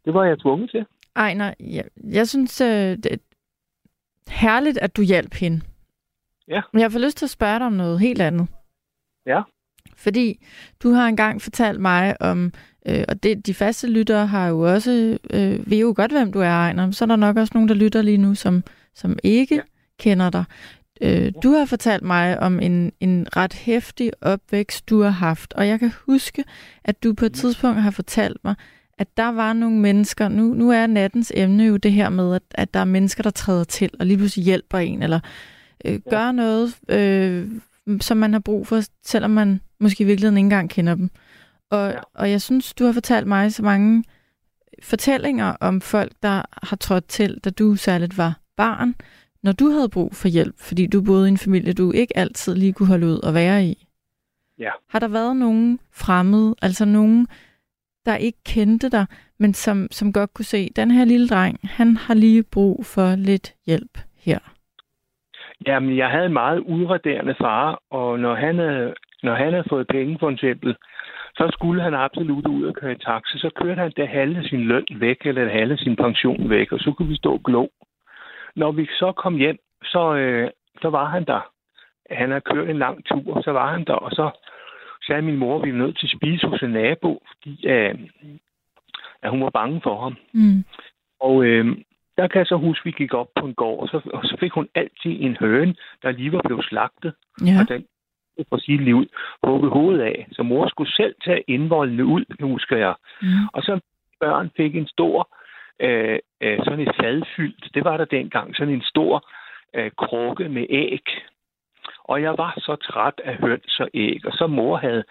Det 0.04 0.14
var 0.14 0.24
jeg 0.24 0.38
tvunget 0.38 0.70
til. 0.70 0.86
Ej, 1.16 1.34
nej, 1.34 1.54
jeg, 1.60 1.84
jeg 2.12 2.28
synes, 2.28 2.60
øh, 2.60 2.68
det 3.02 3.06
er 3.12 3.16
herligt, 4.28 4.78
at 4.78 4.96
du 4.96 5.02
hjalp 5.02 5.34
hende. 5.34 5.60
Ja. 6.48 6.60
Men 6.72 6.82
jeg 6.82 6.92
får 6.92 6.98
lyst 6.98 7.16
til 7.18 7.26
at 7.26 7.30
spørge 7.30 7.58
dig 7.58 7.66
om 7.66 7.72
noget 7.72 8.00
helt 8.00 8.20
andet. 8.22 8.46
Ja. 9.26 9.42
Fordi 9.96 10.46
du 10.82 10.90
har 10.92 11.08
engang 11.08 11.42
fortalt 11.42 11.80
mig 11.80 12.22
om, 12.22 12.52
øh, 12.88 13.04
og 13.08 13.22
det, 13.22 13.46
de 13.46 13.54
faste 13.54 13.92
lyttere 13.92 14.26
har 14.26 14.48
jo 14.48 14.60
også, 14.60 15.18
øh, 15.34 15.70
ved 15.70 15.78
jo 15.78 15.92
godt, 15.96 16.12
hvem 16.12 16.32
du 16.32 16.38
er, 16.40 16.50
Ejner, 16.50 16.90
så 16.90 17.04
er 17.04 17.06
der 17.06 17.16
nok 17.16 17.36
også 17.36 17.50
nogen, 17.54 17.68
der 17.68 17.74
lytter 17.74 18.02
lige 18.02 18.18
nu, 18.18 18.34
som, 18.34 18.62
som 18.94 19.18
ikke 19.24 19.54
ja. 19.54 19.60
kender 19.98 20.30
dig. 20.30 20.44
Øh, 21.00 21.32
du 21.42 21.50
har 21.52 21.64
fortalt 21.64 22.02
mig 22.02 22.40
om 22.40 22.60
en, 22.60 22.92
en 23.00 23.26
ret 23.36 23.52
hæftig 23.52 24.12
opvækst, 24.20 24.88
du 24.88 25.02
har 25.02 25.10
haft, 25.10 25.52
og 25.52 25.68
jeg 25.68 25.78
kan 25.78 25.92
huske, 26.06 26.44
at 26.84 27.02
du 27.02 27.12
på 27.12 27.24
et 27.24 27.32
tidspunkt 27.32 27.82
har 27.82 27.90
fortalt 27.90 28.36
mig, 28.44 28.54
at 28.98 29.16
der 29.16 29.28
var 29.28 29.52
nogle 29.52 29.78
mennesker, 29.78 30.28
nu, 30.28 30.54
nu 30.54 30.70
er 30.70 30.86
nattens 30.86 31.32
emne 31.34 31.64
jo 31.64 31.76
det 31.76 31.92
her 31.92 32.08
med, 32.08 32.34
at, 32.34 32.42
at 32.50 32.74
der 32.74 32.80
er 32.80 32.84
mennesker, 32.84 33.22
der 33.22 33.30
træder 33.30 33.64
til, 33.64 33.90
og 34.00 34.06
lige 34.06 34.16
pludselig 34.16 34.44
hjælper 34.44 34.78
en, 34.78 35.02
eller 35.02 35.20
øh, 35.84 36.00
gør 36.10 36.32
noget, 36.32 36.74
øh, 36.88 37.48
som 38.00 38.16
man 38.16 38.32
har 38.32 38.40
brug 38.40 38.66
for, 38.66 38.80
selvom 39.04 39.30
man 39.30 39.60
måske 39.80 40.04
i 40.04 40.06
virkeligheden 40.06 40.36
ikke 40.36 40.44
engang 40.44 40.70
kender 40.70 40.94
dem. 40.94 41.10
Og, 41.70 41.90
ja. 41.90 41.98
og 42.14 42.30
jeg 42.30 42.42
synes, 42.42 42.74
du 42.74 42.84
har 42.84 42.92
fortalt 42.92 43.26
mig 43.26 43.52
så 43.52 43.62
mange 43.62 44.04
fortællinger 44.82 45.56
om 45.60 45.80
folk, 45.80 46.12
der 46.22 46.42
har 46.62 46.76
trådt 46.76 47.08
til, 47.08 47.38
da 47.44 47.50
du 47.50 47.76
særligt 47.76 48.18
var 48.18 48.40
barn, 48.64 48.94
når 49.44 49.52
du 49.60 49.66
havde 49.74 49.94
brug 49.96 50.10
for 50.20 50.28
hjælp, 50.36 50.56
fordi 50.68 50.86
du 50.86 50.98
boede 51.08 51.26
i 51.28 51.32
en 51.36 51.44
familie, 51.46 51.72
du 51.72 51.86
ikke 51.92 52.16
altid 52.16 52.52
lige 52.54 52.72
kunne 52.72 52.92
holde 52.94 53.06
ud 53.06 53.18
og 53.26 53.34
være 53.34 53.64
i. 53.64 53.74
Ja. 54.58 54.72
Har 54.92 54.98
der 54.98 55.08
været 55.08 55.36
nogen 55.36 55.78
fremmede, 56.02 56.54
altså 56.62 56.84
nogen, 56.84 57.26
der 58.06 58.16
ikke 58.16 58.38
kendte 58.54 58.90
dig, 58.90 59.06
men 59.38 59.54
som, 59.54 59.88
som 59.90 60.12
godt 60.12 60.34
kunne 60.34 60.52
se, 60.54 60.68
den 60.76 60.90
her 60.90 61.04
lille 61.04 61.28
dreng, 61.28 61.58
han 61.78 61.96
har 61.96 62.14
lige 62.14 62.42
brug 62.42 62.86
for 62.94 63.16
lidt 63.16 63.54
hjælp 63.66 63.94
her. 64.26 64.38
Jamen, 65.66 65.96
jeg 65.96 66.08
havde 66.10 66.26
en 66.26 66.32
meget 66.32 66.58
udraderende 66.58 67.34
far, 67.40 67.82
og 67.90 68.18
når 68.18 68.34
han, 68.34 68.58
havde, 68.58 68.94
når 69.22 69.34
han 69.34 69.52
havde 69.52 69.68
fået 69.70 69.86
penge, 69.88 70.16
for 70.20 70.30
eksempel, 70.30 70.76
så 71.38 71.48
skulle 71.52 71.82
han 71.82 71.94
absolut 71.94 72.46
ud 72.46 72.62
og 72.64 72.74
køre 72.74 72.92
i 72.92 73.04
taxa. 73.06 73.38
Så 73.38 73.50
kørte 73.56 73.80
han 73.80 73.92
det 73.96 74.08
halve 74.08 74.44
sin 74.44 74.60
løn 74.60 74.86
væk, 75.00 75.16
eller 75.24 75.42
det 75.44 75.52
halve 75.52 75.76
sin 75.76 75.96
pension 75.96 76.50
væk, 76.50 76.72
og 76.72 76.78
så 76.78 76.92
kunne 76.92 77.08
vi 77.08 77.16
stå 77.16 77.32
og 77.32 77.42
glo. 77.44 77.66
Når 78.56 78.72
vi 78.72 78.86
så 78.86 79.12
kom 79.12 79.36
hjem, 79.36 79.58
så, 79.84 80.14
øh, 80.14 80.50
så 80.82 80.90
var 80.90 81.04
han 81.04 81.24
der. 81.24 81.52
Han 82.10 82.28
havde 82.30 82.40
kørt 82.40 82.70
en 82.70 82.78
lang 82.78 83.04
tur, 83.04 83.42
så 83.42 83.50
var 83.52 83.72
han 83.72 83.84
der, 83.84 83.92
og 83.92 84.10
så 84.10 84.30
sagde 85.06 85.22
min 85.22 85.36
mor, 85.36 85.58
at 85.58 85.64
vi 85.66 85.72
var 85.72 85.78
nødt 85.78 85.98
til 85.98 86.06
at 86.06 86.16
spise 86.18 86.46
hos 86.46 86.62
en 86.62 86.70
nabo, 86.70 87.22
fordi 87.26 87.66
øh, 87.66 87.94
at 89.22 89.30
hun 89.30 89.42
var 89.42 89.50
bange 89.50 89.80
for 89.82 90.02
ham. 90.02 90.16
Mm. 90.32 90.64
Og 91.20 91.44
øh, 91.44 91.76
der 92.16 92.26
kan 92.28 92.38
jeg 92.38 92.46
så 92.46 92.56
huske, 92.56 92.82
at 92.82 92.86
vi 92.86 92.90
gik 92.90 93.14
op 93.14 93.28
på 93.40 93.46
en 93.46 93.54
gård, 93.54 93.80
og 93.82 93.88
så, 93.88 94.10
og 94.14 94.24
så 94.24 94.36
fik 94.40 94.52
hun 94.52 94.68
altid 94.74 95.16
en 95.20 95.36
høne, 95.40 95.74
der 96.02 96.10
lige 96.10 96.32
var 96.32 96.42
blevet 96.44 96.64
slagtet. 96.64 97.14
Ja. 97.46 97.60
Og 97.60 97.68
den 97.68 97.84
for 98.48 98.58
sit 98.58 98.80
liv 98.80 99.04
hugget 99.42 99.72
hovedet 99.72 100.02
af. 100.02 100.28
Så 100.32 100.42
mor 100.42 100.68
skulle 100.68 100.92
selv 100.92 101.14
tage 101.24 101.42
indvoldene 101.48 102.04
ud, 102.04 102.24
husker 102.40 102.76
jeg. 102.76 102.94
Mm. 103.22 103.28
Og 103.52 103.62
så 103.62 103.80
børn 104.20 104.50
fik 104.56 104.76
en 104.76 104.86
stor 104.86 105.36
øh, 105.80 106.18
øh, 106.40 106.58
sådan 106.64 106.80
et 106.80 106.96
fadfyldt, 107.00 107.74
det 107.74 107.84
var 107.84 107.96
der 107.96 108.04
dengang, 108.04 108.56
sådan 108.56 108.74
en 108.74 108.82
stor 108.82 109.30
øh, 109.74 109.90
krukke 109.98 110.48
med 110.48 110.66
æg. 110.70 111.06
Og 112.04 112.22
jeg 112.22 112.38
var 112.38 112.54
så 112.58 112.76
træt 112.76 113.20
af 113.24 113.34
høns 113.34 113.80
og 113.80 113.88
æg, 113.94 114.26
og 114.26 114.32
så 114.32 114.46
mor 114.46 114.76
havde 114.76 115.04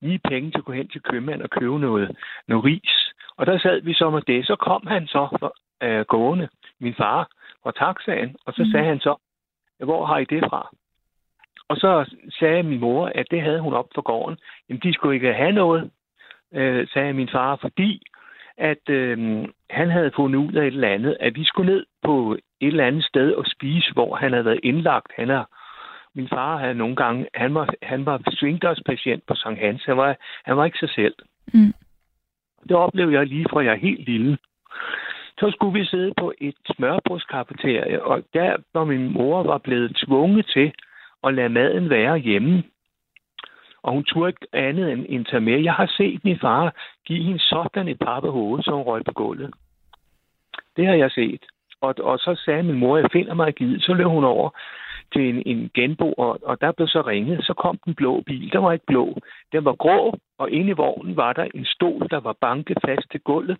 lige 0.00 0.18
penge 0.18 0.50
til 0.50 0.58
at 0.58 0.64
gå 0.64 0.72
hen 0.72 0.88
til 0.88 1.02
købmand 1.02 1.42
og 1.42 1.50
købe 1.50 1.78
noget, 1.78 2.16
noget 2.48 2.64
ris. 2.64 3.12
Og 3.36 3.46
der 3.46 3.58
sad 3.58 3.80
vi 3.80 3.94
så 3.94 4.10
med 4.10 4.22
det. 4.22 4.46
Så 4.46 4.56
kom 4.56 4.86
han 4.86 5.06
så 5.06 5.50
øh, 5.82 6.00
gående, 6.00 6.48
min 6.80 6.94
far, 6.94 7.28
fra 7.62 7.72
taxaen, 7.72 8.36
og 8.46 8.52
så 8.52 8.62
mm. 8.62 8.70
sagde 8.70 8.86
han 8.86 9.00
så, 9.00 9.16
hvor 9.84 10.06
har 10.06 10.18
I 10.18 10.24
det 10.24 10.44
fra? 10.50 10.68
Og 11.68 11.76
så 11.76 12.16
sagde 12.38 12.62
min 12.62 12.80
mor, 12.80 13.06
at 13.14 13.26
det 13.30 13.42
havde 13.42 13.60
hun 13.60 13.74
op 13.74 13.88
for 13.94 14.02
gården. 14.02 14.38
Jamen, 14.68 14.80
de 14.80 14.94
skulle 14.94 15.14
ikke 15.14 15.34
have 15.34 15.52
noget, 15.52 15.90
øh, 16.54 16.88
sagde 16.88 17.12
min 17.12 17.28
far, 17.28 17.56
fordi 17.56 18.02
at 18.58 18.88
øh, 18.88 19.48
han 19.70 19.90
havde 19.90 20.10
fundet 20.16 20.38
ud 20.38 20.52
af 20.52 20.66
et 20.66 20.74
eller 20.74 20.88
andet, 20.88 21.16
at 21.20 21.34
vi 21.34 21.44
skulle 21.44 21.72
ned 21.72 21.86
på 22.04 22.36
et 22.60 22.68
eller 22.68 22.86
andet 22.86 23.04
sted 23.04 23.32
og 23.32 23.44
spise, 23.46 23.92
hvor 23.92 24.16
han 24.16 24.32
havde 24.32 24.44
været 24.44 24.60
indlagt. 24.62 25.12
Han 25.16 25.30
er, 25.30 25.44
min 26.14 26.28
far 26.28 26.56
havde 26.56 26.74
nogle 26.74 26.96
gange, 26.96 27.26
han 27.34 27.54
var, 27.54 27.74
han 27.82 28.06
var 28.06 28.20
svingdørspatient 28.30 29.22
på 29.26 29.34
Sankt 29.34 29.60
Hans. 29.60 29.84
Han 29.84 29.96
var, 29.96 30.16
han 30.44 30.56
var 30.56 30.64
ikke 30.64 30.78
sig 30.78 30.90
selv. 30.90 31.14
Mm. 31.54 31.74
Det 32.68 32.76
oplevede 32.76 33.14
jeg 33.14 33.26
lige 33.26 33.46
fra 33.50 33.64
jeg 33.64 33.72
er 33.72 33.86
helt 33.88 34.04
lille. 34.06 34.38
Så 35.38 35.50
skulle 35.50 35.78
vi 35.80 35.86
sidde 35.86 36.12
på 36.18 36.32
et 36.40 36.54
smørbrødskafeterie, 36.76 38.02
og 38.02 38.22
der, 38.34 38.56
hvor 38.72 38.84
min 38.84 39.12
mor 39.12 39.42
var 39.42 39.58
blevet 39.58 39.96
tvunget 39.96 40.46
til 40.46 40.72
at 41.24 41.34
lade 41.34 41.48
maden 41.48 41.90
være 41.90 42.18
hjemme, 42.18 42.62
og 43.84 43.92
hun 43.92 44.04
turde 44.04 44.28
ikke 44.28 44.46
andet 44.52 44.92
end, 44.92 45.06
end 45.08 45.24
tage 45.24 45.40
med. 45.40 45.60
Jeg 45.60 45.72
har 45.72 45.86
set 45.96 46.24
min 46.24 46.38
far 46.38 46.74
give 47.06 47.24
hende 47.24 47.38
sådan 47.38 47.88
et 47.88 47.98
par 47.98 48.20
på 48.20 48.30
hovedet, 48.30 48.64
så 48.64 48.70
hun 48.70 48.82
røg 48.82 49.04
på 49.04 49.12
gulvet. 49.12 49.50
Det 50.76 50.86
har 50.86 50.94
jeg 50.94 51.10
set. 51.10 51.44
Og, 51.80 51.94
og 52.00 52.18
så 52.18 52.42
sagde 52.44 52.62
min 52.62 52.78
mor, 52.78 52.96
jeg 52.96 53.10
finder 53.12 53.34
mig 53.34 53.54
givet. 53.54 53.82
Så 53.82 53.94
løb 53.94 54.06
hun 54.06 54.24
over 54.24 54.50
til 55.12 55.28
en, 55.28 55.42
en 55.46 55.70
genbo, 55.74 56.12
og, 56.12 56.38
og 56.42 56.60
der 56.60 56.72
blev 56.72 56.88
så 56.88 57.00
ringet. 57.00 57.44
Så 57.46 57.54
kom 57.54 57.78
den 57.84 57.94
blå 57.94 58.20
bil. 58.20 58.52
Den 58.52 58.62
var 58.62 58.72
ikke 58.72 58.86
blå. 58.86 59.18
Den 59.52 59.64
var 59.64 59.74
grå, 59.74 60.18
og 60.38 60.50
inde 60.50 60.70
i 60.70 60.72
vognen 60.72 61.16
var 61.16 61.32
der 61.32 61.46
en 61.54 61.64
stol, 61.64 62.08
der 62.10 62.20
var 62.20 62.36
banket 62.40 62.78
fast 62.86 63.10
til 63.10 63.20
gulvet 63.20 63.58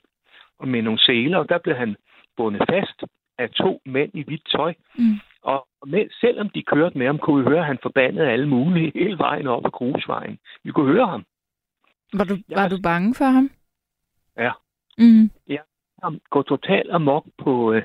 og 0.58 0.68
med 0.68 0.82
nogle 0.82 0.98
sæler, 0.98 1.38
og 1.38 1.48
der 1.48 1.58
blev 1.58 1.76
han 1.76 1.96
bundet 2.36 2.62
fast 2.70 3.04
af 3.38 3.50
to 3.50 3.80
mænd 3.84 4.10
i 4.14 4.22
hvidt 4.22 4.46
tøj. 4.50 4.74
Mm. 4.98 5.18
Med, 5.86 6.08
selvom 6.20 6.48
de 6.48 6.62
kørte 6.62 6.98
med 6.98 7.06
ham, 7.06 7.18
kunne 7.18 7.44
vi 7.44 7.50
høre, 7.50 7.60
at 7.60 7.66
han 7.66 7.78
forbandede 7.82 8.30
alle 8.30 8.48
mulige 8.48 8.92
hele 9.00 9.18
vejen 9.18 9.46
op 9.46 9.66
ad 9.66 9.70
grusvejen. 9.70 10.38
Vi 10.64 10.70
kunne 10.70 10.92
høre 10.92 11.06
ham. 11.06 11.24
Var 12.12 12.24
du, 12.24 12.36
var 12.48 12.68
du 12.68 12.78
bange 12.82 13.14
for 13.14 13.24
ham? 13.24 13.50
Ja. 14.38 14.52
Mm. 14.98 15.30
Ja, 15.48 15.60
han 16.02 16.20
går 16.30 16.42
totalt 16.42 16.90
amok 16.90 17.24
på, 17.38 17.72
øh, 17.72 17.82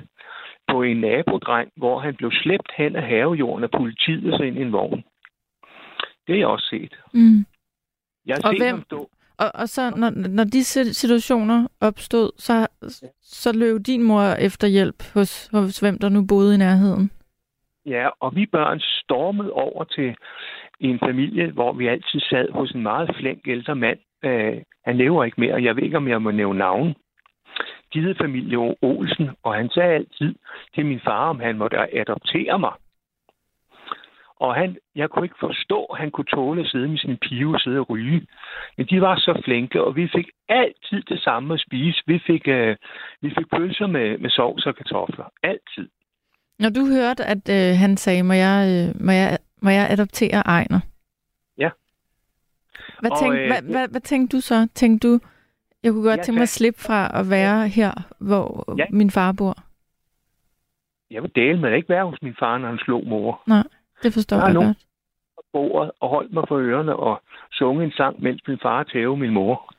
på 0.71 0.81
en 0.81 0.97
nabodreng, 0.97 1.71
hvor 1.75 1.99
han 1.99 2.15
blev 2.15 2.31
slæbt 2.31 2.71
hen 2.77 2.95
af 2.95 3.03
havejorden 3.03 3.63
af 3.63 3.71
politiet 3.71 4.33
og 4.33 4.37
så 4.37 4.43
ind 4.43 4.57
i 4.57 4.61
en 4.61 4.71
vogn. 4.71 5.03
Det 6.27 6.35
har 6.35 6.35
jeg 6.35 6.47
også 6.47 6.67
set. 6.69 6.93
Mm. 7.13 7.45
Jeg 8.25 8.35
har 8.35 8.49
og 8.49 8.53
set 8.53 8.61
hvem, 8.61 8.75
ham 8.75 8.83
stå. 8.83 9.09
Og, 9.37 9.51
og 9.53 9.69
så, 9.69 9.93
når, 9.95 10.09
når 10.09 10.43
de 10.43 10.63
situationer 10.93 11.67
opstod, 11.81 12.31
så, 12.37 12.67
så 13.21 13.53
løb 13.53 13.81
din 13.85 14.03
mor 14.03 14.21
efter 14.21 14.67
hjælp 14.67 15.03
hos, 15.13 15.49
hos 15.51 15.79
hvem, 15.79 15.99
der 15.99 16.09
nu 16.09 16.25
boede 16.25 16.55
i 16.55 16.57
nærheden? 16.57 17.11
Ja, 17.89 18.09
og 18.19 18.35
vi 18.35 18.45
børn 18.45 18.79
stormede 18.79 19.51
over 19.51 19.83
til 19.83 20.15
en 20.79 20.99
familie, 20.99 21.51
hvor 21.51 21.73
vi 21.73 21.87
altid 21.87 22.19
sad 22.19 22.51
hos 22.51 22.71
en 22.71 22.83
meget 22.83 23.15
flink 23.15 23.47
ældre 23.47 23.75
mand. 23.75 23.99
Øh, 24.23 24.57
han 24.85 24.97
lever 24.97 25.23
ikke 25.23 25.41
mere, 25.41 25.63
jeg 25.63 25.75
ved 25.75 25.83
ikke, 25.83 25.97
om 25.97 26.07
jeg 26.07 26.21
må 26.21 26.31
nævne 26.31 26.59
navn. 26.59 26.95
Gide 27.91 28.15
familie 28.15 28.57
Olsen, 28.81 29.29
og 29.43 29.53
han 29.55 29.69
sagde 29.69 29.93
altid 29.93 30.35
til 30.75 30.85
min 30.85 30.99
far, 30.99 31.29
om 31.29 31.39
han 31.39 31.57
måtte 31.57 31.99
adoptere 31.99 32.59
mig. 32.59 32.73
Og 34.35 34.55
han, 34.55 34.77
jeg 34.95 35.09
kunne 35.09 35.25
ikke 35.25 35.39
forstå, 35.39 35.83
at 35.83 35.97
han 35.97 36.11
kunne 36.11 36.31
tåle 36.35 36.61
at 36.61 36.67
sidde 36.67 36.87
med 36.87 36.97
sin 36.97 37.17
pive 37.17 37.55
og 37.55 37.59
sidde 37.59 37.79
og 37.79 37.89
ryge. 37.89 38.27
Men 38.77 38.85
de 38.85 39.01
var 39.01 39.15
så 39.15 39.41
flinke, 39.45 39.83
og 39.83 39.95
vi 39.95 40.07
fik 40.15 40.29
altid 40.49 41.01
det 41.01 41.21
samme 41.21 41.53
at 41.53 41.59
spise. 41.59 42.03
Vi 42.07 42.19
fik, 42.19 42.47
øh, 42.47 42.75
vi 43.21 43.29
fik 43.37 43.49
pølser 43.55 43.87
med, 43.87 44.17
med 44.17 44.29
sovs 44.29 44.65
og 44.65 44.75
kartofler. 44.75 45.25
Altid. 45.43 45.89
Når 46.59 46.69
du 46.69 46.85
hørte, 46.95 47.23
at 47.25 47.49
øh, 47.49 47.77
han 47.77 47.97
sagde, 47.97 48.23
må 48.23 48.33
jeg, 48.33 48.57
øh, 48.69 49.05
må, 49.05 49.11
jeg, 49.11 49.37
må 49.61 49.69
jeg 49.69 49.87
adoptere 49.91 50.39
Ejner? 50.45 50.79
Ja. 51.57 51.69
Hvad, 52.99 53.11
tænk, 53.21 53.33
øh, 53.33 53.47
hvad, 53.47 53.61
hvad, 53.61 53.87
hvad 53.87 54.01
tænkte 54.01 54.37
du 54.37 54.41
så? 54.41 54.67
Tænkte 54.75 55.07
du, 55.07 55.19
jeg 55.83 55.91
kunne 55.91 56.03
godt 56.03 56.17
jeg 56.17 56.25
tænke 56.25 56.37
mig 56.37 56.43
at 56.43 56.49
slippe 56.49 56.79
fra 56.79 57.19
at 57.19 57.29
være 57.29 57.67
her, 57.67 57.91
hvor 58.19 58.75
ja. 58.77 58.85
min 58.89 59.11
far 59.11 59.31
bor? 59.31 59.55
Jeg 61.11 61.21
vil 61.23 61.31
dele 61.35 61.59
med 61.59 61.69
at 61.69 61.75
ikke 61.75 61.89
være 61.89 62.05
hos 62.05 62.21
min 62.21 62.35
far, 62.39 62.57
når 62.57 62.67
han 62.67 62.77
slog 62.77 63.07
mor. 63.07 63.41
Nej, 63.47 63.63
det 64.03 64.13
forstår 64.13 64.37
jeg, 64.37 64.45
jeg 64.45 64.55
godt. 64.55 64.77
på 65.35 65.43
bordet 65.53 65.91
og 65.99 66.09
holdt 66.09 66.33
mig 66.33 66.43
for 66.47 66.57
ørerne 66.57 66.95
og 66.95 67.21
sunget 67.51 67.85
en 67.85 67.91
sang, 67.91 68.23
mens 68.23 68.41
min 68.47 68.59
far 68.61 68.83
tævede 68.83 69.17
min 69.17 69.33
mor. 69.33 69.73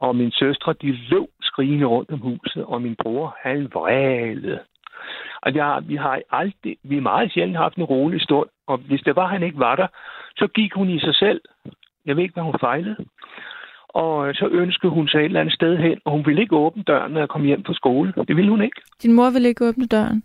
Og 0.00 0.16
min 0.16 0.30
søstre, 0.30 0.72
de 0.72 0.92
løb 0.92 1.28
skrigende 1.40 1.86
rundt 1.86 2.10
om 2.10 2.18
huset, 2.18 2.64
og 2.64 2.82
min 2.82 2.96
bror, 3.02 3.36
han 3.42 3.68
vrælede. 3.74 4.60
Og 5.42 5.54
jeg, 5.54 5.82
vi 5.86 5.96
har 5.96 6.20
aldrig, 6.30 6.76
vi 6.82 6.94
har 6.94 7.02
meget 7.02 7.32
sjældent 7.32 7.58
haft 7.58 7.76
en 7.76 7.84
rolig 7.84 8.20
stund, 8.20 8.48
og 8.66 8.78
hvis 8.78 9.00
det 9.00 9.16
var, 9.16 9.26
han 9.26 9.42
ikke 9.42 9.58
var 9.58 9.76
der, 9.76 9.86
så 10.36 10.46
gik 10.46 10.72
hun 10.74 10.90
i 10.90 10.98
sig 11.00 11.14
selv. 11.14 11.40
Jeg 12.06 12.16
ved 12.16 12.22
ikke, 12.22 12.34
hvad 12.34 12.44
hun 12.44 12.58
fejlede. 12.60 12.96
Og 13.88 14.34
så 14.34 14.48
ønskede 14.48 14.92
hun 14.92 15.08
sig 15.08 15.18
et 15.18 15.24
eller 15.24 15.40
andet 15.40 15.54
sted 15.54 15.76
hen, 15.76 16.00
og 16.04 16.12
hun 16.12 16.26
ville 16.26 16.42
ikke 16.42 16.56
åbne 16.56 16.82
døren, 16.82 17.12
når 17.12 17.20
jeg 17.20 17.28
kom 17.28 17.44
hjem 17.44 17.64
fra 17.64 17.74
skole. 17.74 18.14
Det 18.28 18.36
ville 18.36 18.50
hun 18.50 18.62
ikke. 18.62 18.80
Din 19.02 19.12
mor 19.12 19.30
ville 19.30 19.48
ikke 19.48 19.68
åbne 19.68 19.86
døren? 19.86 20.22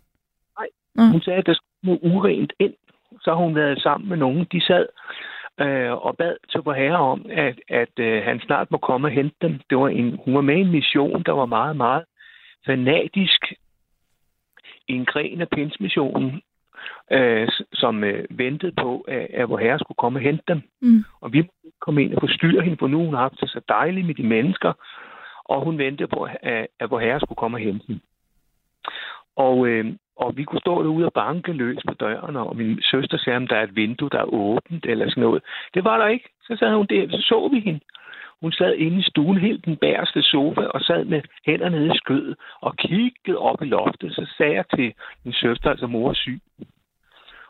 Nej. 0.59 0.67
Nå. 0.95 1.03
Hun 1.03 1.21
sagde, 1.21 1.39
at 1.39 1.45
der 1.45 1.53
skulle 1.53 2.03
urent 2.03 2.53
ind. 2.59 2.73
Så 3.21 3.33
hun 3.33 3.55
været 3.55 3.81
sammen 3.81 4.09
med 4.09 4.17
nogen. 4.17 4.47
De 4.51 4.61
sad 4.61 4.85
øh, 5.61 5.91
og 5.91 6.17
bad 6.17 6.35
til 6.51 6.61
på 6.61 6.73
herre 6.73 6.97
om, 6.97 7.25
at, 7.29 7.55
at 7.69 7.99
øh, 7.99 8.23
han 8.23 8.39
snart 8.39 8.71
må 8.71 8.77
komme 8.77 9.07
og 9.07 9.11
hente 9.11 9.35
dem. 9.41 9.59
Det 9.69 9.77
var 9.77 9.87
en, 9.87 10.19
hun 10.25 10.35
var 10.35 10.41
med 10.41 10.57
i 10.57 10.61
en 10.61 10.71
mission, 10.71 11.23
der 11.23 11.31
var 11.31 11.45
meget, 11.45 11.75
meget 11.77 12.03
fanatisk 12.65 13.53
en 14.89 15.05
gren 15.05 15.41
af 15.41 15.49
pinsmissionen, 15.49 16.41
øh, 17.11 17.47
som 17.73 18.03
øh, 18.03 18.25
ventede 18.29 18.71
på, 18.71 19.05
at, 19.07 19.27
at 19.33 19.49
vor 19.49 19.57
herre 19.57 19.79
skulle 19.79 19.95
komme 19.95 20.19
og 20.19 20.23
hente 20.23 20.43
dem. 20.47 20.61
Mm. 20.81 21.03
Og 21.21 21.33
vi 21.33 21.37
måtte 21.37 21.79
komme 21.81 22.03
ind 22.03 22.13
og 22.13 22.21
forstyrre 22.21 22.63
hende, 22.63 22.77
for 22.77 22.87
nu 22.87 22.97
hun 23.05 23.13
har 23.13 23.21
haft 23.21 23.41
det 23.41 23.49
så 23.49 23.61
dejligt 23.69 24.07
med 24.07 24.15
de 24.15 24.23
mennesker, 24.23 24.73
og 25.45 25.63
hun 25.65 25.77
ventede 25.77 26.07
på, 26.07 26.27
at, 26.41 26.67
at 26.79 26.91
vor 26.91 26.99
herre 26.99 27.19
skulle 27.19 27.41
komme 27.43 27.57
og 27.57 27.61
hente 27.61 27.87
dem. 27.87 27.99
Og, 29.35 29.67
øh, 29.67 29.85
og 30.15 30.37
vi 30.37 30.43
kunne 30.43 30.59
stå 30.59 30.83
derude 30.83 31.05
og 31.05 31.13
banke 31.13 31.51
løs 31.53 31.81
på 31.87 31.93
døren, 31.93 32.35
og 32.35 32.55
min 32.55 32.81
søster 32.81 33.17
sagde, 33.17 33.37
om 33.37 33.47
der 33.47 33.55
er 33.55 33.63
et 33.63 33.75
vindue, 33.75 34.09
der 34.09 34.19
er 34.19 34.33
åbent, 34.33 34.85
eller 34.85 35.09
sådan 35.09 35.21
noget. 35.21 35.43
Det 35.73 35.83
var 35.83 35.97
der 35.97 36.07
ikke. 36.07 36.29
Så 36.41 36.55
sagde 36.59 36.75
hun 36.75 36.85
det, 36.89 37.11
så 37.11 37.21
så 37.21 37.49
vi 37.53 37.59
hende. 37.59 37.79
Hun 38.41 38.51
sad 38.51 38.73
inde 38.73 38.99
i 38.99 39.09
stuen, 39.09 39.37
helt 39.37 39.65
den 39.65 39.77
bæreste 39.77 40.21
sofa, 40.21 40.61
og 40.61 40.81
sad 40.81 41.05
med 41.05 41.21
hænderne 41.45 41.79
nede 41.79 41.93
i 41.95 41.97
skødet 41.97 42.35
og 42.61 42.77
kiggede 42.77 43.37
op 43.37 43.61
i 43.61 43.65
loftet. 43.65 44.15
Så 44.15 44.33
sagde 44.37 44.53
jeg 44.53 44.65
til 44.75 44.93
min 45.23 45.33
søster, 45.33 45.69
altså 45.69 45.87
mor 45.87 46.09
er 46.09 46.13
syg. 46.13 46.41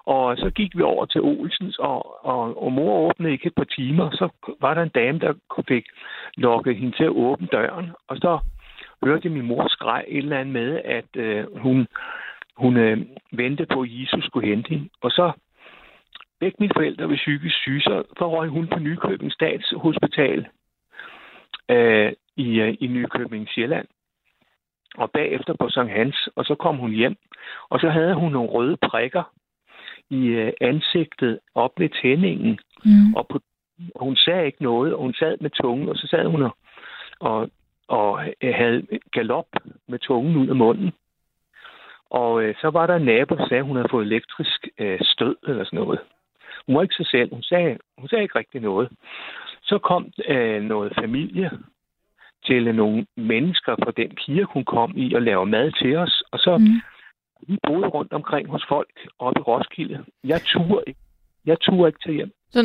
Og 0.06 0.38
så 0.38 0.50
gik 0.50 0.78
vi 0.78 0.82
over 0.82 1.06
til 1.06 1.22
Olsens, 1.22 1.78
og, 1.78 2.26
og, 2.26 2.64
og 2.64 2.72
mor 2.72 3.10
åbnede 3.10 3.32
ikke 3.32 3.48
et 3.48 3.56
par 3.56 3.64
timer. 3.64 4.10
Så 4.12 4.30
var 4.62 4.74
der 4.74 4.84
en 4.84 4.90
dame, 4.90 5.20
der 5.20 5.34
fik 5.68 5.86
lukket 6.38 6.76
hende 6.76 6.98
til 6.98 7.04
at 7.04 7.10
åbne 7.10 7.48
døren. 7.52 7.92
Og 8.08 8.18
så 8.18 8.40
hørte 9.06 9.30
min 9.30 9.46
mor 9.46 9.68
skreg 9.68 10.04
et 10.08 10.18
eller 10.18 10.40
andet 10.40 10.54
med, 10.54 10.82
at 10.86 11.16
øh, 11.16 11.58
hun, 11.58 11.88
hun 12.58 12.78
øh, 12.78 12.98
ventede 13.32 13.68
på, 13.74 13.82
at 13.82 13.90
Jesus 13.92 14.24
skulle 14.26 14.48
hente 14.48 14.70
hende. 14.70 14.90
Og 15.02 15.12
så 15.12 15.32
begge 16.40 16.58
mine 16.60 16.74
forældre 16.76 17.10
var 17.10 17.16
psykisk 17.16 17.56
syge, 17.56 17.82
så 17.82 18.04
røg 18.20 18.50
hun 18.50 18.68
på 18.68 18.80
Nykøbing 18.80 19.32
Statshospital 19.32 20.48
øh, 21.70 22.14
i, 22.36 22.60
øh, 22.60 22.78
i 22.80 22.88
Nykøbing 22.88 23.50
Sjælland. 23.50 23.88
Og 24.96 25.12
bagefter 25.12 25.54
på 25.54 25.70
Sankt 25.70 25.92
Hans, 25.92 26.30
og 26.36 26.46
så 26.46 26.56
kom 26.56 26.78
hun 26.78 26.92
hjem. 26.92 27.16
Og 27.70 27.80
så 27.80 27.90
havde 27.90 28.14
hun 28.14 28.32
nogle 28.32 28.50
røde 28.50 28.78
prikker 28.78 29.24
i 30.10 30.28
øh, 30.28 30.54
ansigtet 30.62 31.40
op 31.56 31.72
ved 31.78 31.90
tændingen. 32.02 32.60
Mm. 32.86 33.14
Og, 33.16 33.28
på, 33.28 33.40
og 33.96 34.06
hun 34.06 34.16
sagde 34.16 34.46
ikke 34.46 34.64
noget, 34.64 34.94
og 34.94 35.02
hun 35.02 35.14
sad 35.14 35.38
med 35.42 35.50
tungen, 35.50 35.90
og 35.90 35.96
så 35.96 36.08
sad 36.08 36.26
hun 36.26 36.42
og, 36.42 36.58
og, 37.20 37.50
og 37.88 38.26
øh, 38.42 38.54
havde 38.54 38.88
galop 39.12 39.48
med 39.88 40.00
tungen 40.00 40.36
ud 40.36 40.48
af 40.48 40.56
munden. 40.56 40.92
Og 42.10 42.44
øh, 42.44 42.56
så 42.62 42.70
var 42.70 42.88
der 42.88 42.96
en 42.96 43.06
nabo, 43.06 43.36
der 43.36 43.48
sagde, 43.48 43.60
at 43.60 43.66
hun 43.66 43.76
havde 43.76 43.90
fået 43.92 44.06
elektrisk 44.06 44.68
øh, 44.80 45.00
stød 45.02 45.36
eller 45.48 45.64
sådan 45.64 45.80
noget. 45.80 46.00
Hun 46.66 46.76
var 46.76 46.82
ikke 46.82 46.96
sig 46.96 47.08
selv. 47.08 47.34
Hun 47.34 47.44
sagde, 47.44 47.78
hun 47.98 48.08
sagde 48.08 48.24
ikke 48.24 48.40
rigtig 48.40 48.62
noget. 48.62 48.90
Så 49.70 49.78
kom 49.90 50.12
øh, 50.28 50.62
noget 50.64 50.94
familie 51.02 51.50
til 52.46 52.76
nogle 52.76 53.06
mennesker 53.18 53.76
fra 53.84 53.92
den 53.98 54.10
kirke, 54.16 54.54
hun 54.54 54.66
kom 54.66 54.94
i, 54.96 55.14
og 55.14 55.22
lave 55.22 55.46
mad 55.46 55.72
til 55.82 55.98
os. 55.98 56.24
Og 56.32 56.40
så 56.40 56.58
mm. 56.58 56.82
vi 57.48 57.58
boede 57.68 57.88
rundt 57.88 58.14
omkring 58.14 58.50
hos 58.50 58.66
folk 58.70 58.90
oppe 59.20 59.40
i 59.40 59.44
Roskilde. 59.44 60.06
Jeg 60.24 60.42
turde 60.42 60.84
ikke. 60.88 61.00
Jeg 61.46 61.58
turde 61.62 61.88
ikke 61.90 62.00
til 62.06 62.14
hjem. 62.14 62.32
Så 62.52 62.60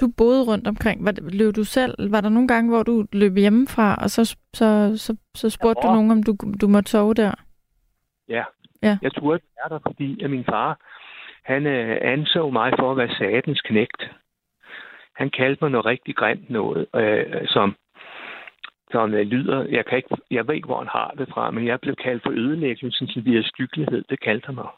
du- 0.00 0.12
boede 0.18 0.44
rundt 0.44 0.66
omkring. 0.68 1.04
Var, 1.04 1.14
løb 1.32 1.56
du 1.56 1.64
selv? 1.64 2.12
Var 2.12 2.20
der 2.20 2.28
nogle 2.28 2.48
gange, 2.48 2.70
hvor 2.70 2.82
du 2.82 3.06
løb 3.12 3.36
hjemmefra, 3.36 3.98
og 4.02 4.10
så, 4.10 4.36
så, 4.52 4.92
så, 4.96 5.16
så 5.34 5.50
spurgte 5.50 5.80
Ja, 5.84 5.88
du 5.88 5.94
nogen, 5.94 6.10
om 6.10 6.22
du, 6.22 6.36
du 6.60 6.68
måtte 6.68 6.90
sove 6.90 7.14
der? 7.14 7.34
Ja. 8.28 8.44
Ja. 8.82 8.98
Jeg 9.02 9.12
turde 9.12 9.36
ikke 9.36 9.46
være 9.56 9.78
der, 9.78 9.78
fordi 9.86 10.24
at 10.24 10.30
min 10.30 10.44
far, 10.44 10.78
han 11.44 11.66
øh, 11.66 11.98
anså 12.02 12.50
mig 12.50 12.72
for 12.78 12.90
at 12.90 12.96
være 12.96 13.14
satans 13.18 13.60
knægt. 13.60 14.02
Han 15.16 15.30
kaldte 15.30 15.64
mig 15.64 15.70
noget 15.70 15.86
rigtig 15.86 16.16
grimt 16.16 16.50
noget, 16.50 16.86
øh, 16.96 17.48
som, 17.48 17.76
som 18.90 19.14
øh, 19.14 19.26
lyder, 19.26 19.66
jeg, 19.68 19.86
kan 19.86 19.96
ikke, 19.96 20.16
jeg 20.30 20.48
ved 20.48 20.54
ikke, 20.54 20.66
hvor 20.66 20.78
han 20.78 20.88
har 20.88 21.14
det 21.18 21.28
fra, 21.28 21.50
men 21.50 21.66
jeg 21.66 21.80
blev 21.80 21.96
kaldt 21.96 22.22
for 22.22 22.30
ødelæggelsen 22.30 23.06
til 23.06 23.24
via 23.24 23.42
skyggelighed, 23.42 24.04
Det 24.10 24.20
kaldte 24.20 24.46
han 24.46 24.54
mig. 24.54 24.68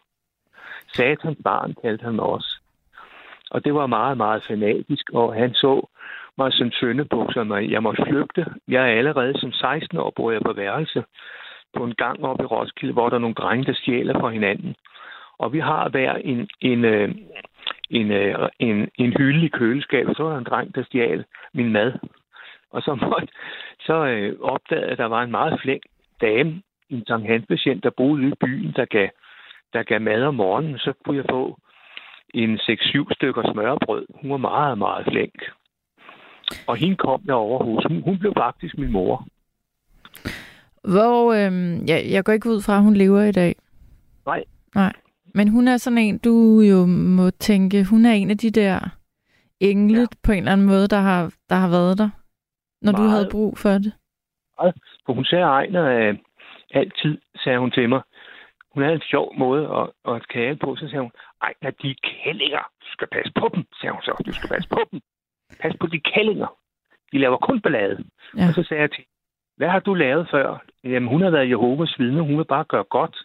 Satans 0.93 1.39
barn 1.45 1.75
kaldte 1.83 2.05
han 2.05 2.15
mig 2.15 2.25
også. 2.25 2.61
Og 3.51 3.65
det 3.65 3.75
var 3.75 3.87
meget, 3.87 4.17
meget 4.17 4.45
fanatisk, 4.49 5.11
og 5.13 5.35
han 5.35 5.55
så 5.55 5.87
mig 6.39 6.53
som 6.53 6.71
søndebuk, 6.73 7.33
som 7.33 7.53
jeg 7.53 7.83
måtte 7.83 8.05
flygte. 8.09 8.47
Jeg 8.69 8.83
er 8.83 8.99
allerede 8.99 9.41
som 9.41 9.53
16 9.53 9.99
år, 9.99 10.13
bor 10.17 10.31
jeg 10.31 10.41
på 10.47 10.53
værelse 10.53 11.05
på 11.77 11.85
en 11.85 11.95
gang 11.95 12.25
op 12.25 12.41
i 12.41 12.45
Roskilde, 12.45 12.93
hvor 12.93 13.09
der 13.09 13.17
er 13.17 13.21
nogle 13.21 13.35
drenge, 13.35 13.65
der 13.65 13.75
stjæler 13.75 14.21
fra 14.21 14.29
hinanden. 14.29 14.75
Og 15.39 15.53
vi 15.53 15.59
har 15.59 15.89
hver 15.89 16.15
en, 16.15 16.49
en, 16.61 16.85
øh, 16.85 17.15
en, 17.91 18.11
øh, 18.11 18.49
en, 18.59 18.89
en 18.95 19.13
hylde 19.19 19.47
i 19.47 19.49
køleskabet. 19.49 20.17
Så 20.17 20.23
var 20.23 20.31
der 20.31 20.39
en 20.39 20.45
dreng, 20.45 20.75
der 20.75 20.85
stjal 20.85 21.25
min 21.55 21.73
mad. 21.73 21.93
Og 22.71 22.83
så, 22.83 22.95
måtte, 22.95 23.29
så 23.81 24.07
øh, 24.07 24.41
opdagede 24.41 24.85
jeg, 24.85 24.93
at 24.93 24.99
der 24.99 25.05
var 25.05 25.23
en 25.23 25.31
meget 25.31 25.61
flink 25.63 25.83
dame, 26.21 26.63
en 26.91 27.07
Sankt 27.07 27.85
der 27.85 27.91
boede 27.97 28.23
ude 28.23 28.29
i 28.29 28.35
byen, 28.41 28.73
der 28.77 28.85
gav, 28.85 29.09
der 29.73 29.83
gav 29.83 30.01
mad 30.01 30.23
om 30.23 30.35
morgenen. 30.35 30.79
Så 30.79 30.93
kunne 31.05 31.17
jeg 31.17 31.25
få 31.31 31.59
en 32.35 32.55
6-7 32.57 33.15
stykker 33.15 33.53
smørbrød. 33.53 34.07
Hun 34.21 34.31
var 34.31 34.37
meget, 34.37 34.79
meget 34.79 35.07
flink. 35.11 35.43
Og 36.67 36.77
hende 36.77 36.97
kom 36.97 37.23
jeg 37.27 37.35
over 37.35 37.65
hos. 37.65 37.85
Hun, 37.89 38.03
hun 38.03 38.19
blev 38.19 38.33
faktisk 38.37 38.79
min 38.79 38.93
mor. 38.93 39.27
Hvor, 40.83 41.33
øhm, 41.33 41.85
ja, 41.85 41.99
jeg 42.11 42.25
går 42.25 42.33
ikke 42.33 42.51
ud 42.51 42.63
fra, 42.63 42.77
at 42.77 42.83
hun 42.83 42.95
lever 42.95 43.23
i 43.23 43.33
dag. 43.33 43.55
Nej. 44.27 44.45
Nej. 44.75 44.93
Men 45.35 45.49
hun 45.49 45.69
er 45.69 45.77
sådan 45.77 45.99
en, 45.99 46.19
du 46.19 46.61
jo 46.61 46.87
må 46.87 47.31
tænke, 47.31 47.85
hun 47.85 48.07
er 48.07 48.13
en 48.13 48.31
af 48.31 48.39
de 48.39 48.51
der 48.51 48.79
engle 49.61 50.01
ja. 50.01 50.07
på 50.25 50.33
en 50.33 50.39
eller 50.39 50.53
anden 50.53 50.67
måde, 50.67 50.89
der 50.89 51.01
har, 51.01 51.35
der 51.49 51.57
har 51.57 51.71
været 51.71 51.99
der, 51.99 52.11
når 52.83 52.93
Meget. 52.93 52.97
du 52.97 53.03
Meget. 53.03 53.11
havde 53.11 53.29
brug 53.31 53.59
for 53.59 53.71
det. 53.71 53.93
For 55.07 55.13
hun 55.13 55.25
sagde 55.25 55.45
Ejner 55.45 55.85
øh, 55.85 56.17
altid, 56.71 57.19
sagde 57.45 57.59
hun 57.59 57.71
til 57.71 57.89
mig. 57.89 58.03
Hun 58.73 58.83
havde 58.83 58.95
en 58.95 59.11
sjov 59.11 59.35
måde 59.39 59.65
at, 59.79 60.15
at 60.15 60.29
kæle 60.29 60.57
på. 60.57 60.77
Så 60.77 60.89
sagde 60.89 61.03
hun, 61.03 61.13
Ejner, 61.43 61.71
de 61.83 61.95
kællinger, 62.03 62.65
du 62.83 62.87
skal 62.93 63.09
passe 63.13 63.33
på 63.41 63.51
dem, 63.55 63.65
sagde 63.81 63.93
hun 63.93 64.03
så. 64.03 64.23
Du 64.27 64.33
skal 64.33 64.49
passe 64.49 64.69
på 64.69 64.81
dem. 64.91 65.01
Pas 65.61 65.75
på 65.81 65.87
de 65.87 66.01
kællinger. 66.01 66.51
De 67.13 67.19
laver 67.19 67.37
kun 67.37 67.61
ballade. 67.61 68.05
Ja. 68.37 68.49
Og 68.49 68.55
så 68.55 68.63
sagde 68.63 68.83
jeg 68.83 68.91
til 68.91 69.05
hvad 69.59 69.69
har 69.69 69.81
du 69.81 69.95
lavet 69.95 70.29
før? 70.31 70.65
Jamen, 70.85 71.09
hun 71.09 71.23
har 71.23 71.31
været 71.31 71.51
Jehovas 71.51 71.99
vidne. 71.99 72.23
Hun 72.23 72.39
vil 72.39 72.45
bare 72.45 72.65
gøre 72.65 72.85
godt. 72.85 73.17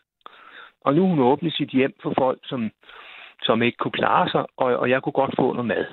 Og 0.86 0.94
nu 0.96 1.08
hun 1.08 1.20
åbnet 1.20 1.54
sit 1.54 1.70
hjem 1.70 1.94
for 2.04 2.14
folk, 2.18 2.40
som, 2.44 2.72
som 3.42 3.62
ikke 3.62 3.78
kunne 3.78 3.92
klare 3.92 4.30
sig, 4.30 4.46
og, 4.58 4.68
og 4.82 4.90
jeg 4.90 5.02
kunne 5.02 5.14
godt 5.22 5.36
få 5.40 5.54
noget 5.54 5.66
mad. 5.68 5.86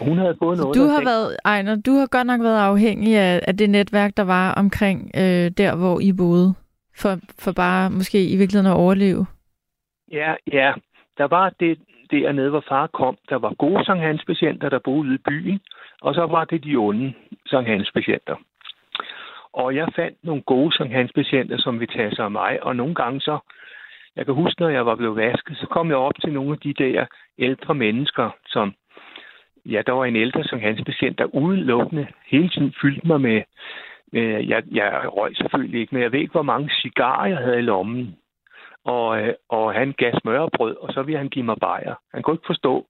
Og 0.00 0.06
hun 0.06 0.18
havde 0.18 0.36
fået 0.42 0.58
noget, 0.58 0.76
Du 0.76 0.84
har 0.94 1.02
været, 1.04 1.36
Ejner, 1.44 1.76
du 1.86 1.92
har 1.92 2.06
godt 2.06 2.26
nok 2.26 2.40
været 2.40 2.60
afhængig 2.60 3.16
af, 3.16 3.40
af 3.48 3.56
det 3.56 3.70
netværk, 3.70 4.16
der 4.16 4.24
var 4.24 4.54
omkring 4.54 5.10
øh, 5.14 5.50
der, 5.60 5.76
hvor 5.76 6.00
I 6.00 6.12
boede, 6.12 6.54
for, 6.96 7.12
for 7.38 7.52
bare 7.52 7.90
måske 7.90 8.18
i 8.32 8.36
virkeligheden 8.36 8.72
at 8.72 8.76
overleve. 8.76 9.26
Ja, 10.12 10.34
ja. 10.52 10.72
Der 11.18 11.24
var 11.24 11.52
det 11.60 11.78
dernede, 12.10 12.50
hvor 12.50 12.64
far 12.68 12.86
kom. 12.86 13.16
Der 13.28 13.38
var 13.38 13.54
gode 13.58 13.84
Sankt 13.84 14.02
Hans 14.02 14.24
patienter, 14.24 14.68
der 14.68 14.78
boede 14.84 15.00
ude 15.00 15.14
i 15.14 15.18
byen. 15.28 15.60
Og 16.02 16.14
så 16.14 16.26
var 16.26 16.44
det 16.44 16.64
de 16.64 16.76
onde 16.76 17.12
Sankt 17.46 17.68
Hans 17.68 17.90
patienter. 17.94 18.36
Og 19.52 19.76
jeg 19.76 19.88
fandt 19.96 20.24
nogle 20.24 20.42
gode 20.42 20.76
Sankt 20.76 20.92
Hans 20.92 21.12
patienter, 21.12 21.58
som 21.58 21.80
ville 21.80 21.94
tage 21.94 22.14
sig 22.14 22.24
af 22.24 22.30
mig. 22.30 22.62
Og 22.62 22.76
nogle 22.76 22.94
gange 22.94 23.20
så, 23.20 23.38
jeg 24.16 24.24
kan 24.24 24.34
huske, 24.34 24.60
når 24.60 24.68
jeg 24.68 24.86
var 24.86 24.94
blevet 24.94 25.16
vasket, 25.16 25.56
så 25.56 25.66
kom 25.66 25.88
jeg 25.88 25.96
op 25.96 26.20
til 26.20 26.32
nogle 26.32 26.52
af 26.52 26.58
de 26.58 26.74
der 26.74 27.06
ældre 27.38 27.74
mennesker, 27.74 28.30
som, 28.46 28.74
ja, 29.66 29.82
der 29.86 29.92
var 29.92 30.04
en 30.04 30.16
ældre 30.16 30.44
Sankt 30.44 30.64
Hans 30.64 30.82
patient, 30.86 31.18
der 31.18 31.34
udelukkende 31.34 32.06
hele 32.26 32.48
tiden 32.48 32.74
fyldte 32.82 33.06
mig 33.06 33.20
med, 33.20 33.42
med 34.12 34.44
jeg, 34.44 34.62
jeg 34.70 35.02
røg 35.16 35.36
selvfølgelig 35.36 35.80
ikke, 35.80 35.94
men 35.94 36.02
jeg 36.02 36.12
ved 36.12 36.20
ikke, 36.20 36.32
hvor 36.32 36.42
mange 36.52 36.70
cigarer 36.82 37.26
jeg 37.28 37.38
havde 37.38 37.58
i 37.58 37.62
lommen 37.62 38.16
og, 38.84 39.22
øh, 39.22 39.34
og 39.48 39.74
han 39.74 39.92
gav 39.92 40.12
smørbrød, 40.20 40.76
og 40.76 40.92
så 40.92 41.02
ville 41.02 41.18
han 41.18 41.28
give 41.28 41.44
mig 41.44 41.56
bajer. 41.60 41.94
Han 42.14 42.22
kunne 42.22 42.34
ikke 42.34 42.46
forstå. 42.46 42.86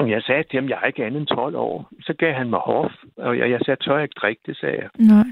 Og 0.00 0.10
jeg 0.10 0.22
sagde 0.22 0.42
til 0.42 0.60
ham, 0.60 0.68
jeg 0.68 0.78
er 0.82 0.86
ikke 0.86 1.04
andet 1.04 1.20
end 1.20 1.26
12 1.26 1.56
år. 1.56 1.88
Så 2.00 2.14
gav 2.18 2.32
han 2.34 2.50
mig 2.50 2.58
hof, 2.60 2.90
og 3.16 3.38
jeg, 3.38 3.50
jeg 3.50 3.60
sagde, 3.64 3.82
tør 3.84 3.94
jeg 3.94 4.02
ikke 4.02 4.20
drikke 4.22 4.42
det, 4.46 4.56
sagde 4.56 4.76
jeg. 4.76 4.88
Nej. 4.98 5.26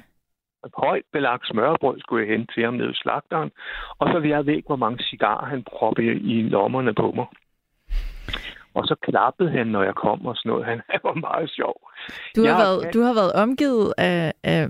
Et 0.66 0.72
højt 0.78 1.02
belagt 1.12 1.48
smørbrød 1.48 2.00
skulle 2.00 2.26
jeg 2.26 2.36
hente 2.38 2.54
til 2.54 2.64
ham 2.64 2.74
nede 2.74 2.90
i 2.90 2.94
slagteren, 2.94 3.50
og 3.98 4.08
så 4.08 4.18
jeg 4.28 4.46
ved 4.46 4.54
ikke, 4.54 4.66
hvor 4.66 4.76
mange 4.76 5.04
cigarer 5.04 5.46
han 5.46 5.62
proppede 5.72 6.14
i 6.14 6.42
lommerne 6.42 6.94
på 6.94 7.12
mig. 7.16 7.26
Og 8.74 8.84
så 8.86 8.94
klappede 9.02 9.50
han, 9.50 9.66
når 9.66 9.82
jeg 9.82 9.94
kom 9.94 10.26
og 10.26 10.36
sådan 10.36 10.50
noget. 10.50 10.64
Han 10.66 10.80
var 11.04 11.14
meget 11.14 11.50
sjov. 11.50 11.74
Du 12.36 12.40
har, 12.40 12.48
Jeg- 12.48 12.58
været, 12.58 12.94
du 12.94 13.00
har 13.00 13.14
været 13.14 13.32
omgivet 13.32 13.94
af, 13.98 14.32
af, 14.44 14.68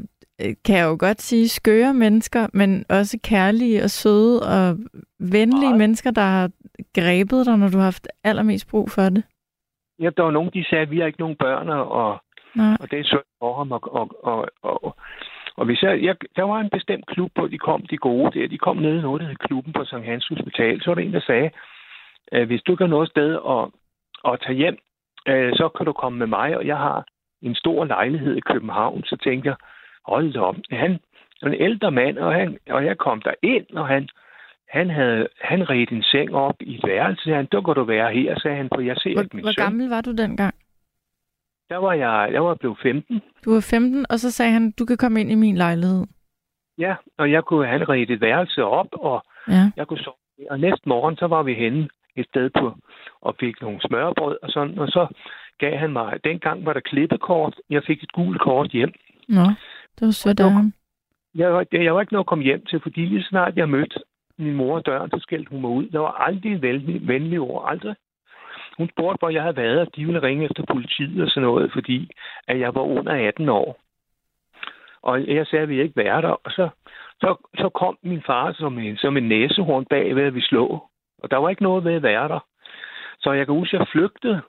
kan 0.64 0.76
jeg 0.76 0.84
jo 0.84 0.96
godt 0.98 1.22
sige, 1.22 1.48
skøre 1.48 1.94
mennesker, 1.94 2.46
men 2.52 2.84
også 2.88 3.18
kærlige 3.24 3.82
og 3.82 3.90
søde 3.90 4.42
og 4.42 4.78
venlige 5.20 5.60
Meget. 5.60 5.78
mennesker, 5.78 6.10
der 6.10 6.22
har 6.22 6.50
grebet 6.94 7.46
dig, 7.46 7.56
når 7.58 7.68
du 7.68 7.76
har 7.76 7.84
haft 7.84 8.08
allermest 8.24 8.68
brug 8.70 8.90
for 8.90 9.02
det. 9.02 9.22
Ja, 10.00 10.10
der 10.16 10.22
var 10.22 10.30
nogen, 10.30 10.50
de 10.54 10.64
sagde, 10.64 10.82
at 10.82 10.90
vi 10.90 10.98
har 10.98 11.06
ikke 11.06 11.20
nogen 11.20 11.36
børn, 11.36 11.68
og, 11.68 12.22
Nej. 12.54 12.76
og 12.80 12.90
det 12.90 12.98
er 12.98 13.04
synd 13.04 13.28
for 13.38 13.56
ham. 13.56 13.72
Og, 13.72 13.80
og, 13.94 14.24
og, 14.24 14.48
og, 14.62 14.96
og 15.56 15.64
hvis 15.66 15.82
jeg, 15.82 16.02
jeg, 16.02 16.16
der 16.36 16.42
var 16.42 16.60
en 16.60 16.70
bestemt 16.70 17.06
klub, 17.06 17.30
hvor 17.34 17.46
de 17.46 17.58
kom, 17.58 17.82
de 17.82 17.96
gode 17.96 18.40
der. 18.40 18.48
De 18.48 18.58
kom 18.58 18.76
ned 18.76 18.98
i 18.98 19.02
noget, 19.02 19.20
der 19.20 19.26
hed 19.26 19.36
klubben 19.36 19.72
på 19.72 19.84
Sankt 19.84 20.06
Hans 20.06 20.26
Hospital. 20.26 20.82
Så 20.82 20.90
var 20.90 20.94
der 20.94 21.02
en, 21.02 21.12
der 21.12 21.20
sagde, 21.20 21.50
at 22.32 22.46
hvis 22.46 22.62
du 22.62 22.72
ikke 22.72 22.84
har 22.84 22.96
noget 22.96 23.08
sted 23.10 23.38
at, 23.54 23.64
at 24.32 24.40
tage 24.40 24.56
hjem, 24.56 24.78
øh, 25.28 25.52
så 25.56 25.68
kan 25.68 25.86
du 25.86 25.92
komme 25.92 26.18
med 26.18 26.26
mig, 26.26 26.56
og 26.56 26.66
jeg 26.66 26.76
har 26.76 27.06
en 27.42 27.54
stor 27.54 27.84
lejlighed 27.84 28.36
i 28.36 28.40
København. 28.40 29.04
Så 29.04 29.16
tænkte 29.16 29.48
jeg, 29.48 29.56
hold 30.06 30.32
da 30.32 30.40
op. 30.40 30.56
Han 30.70 30.98
er 31.42 31.46
en 31.46 31.54
ældre 31.54 31.90
mand, 31.90 32.18
og, 32.18 32.34
han, 32.34 32.58
og 32.70 32.84
jeg 32.84 32.98
kom 32.98 33.22
der 33.22 33.34
ind, 33.42 33.66
og 33.76 33.88
han, 33.88 34.08
han 34.68 34.90
havde 34.90 35.28
han 35.40 35.70
red 35.70 35.86
en 35.92 36.02
seng 36.02 36.34
op 36.34 36.54
i 36.60 36.74
et 36.74 36.80
værelse. 36.86 37.34
Han, 37.34 37.48
der 37.52 37.60
kan 37.60 37.74
du 37.74 37.84
være 37.84 38.12
her, 38.12 38.38
sagde 38.38 38.56
han, 38.56 38.68
for 38.74 38.80
jeg 38.80 38.96
ser 38.96 39.10
ikke 39.10 39.20
Hvor, 39.22 39.28
min 39.34 39.44
hvor 39.44 39.52
søn. 39.52 39.64
gammel 39.64 39.88
var 39.88 40.00
du 40.00 40.12
dengang? 40.12 40.54
Der 41.70 41.76
var 41.76 41.92
jeg, 41.92 42.28
jeg 42.32 42.44
var 42.44 42.54
blevet 42.54 42.78
15. 42.82 43.20
Du 43.44 43.52
var 43.52 43.66
15, 43.70 44.06
og 44.10 44.18
så 44.18 44.30
sagde 44.30 44.52
han, 44.52 44.70
du 44.78 44.84
kan 44.84 44.96
komme 44.96 45.20
ind 45.20 45.30
i 45.30 45.34
min 45.34 45.56
lejlighed. 45.56 46.06
Ja, 46.78 46.94
og 47.18 47.30
jeg 47.32 47.42
kunne 47.44 47.66
han 47.66 47.88
redde 47.88 48.12
et 48.12 48.20
værelse 48.20 48.64
op, 48.64 48.88
og 48.92 49.24
Ja. 49.48 49.70
jeg 49.76 49.86
kunne 49.86 49.98
sove. 49.98 50.14
Og 50.50 50.60
næste 50.60 50.88
morgen, 50.88 51.16
så 51.16 51.26
var 51.26 51.42
vi 51.42 51.54
henne 51.54 51.88
et 52.16 52.26
sted 52.26 52.50
på, 52.60 52.74
og 53.20 53.36
fik 53.40 53.60
nogle 53.62 53.80
smørbrød 53.80 54.36
og 54.42 54.48
sådan, 54.50 54.78
og 54.78 54.88
så 54.88 55.06
gav 55.58 55.76
han 55.78 55.92
mig, 55.92 56.24
dengang 56.24 56.66
var 56.66 56.72
der 56.72 56.80
klippekort, 56.80 57.54
jeg 57.70 57.82
fik 57.86 58.02
et 58.02 58.12
gult 58.12 58.40
kort 58.40 58.70
hjem. 58.70 58.92
Nå, 59.28 59.42
det 59.98 60.02
var 60.06 60.10
sødt 60.10 60.40
af 60.40 60.50
ham. 60.50 60.72
Jeg 61.34 61.52
var, 61.54 61.66
jeg 61.72 61.94
var 61.94 62.00
ikke 62.00 62.12
noget 62.12 62.22
at 62.22 62.26
komme 62.28 62.44
hjem 62.44 62.64
til, 62.64 62.80
fordi 62.80 63.00
lige 63.04 63.22
snart 63.24 63.56
jeg 63.56 63.68
mødte 63.68 63.98
min 64.38 64.54
mor 64.54 64.80
døren, 64.80 65.10
så 65.10 65.18
skældte 65.20 65.50
hun 65.50 65.60
mig 65.60 65.70
ud. 65.70 65.86
Der 65.86 65.98
var 65.98 66.12
aldrig 66.12 66.62
venlige, 66.62 66.86
venlig, 66.86 67.08
venlig 67.08 67.40
ord, 67.40 67.64
aldrig. 67.70 67.96
Hun 68.78 68.88
spurgte, 68.88 69.18
hvor 69.18 69.30
jeg 69.30 69.42
havde 69.42 69.56
været, 69.56 69.80
og 69.80 69.96
de 69.96 70.04
ville 70.04 70.22
ringe 70.22 70.44
efter 70.44 70.64
politiet 70.72 71.22
og 71.22 71.28
sådan 71.28 71.42
noget, 71.42 71.72
fordi 71.72 72.10
at 72.48 72.60
jeg 72.60 72.74
var 72.74 72.80
under 72.80 73.28
18 73.28 73.48
år. 73.48 73.78
Og 75.02 75.26
jeg 75.26 75.46
sagde, 75.46 75.62
at 75.62 75.68
vi 75.68 75.82
ikke 75.82 75.96
være 75.96 76.22
der. 76.22 76.28
Og 76.44 76.50
så, 76.50 76.68
så, 77.20 77.48
så 77.58 77.68
kom 77.68 77.98
min 78.02 78.22
far 78.26 78.52
som 78.52 78.78
en, 78.78 78.96
som 78.96 79.16
en 79.16 79.28
næsehorn 79.28 79.84
bag 79.84 80.16
ved, 80.16 80.22
at 80.22 80.34
vi 80.34 80.40
slå. 80.40 80.88
Og 81.22 81.30
der 81.30 81.36
var 81.36 81.48
ikke 81.48 81.62
noget 81.62 81.84
ved 81.84 81.94
at 81.94 82.02
være 82.02 82.28
der. 82.28 82.40
Så 83.18 83.32
jeg 83.32 83.46
kan 83.46 83.54
huske, 83.54 83.76
at 83.76 83.80
jeg 83.80 83.88
flygtede 83.88 84.42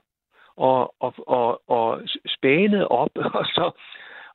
og, 0.58 0.96
og, 1.00 1.14
og, 1.28 1.70
og 1.70 2.02
spænede 2.28 2.88
op, 2.88 3.10
og 3.40 3.46
så, 3.46 3.72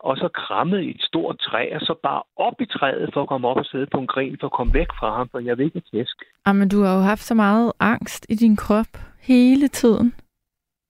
og 0.01 0.17
så 0.17 0.29
krammede 0.35 0.85
i 0.85 0.91
et 0.91 1.03
stort 1.03 1.39
træ, 1.39 1.75
og 1.75 1.81
så 1.81 1.95
bare 2.03 2.23
op 2.37 2.61
i 2.61 2.67
træet 2.67 3.11
for 3.15 3.23
at 3.23 3.29
komme 3.29 3.49
op 3.49 3.57
og 3.57 3.65
sidde 3.65 3.87
på 3.87 3.99
en 3.99 4.07
gren, 4.07 4.37
for 4.41 4.47
at 4.47 4.53
komme 4.53 4.75
væk 4.75 4.91
fra 4.99 5.17
ham, 5.17 5.29
for 5.29 5.39
jeg 5.39 5.59
vil 5.59 5.65
ikke 5.65 5.83
tæsk. 5.93 6.17
Ah, 6.45 6.57
men 6.57 6.69
du 6.69 6.83
har 6.83 6.95
jo 6.95 7.01
haft 7.01 7.23
så 7.23 7.35
meget 7.35 7.73
angst 7.81 8.27
i 8.29 8.35
din 8.35 8.57
krop 8.57 8.93
hele 9.21 9.69
tiden. 9.69 10.15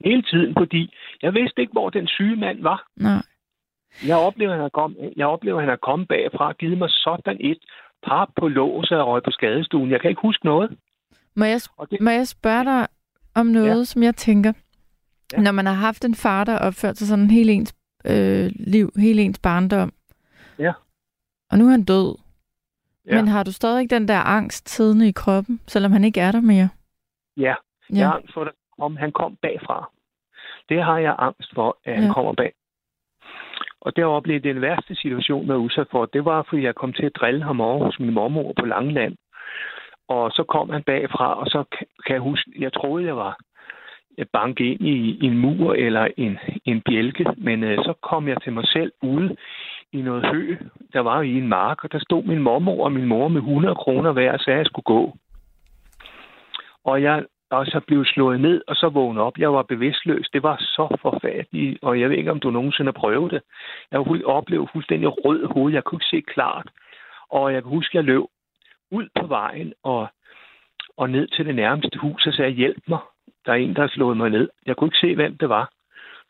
Hele 0.05 0.23
tiden, 0.23 0.55
fordi 0.59 0.95
jeg 1.23 1.35
vidste 1.35 1.61
ikke, 1.61 1.73
hvor 1.73 1.91
den 1.91 2.07
syge 2.07 2.37
mand 2.37 2.63
var. 2.63 2.87
Nej. 2.97 3.23
Jeg 4.07 4.17
oplever, 4.17 4.53
han 4.53 4.65
er 4.65 4.69
kommet, 4.69 5.13
jeg 5.17 5.27
oplever, 5.27 5.59
at 5.59 5.65
han 5.65 5.73
er 5.73 5.77
kommet 5.77 6.09
bagfra 6.09 6.49
og 6.49 6.57
givet 6.57 6.79
mig 6.79 6.89
sådan 6.91 7.37
et 7.41 7.59
par 8.07 8.33
på 8.37 8.49
lås 8.49 8.91
og 8.91 9.07
røg 9.07 9.23
på 9.23 9.31
skadestuen. 9.31 9.91
Jeg 9.91 10.01
kan 10.01 10.11
ikke 10.11 10.23
huske 10.23 10.45
noget. 10.45 10.79
Må 11.37 11.45
jeg, 11.45 11.61
det, 11.91 12.01
må 12.01 12.11
jeg 12.11 12.27
spørge 12.29 12.65
dig 12.65 12.87
om 13.35 13.47
noget, 13.47 13.79
ja. 13.79 13.85
som 13.85 14.03
jeg 14.03 14.15
tænker, 14.17 14.53
ja. 15.33 15.41
Når 15.41 15.53
man 15.53 15.67
har 15.67 15.73
haft 15.73 16.05
en 16.05 16.15
far, 16.15 16.45
der 16.45 16.59
opført 16.59 16.97
sig 16.97 17.09
sådan 17.09 17.31
hele 17.31 17.53
ens 17.53 17.75
øh, 18.05 18.51
liv, 18.67 18.91
hele 18.97 19.23
ens 19.23 19.39
barndom, 19.39 19.93
Ja. 20.59 20.73
og 21.51 21.59
nu 21.59 21.67
er 21.67 21.71
han 21.71 21.85
død, 21.85 22.19
Ja. 23.07 23.15
men 23.17 23.29
har 23.29 23.43
du 23.45 23.53
stadig 23.53 23.91
den 23.91 24.09
der 24.09 24.19
angst 24.19 24.69
siddende 24.69 25.09
i 25.09 25.13
kroppen, 25.13 25.61
selvom 25.67 25.93
han 25.93 26.05
ikke 26.05 26.21
er 26.21 26.33
der 26.33 26.41
mere? 26.41 26.69
ja, 27.37 27.43
Ja. 27.43 27.55
jeg 27.99 28.07
har 28.09 28.15
angst 28.17 28.35
for, 28.35 28.45
der 28.45 28.51
komme. 28.81 28.99
Han 28.99 29.13
kom 29.13 29.37
bagfra. 29.43 29.91
Det 30.69 30.85
har 30.85 30.99
jeg 30.99 31.15
angst 31.19 31.51
for, 31.55 31.79
at 31.85 31.95
han 31.95 32.05
Ja. 32.05 32.13
kommer 32.13 32.33
bag. 32.33 32.53
Og 33.81 33.97
det 33.97 34.05
oplevede 34.05 34.49
den 34.49 34.61
værste 34.61 34.95
situation, 34.95 35.47
jeg 35.47 35.55
var 35.55 35.61
udsat 35.61 35.87
for. 35.91 36.07
Det 36.07 36.25
var, 36.25 36.47
fordi 36.49 36.63
jeg 36.63 36.75
kom 36.75 36.93
til 36.93 37.07
at 37.07 37.17
drille 37.21 37.43
ham 37.45 37.61
over 37.61 37.85
hos 37.85 37.99
min 38.01 38.15
mormor 38.15 38.53
på 38.59 38.67
Langeland. 38.67 39.17
Og 40.09 40.31
så 40.31 40.45
kom 40.49 40.71
han 40.71 40.83
bagfra, 40.83 41.35
og 41.41 41.47
så 41.47 41.65
kan 41.79 41.87
kan 42.07 42.15
jeg 42.15 42.23
huske, 42.23 42.51
jeg 42.59 42.73
troede, 42.73 43.07
jeg 43.07 43.17
var 43.17 43.39
Øh, 44.21 44.27
banke 44.33 44.65
ind 44.65 44.81
i, 44.81 45.19
i 45.23 45.27
en 45.27 45.39
mur 45.39 45.75
eller 45.75 46.09
en, 46.17 46.39
en 46.65 46.81
bjælke, 46.81 47.27
men 47.37 47.65
øh, 47.65 47.79
så 47.79 47.93
kom 48.03 48.29
jeg 48.29 48.43
til 48.43 48.53
mig 48.53 48.67
selv 48.69 48.93
ude 49.03 49.37
i 49.93 50.03
noget 50.03 50.27
hø, 50.27 50.57
der 50.93 51.01
var 51.01 51.23
i 51.23 51.35
en 51.39 51.49
mark, 51.49 51.85
og 51.85 51.93
der 51.93 51.99
stod 51.99 52.23
min 52.23 52.43
mormor 52.43 52.85
og 52.85 52.93
min 52.93 53.07
mor 53.07 53.29
med 53.29 53.41
100 53.41 53.75
kroner 53.75 54.13
hver 54.13 54.33
og 54.33 54.41
sagde, 54.41 54.57
at 54.57 54.59
jeg 54.59 54.67
skulle 54.67 54.85
gå. 54.85 55.17
Og 56.85 57.03
jeg 57.03 57.25
og 57.51 57.67
så 57.67 57.81
blev 57.87 58.05
slået 58.05 58.41
ned, 58.41 58.63
og 58.69 58.77
så 58.77 58.89
vågnede 58.89 59.25
op. 59.25 59.39
Jeg 59.39 59.53
var 59.53 59.63
bevidstløs. 59.63 60.29
Det 60.33 60.43
var 60.43 60.57
så 60.57 60.97
forfærdeligt, 61.03 61.79
og 61.83 62.01
jeg 62.01 62.11
ved 62.11 62.17
ikke, 62.17 62.31
om 62.31 62.41
du 62.41 62.51
nogensinde 62.51 62.89
har 62.89 63.01
prøvet 63.01 63.33
det. 63.33 63.43
Jeg 63.91 64.01
oplevede 64.25 64.69
fuldstændig 64.73 65.25
rød 65.25 65.47
hoved. 65.47 65.73
Jeg 65.73 65.85
kunne 65.85 65.97
ikke 65.97 66.17
se 66.17 66.33
klart. 66.33 66.67
Og 67.31 67.53
jeg 67.53 67.63
kan 67.63 67.71
huske, 67.71 67.93
at 67.93 67.95
jeg 67.95 68.05
løb 68.05 68.23
ud 68.91 69.09
på 69.21 69.27
vejen 69.27 69.73
og, 69.83 70.09
og 70.97 71.11
ned 71.11 71.27
til 71.27 71.47
det 71.47 71.55
nærmeste 71.55 71.99
hus 71.99 72.27
og 72.27 72.33
sagde, 72.35 72.51
hjælp 72.51 72.83
mig. 72.89 72.99
Der 73.47 73.53
er 73.53 73.57
en, 73.57 73.75
der 73.75 73.81
har 73.81 73.89
slået 73.89 74.17
mig 74.17 74.31
ned. 74.31 74.49
Jeg 74.67 74.77
kunne 74.77 74.89
ikke 74.89 75.07
se, 75.07 75.15
hvem 75.15 75.37
det 75.37 75.49
var. 75.49 75.71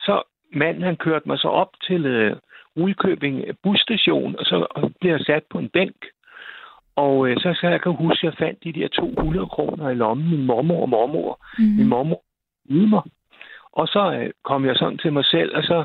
Så 0.01 0.23
manden, 0.53 0.83
han 0.83 0.97
kørte 0.97 1.29
mig 1.29 1.39
så 1.39 1.49
op 1.49 1.73
til 1.83 2.07
øh, 2.07 2.37
Rudkøbing 2.77 3.45
busstation, 3.63 4.37
og 4.39 4.45
så 4.45 4.89
blev 5.01 5.11
jeg 5.13 5.21
sat 5.21 5.45
på 5.51 5.59
en 5.59 5.69
bænk. 5.69 5.97
Og 6.97 7.29
øh, 7.29 7.37
så, 7.37 7.59
så 7.61 7.69
jeg 7.69 7.81
kan 7.81 7.93
huske, 7.93 8.27
at 8.27 8.31
jeg 8.33 8.39
fandt 8.39 8.65
de 8.65 8.73
der 8.73 8.89
200 8.89 9.47
kroner 9.47 9.91
i 9.91 9.95
lommen. 9.95 10.31
Min 10.31 10.47
mormor 10.47 10.83
og 10.83 10.89
mormor. 10.89 11.47
Mm. 11.59 11.65
Min 11.65 11.89
mormor 11.89 12.23
ydede 12.71 12.89
mig. 12.89 13.03
Og 13.73 13.89
så 13.89 14.13
øh, 14.13 14.31
kom 14.45 14.65
jeg 14.65 14.77
sådan 14.77 14.99
til 14.99 15.13
mig 15.13 15.25
selv, 15.25 15.57
og 15.57 15.63
så 15.63 15.85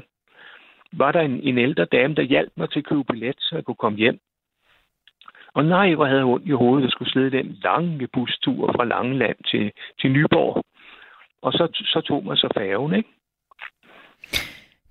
var 0.91 1.11
der 1.11 1.22
en, 1.22 1.39
en 1.41 1.57
ældre 1.57 1.85
dame, 1.85 2.15
der 2.15 2.22
hjalp 2.22 2.52
mig 2.57 2.69
til 2.69 2.80
at 2.80 2.85
købe 2.85 3.03
billet, 3.03 3.35
så 3.39 3.56
jeg 3.56 3.65
kunne 3.65 3.84
komme 3.84 3.97
hjem. 3.97 4.19
Og 5.53 5.65
nej, 5.65 5.93
hvor 5.93 6.06
havde 6.06 6.19
jeg 6.19 6.26
ondt 6.26 6.47
i 6.47 6.52
hovedet, 6.52 6.85
at 6.85 6.91
skulle 6.91 7.11
slæde 7.11 7.31
den 7.31 7.57
lange 7.64 8.07
bustur 8.14 8.72
fra 8.76 8.85
Langeland 8.85 9.35
til, 9.52 9.72
til 10.02 10.11
Nyborg. 10.11 10.64
Og 11.45 11.51
så, 11.53 11.67
så 11.93 12.01
tog 12.01 12.26
man 12.26 12.38
så 12.38 12.47
færgen, 12.57 12.93
ikke? 12.93 13.09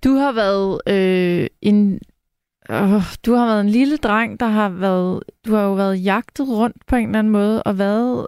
Du 0.04 0.12
har 0.22 0.32
været 0.32 0.80
øh, 0.94 1.46
en 1.62 2.00
øh, 2.70 3.02
du 3.26 3.32
har 3.38 3.46
været 3.46 3.60
en 3.60 3.68
lille 3.68 3.96
dreng, 3.96 4.40
der 4.40 4.46
har 4.46 4.68
været 4.68 5.22
du 5.46 5.54
har 5.54 5.64
jo 5.64 5.72
været 5.72 6.04
jagtet 6.04 6.46
rundt 6.60 6.76
på 6.88 6.96
en 6.96 7.08
eller 7.08 7.18
anden 7.18 7.32
måde 7.32 7.62
og 7.62 7.78
været 7.78 8.26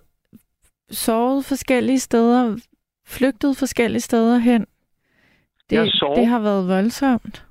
sovet 0.90 1.44
forskellige 1.44 1.98
steder, 1.98 2.56
flygtet 3.06 3.56
forskellige 3.56 4.00
steder 4.00 4.38
hen. 4.38 4.66
Jeg 5.70 5.84
Det, 5.84 5.92
sov. 5.94 6.16
det 6.16 6.26
har 6.26 6.40
været 6.40 6.68
voldsomt. 6.68 7.46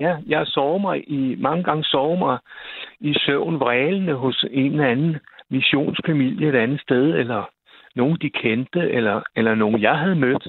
Ja, 0.00 0.16
jeg 0.26 0.46
sover 0.46 0.78
mig 0.78 1.10
i, 1.10 1.34
mange 1.34 1.62
gange 1.64 1.84
sover 1.84 2.18
mig 2.18 2.38
i 3.00 3.14
søvn 3.26 3.60
vrælende 3.60 4.14
hos 4.14 4.44
en 4.50 4.72
eller 4.72 4.86
anden 4.86 5.16
missionsfamilie 5.50 6.48
et 6.48 6.54
andet 6.54 6.80
sted, 6.80 7.04
eller 7.04 7.50
nogen, 7.98 8.18
de 8.22 8.30
kendte, 8.30 8.80
eller, 8.80 9.22
eller 9.36 9.54
nogen, 9.54 9.82
jeg 9.82 9.98
havde 9.98 10.14
mødt, 10.16 10.48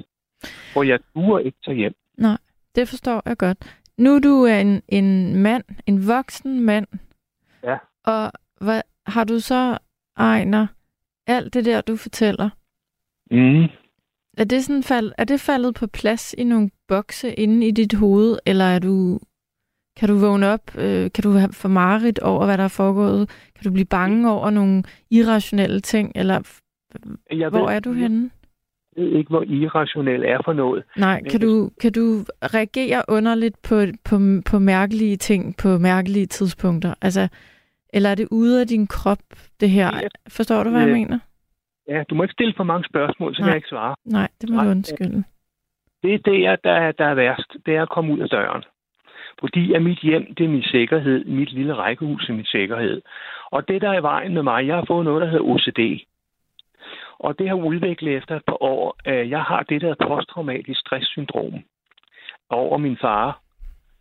hvor 0.74 0.84
jeg 0.84 1.00
turde 1.14 1.44
ikke 1.46 1.58
tage 1.66 1.78
hjem. 1.78 1.94
Nej, 2.18 2.38
det 2.76 2.88
forstår 2.90 3.22
jeg 3.26 3.38
godt. 3.38 3.58
Nu 3.98 4.16
er 4.16 4.20
du 4.20 4.46
en, 4.46 4.82
en 4.88 5.36
mand, 5.36 5.64
en 5.86 6.08
voksen 6.08 6.60
mand. 6.62 6.88
Ja. 7.64 7.78
Og 8.06 8.32
hvad, 8.62 8.82
har 9.06 9.24
du 9.24 9.40
så, 9.40 9.78
Ejner, 10.18 10.68
alt 11.28 11.54
det 11.54 11.66
der, 11.66 11.82
du 11.82 11.96
fortæller, 11.96 12.50
Mm. 13.32 13.64
er 14.38 14.44
det, 14.50 14.64
sådan 14.64 14.84
fald, 14.84 15.12
er 15.18 15.24
det 15.24 15.40
faldet 15.42 15.76
på 15.76 15.88
plads 15.88 16.36
i 16.38 16.44
nogle 16.44 16.70
bokse 16.88 17.34
inde 17.34 17.68
i 17.68 17.72
dit 17.72 17.94
hoved, 17.94 18.40
eller 18.46 18.66
er 18.66 18.80
du, 18.80 19.20
kan 19.98 20.10
du 20.10 20.18
vågne 20.18 20.48
op, 20.48 20.78
øh, 20.78 21.12
kan 21.12 21.22
du 21.24 21.32
have 21.32 21.54
for 21.54 21.70
mareridt 21.70 22.20
over, 22.20 22.46
hvad 22.46 22.58
der 22.58 22.64
er 22.64 22.68
foregået? 22.68 23.30
Kan 23.56 23.64
du 23.64 23.72
blive 23.72 23.86
bange 23.86 24.32
over 24.32 24.50
nogle 24.50 24.84
irrationelle 25.12 25.80
ting, 25.80 26.12
eller 26.16 26.62
Jeg 27.32 27.49
hvor 27.49 27.60
ved, 27.68 27.76
er 27.76 27.80
du 27.80 27.94
henne? 27.94 28.30
Jeg 28.98 29.06
ved 29.06 29.11
ikke, 29.11 29.30
hvor 29.30 29.44
irrationel 29.44 30.24
er 30.24 30.41
for 30.45 30.53
noget. 30.53 30.84
Nej, 30.98 31.22
Men 31.22 31.32
kan 31.32 31.40
du, 31.41 31.70
kan 31.82 31.91
du 31.94 32.24
reagere 32.41 33.02
underligt 33.07 33.61
på, 33.70 33.76
på, 34.10 34.16
på 34.52 34.60
mærkelige 34.60 35.18
ting 35.18 35.56
på 35.57 35.68
mærkelige 35.78 36.26
tidspunkter? 36.26 36.94
Altså, 37.02 37.28
eller 37.94 38.10
er 38.10 38.16
det 38.16 38.28
ude 38.32 38.61
af 38.61 38.68
din 38.68 38.88
krop, 38.88 39.20
det 39.60 39.70
her? 39.70 39.90
Ja. 40.02 40.07
Forstår 40.30 40.64
du, 40.64 40.70
hvad 40.70 40.80
jeg 40.82 40.88
Ja. 40.90 40.94
mener? 40.94 41.20
Ja, 41.88 42.03
du 42.10 42.16
må 42.16 42.24
ikke 42.24 42.34
stille 42.34 42.53
for 42.57 42.64
mange 42.64 42.86
spørgsmål, 42.90 43.36
så 43.36 43.41
Nej. 43.41 43.45
kan 43.48 43.49
jeg 43.49 43.56
ikke 43.57 43.68
svare. 43.70 43.95
Nej, 44.06 44.28
det 44.41 44.49
må 44.49 44.56
Nej, 44.56 44.66
du 44.66 44.72
undskylde. 44.72 45.24
Det 46.03 46.14
er 46.14 46.18
det, 46.18 46.41
jeg- 46.41 46.57
der, 46.64 46.72
er- 46.72 46.91
der 46.91 47.06
er 47.06 47.14
værst. 47.14 47.53
Det 47.66 47.76
er 47.76 47.82
at 47.82 47.90
komme 47.90 48.14
ud 48.14 48.20
af 48.20 48.30
døren. 48.30 48.64
Fordi 49.40 49.74
at 49.74 49.82
mit 49.84 49.99
hjem, 49.99 50.36
det 50.36 50.45
er 50.45 50.49
min 50.49 50.64
sikkerhed. 50.64 51.26
Mit 51.26 51.53
lille 51.53 51.74
rækkehus 51.74 52.30
er 52.30 52.34
min 52.34 52.45
sikkerhed. 52.45 53.02
Og 53.52 53.68
det, 53.68 53.82
der 53.82 53.90
er 53.90 53.99
i 53.99 54.03
vejen 54.03 54.34
med 54.34 54.44
mig, 54.44 54.68
jeg 54.68 54.76
har 54.76 54.86
fået 54.88 55.06
noget, 55.06 55.22
der 55.22 55.28
hedder 55.30 55.44
OCD. 55.45 56.06
Og 57.20 57.40
det 57.40 57.48
har 57.50 57.56
udviklet 57.56 58.16
efter 58.18 58.36
et 58.36 58.46
par 58.48 58.64
år. 58.64 58.96
Jeg 59.06 59.41
har 59.41 59.64
det, 59.64 59.82
der 59.82 59.96
posttraumatisk 60.08 60.80
stresssyndrom 60.80 61.54
over 62.50 62.78
min 62.78 62.98
far. 63.02 63.40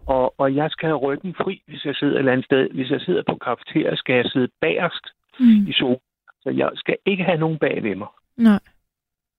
Og, 0.06 0.34
og 0.40 0.54
jeg 0.54 0.70
skal 0.70 0.86
have 0.86 0.98
ryggen 0.98 1.34
fri, 1.34 1.62
hvis 1.66 1.84
jeg 1.84 1.94
sidder 1.94 2.14
et 2.14 2.18
eller 2.18 2.32
andet 2.32 2.44
sted. 2.44 2.70
Hvis 2.70 2.90
jeg 2.90 3.00
sidder 3.00 3.22
på 3.28 3.34
kafeteria, 3.34 3.94
skal 3.96 4.14
jeg 4.14 4.24
sidde 4.26 4.48
bagerst 4.60 5.06
Mm. 5.40 5.66
i 5.68 5.72
solen. 5.72 6.00
Så 6.42 6.50
jeg 6.50 6.70
skal 6.74 6.96
ikke 7.06 7.24
have 7.24 7.38
nogen 7.38 7.58
bag 7.58 7.82
ved 7.82 7.94
mig. 7.94 8.08
Nej. 8.36 8.60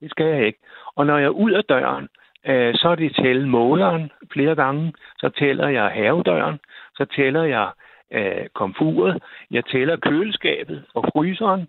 Det 0.01 0.10
skal 0.11 0.26
jeg 0.26 0.45
ikke. 0.45 0.60
Og 0.95 1.06
når 1.06 1.18
jeg 1.18 1.26
er 1.26 1.30
ud 1.30 1.51
af 1.51 1.64
døren, 1.64 2.07
øh, 2.45 2.76
så 2.76 2.89
er 2.89 2.95
det 2.95 3.15
tælle 3.15 3.49
måleren 3.49 4.11
flere 4.34 4.56
gange. 4.56 4.93
Så 5.18 5.30
tæller 5.30 5.68
jeg 5.68 5.91
havedøren. 5.91 6.60
Så 6.95 7.06
tæller 7.15 7.43
jeg 7.43 7.72
øh, 8.11 8.47
komfuret. 8.53 9.23
Jeg 9.51 9.65
tæller 9.65 9.95
køleskabet 9.97 10.85
og 10.93 11.03
fryseren. 11.14 11.68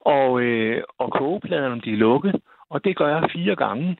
Og, 0.00 0.40
øh, 0.40 0.82
og 0.98 1.12
kogepladerne, 1.12 1.72
om 1.72 1.80
de 1.80 1.92
er 1.92 1.96
lukket. 1.96 2.40
Og 2.70 2.84
det 2.84 2.96
gør 2.96 3.08
jeg 3.08 3.30
fire 3.32 3.56
gange. 3.56 3.98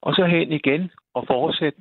Og 0.00 0.14
så 0.14 0.24
hen 0.24 0.52
igen 0.52 0.90
og 1.14 1.24
fortsætte 1.26 1.78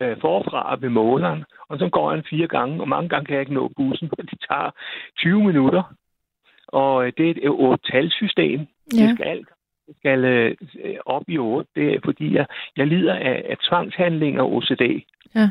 øh, 0.00 0.20
forfra 0.20 0.76
ved 0.80 0.88
måleren. 0.88 1.44
Og 1.68 1.78
så 1.78 1.88
går 1.88 2.12
jeg 2.12 2.24
fire 2.30 2.46
gange, 2.46 2.80
og 2.80 2.88
mange 2.88 3.08
gange 3.08 3.26
kan 3.26 3.34
jeg 3.34 3.40
ikke 3.40 3.54
nå 3.54 3.68
bussen, 3.76 4.08
for 4.08 4.16
det 4.16 4.44
tager 4.48 4.70
20 5.18 5.44
minutter. 5.44 5.82
Og 6.66 7.06
øh, 7.06 7.12
det 7.16 7.26
er 7.26 7.30
et 7.30 7.48
otte-talsystem. 7.48 8.66
Ja. 8.94 9.02
Det 9.02 9.14
skal 9.14 9.26
alt 9.26 9.48
det 9.90 9.98
skal 9.98 10.24
øh, 10.24 10.56
op 11.06 11.28
i 11.28 11.38
8. 11.38 11.70
Det 11.74 11.94
er, 11.94 12.00
fordi 12.04 12.34
jeg, 12.34 12.46
jeg 12.76 12.86
lider 12.86 13.14
af, 13.14 13.44
af 13.50 13.56
tvangshandlinger 13.68 14.42
og 14.42 14.52
OCD. 14.52 14.82
Ja. 15.34 15.50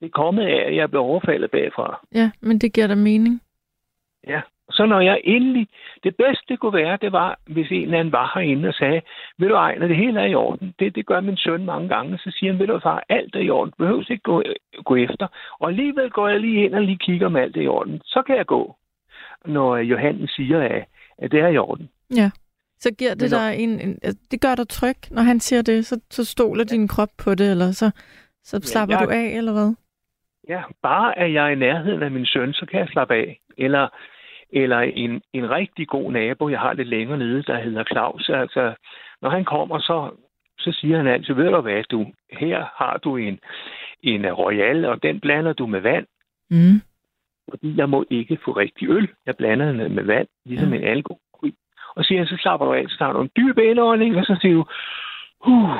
Det 0.00 0.06
er 0.06 0.08
kommet 0.22 0.42
af, 0.42 0.68
at 0.68 0.76
jeg 0.76 0.90
blev 0.90 1.02
overfaldet 1.02 1.50
bagfra. 1.50 2.00
Ja, 2.14 2.30
men 2.40 2.58
det 2.58 2.72
giver 2.74 2.86
da 2.86 2.94
mening. 2.94 3.42
Ja. 4.26 4.40
Så 4.70 4.86
når 4.86 5.00
jeg 5.00 5.20
endelig... 5.24 5.68
Det 6.04 6.16
bedste 6.16 6.44
det 6.48 6.60
kunne 6.60 6.72
være, 6.74 6.98
det 7.00 7.12
var, 7.12 7.38
hvis 7.46 7.70
en 7.70 7.82
eller 7.82 7.98
anden 7.98 8.12
var 8.12 8.32
herinde 8.34 8.68
og 8.68 8.74
sagde, 8.74 9.00
ved 9.38 9.48
du 9.48 9.54
ej, 9.54 9.78
når 9.78 9.86
det 9.86 9.96
hele 9.96 10.20
er 10.20 10.24
i 10.26 10.34
orden. 10.34 10.74
Det, 10.78 10.94
det 10.94 11.06
gør 11.06 11.20
min 11.20 11.36
søn 11.36 11.64
mange 11.64 11.88
gange. 11.88 12.18
Så 12.18 12.30
siger 12.38 12.52
han, 12.52 12.60
ved 12.60 12.66
du 12.66 12.80
far, 12.82 13.04
alt 13.08 13.34
er 13.36 13.40
i 13.40 13.50
orden. 13.50 13.72
Behøver 13.78 14.04
ikke 14.10 14.22
gå, 14.22 14.42
gå 14.84 14.96
efter. 14.96 15.26
Og 15.60 15.68
alligevel 15.68 16.10
går 16.10 16.28
jeg 16.28 16.40
lige 16.40 16.64
ind 16.64 16.74
og 16.74 16.82
lige 16.82 16.98
kigger, 16.98 17.26
om 17.26 17.36
alt 17.36 17.56
er 17.56 17.60
i 17.60 17.66
orden. 17.66 18.00
Så 18.04 18.22
kan 18.26 18.36
jeg 18.36 18.46
gå, 18.46 18.76
når 19.46 19.76
Johannes 19.76 20.30
siger, 20.30 20.60
at, 20.60 20.84
at 21.18 21.30
det 21.30 21.40
er 21.40 21.48
i 21.48 21.58
orden. 21.58 21.88
Ja. 22.16 22.30
Så 22.78 22.94
giver 22.98 23.14
det 23.14 23.30
dig 23.30 23.54
en, 23.58 23.80
en... 23.80 23.98
Det 24.30 24.40
gør 24.40 24.54
dig 24.54 24.68
tryg, 24.68 24.96
når 25.10 25.22
han 25.22 25.40
siger 25.40 25.62
det, 25.62 25.86
så, 25.86 26.00
så 26.10 26.24
stoler 26.24 26.64
din 26.64 26.88
krop 26.88 27.08
på 27.24 27.34
det, 27.34 27.50
eller 27.50 27.70
så, 27.72 27.90
så 28.44 28.60
slapper 28.62 28.96
jeg- 28.98 29.06
du 29.06 29.10
af, 29.12 29.36
eller 29.38 29.52
hvad? 29.52 29.74
Ja, 30.48 30.62
bare 30.82 31.18
at 31.18 31.32
jeg 31.32 31.44
er 31.44 31.48
i 31.48 31.54
nærheden 31.54 32.02
af 32.02 32.10
min 32.10 32.26
søn, 32.26 32.52
så 32.52 32.66
kan 32.66 32.80
jeg 32.80 32.88
slappe 32.88 33.14
af. 33.14 33.40
Eller, 33.58 33.88
eller 34.52 34.78
en, 34.78 35.22
en 35.32 35.50
rigtig 35.50 35.88
god 35.88 36.12
nabo, 36.12 36.48
jeg 36.48 36.60
har 36.60 36.72
lidt 36.72 36.88
længere 36.88 37.18
nede, 37.18 37.42
der 37.42 37.58
hedder 37.60 37.84
Claus. 37.84 38.28
Altså, 38.28 38.74
når 39.22 39.30
han 39.30 39.44
kommer, 39.44 39.78
så, 39.78 40.10
så 40.58 40.72
siger 40.72 40.96
han 40.96 41.06
altid, 41.06 41.34
ved 41.34 41.50
du 41.50 41.60
hvad, 41.60 41.82
du, 41.90 42.06
her 42.32 42.64
har 42.76 42.98
du 43.04 43.16
en, 43.16 43.38
en 44.02 44.32
Royal, 44.32 44.84
og 44.84 45.02
den 45.02 45.20
blander 45.20 45.52
du 45.52 45.66
med 45.66 45.80
vand, 45.80 46.06
Mm. 46.50 46.80
fordi 47.50 47.74
jeg 47.76 47.88
må 47.88 48.04
ikke 48.10 48.38
få 48.44 48.52
rigtig 48.52 48.88
øl. 48.90 49.08
Jeg 49.26 49.36
blander 49.36 49.72
den 49.72 49.94
med 49.94 50.04
vand, 50.04 50.28
ligesom 50.46 50.72
Ja. 50.72 50.78
en 50.78 50.84
alkohol. 50.84 51.20
Og 51.96 52.04
siger 52.04 52.24
så 52.26 52.36
slapper 52.40 52.66
du 52.66 52.72
af, 52.72 52.84
så 52.88 52.98
tager 52.98 53.12
du 53.12 53.20
en 53.20 53.30
dyb 53.36 53.58
indånding, 53.58 54.16
og 54.16 54.24
så 54.24 54.36
siger 54.40 54.54
du, 54.54 54.64
uh, 55.46 55.70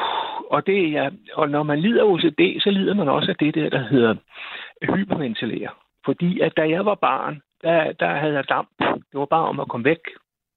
og, 0.51 0.67
det 0.67 0.79
er, 0.85 0.89
ja, 0.89 1.11
og 1.35 1.51
når 1.51 1.63
man 1.63 1.79
lider 1.81 2.05
OCD, 2.05 2.61
så 2.61 2.71
lider 2.71 2.95
man 2.95 3.09
også 3.09 3.31
af 3.31 3.37
det 3.37 3.55
der, 3.55 3.69
der 3.69 3.79
hedder 3.89 4.15
hyperventilere. 4.97 5.69
Fordi 6.05 6.41
at 6.41 6.57
da 6.57 6.69
jeg 6.69 6.85
var 6.87 6.95
barn, 6.95 7.41
der, 7.63 7.93
der 7.93 8.15
havde 8.15 8.35
jeg 8.35 8.49
damp. 8.49 8.69
Det 8.79 9.21
var 9.21 9.25
bare 9.27 9.49
om 9.49 9.61
at 9.61 9.69
komme 9.69 9.85
væk. 9.85 10.01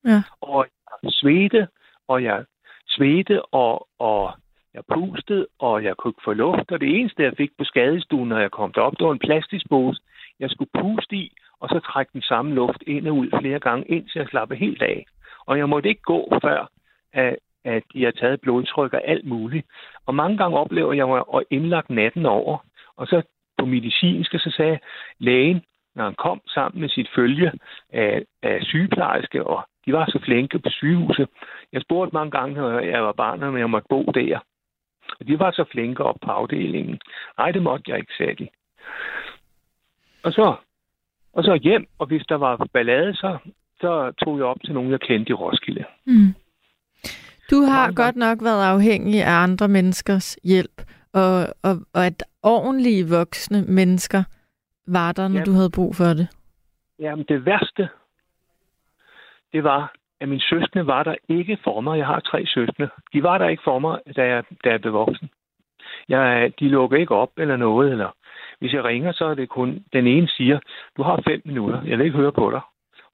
Ja. 0.05 0.23
Og 0.41 0.67
jeg 1.03 1.11
svedte, 1.11 1.67
og 2.07 2.23
jeg 2.23 2.45
svedte, 2.87 3.45
og, 3.45 3.87
og 3.99 4.33
jeg 4.73 4.83
pustede, 4.93 5.47
og 5.59 5.83
jeg 5.83 5.97
kunne 5.97 6.09
ikke 6.09 6.21
få 6.23 6.33
luft. 6.33 6.71
Og 6.71 6.81
det 6.81 6.99
eneste, 6.99 7.23
jeg 7.23 7.33
fik 7.37 7.51
på 7.57 7.63
skadestuen, 7.63 8.29
når 8.29 8.39
jeg 8.39 8.51
kom 8.51 8.73
derop, 8.73 8.93
det 8.99 9.05
var 9.05 9.11
en 9.11 9.19
plastisk 9.19 9.69
pose, 9.69 10.01
jeg 10.39 10.49
skulle 10.49 10.71
puste 10.81 11.15
i, 11.15 11.33
og 11.59 11.69
så 11.69 11.79
trække 11.79 12.09
den 12.13 12.21
samme 12.21 12.55
luft 12.55 12.83
ind 12.87 13.07
og 13.07 13.15
ud 13.15 13.29
flere 13.41 13.59
gange, 13.59 13.85
indtil 13.87 14.19
jeg 14.19 14.27
slappede 14.27 14.59
helt 14.59 14.81
af. 14.81 15.05
Og 15.45 15.57
jeg 15.57 15.69
måtte 15.69 15.89
ikke 15.89 16.01
gå 16.01 16.33
før, 16.41 16.69
at, 17.13 17.35
at 17.65 17.83
de 17.93 18.03
har 18.03 18.11
taget 18.11 18.41
blodtryk 18.41 18.93
og 18.93 19.07
alt 19.07 19.25
muligt. 19.25 19.65
Og 20.05 20.15
mange 20.15 20.37
gange 20.37 20.57
oplever 20.57 20.93
jeg 20.93 21.07
mig 21.07 21.23
at 21.35 21.43
indlagt 21.49 21.89
natten 21.89 22.25
over. 22.25 22.57
Og 22.97 23.07
så 23.07 23.21
på 23.57 23.65
medicinske, 23.65 24.39
så 24.39 24.51
sagde 24.57 24.79
lægen, 25.19 25.61
når 25.95 26.03
han 26.03 26.15
kom 26.15 26.41
sammen 26.47 26.81
med 26.81 26.89
sit 26.89 27.09
følge 27.15 27.51
af, 27.89 28.23
af 28.43 28.59
sygeplejerske, 28.61 29.43
og 29.47 29.67
de 29.85 29.93
var 29.93 30.05
så 30.05 30.19
flinke 30.25 30.59
på 30.59 30.69
sygehuset. 30.69 31.27
Jeg 31.73 31.81
spurgte 31.81 32.13
mange 32.13 32.31
gange, 32.31 32.55
når 32.55 32.79
jeg 32.79 33.03
var 33.03 33.11
barn, 33.11 33.43
om 33.43 33.57
jeg 33.57 33.69
måtte 33.69 33.87
bo 33.89 34.03
der. 34.03 34.39
Og 35.19 35.27
de 35.27 35.39
var 35.39 35.51
så 35.51 35.65
flinke 35.71 36.03
op 36.03 36.15
på 36.25 36.31
afdelingen. 36.31 36.99
Nej, 37.37 37.51
det 37.51 37.63
måtte 37.63 37.91
jeg 37.91 37.97
ikke, 37.97 38.13
sagde 38.17 38.35
de. 38.35 38.47
Og 40.23 40.31
så, 40.33 40.55
og 41.33 41.43
så 41.43 41.59
hjem, 41.63 41.85
og 41.99 42.07
hvis 42.07 42.25
der 42.29 42.35
var 42.35 42.67
ballade, 42.73 43.15
så, 43.15 43.37
så 43.81 44.11
tog 44.11 44.37
jeg 44.37 44.45
op 44.45 44.61
til 44.65 44.73
nogen, 44.73 44.91
jeg 44.91 44.99
kendte 44.99 45.29
i 45.29 45.33
Roskilde. 45.33 45.85
Mm. 46.05 46.33
Du 47.51 47.61
har 47.61 47.91
godt 47.91 48.15
nok 48.15 48.37
været 48.43 48.63
afhængig 48.63 49.23
af 49.23 49.43
andre 49.43 49.67
menneskers 49.67 50.39
hjælp, 50.43 50.81
og, 51.13 51.47
og, 51.63 51.77
og 51.93 52.05
at 52.05 52.23
ordentlige 52.43 53.09
voksne 53.09 53.61
mennesker 53.67 54.23
var 54.87 55.11
der, 55.11 55.27
når 55.27 55.37
Ja. 55.39 55.43
du 55.43 55.51
havde 55.51 55.69
brug 55.75 55.95
for 55.95 56.03
det. 56.05 56.27
Jamen, 56.99 57.25
det 57.29 57.45
værste, 57.45 57.89
det 59.53 59.63
var, 59.63 59.93
at 60.19 60.29
mine 60.29 60.41
søskende 60.41 60.87
var 60.87 61.03
der 61.03 61.15
ikke 61.29 61.57
for 61.63 61.81
mig. 61.81 61.97
Jeg 61.97 62.07
har 62.07 62.19
tre 62.19 62.45
søskende. 62.45 62.89
De 63.13 63.23
var 63.23 63.37
der 63.37 63.47
ikke 63.47 63.63
for 63.63 63.79
mig, 63.79 63.99
da 64.15 64.25
jeg, 64.25 64.43
da 64.63 64.69
jeg 64.69 64.81
blev 64.81 64.93
voksen. 64.93 65.29
Jeg, 66.09 66.53
de 66.59 66.67
lukker 66.69 66.97
ikke 66.97 67.15
op 67.15 67.31
eller 67.37 67.55
noget. 67.57 67.91
Eller 67.91 68.11
hvis 68.59 68.73
jeg 68.73 68.83
ringer, 68.83 69.11
så 69.11 69.25
er 69.25 69.33
det 69.35 69.49
kun, 69.49 69.85
den 69.93 70.07
ene 70.07 70.27
siger, 70.27 70.59
du 70.97 71.03
har 71.03 71.21
fem 71.27 71.41
minutter, 71.45 71.81
jeg 71.83 71.97
vil 71.97 72.05
ikke 72.05 72.17
høre 72.17 72.31
på 72.31 72.51
dig. 72.51 72.61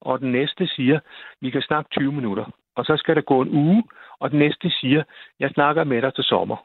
Og 0.00 0.20
den 0.20 0.32
næste 0.32 0.66
siger, 0.66 1.00
vi 1.40 1.50
kan 1.50 1.62
snakke 1.62 1.90
20 1.90 2.12
minutter. 2.12 2.44
Og 2.76 2.84
så 2.84 2.96
skal 2.96 3.16
der 3.16 3.20
gå 3.22 3.42
en 3.42 3.48
uge, 3.48 3.84
og 4.20 4.30
den 4.30 4.38
næste 4.38 4.70
siger, 4.70 5.02
jeg 5.40 5.50
snakker 5.50 5.84
med 5.84 6.02
dig 6.02 6.14
til 6.14 6.24
sommer. 6.24 6.56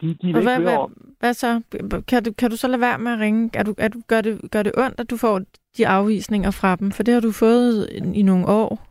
De, 0.00 0.14
de 0.22 0.34
Og 0.34 0.42
hvad, 0.42 0.60
hvad, 0.60 0.78
hvad 1.20 1.34
så? 1.34 1.60
Kan 2.08 2.24
du, 2.24 2.32
kan 2.32 2.50
du 2.50 2.56
så 2.56 2.68
lade 2.68 2.80
være 2.80 2.98
med 2.98 3.12
at 3.12 3.18
ringe? 3.20 3.50
Er 3.54 3.62
du, 3.62 3.74
er 3.78 3.88
du, 3.88 4.00
gør, 4.08 4.20
det, 4.20 4.50
gør 4.50 4.62
det 4.62 4.72
ondt, 4.76 5.00
at 5.00 5.10
du 5.10 5.16
får 5.16 5.40
de 5.76 5.86
afvisninger 5.88 6.50
fra 6.50 6.76
dem? 6.76 6.90
For 6.90 7.02
det 7.02 7.14
har 7.14 7.20
du 7.20 7.32
fået 7.32 7.88
i, 7.92 8.18
i 8.18 8.22
nogle 8.22 8.46
år. 8.46 8.86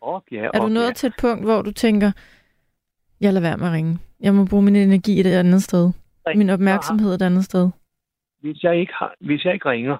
og 0.00 0.24
ja, 0.32 0.48
Er 0.54 0.60
du 0.60 0.68
nået 0.68 0.86
ja. 0.86 0.92
til 0.92 1.06
et 1.06 1.14
punkt, 1.20 1.44
hvor 1.44 1.62
du 1.62 1.72
tænker, 1.72 2.12
jeg 3.20 3.32
lader 3.32 3.48
være 3.48 3.56
med 3.56 3.66
at 3.66 3.72
ringe. 3.72 3.98
Jeg 4.20 4.34
må 4.34 4.44
bruge 4.44 4.62
min 4.62 4.76
energi 4.76 5.20
et 5.20 5.26
andet 5.26 5.62
sted. 5.62 5.90
Min 6.34 6.50
opmærksomhed 6.50 7.14
et 7.14 7.22
andet 7.22 7.44
sted. 7.44 7.68
hvis 8.40 8.62
jeg 8.62 8.76
ikke, 8.80 8.92
har, 8.92 9.14
hvis 9.20 9.44
jeg 9.44 9.54
ikke 9.54 9.68
ringer, 9.68 9.96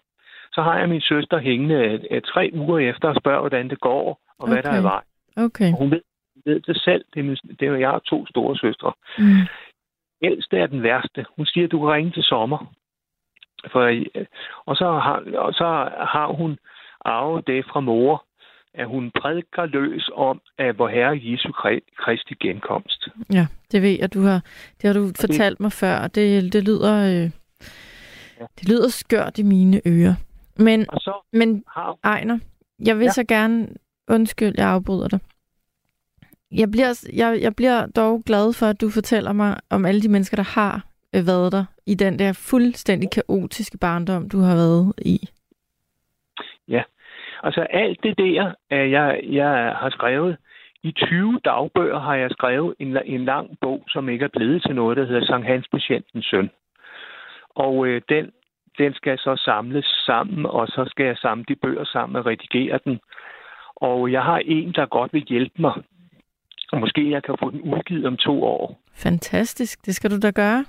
så 0.52 0.62
har 0.62 0.78
jeg 0.78 0.88
min 0.88 1.00
søster 1.00 1.38
hængende 1.38 2.00
øh, 2.10 2.22
tre 2.22 2.50
uger 2.54 2.78
efter 2.78 3.08
og 3.08 3.16
spørger, 3.20 3.40
hvordan 3.40 3.70
det 3.70 3.80
går, 3.80 4.20
og 4.38 4.48
hvad 4.48 4.58
Okay. 4.58 4.68
der 4.70 4.76
er 4.76 4.80
i 4.80 4.82
vej. 4.82 5.02
Okay. 5.36 5.72
Og 5.72 5.78
hun 5.78 5.90
ved, 5.90 6.00
ved 6.44 6.60
det 6.60 6.76
selv. 6.80 7.04
Det 7.14 7.20
er, 7.20 7.24
min, 7.24 7.36
det 7.60 7.68
er, 7.68 7.74
jeg 7.74 7.88
har 7.90 7.98
to 7.98 8.26
store 8.26 8.56
søstre. 8.56 8.92
Mm. 9.18 9.24
Ældste 10.22 10.56
er 10.58 10.66
den 10.66 10.82
værste. 10.82 11.24
Hun 11.36 11.46
siger, 11.46 11.64
at 11.64 11.70
du 11.72 11.78
kan 11.78 11.88
ringe 11.88 12.10
til 12.12 12.22
sommer. 12.22 12.72
For, 13.72 13.80
øh, 13.80 14.26
og, 14.66 14.76
så 14.76 14.84
har, 14.84 15.22
og 15.38 15.52
så 15.52 15.64
har 16.14 16.26
hun 16.38 16.58
arvet 17.04 17.46
det 17.46 17.64
fra 17.72 17.80
mor, 17.80 18.24
at 18.74 18.86
hun 18.86 19.10
prædiker 19.20 19.66
løs 19.66 20.10
om, 20.14 20.40
at 20.58 20.78
vor 20.78 20.88
Herre 20.88 21.20
Jesu 21.22 21.48
Kri- 21.48 21.94
Kristi 21.98 22.34
genkomst. 22.40 23.08
Ja, 23.32 23.46
det 23.72 23.82
ved 23.82 23.98
jeg, 24.00 24.14
du 24.14 24.20
har, 24.22 24.40
det 24.82 24.86
har 24.88 24.92
du 24.94 25.06
fortalt 25.20 25.60
mig 25.60 25.72
før, 25.72 25.98
og 25.98 26.14
det, 26.14 26.52
det 26.52 26.64
lyder, 26.64 26.96
øh, 27.06 27.30
det 28.60 28.68
lyder 28.68 28.88
skørt 28.88 29.38
i 29.38 29.42
mine 29.42 29.80
ører. 29.86 30.14
Men, 30.58 30.90
Og 30.90 31.00
så 31.00 31.12
men 31.32 31.64
har 31.68 31.96
Ejner, 32.04 32.38
jeg 32.86 32.96
vil. 32.98 33.04
Ja. 33.04 33.10
så 33.10 33.24
gerne, 33.24 33.68
undskyld, 34.08 34.54
jeg 34.58 34.68
afbryder 34.68 35.08
dig. 35.08 35.18
Jeg 36.56 36.68
bliver, 36.70 37.08
jeg, 37.12 37.38
jeg 37.42 37.52
bliver 37.56 37.86
dog 37.96 38.22
glad 38.26 38.52
for, 38.58 38.66
at 38.66 38.80
du 38.80 38.90
fortæller 38.90 39.32
mig 39.32 39.56
om 39.70 39.84
alle 39.84 40.00
de 40.02 40.08
mennesker, 40.08 40.36
der 40.36 40.60
har 40.60 40.74
øh, 41.14 41.26
været 41.26 41.52
der 41.52 41.64
i 41.86 41.94
den 41.94 42.18
der 42.18 42.32
fuldstændig 42.50 43.08
kaotiske 43.10 43.78
barndom, 43.78 44.28
du 44.28 44.38
har 44.38 44.54
været 44.54 44.92
i. 44.98 45.28
Ja, 46.68 46.82
Altså 47.42 47.60
alt 47.60 48.02
det 48.02 48.18
der, 48.18 48.52
øh, 48.72 48.90
jeg, 48.90 49.20
jeg 49.22 49.74
har 49.80 49.90
skrevet, 49.90 50.36
i 50.82 50.92
20 50.92 51.40
dagbøger 51.44 51.98
har 51.98 52.14
jeg 52.14 52.30
skrevet 52.30 52.74
en, 52.78 52.98
en 53.04 53.24
lang 53.24 53.58
bog, 53.60 53.84
som 53.88 54.08
ikke 54.08 54.24
er 54.24 54.36
blevet 54.36 54.62
til 54.62 54.74
noget, 54.74 54.96
der 54.96 55.06
hedder 55.06 55.26
Sankt 55.26 55.46
Hans 55.46 55.68
Patientens 55.68 56.26
Søn. 56.26 56.50
Og 57.50 57.86
øh, 57.86 58.02
den, 58.08 58.30
den 58.78 58.94
skal 58.94 59.18
så 59.18 59.36
samles 59.44 59.84
sammen, 59.84 60.46
og 60.46 60.66
så 60.66 60.84
skal 60.90 61.06
jeg 61.06 61.16
samle 61.16 61.44
de 61.48 61.54
bøger 61.54 61.84
sammen 61.84 62.16
og 62.16 62.26
redigere 62.26 62.78
den. 62.84 63.00
Og 63.76 64.12
jeg 64.12 64.22
har 64.22 64.38
en, 64.38 64.72
der 64.72 64.86
godt 64.86 65.12
vil 65.12 65.24
hjælpe 65.28 65.62
mig. 65.62 65.72
Og 66.72 66.80
måske 66.80 67.10
jeg 67.10 67.22
kan 67.22 67.36
få 67.40 67.50
den 67.50 67.60
udgivet 67.60 68.06
om 68.06 68.16
to 68.16 68.42
år. 68.44 68.80
Fantastisk, 68.94 69.86
det 69.86 69.94
skal 69.94 70.10
du 70.10 70.18
da 70.18 70.30
gøre. 70.30 70.64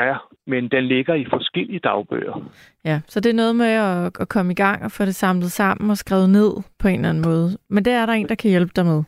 Ja, 0.00 0.16
men 0.46 0.68
den 0.70 0.84
ligger 0.84 1.14
i 1.14 1.24
forskellige 1.30 1.78
dagbøger. 1.78 2.50
Ja, 2.84 3.00
så 3.08 3.20
det 3.20 3.30
er 3.30 3.34
noget 3.34 3.56
med 3.56 3.66
at, 3.66 4.20
at 4.20 4.28
komme 4.28 4.52
i 4.52 4.54
gang 4.54 4.84
og 4.84 4.90
få 4.92 5.04
det 5.04 5.14
samlet 5.14 5.52
sammen 5.52 5.90
og 5.90 5.96
skrevet 5.96 6.30
ned 6.30 6.52
på 6.78 6.88
en 6.88 6.94
eller 6.94 7.08
anden 7.08 7.22
måde. 7.24 7.58
Men 7.68 7.84
det 7.84 7.92
er 7.92 8.06
der 8.06 8.12
en, 8.12 8.28
der 8.28 8.34
kan 8.34 8.50
hjælpe 8.50 8.72
dig 8.76 8.86
med. 8.86 9.02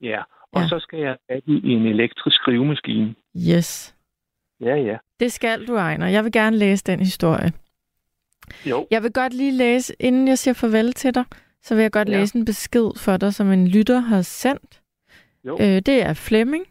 Ja, 0.00 0.22
og 0.52 0.60
Ja. 0.62 0.68
så 0.68 0.78
skal 0.78 0.98
jeg 0.98 1.16
have 1.30 1.40
det 1.46 1.64
i 1.64 1.70
en 1.70 1.86
elektrisk 1.86 2.36
skrivemaskine. 2.36 3.14
Yes. 3.50 3.94
Ja, 4.60 4.74
ja. 4.76 4.96
Det 5.20 5.32
skal 5.32 5.66
du, 5.66 5.74
Ejner. 5.76 6.06
Jeg 6.06 6.24
vil 6.24 6.32
gerne 6.32 6.56
læse 6.56 6.84
den 6.84 6.98
historie. 7.00 7.52
Jo, 8.66 8.86
Jeg 8.90 9.02
vil 9.02 9.12
godt 9.12 9.34
lige 9.34 9.52
læse, 9.52 9.94
inden 10.00 10.28
jeg 10.28 10.38
siger 10.38 10.54
farvel 10.54 10.92
til 10.92 11.14
dig, 11.14 11.24
så 11.62 11.74
vil 11.74 11.82
jeg 11.82 11.92
godt. 11.92 12.08
Ja. 12.08 12.18
læse 12.18 12.38
en 12.38 12.44
besked 12.44 12.90
for 13.04 13.16
dig, 13.16 13.34
som 13.34 13.50
en 13.52 13.68
lytter 13.68 13.98
har 14.00 14.22
sendt. 14.22 14.81
Jo. 15.44 15.58
Øh, 15.60 15.66
det 15.66 16.02
er 16.02 16.14
Flemming. 16.14 16.64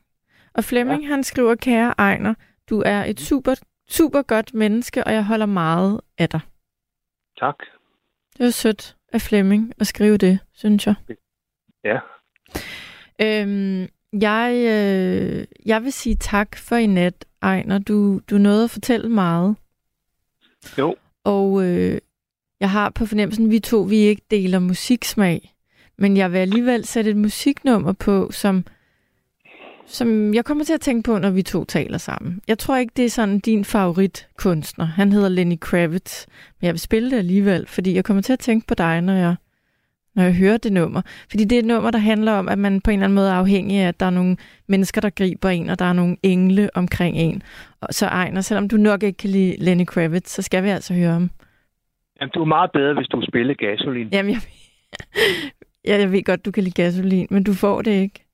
Og 0.54 0.64
Flemming, 0.64 1.04
ja. 1.04 1.08
han 1.10 1.24
skriver, 1.24 1.56
kære 1.56 1.94
Ejner, 1.98 2.34
du 2.70 2.84
er 2.86 3.04
et 3.04 3.20
super, 3.20 3.56
super 3.90 4.22
godt 4.22 4.54
menneske, 4.54 5.04
og 5.04 5.14
jeg 5.14 5.26
holder 5.26 5.46
meget 5.46 6.02
af 6.18 6.30
dig. 6.30 6.40
tak. 7.40 7.56
Det 8.38 8.44
var 8.46 8.50
sødt 8.52 8.96
af 9.14 9.22
Flemming 9.22 9.74
at 9.80 9.88
skrive 9.88 10.18
det, 10.18 10.40
synes 10.54 10.88
jeg. 10.88 10.96
Ja. 11.84 12.00
Øhm, 13.22 13.88
jeg, 14.14 14.54
øh, 14.56 15.46
jeg 15.66 15.84
vil 15.84 15.94
sige 15.94 16.16
tak 16.16 16.58
for 16.58 16.76
i 16.76 16.86
nat, 16.86 17.26
Ejner. 17.42 17.80
Du, 17.80 18.20
du 18.30 18.38
nåede 18.38 18.64
at 18.64 18.70
fortælle 18.70 19.10
meget. 19.10 19.56
Jo, 20.78 20.96
Og 21.24 21.64
øh, 21.64 21.98
jeg 22.60 22.70
har 22.72 22.90
på 22.90 23.06
fornemmelsen, 23.06 23.46
at 23.46 23.52
vi 23.52 23.60
to 23.60 23.82
vi 23.82 23.96
ikke 23.96 24.22
deler 24.32 24.60
musiksmag. 24.60 25.54
Men 26.02 26.18
jeg 26.18 26.32
vil 26.32 26.38
alligevel 26.38 26.86
sætte 26.86 27.12
et 27.12 27.18
musiknummer 27.18 27.94
på, 27.94 28.32
som, 28.32 28.66
som 29.86 30.34
jeg 30.34 30.46
kommer 30.46 30.64
til 30.64 30.74
at 30.74 30.82
tænke 30.82 31.04
på, 31.12 31.18
når 31.18 31.30
vi 31.30 31.42
to 31.44 31.66
taler 31.66 31.98
sammen. 31.98 32.42
Jeg 32.48 32.58
tror 32.58 32.78
ikke, 32.78 32.94
det 32.98 33.06
er 33.06 33.10
sådan 33.10 33.40
din 33.40 33.66
favoritkunstner. 33.66 34.86
Han 34.86 35.12
hedder 35.12 35.30
Lenny 35.30 35.60
Kravitz. 35.60 36.28
Men 36.60 36.66
jeg 36.66 36.74
vil 36.74 36.80
spille 36.80 37.12
det 37.12 37.18
alligevel, 37.18 37.68
fordi 37.68 37.96
jeg 37.96 38.06
kommer 38.06 38.22
til 38.22 38.34
at 38.34 38.40
tænke 38.40 38.68
på 38.68 38.76
dig, 38.76 39.02
når 39.02 39.14
jeg, 39.14 39.36
når 40.16 40.24
jeg 40.24 40.34
hører 40.34 40.58
det 40.58 40.74
nummer. 40.74 41.02
Fordi 41.30 41.44
det 41.44 41.56
er 41.56 41.60
et 41.60 41.66
nummer, 41.66 41.92
der 41.92 42.00
handler 42.00 42.32
om, 42.32 42.50
at 42.50 42.58
man 42.58 42.82
på 42.82 42.92
en 42.92 43.00
eller 43.00 43.06
anden 43.06 43.16
måde 43.16 43.30
er 43.30 43.34
afhængig 43.34 43.78
af, 43.78 43.88
at 43.88 44.00
der 44.00 44.06
er 44.06 44.10
nogle 44.10 44.38
mennesker, 44.68 45.02
der 45.02 45.10
griber 45.10 45.50
en, 45.50 45.70
og 45.70 45.80
der 45.80 45.86
er 45.86 45.94
nogle 45.94 46.18
engle 46.24 46.70
omkring 46.74 47.18
en. 47.18 47.44
Og 47.82 47.88
så 47.92 48.06
Ejner, 48.06 48.42
selvom 48.42 48.68
du 48.70 48.78
nok 48.78 49.04
ikke 49.04 49.18
kan 49.18 49.30
lide 49.30 49.56
Lenny 49.60 49.86
Kravitz, 49.86 50.32
så 50.32 50.42
skal 50.42 50.64
vi 50.64 50.70
altså 50.70 50.94
høre 50.94 51.12
ham. 51.12 51.30
Jamen, 52.22 52.32
du 52.34 52.42
er 52.42 52.46
meget 52.46 52.72
bedre, 52.72 52.94
hvis 52.94 53.08
du 53.08 53.22
spiller 53.28 53.54
gasolin. 53.54 54.08
Jamen, 54.12 54.32
jeg, 54.34 54.42
ja, 55.88 55.98
jeg 56.00 56.12
ved 56.12 56.24
godt, 56.24 56.46
du 56.46 56.52
kan 56.52 56.64
lide 56.64 56.82
gasolin, 56.84 57.28
men 57.30 57.44
du 57.44 57.54
får 57.54 57.82
det 57.82 57.92
ikke. 57.92 58.26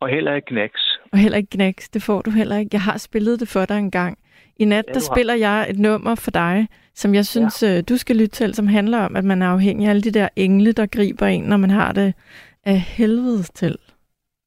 Og 0.00 0.08
heller 0.08 0.34
ikke 0.34 0.46
knacks. 0.46 0.98
Og 1.12 1.18
heller 1.18 1.38
ikke 1.38 1.50
knæks, 1.50 1.88
det 1.88 2.02
får 2.02 2.22
du 2.22 2.30
heller 2.30 2.56
ikke. 2.56 2.70
Jeg 2.72 2.80
har 2.82 2.98
spillet 2.98 3.40
det 3.40 3.48
for 3.48 3.64
dig 3.64 3.78
en 3.78 3.90
gang. 3.90 4.18
I 4.56 4.64
nat, 4.64 4.84
Ja, 4.88 4.92
der 4.92 5.00
har. 5.00 5.14
spiller 5.14 5.34
jeg 5.34 5.66
et 5.70 5.78
nummer 5.78 6.14
for 6.14 6.30
dig, 6.30 6.68
som 6.94 7.14
jeg 7.14 7.26
synes, 7.26 7.62
ja. 7.62 7.80
du 7.80 7.96
skal 7.96 8.16
lytte 8.16 8.34
til, 8.34 8.54
som 8.54 8.66
handler 8.66 8.98
om, 8.98 9.16
at 9.16 9.24
man 9.24 9.42
er 9.42 9.46
afhængig 9.48 9.86
af 9.86 9.90
alle 9.90 10.02
de 10.02 10.10
der 10.10 10.28
engle, 10.36 10.72
der 10.72 10.86
griber 10.86 11.26
en, 11.26 11.42
når 11.42 11.56
man 11.56 11.70
har 11.70 11.92
det 11.92 12.14
af 12.64 12.80
helvedes 12.80 13.50
til. 13.50 13.76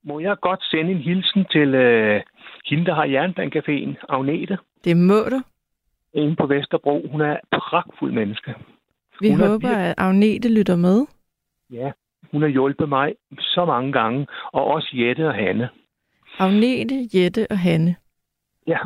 Må 0.05 0.19
jeg 0.19 0.35
godt 0.41 0.63
sende 0.63 0.91
en 0.91 0.97
hilsen 0.97 1.45
til 1.51 1.75
øh, 1.75 2.21
hende, 2.69 2.85
der 2.85 2.95
har 2.95 3.05
Jernbanecaféen, 3.05 4.05
Agnete, 4.09 4.57
Det 4.83 4.97
må 4.97 5.19
du. 5.31 5.41
inde 6.13 6.35
på 6.35 6.45
Vesterbro. 6.47 7.07
Hun 7.11 7.21
er 7.21 7.31
et 7.33 7.39
pragtfuld 7.69 8.13
menneske. 8.13 8.53
Vi 9.21 9.29
Hun 9.31 9.41
er 9.41 9.47
håber, 9.47 9.67
virkelig- 9.67 9.87
at 9.87 9.95
Agnete 9.97 10.49
lytter 10.53 10.75
med. 10.75 11.05
Ja, 11.73 11.91
hun 12.31 12.41
har 12.41 12.49
hjulpet 12.49 12.89
mig 12.89 13.13
så 13.39 13.65
mange 13.65 13.91
gange, 13.91 14.27
og 14.53 14.63
også 14.67 14.89
Jette 14.93 15.27
og 15.27 15.33
Hanne. 15.33 15.69
Agnete, 16.39 16.95
Jette 17.13 17.47
og 17.49 17.59
Hanne. 17.59 17.95
Ja, 18.67 18.77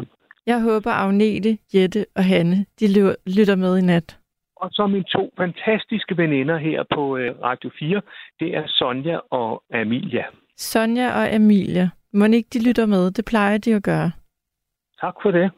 Jeg 0.46 0.62
håber, 0.62 0.92
Agnete, 0.92 1.58
Jette 1.74 2.06
og 2.16 2.24
Hanne, 2.26 2.66
de 2.80 2.88
lytter- 3.28 3.56
med 3.56 3.78
i 3.78 3.82
nat. 3.82 4.18
og 4.56 4.70
så 4.72 4.88
mine 4.88 5.04
to 5.04 5.34
fantastiske 5.38 6.18
veninder 6.18 6.58
her 6.58 6.84
på 6.96 7.18
øh, 7.18 7.36
Radio 7.42 7.70
4, 7.80 8.02
det 8.40 8.56
er 8.56 8.64
Sonja 8.68 9.18
og 9.32 9.64
Amelia. 9.74 10.24
Sonja 10.58 11.12
og 11.22 11.36
Emilia. 11.36 11.90
Må 12.14 12.26
ikke 12.26 12.50
de 12.54 12.64
lytter 12.68 12.86
med? 12.86 13.12
Det 13.12 13.26
plejer 13.26 13.58
de 13.58 13.74
at 13.76 13.84
gøre. 13.84 14.12
Tak 15.02 15.14
for 15.22 15.32
det. 15.32 15.52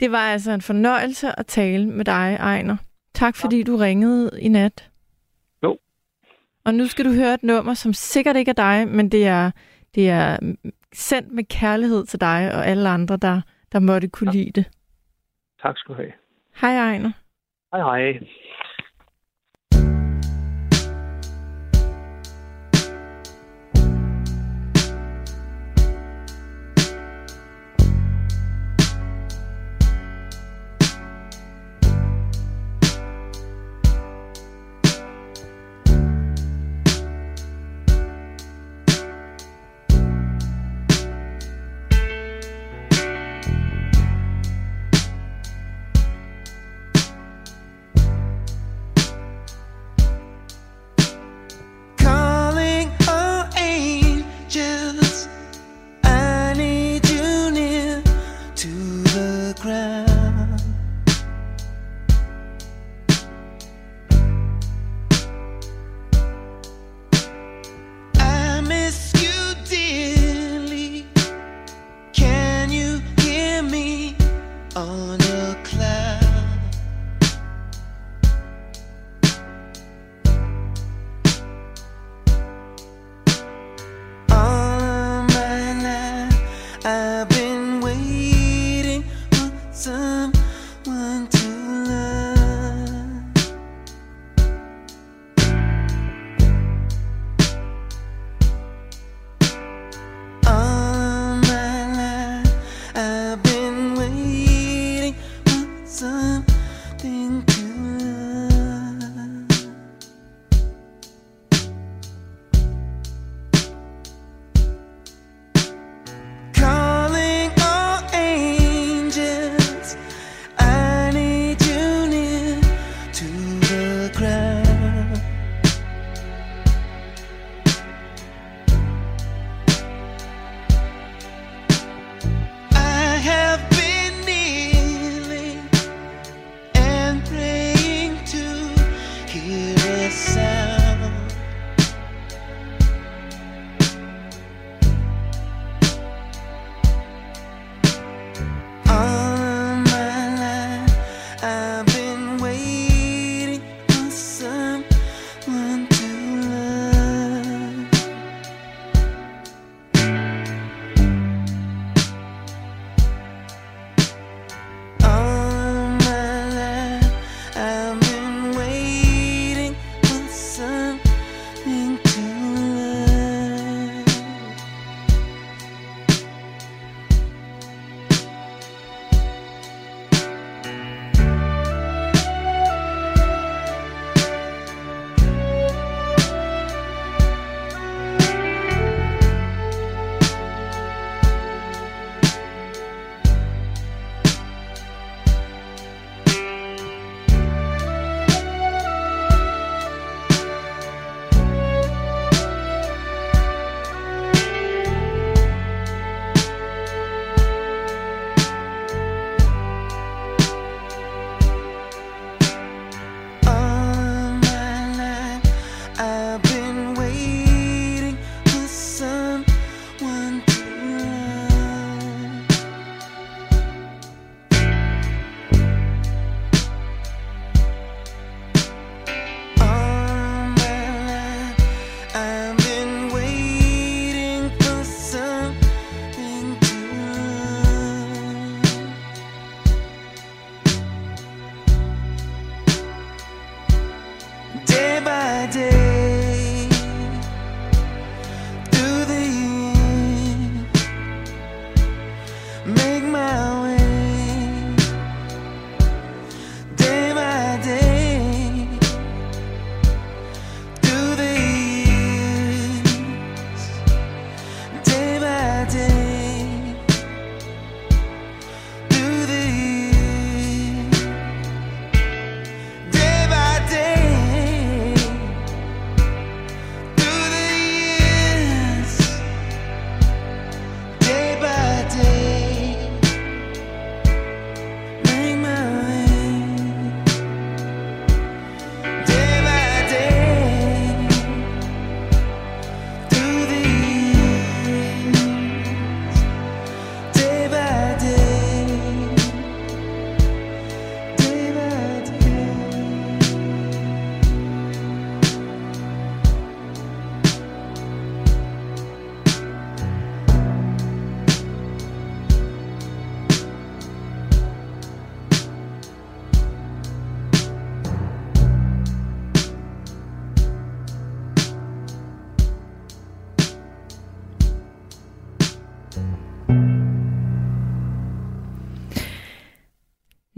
Det 0.00 0.10
var 0.12 0.18
altså 0.32 0.52
en 0.52 0.60
fornøjelse 0.62 1.38
at 1.38 1.46
tale 1.46 1.86
med 1.86 2.04
dig, 2.04 2.36
Ejner. 2.40 2.76
Tak 3.14 3.36
fordi 3.36 3.62
du 3.62 3.76
ringede 3.76 4.30
i 4.42 4.48
nat. 4.48 4.87
Og 6.68 6.74
nu 6.74 6.86
skal 6.86 7.04
du 7.04 7.12
høre 7.12 7.34
et 7.34 7.42
nummer, 7.42 7.74
som 7.74 7.92
sikkert 7.92 8.36
ikke 8.36 8.48
er 8.48 8.60
dig, 8.68 8.88
men 8.88 9.08
det 9.08 9.26
er, 9.26 9.50
det 9.94 10.10
er 10.10 10.38
sendt 10.92 11.32
med 11.32 11.44
kærlighed 11.44 12.06
til 12.06 12.20
dig 12.20 12.54
og 12.54 12.66
alle 12.66 12.88
andre, 12.88 13.16
der, 13.16 13.40
der 13.72 13.78
måtte 13.78 14.08
kunne 14.08 14.30
ja. 14.34 14.38
lide 14.38 14.50
det. 14.60 14.64
Tak 15.62 15.78
skal 15.78 15.94
du 15.94 16.00
have. 16.00 16.12
Hej 16.60 16.76
Ejner. 16.76 17.12
Hej 17.72 17.80
hej. 17.80 18.20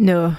Nå, 0.00 0.32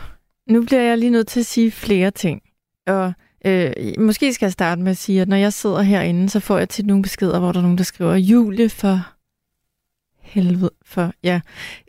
nu 0.50 0.64
bliver 0.66 0.82
jeg 0.82 0.98
lige 0.98 1.10
nødt 1.10 1.28
til 1.28 1.40
at 1.40 1.46
sige 1.46 1.72
flere 1.72 2.12
ting. 2.12 2.42
Og 2.88 3.14
øh, 3.46 3.72
måske 3.98 4.34
skal 4.34 4.46
jeg 4.46 4.52
starte 4.52 4.82
med 4.82 4.92
at 4.92 4.98
sige, 4.98 5.22
at 5.22 5.28
når 5.28 5.36
jeg 5.38 5.54
sidder 5.54 5.82
herinde, 5.82 6.30
så 6.30 6.40
får 6.40 6.58
jeg 6.58 6.70
til 6.70 6.86
nogle 6.86 7.04
beskeder, 7.04 7.40
hvor 7.40 7.52
der 7.52 7.60
er 7.60 7.64
nogen, 7.64 7.78
der 7.78 7.84
skriver, 7.84 8.16
Julie 8.16 8.70
for 8.70 9.14
helvede 10.22 10.72
for, 10.86 11.14
ja. 11.24 11.42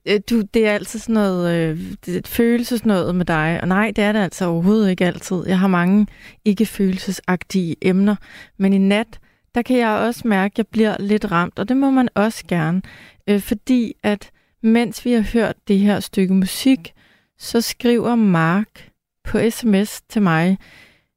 Øh, 0.07 0.21
du, 0.31 0.41
det 0.41 0.67
er 0.67 0.73
altid 0.73 0.99
sådan 0.99 1.15
noget, 1.15 1.55
øh, 1.55 1.79
det 2.07 2.15
er 2.15 2.19
et 2.19 2.29
følelsesnød 2.29 3.13
med 3.13 3.25
dig, 3.25 3.59
og 3.63 3.69
nej, 3.69 3.93
det 3.97 4.05
er 4.05 4.13
det 4.13 4.21
altså 4.21 4.47
overhovedet 4.47 4.91
ikke 4.91 5.07
altid. 5.07 5.47
Jeg 5.47 5.59
har 5.59 5.69
mange 5.69 6.07
ikke-følelsesagtige 6.45 7.77
emner, 7.83 8.17
men 8.59 8.73
i 8.73 8.79
nat, 8.79 9.19
der 9.55 9.63
kan 9.63 9.79
jeg 9.79 9.89
også 9.89 10.29
mærke, 10.29 10.53
at 10.53 10.59
jeg 10.59 10.67
bliver 10.67 10.97
lidt 11.01 11.31
ramt, 11.31 11.59
og 11.59 11.69
det 11.69 11.77
må 11.77 11.91
man 11.91 12.09
også 12.15 12.45
gerne, 12.49 12.83
øh, 13.29 13.41
fordi 13.41 13.95
at 14.03 14.31
mens 14.63 15.05
vi 15.05 15.13
har 15.13 15.33
hørt 15.33 15.57
det 15.69 15.79
her 15.79 16.01
stykke 16.01 16.35
musik, 16.35 16.93
så 17.39 17.61
skriver 17.61 18.15
Mark 18.15 18.91
på 19.25 19.39
sms 19.51 20.03
til 20.03 20.23
mig, 20.23 20.59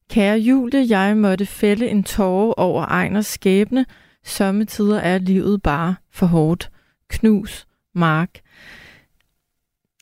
Kære 0.09 0.37
Julie, 0.37 0.85
jeg 0.89 1.17
måtte 1.17 1.45
fælde 1.45 1.87
en 1.89 2.03
tåre 2.03 2.53
over 2.53 2.85
Ejners 2.85 3.25
skæbne. 3.25 3.85
Sommetider 4.23 4.99
er 4.99 5.17
livet 5.17 5.61
bare 5.61 5.95
for 6.11 6.25
hårdt. 6.25 6.71
Knus, 7.09 7.67
Mark. 7.93 8.39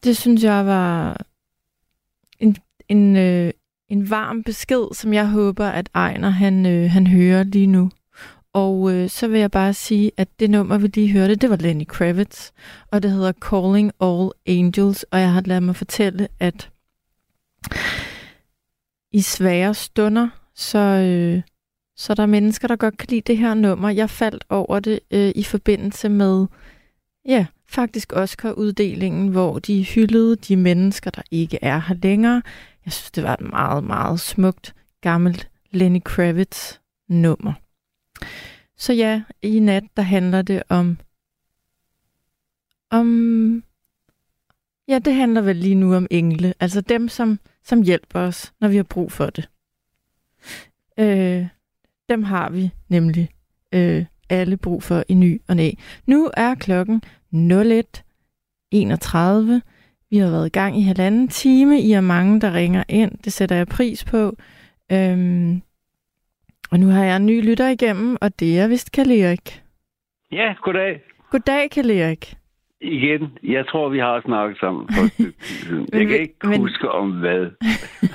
Det 0.04 0.18
synes 0.18 0.44
jeg 0.44 0.66
var 0.66 1.18
en, 2.40 2.56
en, 2.90 3.18
øh, 3.18 3.52
en 3.90 4.10
varm 4.10 4.44
besked, 4.44 4.94
som 4.94 5.14
jeg 5.14 5.30
håber, 5.30 5.66
at 5.68 5.90
Ejner 5.96 6.30
han, 6.30 6.66
øh, 6.66 6.92
han 6.92 7.08
hører 7.08 7.44
lige 7.44 7.68
nu. 7.68 7.92
Og 8.54 8.94
øh, 8.94 9.10
så 9.10 9.28
vil 9.28 9.40
jeg 9.40 9.52
bare 9.52 9.74
sige, 9.74 10.12
at 10.18 10.28
det 10.40 10.50
nummer, 10.50 10.78
vi 10.78 10.88
lige 10.88 11.12
hørte, 11.12 11.36
det 11.36 11.50
var 11.50 11.56
Lenny 11.56 11.86
Kravitz, 11.88 12.52
og 12.92 13.04
det 13.04 13.12
hedder 13.12 13.32
Calling 13.32 13.92
All 14.02 14.32
Angels, 14.48 15.04
og 15.04 15.20
jeg 15.20 15.34
har 15.34 15.42
ladet 15.42 15.64
mig 15.64 15.76
fortælle, 15.76 16.28
at 16.40 16.70
i 19.12 19.22
svære 19.22 19.74
stunder, 19.74 20.30
så, 20.56 20.80
øh, 20.80 21.42
så 21.96 22.14
der 22.14 22.24
er 22.24 22.28
mennesker, 22.28 22.68
der 22.68 22.76
godt 22.76 22.98
kan 22.98 23.08
lide 23.10 23.22
det 23.22 23.38
her 23.38 23.54
nummer. 23.54 23.90
Jeg 23.90 24.10
faldt 24.10 24.44
over 24.50 24.80
det 24.80 25.00
øh, 25.12 25.32
i 25.36 25.44
forbindelse 25.44 26.10
med, 26.10 26.46
ja, 27.26 27.46
faktisk 27.68 28.14
Oscar-uddelingen, 28.16 29.28
hvor 29.28 29.60
de 29.60 29.84
hyldede 29.84 30.36
de 30.36 30.56
mennesker, 30.56 31.12
der 31.12 31.22
ikke 31.32 31.60
er 31.62 31.80
her 31.80 31.96
længere. 32.04 32.42
Jeg 32.86 32.94
synes, 32.94 33.12
det 33.12 33.24
var 33.24 33.34
et 33.34 33.50
meget, 33.50 33.84
meget 33.84 34.20
smukt, 34.20 34.76
gammelt 35.02 35.50
Lenny 35.72 36.02
Kravitz 36.06 36.74
nummer. 37.10 37.54
Så 38.78 38.94
ja, 38.94 39.24
i 39.42 39.60
nat, 39.60 39.84
der 39.98 40.04
handler 40.04 40.42
det 40.42 40.64
om, 40.70 40.98
om, 42.90 43.64
ja, 44.88 45.00
det 45.00 45.14
handler 45.14 45.42
vel 45.42 45.56
lige 45.56 45.76
nu 45.76 45.96
om 45.96 46.08
engle. 46.12 46.54
Altså 46.60 46.82
dem, 46.82 47.10
som, 47.10 47.40
som 47.64 47.82
hjælper 47.82 48.20
os, 48.20 48.54
når 48.60 48.68
vi 48.68 48.76
har 48.76 48.84
brug 48.84 49.12
for 49.12 49.30
det. 49.30 49.50
Øh, 51.00 51.48
dem 52.10 52.24
har 52.24 52.50
vi 52.50 52.72
nemlig 52.90 53.30
øh, 53.72 54.06
alle 54.30 54.58
brug 54.58 54.84
for 54.84 55.04
i 55.08 55.14
ny 55.14 55.42
og 55.48 55.56
næ. 55.56 55.72
Nu 56.06 56.32
er 56.38 56.56
klokken 56.56 57.02
01.31. 57.34 57.40
Vi 60.10 60.18
har 60.18 60.30
været 60.30 60.46
i 60.46 60.50
gang 60.50 60.78
i 60.78 60.82
halvanden 60.82 61.28
time. 61.28 61.82
I 61.82 61.92
er 61.92 62.02
mange, 62.02 62.42
der 62.42 62.54
ringer 62.54 62.84
ind. 62.90 63.12
Det 63.24 63.34
sætter 63.34 63.56
jeg 63.56 63.68
pris 63.68 64.06
på. 64.06 64.38
Øhm, 64.92 65.62
og 66.74 66.80
nu 66.80 66.88
har 66.88 67.04
jeg 67.06 67.16
en 67.16 67.26
ny 67.26 67.42
lytter 67.50 67.68
igennem, 67.70 68.18
og 68.22 68.40
det 68.40 68.60
er 68.60 68.68
vist 68.68 68.92
Kalle 68.92 69.20
Erik. 69.22 69.62
Ja, 70.32 70.54
goddag. 70.62 71.02
Goddag, 71.32 71.70
Kalle 71.72 72.00
Erik. 72.02 72.34
Igen, 72.82 73.38
jeg 73.44 73.68
tror, 73.68 73.90
vi 73.90 74.00
har 74.00 74.22
snakket 74.26 74.60
sammen 74.60 74.88
for 74.94 75.04
et 75.04 75.34
siden. 75.40 75.88
Jeg 75.94 76.08
kan 76.08 76.20
ikke 76.20 76.36
men- 76.48 76.60
huske 76.60 76.92
om 76.92 77.12
hvad. 77.12 77.46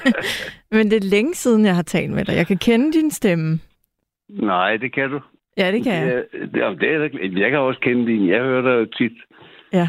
Men 0.77 0.91
det 0.91 0.97
er 1.05 1.11
længe 1.11 1.35
siden, 1.35 1.65
jeg 1.65 1.75
har 1.75 1.83
talt 1.83 2.13
med 2.13 2.25
dig. 2.25 2.35
Jeg 2.37 2.47
kan 2.47 2.59
kende 2.59 2.93
din 2.93 3.11
stemme. 3.11 3.61
Nej, 4.29 4.77
det 4.77 4.93
kan 4.93 5.11
du. 5.11 5.21
Ja, 5.57 5.73
det 5.73 5.83
kan 5.85 5.93
jeg. 5.93 6.07
Det, 6.33 6.63
er- 6.63 6.75
det, 6.75 6.89
er- 6.95 7.09
det 7.09 7.39
jeg 7.41 7.51
kan 7.51 7.59
også 7.59 7.81
kende 7.81 8.07
din. 8.07 8.29
Jeg 8.29 8.41
hører 8.41 8.63
dig 8.63 8.71
jo 8.81 8.85
tit. 8.99 9.17
Ja. 9.73 9.89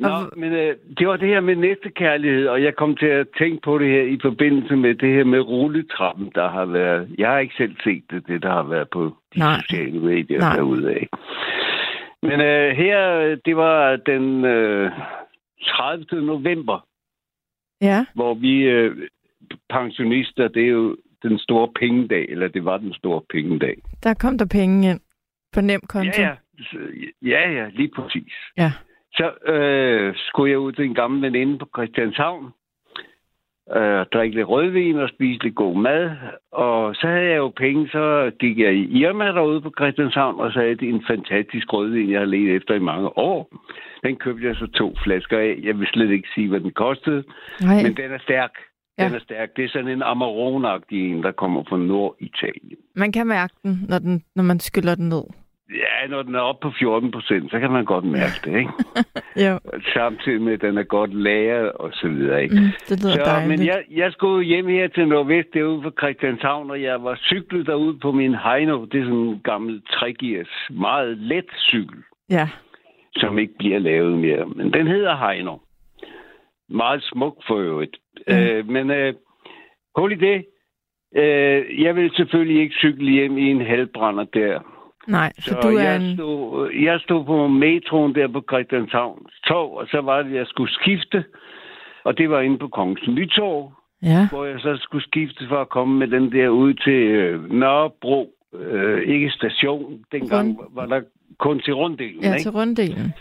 Nå, 0.00 0.08
Og- 0.08 0.32
men 0.36 0.52
øh, 0.52 0.76
det 0.98 1.08
var 1.08 1.16
det 1.16 1.28
her 1.28 1.40
med 1.40 1.56
næstekærlighed, 1.56 2.46
og 2.48 2.62
jeg 2.62 2.74
kom 2.76 2.96
til 2.96 3.06
at 3.06 3.26
tænke 3.38 3.60
på 3.64 3.78
det 3.78 3.88
her 3.88 4.02
i 4.02 4.18
forbindelse 4.22 4.76
med 4.76 4.94
det 4.94 5.12
her 5.14 5.24
med 5.24 5.40
rulletrappen, 5.40 6.32
der 6.34 6.48
har 6.48 6.64
været... 6.64 7.14
Jeg 7.18 7.28
har 7.30 7.38
ikke 7.38 7.54
selv 7.56 7.76
set 7.84 8.04
det, 8.10 8.26
det 8.26 8.42
der 8.42 8.50
har 8.50 8.62
været 8.62 8.88
på 8.90 9.16
de 9.34 9.38
Nej. 9.38 9.60
sociale 9.60 10.00
medier 10.00 10.38
Nej. 10.38 10.56
derude 10.56 10.90
af. 10.90 11.06
Men 12.22 12.40
øh, 12.40 12.76
her, 12.76 13.34
det 13.44 13.56
var 13.56 13.96
den 13.96 14.44
øh, 14.44 14.90
30. 15.64 16.04
november, 16.26 16.86
Ja, 17.82 18.06
hvor 18.14 18.34
vi 18.34 18.62
øh, 18.62 18.96
pensionister, 19.70 20.48
det 20.48 20.62
er 20.64 20.68
jo 20.68 20.96
den 21.22 21.38
store 21.38 21.68
pengedag, 21.80 22.26
eller 22.28 22.48
det 22.48 22.64
var 22.64 22.76
den 22.78 22.94
store 22.94 23.22
pengedag. 23.30 23.76
der 24.02 24.14
kom 24.14 24.38
der 24.38 24.46
penge 24.46 24.90
ind 24.90 25.00
på 25.52 25.60
nem 25.60 25.80
konto. 25.88 26.20
Ja, 26.22 26.28
ja. 26.28 26.34
Ja, 27.22 27.50
ja, 27.50 27.68
lige 27.72 27.90
præcis. 27.96 28.32
ja. 28.56 28.72
Så 29.12 29.52
øh, 29.52 30.14
skulle 30.16 30.50
jeg 30.50 30.58
ud 30.58 30.72
til 30.72 30.84
en 30.84 30.94
gammel 30.94 31.22
veninde 31.22 31.58
på 31.58 31.66
Christianshavn, 31.76 32.44
øh, 33.76 34.06
drikke 34.14 34.36
lidt 34.36 34.48
rødvin 34.48 34.98
og 34.98 35.08
spise 35.08 35.42
lidt 35.42 35.54
god 35.54 35.76
mad. 35.76 36.10
Og 36.52 36.94
så 36.96 37.06
havde 37.06 37.28
jeg 37.30 37.36
jo 37.36 37.48
penge, 37.48 37.88
så 37.88 38.30
gik 38.40 38.58
jeg 38.58 38.72
i 38.74 38.98
Irma 39.00 39.26
derude 39.26 39.60
på 39.60 39.72
Christianshavn, 39.78 40.40
og 40.40 40.52
så 40.52 40.58
havde 40.60 40.74
de 40.74 40.88
en 40.88 41.04
fantastisk 41.06 41.72
rødvin, 41.72 42.10
jeg 42.10 42.18
har 42.20 42.26
let 42.26 42.56
efter 42.56 42.74
i 42.74 42.78
mange 42.78 43.18
år. 43.18 43.48
Den 44.04 44.16
købte 44.16 44.46
jeg 44.46 44.56
så 44.56 44.66
to 44.66 44.94
flasker 45.04 45.38
af. 45.38 45.58
Jeg 45.62 45.78
vil 45.78 45.86
slet 45.86 46.10
ikke 46.10 46.28
sige, 46.34 46.48
hvad 46.48 46.60
den 46.60 46.70
kostede, 46.72 47.24
Nej, 47.60 47.82
men 47.82 47.96
den 47.96 48.12
er 48.12 48.18
stærk. 48.18 48.50
Den 48.98 49.10
Ja. 49.10 49.14
er 49.14 49.20
stærk. 49.20 49.48
Det 49.56 49.64
er 49.64 49.68
sådan 49.68 49.88
en 49.88 50.02
Amarone-agtig 50.02 50.96
en, 50.96 51.22
der 51.22 51.32
kommer 51.32 51.64
fra 51.68 51.76
Norditalien. 51.76 52.78
man 52.94 53.12
kan 53.12 53.26
mærke 53.26 53.54
den, 53.62 53.78
når, 53.88 53.98
den, 53.98 54.22
når 54.36 54.42
man 54.42 54.60
skyller 54.60 54.94
den 54.94 55.08
ned. 55.08 55.22
Ja, 55.74 56.06
når 56.08 56.22
den 56.22 56.34
er 56.34 56.40
oppe 56.40 56.68
på 56.68 56.74
14 56.78 57.10
procent, 57.10 57.50
så 57.50 57.60
kan 57.60 57.70
man 57.70 57.84
godt 57.84 58.04
mærke 58.04 58.38
det, 58.44 58.58
ikke? 58.58 58.72
Jo, 59.46 59.58
Samtidig 59.94 60.42
med, 60.42 60.52
at 60.52 60.60
den 60.62 60.78
er 60.78 60.82
godt 60.82 61.14
lagret 61.14 61.72
og 61.72 61.90
så 61.92 62.08
videre, 62.08 62.42
ikke? 62.42 62.54
mm, 62.54 62.66
det 62.88 63.02
lyder 63.04 63.14
Så, 63.14 63.22
dejligt. 63.24 63.48
men 63.58 63.66
jeg, 63.66 63.84
jeg 63.90 64.12
skulle 64.12 64.46
hjem 64.46 64.66
her 64.68 64.88
til 64.88 65.08
Nordvest, 65.08 65.48
derude 65.54 65.82
fra 65.82 65.90
Christianshavn, 65.98 66.70
og 66.70 66.82
jeg 66.82 67.02
var 67.04 67.16
cyklet 67.16 67.66
derude 67.66 67.98
på 67.98 68.12
min 68.12 68.34
Heino. 68.34 68.84
Det 68.84 69.00
er 69.00 69.04
sådan 69.04 69.18
en 69.18 69.40
gammel 69.44 69.82
tregears, 69.92 70.66
meget 70.70 71.18
let 71.18 71.44
cykel, 71.58 71.98
Ja, 72.30 72.48
som 73.16 73.38
ikke 73.38 73.54
bliver 73.58 73.78
lavet 73.78 74.18
mere. 74.18 74.46
Men 74.46 74.72
den 74.72 74.86
hedder 74.86 75.16
Heino. 75.16 75.56
Meget 76.68 77.02
smuk 77.02 77.36
for 77.46 77.56
øvrigt. 77.56 77.96
Mm. 78.28 78.34
Øh, 78.34 78.68
men 78.68 78.90
øh, 78.90 79.14
hul 79.96 80.12
i 80.12 80.14
det. 80.14 80.44
Øh, 81.16 81.82
jeg 81.82 81.96
vil 81.96 82.10
selvfølgelig 82.16 82.62
ikke 82.62 82.74
cykle 82.74 83.10
hjem 83.10 83.38
i 83.38 83.50
en 83.50 83.60
halvbrænder 83.66 84.24
der. 84.24 84.60
Nej, 85.10 85.32
for 85.34 85.42
Så 85.50 85.58
du 85.62 85.68
er 85.76 85.82
jeg, 85.82 85.96
en... 85.96 86.16
stod, 86.16 86.70
jeg 86.72 87.00
stod 87.00 87.24
på 87.24 87.48
metroen 87.48 88.14
der 88.14 88.28
på 88.28 88.42
Christianshavn 88.50 89.26
tog, 89.46 89.76
og 89.76 89.86
så 89.90 90.00
var 90.00 90.22
det, 90.22 90.34
jeg 90.34 90.46
skulle 90.46 90.72
skifte. 90.72 91.24
Og 92.04 92.18
det 92.18 92.30
var 92.30 92.40
inde 92.40 92.58
på 92.58 92.68
Kongens 92.68 93.08
Nytorv, 93.08 93.72
Ja, 94.02 94.28
hvor 94.30 94.44
jeg 94.44 94.60
så 94.60 94.76
skulle 94.80 95.04
skifte 95.04 95.48
for 95.48 95.60
at 95.60 95.68
komme 95.68 95.98
med 95.98 96.08
den 96.08 96.32
der 96.32 96.48
ud 96.48 96.74
til 96.74 96.92
øh, 97.02 97.52
Nørrebro. 97.52 98.30
Øh, 98.54 99.02
ikke 99.02 99.30
station. 99.30 100.04
Dengang 100.12 100.58
Rund- 100.60 100.74
var 100.74 100.86
der 100.86 101.00
kun 101.38 101.60
til 101.60 101.74
runddelen. 101.74 102.22
ja 102.22 102.32
ikke? 102.34 102.42
til 102.42 102.50
runddelen. 102.50 103.12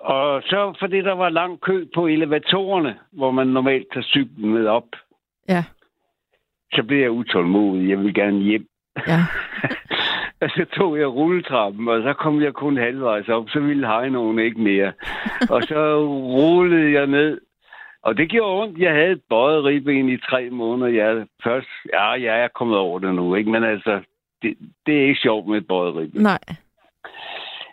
Og 0.00 0.42
så 0.42 0.74
fordi 0.80 0.96
der 1.00 1.12
var 1.12 1.28
lang 1.28 1.60
kø 1.60 1.84
på 1.94 2.06
elevatorerne, 2.06 2.94
hvor 3.12 3.30
man 3.30 3.46
normalt 3.46 3.86
tager 3.92 4.04
cyklen 4.04 4.54
med 4.54 4.66
op, 4.66 4.88
Ja, 5.48 5.64
så 6.72 6.82
blev 6.82 6.98
jeg 7.00 7.10
utålmodig. 7.10 7.88
Jeg 7.88 7.98
ville 7.98 8.14
gerne 8.14 8.38
hjem. 8.38 8.66
ja. 9.08 9.20
Og 10.44 10.50
så 10.56 10.64
tog 10.76 10.98
jeg 10.98 11.06
rulletrappen, 11.06 11.88
og 11.88 12.02
så 12.02 12.12
kom 12.12 12.42
jeg 12.42 12.52
kun 12.52 12.76
halvvejs 12.76 13.28
op. 13.28 13.48
Så 13.48 13.60
ville 13.60 13.86
Heinoen 13.86 14.38
ikke 14.38 14.60
mere. 14.60 14.92
og 15.50 15.62
så 15.62 15.80
rullede 16.36 16.92
jeg 16.92 17.06
ned. 17.06 17.40
Og 18.02 18.16
det 18.16 18.28
gjorde 18.30 18.62
ondt. 18.62 18.78
Jeg 18.78 18.92
havde 18.92 19.12
et 19.12 19.22
bøjet 19.28 19.64
ribben 19.64 20.08
i 20.08 20.16
tre 20.18 20.50
måneder. 20.50 20.90
Jeg 20.90 21.26
først, 21.44 21.68
ja, 21.92 22.10
jeg 22.10 22.44
er 22.44 22.48
kommet 22.48 22.78
over 22.78 22.98
det 22.98 23.14
nu, 23.14 23.34
ikke? 23.34 23.50
Men 23.50 23.64
altså, 23.64 24.00
det, 24.42 24.54
det 24.86 24.98
er 24.98 25.06
ikke 25.06 25.20
sjovt 25.20 25.48
med 25.48 25.58
et 25.58 25.66
bøjet 25.66 25.96
ribben. 25.96 26.22
Nej, 26.22 26.38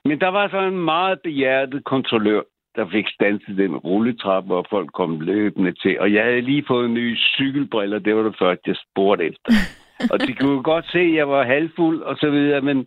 Men 0.06 0.20
der 0.20 0.28
var 0.28 0.50
så 0.50 0.60
en 0.60 0.86
meget 0.86 1.20
behjertet 1.22 1.84
kontrollør, 1.84 2.42
der 2.76 2.90
fik 2.92 3.06
stanset 3.10 3.58
den 3.58 3.76
rulletrappe, 3.76 4.56
og 4.56 4.66
folk 4.70 4.92
kom 4.94 5.20
løbende 5.20 5.72
til. 5.72 6.00
Og 6.00 6.14
jeg 6.14 6.24
havde 6.24 6.42
lige 6.42 6.66
fået 6.68 6.90
nye 6.90 7.18
cykelbriller. 7.18 8.00
Det 8.00 8.16
var 8.16 8.24
det 8.24 8.36
første, 8.40 8.64
jeg 8.68 8.76
spurgte 8.76 9.26
efter. 9.26 9.52
og 10.12 10.20
de 10.20 10.34
kunne 10.34 10.64
godt 10.64 10.86
se, 10.92 11.00
at 11.00 11.14
jeg 11.14 11.28
var 11.30 11.44
halvfuld 11.44 12.02
og 12.02 12.16
så 12.18 12.30
videre, 12.30 12.62
men 12.62 12.78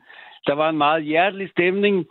der 0.46 0.54
var 0.54 0.68
en 0.68 0.78
meget 0.78 1.04
hjertelig 1.04 1.50
stemning. 1.50 2.06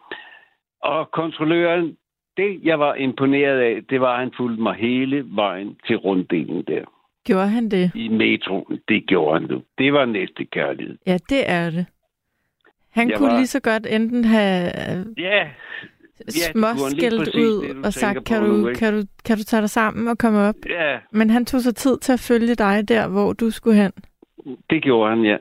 Og 0.81 1.11
kontrolløren, 1.11 1.97
det 2.37 2.59
jeg 2.63 2.79
var 2.79 2.95
imponeret 2.95 3.59
af, 3.59 3.81
det 3.89 4.01
var, 4.01 4.13
at 4.13 4.19
han 4.19 4.31
fulgte 4.37 4.63
mig 4.63 4.75
hele 4.75 5.23
vejen 5.27 5.77
til 5.87 5.95
runddelen 5.97 6.63
der 6.67 6.81
gjorde 7.25 7.47
han 7.47 7.69
det? 7.69 7.91
i 7.95 8.07
metroen. 8.07 8.79
Det 8.87 9.07
gjorde 9.07 9.39
han 9.39 9.49
nu. 9.49 9.61
Det 9.77 9.93
var 9.93 10.05
næste 10.05 10.45
kærlighed. 10.45 10.97
Ja, 11.07 11.17
det 11.29 11.49
er 11.51 11.69
det. 11.69 11.85
Han 12.91 13.09
Jeg 13.09 13.17
kunne 13.17 13.29
var- 13.29 13.35
lige 13.37 13.47
så 13.47 13.59
godt 13.61 13.87
enten 13.89 14.25
have... 14.25 14.71
Ja, 15.17 15.47
småskældt 16.29 17.35
ud 17.35 17.81
og 17.85 17.93
sagt, 17.93 18.25
kan 18.25 18.43
du, 18.43 18.73
kan, 18.79 18.93
du, 18.93 19.01
kan 19.25 19.37
du 19.37 19.43
tage 19.43 19.61
dig 19.61 19.69
sammen 19.69 20.07
og 20.07 20.17
komme 20.17 20.39
op? 20.39 20.55
Ja. 20.69 20.97
Men 21.11 21.29
han 21.29 21.45
tog 21.45 21.61
sig 21.61 21.75
tid 21.75 21.97
til 21.97 22.13
at 22.13 22.19
følge 22.19 22.55
dig 22.55 22.89
der, 22.89 23.07
hvor 23.07 23.33
du 23.33 23.49
skulle 23.49 23.81
hen. 23.81 23.91
Det 24.69 24.83
gjorde 24.83 25.09
han, 25.09 25.25
ja. 25.25 25.37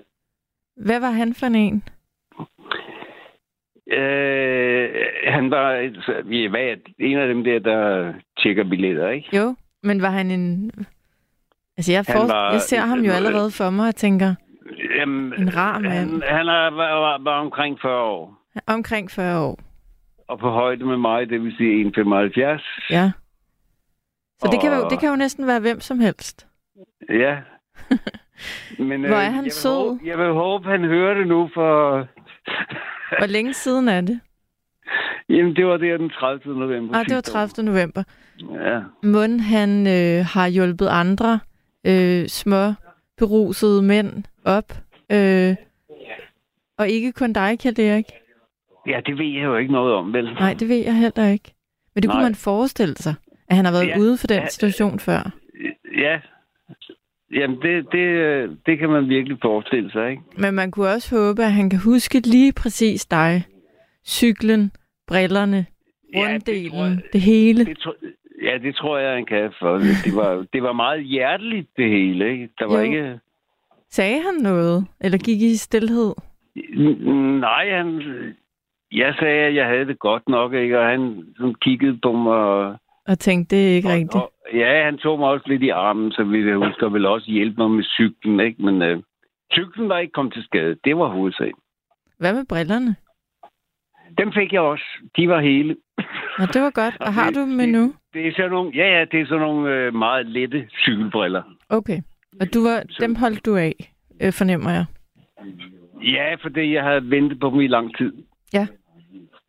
Hvad 0.77 1.01
var 1.01 1.11
han 1.11 1.35
for 1.35 1.47
en? 1.47 1.85
Øh, 3.93 4.91
han 5.27 5.51
var 5.51 5.71
ja, 6.31 6.49
hvad, 6.49 6.77
en 6.99 7.19
af 7.19 7.29
dem 7.29 7.45
der, 7.45 7.59
der 7.59 8.13
tjekker 8.43 8.65
billetter, 8.65 9.09
ikke? 9.09 9.37
Jo, 9.37 9.57
men 9.83 10.03
var 10.03 10.11
han 10.11 10.31
en... 10.31 10.71
Altså, 11.77 11.93
jeg, 11.93 12.05
for... 12.07 12.27
var, 12.27 12.53
jeg 12.53 12.61
ser 12.61 12.81
ham 12.81 12.99
jo 13.01 13.13
allerede 13.13 13.51
for 13.51 13.71
mig 13.71 13.89
og 13.89 13.95
tænker, 13.97 14.35
jamen, 14.99 15.33
en 15.41 15.57
rar 15.57 15.79
mand. 15.79 16.23
Han, 16.23 16.23
han 16.37 16.49
er, 16.49 16.71
var, 16.71 16.95
var, 17.01 17.19
var 17.23 17.39
omkring 17.41 17.79
40 17.83 18.03
år. 18.03 18.39
Omkring 18.67 19.11
40 19.11 19.41
år. 19.41 19.59
Og 20.29 20.39
på 20.39 20.51
højde 20.51 20.85
med 20.85 20.97
mig, 20.97 21.29
det 21.31 21.43
vil 21.43 21.57
sige 21.57 21.85
1,75. 21.87 22.87
Ja. 22.91 23.11
Så 24.39 24.47
det, 24.47 24.55
Og- 24.55 24.61
kan 24.63 24.73
jo, 24.73 24.89
det 24.91 25.01
kan 25.01 25.09
jo 25.09 25.17
næsten 25.17 25.47
være 25.47 25.61
hvem 25.61 25.81
som 25.81 26.01
helst. 26.01 26.47
Ja. 27.09 27.39
Men, 28.79 29.01
Hvor 29.05 29.17
er 29.17 29.25
han 29.25 29.35
jeg 29.35 29.45
vil 29.45 29.53
sød. 29.53 29.89
Håbe, 29.89 30.01
jeg 30.05 30.19
vil 30.19 30.27
håbe, 30.33 30.69
han 30.69 30.85
hører 30.85 31.15
det 31.15 31.27
nu, 31.27 31.51
for... 31.55 31.99
Hvor 33.19 33.27
længe 33.27 33.55
siden 33.55 33.89
er 33.89 34.01
det? 34.01 34.21
Jamen, 35.29 35.57
det 35.57 35.67
var 35.67 35.77
der 35.77 35.97
den 35.97 36.11
30. 36.11 36.59
november. 36.59 36.95
Ah, 36.97 37.05
det 37.05 37.15
var 37.15 37.21
sidste 37.21 37.39
år. 37.39 37.47
30. 37.47 37.65
november. 37.73 38.03
Ja. 38.41 38.81
Mund, 39.03 39.41
han 39.41 39.87
øh, 39.87 40.25
har 40.27 40.49
hjulpet 40.49 40.89
andre 40.89 41.41
øh, 41.87 42.29
små 42.29 42.73
berusede 43.19 43.83
mænd 43.83 44.25
op. 44.45 44.73
Øh, 45.13 45.55
og 46.79 46.89
ikke 46.89 47.13
kun 47.13 47.33
dig, 47.33 47.59
Kjeld 47.59 47.79
Erik. 47.79 48.05
ja, 48.87 49.01
det 49.07 49.19
ved 49.19 49.27
jeg 49.27 49.45
jo 49.45 49.57
ikke 49.57 49.73
noget 49.73 49.95
om, 49.95 50.13
vel? 50.13 50.25
Nej, 50.35 50.55
det 50.55 50.69
ved 50.69 50.77
jeg 50.85 50.95
heller 50.97 51.27
ikke. 51.29 51.55
Men 51.95 52.03
det 52.03 52.11
kunne 52.11 52.21
Nej. 52.21 52.29
man 52.29 52.35
forestille 52.35 52.97
sig, 52.97 53.15
at 53.49 53.57
han 53.57 53.65
har 53.65 53.73
været 53.73 53.87
Ja. 53.89 53.99
ude 53.99 54.19
for 54.19 54.27
den 54.27 54.39
Ja. 54.41 54.49
situation 54.49 54.99
før. 54.99 55.31
Ja. 55.99 56.21
Jamen, 57.33 57.57
det, 57.63 57.87
det, 57.93 58.59
det 58.67 58.79
kan 58.79 58.89
man 58.91 59.09
virkelig 59.09 59.39
forestille 59.43 59.91
sig, 59.93 60.11
ikke? 60.11 60.23
Men 60.39 60.55
man 60.55 60.71
kunne 60.71 60.89
også 60.89 61.17
håbe, 61.17 61.43
at 61.43 61.53
han 61.53 61.71
kan 61.71 61.79
huske 61.85 62.21
lige 62.21 62.53
præcis 62.53 63.05
dig. 63.07 63.45
Cyklen, 64.07 64.71
brillerne, 65.07 65.67
Ja, 66.15 66.19
det 66.19 66.23
runddelen, 66.23 66.93
jeg- 66.93 67.03
det 67.13 67.21
hele. 67.21 67.65
Det 67.65 67.79
tror, 67.79 67.95
ja, 68.43 68.59
det 68.59 68.75
tror 68.77 68.99
jeg, 68.99 69.15
han 69.15 69.25
kan. 69.27 69.53
For 69.59 69.79
det 69.79 70.17
var, 70.17 70.47
det 70.53 70.63
var 70.63 70.73
meget 70.73 71.05
hjerteligt, 71.05 71.69
det 71.77 71.89
hele, 71.91 72.31
ikke? 72.33 72.49
Der 72.59 72.67
var 72.67 72.79
Jo. 72.79 72.85
ikke... 72.85 73.19
Sagde 73.91 74.23
han 74.23 74.35
noget? 74.43 74.87
Eller 75.01 75.19
gik 75.19 75.43
I 75.43 75.51
i 75.51 75.57
stillhed? 75.57 76.15
Nej, 77.41 77.71
han... 77.71 78.03
Jeg 78.93 79.15
sagde, 79.21 79.41
at 79.41 79.55
jeg 79.55 79.67
havde 79.67 79.87
det 79.87 79.99
godt 79.99 80.29
nok, 80.29 80.53
ikke? 80.55 80.79
Og 80.81 80.87
han 80.87 81.25
sådan 81.37 81.55
kiggede 81.55 81.99
på 82.03 82.13
mig 82.13 82.33
og... 82.37 82.77
Og 83.09 83.19
tænkte, 83.19 83.57
det 83.57 83.71
er 83.73 83.75
ikke 83.77 83.89
rigtigt. 83.89 84.15
og 84.15 84.32
ja, 84.55 84.85
han 84.85 84.99
tog 84.99 85.19
mig 85.19 85.29
også 85.29 85.45
lidt 85.49 85.63
i 85.63 85.69
armen, 85.69 86.13
så 86.13 86.25
vi 86.25 86.49
jeg 86.49 86.57
husker 86.57 86.89
vel 86.89 87.07
også 87.07 87.31
hjælpe 87.31 87.57
mig 87.59 87.71
med 87.71 87.85
cyklen, 87.85 88.41
ikke? 88.41 88.63
Men 88.63 88.83
øh, 88.83 89.03
cyklen 89.53 89.89
var 89.89 89.99
ikke 89.99 90.13
kommet 90.13 90.35
til 90.35 90.43
skade. 90.45 90.77
Det 90.85 90.97
var 90.97 91.09
hovedsagen. 91.09 91.55
Hvad 92.19 92.35
med 92.35 92.45
brillerne? 92.49 92.97
Dem 94.19 94.33
fik 94.33 94.53
jeg 94.53 94.61
også. 94.61 94.85
De 95.17 95.29
var 95.29 95.41
hele. 95.41 95.77
Nå, 96.39 96.45
det 96.55 96.63
var 96.63 96.71
godt. 96.71 96.97
Og 97.07 97.15
har 97.15 97.27
det- 97.27 97.35
du 97.35 97.41
dem 97.41 97.61
endnu? 97.61 97.95
Det 98.15 98.27
er 98.29 98.33
sådan 98.37 98.51
nogle, 98.51 98.71
ja, 98.75 98.99
ja, 98.99 99.05
det 99.13 99.21
er 99.21 99.27
sådan 99.27 99.41
nogle 99.41 99.71
øh, 99.75 99.95
meget 99.95 100.27
lette 100.27 100.69
cykelbriller. 100.85 101.43
Okay. 101.69 101.99
Og 102.41 102.55
du 102.55 102.63
var, 102.63 102.83
dem 103.01 103.15
holdt 103.15 103.47
du 103.47 103.57
af, 103.57 103.75
øh, 104.23 104.33
fornemmer 104.33 104.71
jeg. 104.71 104.85
Ja, 106.03 106.35
fordi 106.35 106.75
jeg 106.75 106.83
havde 106.83 107.11
ventet 107.11 107.41
på 107.41 107.51
dem 107.51 107.61
i 107.61 107.67
lang 107.67 107.97
tid. 107.99 108.13
Ja. 108.53 108.67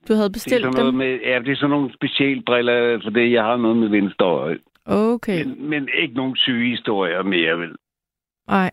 Du 0.07 0.14
havde 0.14 0.24
Det 0.24 0.30
er 0.30 0.34
bestilt 0.34 0.61
sådan 0.64 0.74
noget 0.78 0.91
dem? 0.91 0.98
med, 0.98 1.20
ja, 1.26 1.40
det 1.40 1.52
er 1.52 1.56
sådan 1.56 1.70
nogle 1.70 1.94
specialbriller, 1.94 2.99
fordi 3.03 3.34
jeg 3.34 3.44
har 3.44 3.57
noget 3.57 3.78
med 3.78 3.88
venstre 3.90 4.26
øje. 4.26 4.57
Okay. 4.85 5.43
Men, 5.43 5.69
men 5.69 5.89
ikke 6.01 6.15
nogen 6.15 6.35
syge 6.35 6.69
historier 6.69 7.23
mere, 7.23 7.57
vel? 7.60 7.76
Nej. 8.47 8.72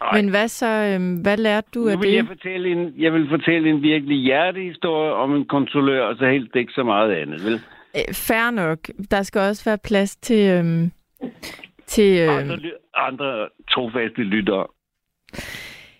Nej. 0.00 0.12
Men 0.22 0.28
hvad 0.30 0.48
så, 0.48 0.66
øhm, 0.66 1.14
hvad 1.22 1.36
lærte 1.36 1.68
du 1.74 1.88
af 1.88 1.94
Nu 1.94 2.00
vil 2.00 2.10
jeg 2.12 2.22
det? 2.22 2.28
fortælle 2.28 2.68
en, 2.68 2.94
jeg 2.98 3.12
vil 3.12 3.28
fortælle 3.28 3.70
en 3.70 3.82
virkelig 3.82 4.16
hjertehistorie 4.16 5.12
om 5.12 5.34
en 5.36 5.44
kontrollør, 5.44 6.04
og 6.06 6.16
så 6.16 6.26
helst 6.28 6.56
ikke 6.56 6.72
så 6.72 6.82
meget 6.82 7.12
andet, 7.12 7.44
vel? 7.44 7.54
Øh, 7.96 8.14
Fair 8.14 8.50
nok. 8.50 8.78
Der 9.10 9.22
skal 9.22 9.40
også 9.40 9.64
være 9.64 9.78
plads 9.84 10.16
til, 10.16 10.50
øhm, 10.50 10.90
til 11.86 12.18
Andre, 12.20 12.54
øhm, 12.54 12.62
ly- 12.62 12.78
andre 12.94 13.48
trofaste 13.70 14.22
lyttere. 14.22 14.66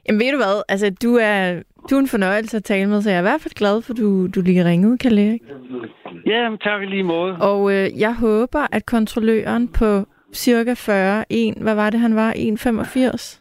Jamen 0.08 0.20
ved 0.20 0.30
du 0.32 0.36
hvad, 0.38 0.62
altså 0.68 0.90
du 1.02 1.14
er, 1.14 1.62
du 1.90 1.94
er 1.96 2.00
en 2.00 2.08
fornøjelse 2.08 2.56
at 2.56 2.64
tale 2.64 2.88
med, 2.90 3.02
så 3.02 3.10
jeg 3.10 3.16
er 3.16 3.20
i 3.20 3.30
hvert 3.30 3.40
fald 3.40 3.54
glad 3.54 3.82
for, 3.82 3.92
at 3.92 3.98
du, 3.98 4.26
du 4.26 4.40
lige 4.40 4.64
ringede, 4.64 4.98
Kalle 4.98 5.28
Erik. 5.28 5.42
Ja, 6.26 6.50
men 6.50 6.58
tak 6.58 6.82
i 6.82 6.86
lige 6.86 7.02
måde. 7.02 7.36
Og 7.40 7.72
øh, 7.72 8.00
jeg 8.00 8.14
håber, 8.14 8.66
at 8.72 8.86
kontrolløren 8.86 9.68
på 9.68 10.04
cirka 10.34 10.74
40, 10.74 11.24
en, 11.30 11.54
hvad 11.62 11.74
var 11.74 11.90
det, 11.90 12.00
han 12.00 12.16
var? 12.16 12.32
1,85? 12.32 13.40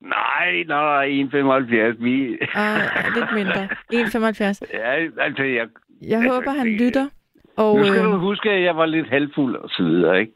Nej, 0.00 0.62
nej, 0.66 1.06
1,75. 1.08 2.04
Vi... 2.04 2.38
Ah, 2.54 2.80
lidt 3.16 3.34
mindre. 3.34 3.68
1,75. 3.92 4.60
Ja, 4.78 5.22
altså, 5.26 5.42
jeg... 5.42 5.66
Jeg 6.02 6.30
håber, 6.30 6.50
han 6.50 6.66
lytter. 6.66 7.06
Og 7.56 7.76
Nu 7.78 7.84
skal 7.84 8.04
du 8.04 8.12
øh, 8.14 8.20
huske, 8.20 8.50
at 8.50 8.62
jeg 8.62 8.76
var 8.76 8.86
lidt 8.86 9.08
halvfuld 9.08 9.56
og 9.56 9.68
så 9.70 9.82
videre, 9.82 10.20
ikke? 10.20 10.32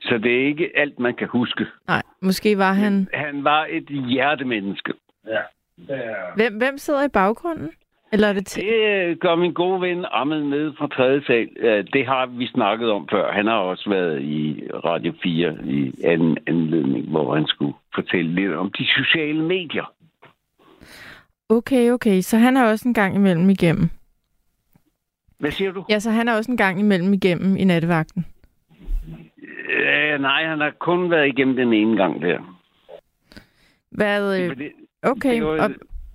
Så 0.00 0.18
det 0.22 0.42
er 0.42 0.46
ikke 0.46 0.70
alt, 0.74 0.98
man 0.98 1.14
kan 1.14 1.28
huske. 1.28 1.66
nej, 1.88 2.02
måske 2.22 2.58
var 2.58 2.72
han... 2.72 3.08
Han 3.14 3.44
var 3.44 3.66
et 3.70 3.88
hjertemenneske. 4.08 4.92
Hvem, 6.36 6.56
hvem 6.56 6.78
sidder 6.78 7.04
i 7.04 7.08
baggrunden? 7.08 7.70
Eller 8.12 8.28
er 8.28 8.32
det 8.32 8.46
til... 8.46 8.62
Det 8.62 9.08
øh, 9.10 9.16
gør 9.16 9.34
min 9.34 9.52
gode 9.52 9.80
ven 9.80 10.04
Ahmed 10.12 10.42
nede 10.42 10.74
fra 10.78 10.86
3. 10.88 11.20
sal. 11.26 11.48
Det 11.92 12.06
har 12.06 12.26
vi 12.26 12.46
snakket 12.46 12.90
om 12.90 13.08
før. 13.10 13.32
Han 13.32 13.46
har 13.46 13.54
også 13.56 13.90
været 13.90 14.22
i 14.22 14.62
Radio 14.84 15.12
4 15.22 15.56
i 15.64 15.92
anden 16.04 16.38
anledning, 16.46 17.08
hvor 17.10 17.34
han 17.34 17.46
skulle 17.46 17.74
fortælle 17.94 18.34
lidt 18.34 18.52
om 18.52 18.72
de 18.78 18.86
sociale 18.86 19.42
medier. 19.42 19.92
Okay, 21.48 21.90
okay, 21.90 22.20
så 22.20 22.36
han 22.38 22.56
er 22.56 22.64
også 22.64 22.88
en 22.88 22.94
gang 22.94 23.14
imellem 23.14 23.50
igennem. 23.50 23.88
Hvad 25.38 25.50
siger 25.50 25.72
du? 25.72 25.84
Ja, 25.90 25.98
så 25.98 26.10
han 26.10 26.28
er 26.28 26.36
også 26.36 26.50
en 26.50 26.56
gang 26.56 26.80
imellem 26.80 27.12
igennem 27.12 27.56
i 27.56 27.64
nattevagten. 27.64 28.26
Øh, 29.70 30.20
nej, 30.20 30.44
han 30.46 30.60
har 30.60 30.70
kun 30.78 31.10
været 31.10 31.28
igennem 31.28 31.56
den 31.56 31.72
ene 31.72 31.96
gang 31.96 32.22
der. 32.22 32.58
Hvad... 33.90 34.40
Øh, 34.42 34.48
Fordi- 34.48 34.70
okay, 35.02 35.34
det 35.34 35.44
var- 35.44 35.62
og, 35.62 35.70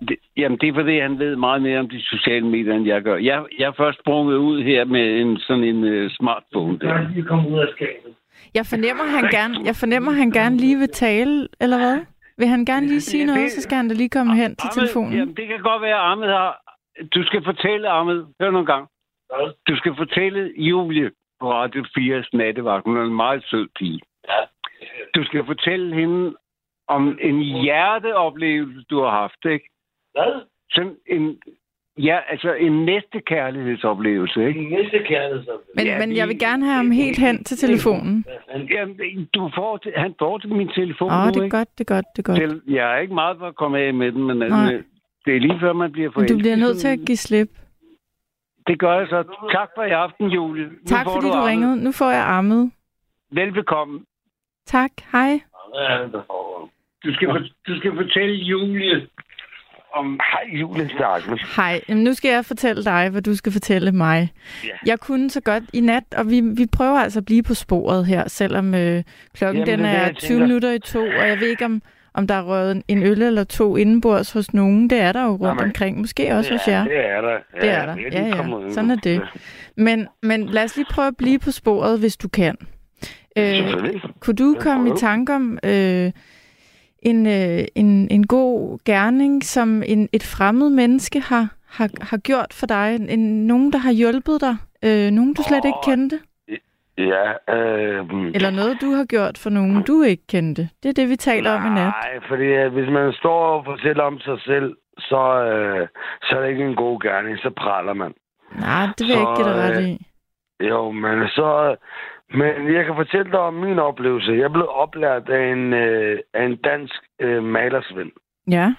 Det, 0.08 0.18
jamen, 0.38 0.58
det 0.62 0.70
er 0.70 0.74
fordi, 0.74 1.00
han 1.00 1.20
ved 1.20 1.36
meget 1.36 1.62
mere 1.62 1.80
om 1.80 1.90
de 1.90 2.02
sociale 2.02 2.48
medier, 2.48 2.74
end 2.74 2.88
jeg 2.88 3.02
gør. 3.02 3.16
Jeg, 3.18 3.46
jeg 3.60 3.68
er 3.68 3.72
først 3.78 4.00
sprunget 4.00 4.36
ud 4.38 4.64
her 4.64 4.86
med 4.86 5.22
en 5.22 5.38
sådan 5.38 5.64
en 5.64 5.84
uh, 5.84 6.12
smartphone 6.12 6.80
der. 6.80 6.94
jeg 8.54 8.66
fornemmer, 8.66 9.04
han 9.04 9.26
gerne, 9.32 9.56
jeg 9.66 9.76
fornemmer, 9.76 10.12
han 10.12 10.32
gerne 10.32 10.58
lige 10.58 10.78
vil 10.78 10.90
tale, 10.90 11.48
eller 11.62 11.78
hvad? 11.78 12.00
Vil 12.38 12.48
han 12.48 12.66
gerne 12.66 12.88
lige 12.88 13.02
sige 13.02 13.26
Ja, 13.26 13.34
noget, 13.34 13.52
så 13.52 13.62
skal 13.62 13.76
han 13.78 13.88
da 13.88 13.94
lige 13.94 14.10
komme 14.10 14.36
hen 14.36 14.56
til 14.56 14.70
telefonen. 14.70 15.14
Jamen, 15.14 15.36
det 15.36 15.48
kan 15.48 15.60
godt 15.60 15.82
være, 15.82 15.98
at 16.00 16.12
Ahmed 16.12 16.28
har... 16.28 16.60
Du 17.16 17.24
skal 17.24 17.44
fortælle, 17.44 17.90
Ahmed, 17.90 18.26
hør 18.42 18.52
nogle 18.52 18.66
gang. 18.66 18.88
Du 19.68 19.76
skal 19.76 19.96
fortælle 19.98 20.52
Julie 20.58 21.12
på 21.42 21.52
Radio 21.54 21.82
4's 21.98 22.30
nattevagt. 22.34 22.86
Hun 22.86 22.98
er 22.98 23.04
en 23.04 23.16
meget 23.16 23.44
sød 23.50 23.68
pige. 23.80 24.00
Du 25.16 25.24
skal 25.24 25.46
fortælle 25.46 25.96
hende 25.96 26.36
om 26.88 27.18
en 27.22 27.40
hjerteoplevelse, 27.40 28.82
du 28.90 29.02
har 29.02 29.10
haft, 29.10 29.46
ikke? 29.52 29.70
Hvad? 30.12 30.42
Sådan 30.72 30.96
en... 31.08 31.38
Ja, 31.98 32.20
altså 32.30 32.54
en 32.54 32.86
næste 32.86 33.20
kærlighedsoplevelse, 33.22 34.48
ikke? 34.48 34.64
Næste 34.70 35.00
kærlighedsoplevelse. 35.08 35.72
Men, 35.76 35.86
Ja, 35.86 36.00
men 36.00 36.16
jeg 36.16 36.28
vil 36.28 36.40
gerne 36.40 36.66
have 36.66 36.76
ham 36.76 36.92
helt 36.92 37.18
hen 37.20 37.44
til 37.44 37.58
telefonen. 37.58 38.26
Jamen, 38.70 39.28
du 39.34 39.52
får 39.56 39.80
han 40.00 40.16
får 40.20 40.38
til 40.38 40.50
min 40.56 40.68
telefon 40.76 41.12
Åh, 41.12 41.26
nu, 41.26 41.28
det 41.32 41.38
er 41.40 41.44
ikke? 41.44 41.58
godt, 41.58 41.78
det 41.78 41.90
er 41.90 41.96
godt, 41.96 42.06
det 42.16 42.28
er 42.28 42.34
godt. 42.34 42.64
Jeg 42.68 42.94
er 42.96 42.98
ikke 43.00 43.14
meget 43.14 43.38
for 43.40 43.48
at 43.48 43.56
komme 43.56 43.80
af 43.80 43.94
med 43.94 44.12
den, 44.12 44.24
men 44.24 44.38
Nej. 44.38 44.46
altså, 44.46 44.84
det 45.26 45.36
er 45.36 45.40
lige 45.40 45.60
før, 45.60 45.74
man 45.74 45.92
bliver 45.92 46.12
forelsket. 46.12 46.38
du 46.38 46.40
bliver 46.40 46.56
nødt 46.56 46.78
til 46.78 46.88
at 46.88 47.00
give 47.08 47.18
slip. 47.18 47.50
Det 48.68 48.80
gør 48.80 48.94
jeg 49.00 49.08
så. 49.08 49.24
Tak 49.52 49.70
for 49.76 49.84
i 49.84 49.90
aften, 49.92 50.28
Julie. 50.28 50.66
Nu 50.66 50.72
Tak 50.88 51.06
fordi 51.06 51.28
du 51.28 51.34
Ahmed. 51.34 51.48
ringede. 51.50 51.84
Nu 51.84 51.92
får 51.92 52.12
jeg 52.12 52.24
armet. 52.24 52.72
Velbekomme. 53.32 54.06
Tak, 54.66 54.92
hej. 55.12 55.42
Du 57.06 57.14
skal, 57.14 57.28
du 57.68 57.78
skal 57.80 57.92
fortælle 57.96 58.36
Julie 58.36 59.08
om... 59.96 60.20
Hej, 60.32 60.60
Julie 60.60 60.90
Stakkels. 60.90 61.56
Hej. 61.56 61.82
Jamen, 61.90 62.04
nu 62.04 62.14
skal 62.14 62.30
jeg 62.32 62.46
fortælle 62.46 62.84
dig, 62.84 63.10
hvad 63.10 63.22
du 63.22 63.36
skal 63.36 63.52
fortælle 63.52 63.92
mig. 63.92 64.30
Ja. 64.64 64.70
Jeg 64.86 65.00
kunne 65.00 65.30
så 65.30 65.42
godt 65.42 65.64
i 65.74 65.80
nat, 65.80 66.04
og 66.18 66.30
vi, 66.30 66.42
vi 66.42 66.66
prøver 66.72 67.00
altså 67.00 67.20
at 67.20 67.26
blive 67.26 67.44
på 67.44 67.54
sporet 67.54 68.06
her, 68.06 68.28
selvom 68.28 68.74
øh, 68.76 69.04
klokken 69.36 69.64
Jamen, 69.68 69.80
den 69.80 69.86
er 69.86 69.90
er 69.90 70.06
jeg 70.06 70.16
20 70.16 70.28
tænker. 70.30 70.46
minutter 70.46 70.72
i 70.72 70.80
to, 70.80 71.00
og 71.00 71.28
jeg 71.28 71.40
ved 71.40 71.48
ikke, 71.48 71.66
om, 71.66 71.82
om 72.14 72.28
der 72.28 72.36
er 72.36 72.44
røget 72.44 72.84
en- 72.88 73.04
øl 73.04 73.22
eller 73.22 73.44
to 73.44 73.78
indenbords 73.78 74.32
hos 74.32 74.54
nogen. 74.54 74.90
Det 74.90 75.00
er 75.02 75.12
der 75.12 75.24
jo 75.24 75.30
rundt 75.32 75.44
Jamen, 75.46 75.64
omkring. 75.64 76.00
Måske 76.00 76.36
også 76.36 76.52
hos 76.52 76.68
jer. 76.68 76.84
det 76.84 77.06
er 77.10 77.22
der. 77.22 77.30
Ja, 77.32 77.62
Det 77.62 77.70
er 77.70 77.86
der. 77.86 77.96
Ja, 78.12 78.26
ja. 78.64 78.72
Sådan 78.74 78.90
er 78.92 78.96
det. 78.96 79.22
Men, 79.78 80.08
men 80.24 80.46
lad 80.46 80.64
os 80.64 80.76
lige 80.76 80.88
prøve 80.92 81.08
at 81.08 81.18
blive 81.18 81.40
på 81.40 81.52
sporet, 81.52 82.00
hvis 82.00 82.18
du 82.18 82.28
kan. 82.28 82.58
Øh, 83.38 83.74
kunne 84.20 84.36
du 84.36 84.56
komme 84.60 84.90
i 84.90 84.94
tanke 84.98 85.36
om 85.36 85.60
øh, 85.66 86.12
en, 87.06 87.28
øh, 87.28 87.66
en, 87.76 88.08
en 88.12 88.28
god 88.28 88.80
gerning, 88.86 89.44
som 89.44 89.84
en, 89.86 90.10
et 90.14 90.24
fremmed 90.24 90.70
menneske 90.70 91.20
har, 91.20 91.48
har, 91.70 91.90
har 92.02 92.18
gjort 92.18 92.54
for 92.60 92.68
dig? 92.68 92.96
En, 93.10 93.48
nogen, 93.48 93.74
der 93.74 93.78
har 93.80 93.92
hjulpet 93.92 94.42
dig? 94.42 94.56
Øh, 94.86 95.12
nogen, 95.12 95.34
du 95.34 95.42
slet 95.44 95.66
oh, 95.66 95.68
ikke 95.68 95.84
kendte? 95.84 96.20
Ja. 96.98 97.28
Øh, 97.56 98.06
Eller 98.36 98.52
noget, 98.52 98.78
du 98.82 98.90
har 98.92 99.06
gjort 99.06 99.38
for 99.38 99.50
nogen, 99.50 99.84
du 99.84 100.02
ikke 100.02 100.28
kendte? 100.28 100.70
Det 100.84 100.90
er 100.90 100.94
det, 100.94 101.10
vi 101.10 101.16
taler 101.16 101.52
nej, 101.52 101.60
om 101.60 101.66
i 101.66 101.70
nat. 101.70 101.94
Nej, 102.04 102.20
fordi 102.30 102.44
øh, 102.44 102.74
hvis 102.74 102.90
man 102.90 103.14
står 103.14 103.40
og 103.58 103.66
fortæller 103.66 104.04
om 104.04 104.20
sig 104.20 104.38
selv, 104.42 104.76
så, 104.98 105.24
øh, 105.52 105.88
så 106.22 106.36
er 106.38 106.42
det 106.42 106.50
ikke 106.50 106.66
en 106.66 106.76
god 106.76 107.00
gerning. 107.02 107.38
Så 107.38 107.50
praler 107.58 107.94
man. 107.94 108.14
Nej, 108.60 108.86
det 108.98 109.06
vil 109.08 109.14
så, 109.14 109.20
jeg 109.20 109.22
ikke 109.22 109.36
give 109.36 109.50
dig 109.50 109.58
ret 109.64 109.84
øh, 109.84 109.90
i. 109.90 110.06
Jo, 110.70 110.92
men 110.92 111.28
så... 111.28 111.76
Men 112.30 112.74
jeg 112.74 112.86
kan 112.86 112.96
fortælle 112.96 113.32
dig 113.32 113.40
om 113.40 113.54
min 113.54 113.80
oplevelse. 113.80 114.32
Jeg 114.32 114.52
blev 114.52 114.68
oplært 114.70 115.30
af 115.30 115.52
en, 115.52 115.74
øh, 115.74 116.20
af 116.34 116.44
en 116.44 116.56
dansk 116.56 117.04
øh, 117.20 117.44
malersvend. 117.44 118.12
Ja. 118.48 118.74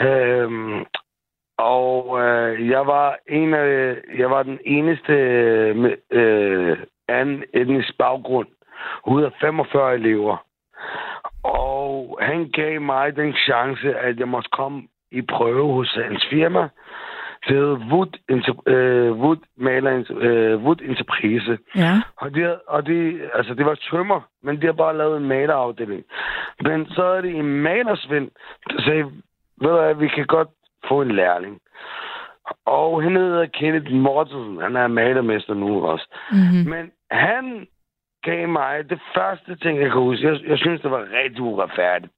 Øhm, 0.00 0.84
og 1.58 2.20
øh, 2.22 2.68
jeg 2.68 2.86
var 2.86 3.18
en 3.28 3.54
af, 3.54 3.96
jeg 4.18 4.30
var 4.30 4.42
den 4.42 4.58
eneste 4.64 5.12
med 5.74 5.96
øh, 6.10 6.78
anden 7.08 7.44
etnisk 7.54 7.98
baggrund 7.98 8.48
ud 9.06 9.22
af 9.22 9.32
45 9.40 9.94
elever. 9.94 10.44
Og 11.42 12.18
han 12.20 12.50
gav 12.50 12.80
mig 12.80 13.16
den 13.16 13.34
chance, 13.34 13.94
at 13.98 14.18
jeg 14.18 14.28
måtte 14.28 14.50
komme 14.52 14.82
i 15.10 15.22
prøve 15.22 15.72
hos 15.72 15.98
hans 16.04 16.26
firma. 16.30 16.68
Det 17.48 17.56
hed 17.56 17.76
Wood, 17.90 18.12
øh, 18.66 19.12
Wood, 19.12 19.36
Maler, 19.56 20.04
øh, 20.10 20.64
Wood 20.64 20.80
Enterprise. 20.82 21.58
Ja. 21.76 22.02
Og, 22.16 22.34
de, 22.34 22.58
og 22.68 22.86
de, 22.86 23.20
altså, 23.34 23.54
det 23.54 23.66
var 23.66 23.74
tømmer, 23.74 24.20
men 24.42 24.60
de 24.60 24.66
har 24.66 24.72
bare 24.72 24.96
lavet 24.96 25.16
en 25.16 25.28
malerafdeling. 25.28 26.04
Men 26.60 26.86
så 26.86 27.02
er 27.04 27.20
det 27.20 27.34
en 27.34 27.62
malersvind, 27.62 28.30
der 28.70 28.82
sagde, 28.82 29.04
ved 29.60 29.92
du 29.94 29.98
vi 29.98 30.08
kan 30.08 30.26
godt 30.26 30.48
få 30.88 31.02
en 31.02 31.10
lærling. 31.10 31.60
Og 32.66 33.02
han 33.02 33.16
hedder 33.16 33.46
Kenneth 33.46 33.92
Mortensen. 33.92 34.60
Han 34.60 34.76
er 34.76 34.86
malermester 34.86 35.54
nu 35.54 35.86
også. 35.86 36.06
Mm-hmm. 36.30 36.70
Men 36.70 36.90
han 37.10 37.66
gav 38.22 38.48
mig 38.48 38.90
det 38.90 39.00
første 39.14 39.56
ting, 39.56 39.80
jeg 39.80 39.90
kan 39.90 40.00
huske. 40.00 40.26
Jeg, 40.26 40.40
jeg 40.46 40.58
synes, 40.58 40.80
det 40.80 40.90
var 40.90 41.06
rigtig 41.22 41.42
uretfærdigt. 41.42 42.12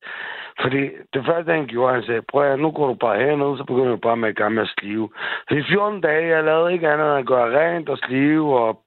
Fordi 0.62 0.82
det 1.14 1.24
første, 1.26 1.52
han 1.52 1.66
gjorde, 1.66 1.94
han 1.94 2.05
sagde, 2.05 2.22
prøv 2.22 2.52
at 2.52 2.59
nu 2.59 2.70
går 2.70 2.86
du 2.86 2.94
bare 2.94 3.18
herned, 3.18 3.59
så 3.59 3.64
begynder 3.64 3.90
du 3.90 3.97
bare 3.97 4.16
med 4.16 4.28
at 4.28 4.36
gang 4.36 4.55
med 4.55 4.62
at 4.62 4.74
slive. 4.78 5.09
Så 5.48 5.55
i 5.55 5.62
14 5.68 6.01
dage, 6.01 6.26
jeg 6.26 6.44
lavede 6.44 6.72
ikke 6.72 6.89
andet 6.89 7.06
end 7.06 7.18
at 7.18 7.26
gøre 7.26 7.48
rent 7.59 7.89
og 7.89 7.98
slive. 7.98 8.59
Og... 8.59 8.81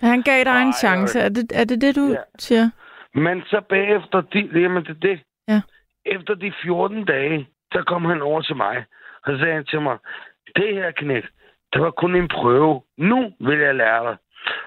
Han 0.00 0.22
gav 0.22 0.44
dig 0.44 0.62
en 0.62 0.72
chance. 0.72 1.20
Er 1.20 1.28
det, 1.28 1.52
er 1.54 1.64
det 1.64 1.80
det, 1.80 1.96
du 1.96 2.06
ja. 2.08 2.22
siger? 2.38 2.70
Men 3.14 3.42
så 3.42 3.60
bagefter, 3.68 4.20
de, 4.20 4.60
jamen 4.60 4.84
det 4.84 5.02
det. 5.02 5.20
Ja. 5.48 5.60
Efter 6.06 6.34
de 6.34 6.52
14 6.62 7.04
dage, 7.04 7.48
så 7.72 7.82
kom 7.86 8.04
han 8.04 8.22
over 8.22 8.40
til 8.40 8.56
mig. 8.56 8.84
Og 9.24 9.32
så 9.32 9.38
sagde 9.38 9.54
han 9.54 9.64
til 9.64 9.80
mig, 9.80 9.98
det 10.56 10.74
her 10.74 10.90
knæk, 10.90 11.24
det 11.72 11.82
var 11.82 11.90
kun 11.90 12.16
en 12.16 12.28
prøve. 12.28 12.82
Nu 12.98 13.32
vil 13.40 13.58
jeg 13.58 13.74
lære 13.74 14.04
dig. 14.04 14.16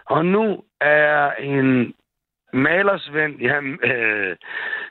Og 0.06 0.26
nu 0.26 0.64
er 0.82 0.98
jeg 0.98 1.34
en 1.40 1.94
malersvend. 2.54 3.42
Jeg, 3.42 3.64
øh, 3.64 4.36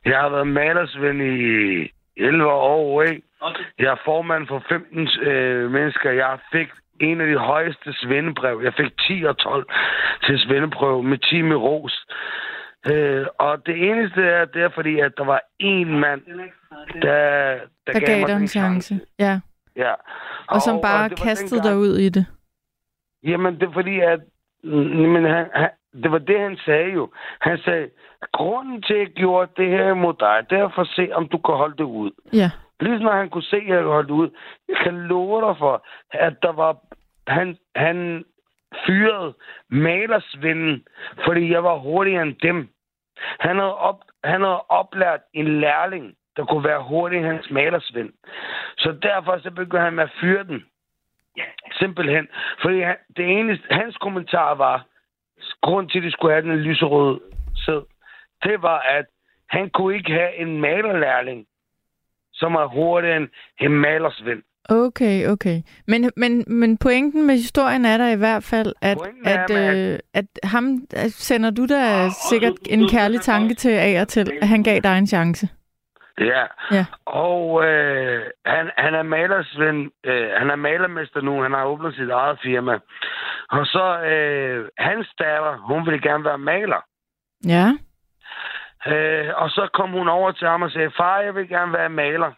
jeg 0.04 0.18
har 0.20 0.28
været 0.28 0.46
malersvend 0.46 1.22
i 1.22 1.92
11 2.16 2.46
år, 2.46 3.02
ikke? 3.02 3.22
Okay. 3.40 3.64
Jeg 3.78 3.86
er 3.86 3.96
formand 4.04 4.46
for 4.46 4.62
15 4.68 5.08
øh, 5.22 5.70
mennesker. 5.70 6.10
Jeg 6.10 6.38
fik 6.52 6.68
en 7.00 7.20
af 7.20 7.26
de 7.26 7.36
højeste 7.38 7.92
svendebrev. 7.92 8.60
Jeg 8.64 8.74
fik 8.74 8.98
10 8.98 9.24
og 9.24 9.38
12 9.38 9.66
til 10.22 10.38
svendeprøve 10.38 11.02
med 11.02 11.18
10 11.18 11.42
med 11.42 11.56
ros. 11.56 12.06
Øh, 12.90 13.26
og 13.38 13.66
det 13.66 13.90
eneste 13.90 14.22
er, 14.22 14.44
det 14.44 14.62
er 14.62 14.70
fordi, 14.74 14.98
at 15.00 15.12
der 15.16 15.24
var 15.24 15.40
en 15.58 16.00
mand, 16.00 16.22
der, 16.26 17.00
der, 17.02 17.58
der 17.86 17.92
gav, 17.92 18.00
gav 18.00 18.26
dig 18.26 18.36
en 18.36 18.46
chance. 18.46 18.88
chance. 18.88 19.06
Ja. 19.18 19.40
ja. 19.76 19.92
Og, 19.92 19.98
og 20.48 20.60
som 20.62 20.80
bare 20.82 21.04
og 21.04 21.16
kastede 21.16 21.62
dig 21.62 21.76
ud 21.76 21.98
i 21.98 22.08
det. 22.08 22.26
Jamen, 23.22 23.54
det 23.54 23.62
er 23.62 23.72
fordi, 23.72 24.00
at 24.00 24.20
men 24.62 25.24
han, 25.24 25.46
han, 25.54 25.70
det 26.02 26.12
var 26.12 26.18
det, 26.18 26.40
han 26.40 26.56
sagde 26.56 26.92
jo. 26.92 27.10
Han 27.40 27.58
sagde, 27.58 27.90
grunden 28.32 28.82
til, 28.82 28.94
at 28.94 29.00
jeg 29.00 29.08
gjorde 29.08 29.52
det 29.56 29.68
her 29.70 29.94
mod 29.94 30.14
dig, 30.20 30.46
det 30.50 30.58
er 30.58 30.68
for 30.74 30.82
at 30.82 30.88
se, 30.88 31.08
om 31.12 31.28
du 31.28 31.38
kan 31.38 31.54
holde 31.54 31.76
det 31.76 31.84
ud. 31.84 32.10
Ja. 32.32 32.50
Lige 32.80 32.98
når 32.98 33.12
han 33.12 33.30
kunne 33.30 33.42
se, 33.42 33.56
at 33.56 33.66
jeg 33.66 33.82
kunne 33.82 33.92
holde 33.92 34.08
det 34.08 34.14
ud. 34.14 34.30
Jeg 34.68 34.76
kan 34.76 34.94
love 34.94 35.48
dig 35.48 35.58
for, 35.58 35.86
at 36.10 36.42
der 36.42 36.52
var... 36.52 36.76
Han, 37.26 37.56
han 37.76 38.24
fyrede 38.86 39.34
malersvinden, 39.70 40.86
fordi 41.24 41.52
jeg 41.52 41.64
var 41.64 41.78
hurtigere 41.78 42.22
end 42.22 42.36
dem. 42.42 42.68
Han 43.40 43.58
havde, 43.58 43.76
op, 43.76 44.00
han 44.24 44.42
havde 44.42 44.60
oplært 44.68 45.20
en 45.34 45.60
lærling, 45.60 46.14
der 46.36 46.44
kunne 46.44 46.64
være 46.64 46.82
hurtigere 46.82 47.24
end 47.24 47.32
hans 47.34 47.50
malersvind. 47.50 48.12
Så 48.78 48.92
derfor 49.02 49.38
så 49.38 49.50
begyndte 49.50 49.78
han 49.78 49.94
med 49.94 50.04
at 50.04 50.14
fyre 50.20 50.44
den. 50.44 50.64
Simpelthen. 51.72 52.28
Fordi 52.62 52.80
han, 52.80 52.96
det 53.16 53.26
eneste, 53.38 53.64
hans 53.70 53.96
kommentar 53.96 54.54
var, 54.54 54.86
grund 55.62 55.88
til, 55.88 55.98
at 55.98 56.04
de 56.04 56.10
skulle 56.10 56.34
have 56.34 56.46
den 56.48 56.56
lyserøde 56.56 57.20
sæd, 57.54 57.82
det 58.42 58.62
var, 58.62 58.78
at 58.78 59.06
han 59.48 59.70
kunne 59.70 59.96
ikke 59.96 60.12
have 60.12 60.36
en 60.36 60.60
malerlærling, 60.60 61.46
som 62.32 62.54
er 62.54 62.66
hurtigere 62.66 63.16
end 63.16 63.28
en 63.60 63.72
malersvend. 63.72 64.42
Okay, 64.70 65.26
okay. 65.26 65.62
Men, 65.86 66.10
men, 66.16 66.44
men 66.46 66.76
pointen 66.76 67.26
med 67.26 67.34
historien 67.34 67.84
er 67.84 67.96
der 67.98 68.08
i 68.08 68.16
hvert 68.16 68.44
fald, 68.44 68.72
at, 68.82 68.98
at, 69.24 69.50
er, 69.50 69.92
øh, 69.92 69.98
at 70.14 70.24
ham 70.42 70.78
at 70.96 71.12
sender 71.12 71.50
du 71.50 71.66
da 71.66 72.04
oh, 72.04 72.10
sikkert 72.30 72.52
en 72.70 72.88
kærlig 72.88 73.20
tanke 73.20 73.54
til 73.54 73.70
af 73.70 74.00
og 74.00 74.08
til, 74.08 74.32
at 74.42 74.48
han 74.48 74.62
gav 74.62 74.80
dig 74.80 74.98
en 74.98 75.06
chance. 75.06 75.48
Ja, 76.20 76.44
ja. 76.70 76.86
og 77.06 77.64
øh, 77.64 78.22
han, 78.46 78.70
han 78.76 78.94
er 78.94 79.02
malersvend, 79.02 79.90
øh, 80.04 80.30
han 80.36 80.50
er 80.50 80.56
malermester 80.56 81.20
nu, 81.20 81.42
han 81.42 81.52
har 81.52 81.64
åbnet 81.64 81.94
sit 81.94 82.10
eget 82.10 82.38
firma. 82.42 82.78
Og 83.50 83.66
så 83.66 84.00
øh, 84.00 84.68
hans 84.78 85.08
datter, 85.18 85.56
hun 85.56 85.86
ville 85.86 86.00
gerne 86.00 86.24
være 86.24 86.38
maler. 86.38 86.80
Ja. 87.46 87.66
Øh, 88.86 89.32
og 89.36 89.50
så 89.50 89.68
kom 89.72 89.90
hun 89.90 90.08
over 90.08 90.32
til 90.32 90.48
ham 90.48 90.62
og 90.62 90.70
sagde, 90.70 90.90
far, 90.96 91.20
jeg 91.20 91.34
vil 91.34 91.48
gerne 91.48 91.72
være 91.72 91.88
maler. 91.88 92.32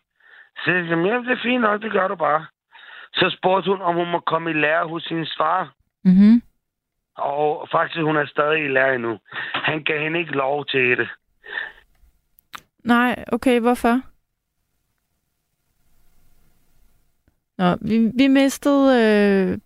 Så 0.65 0.71
jeg 0.71 0.85
sagde, 0.85 0.89
jamen, 0.89 1.25
det 1.25 1.33
er 1.33 1.43
fint 1.43 1.63
nok, 1.63 1.83
det 1.83 1.93
gør 1.93 2.09
du 2.09 2.15
bare. 2.17 2.47
Så 3.15 3.37
spurgte 3.39 3.71
hun, 3.71 3.83
om 3.83 3.95
hun 3.95 4.11
må 4.11 4.21
komme 4.21 4.51
i 4.51 4.55
lære 4.55 4.89
hos 4.89 5.03
sin 5.03 5.27
far. 5.39 5.73
Mm-hmm. 6.05 6.43
Og 7.17 7.69
faktisk, 7.73 8.01
hun 8.01 8.17
er 8.17 8.27
stadig 8.27 8.65
i 8.65 8.69
lære 8.69 8.95
endnu. 8.95 9.19
Han 9.55 9.85
gav 9.85 10.01
hende 10.01 10.19
ikke 10.19 10.33
lov 10.33 10.67
til 10.67 10.99
det. 10.99 11.09
Nej, 12.85 13.25
okay, 13.33 13.61
hvorfor? 13.61 14.01
Nå, 17.59 17.77
vi, 17.81 18.11
vi 18.15 18.29
mistede 18.29 19.03
øh, 19.03 19.59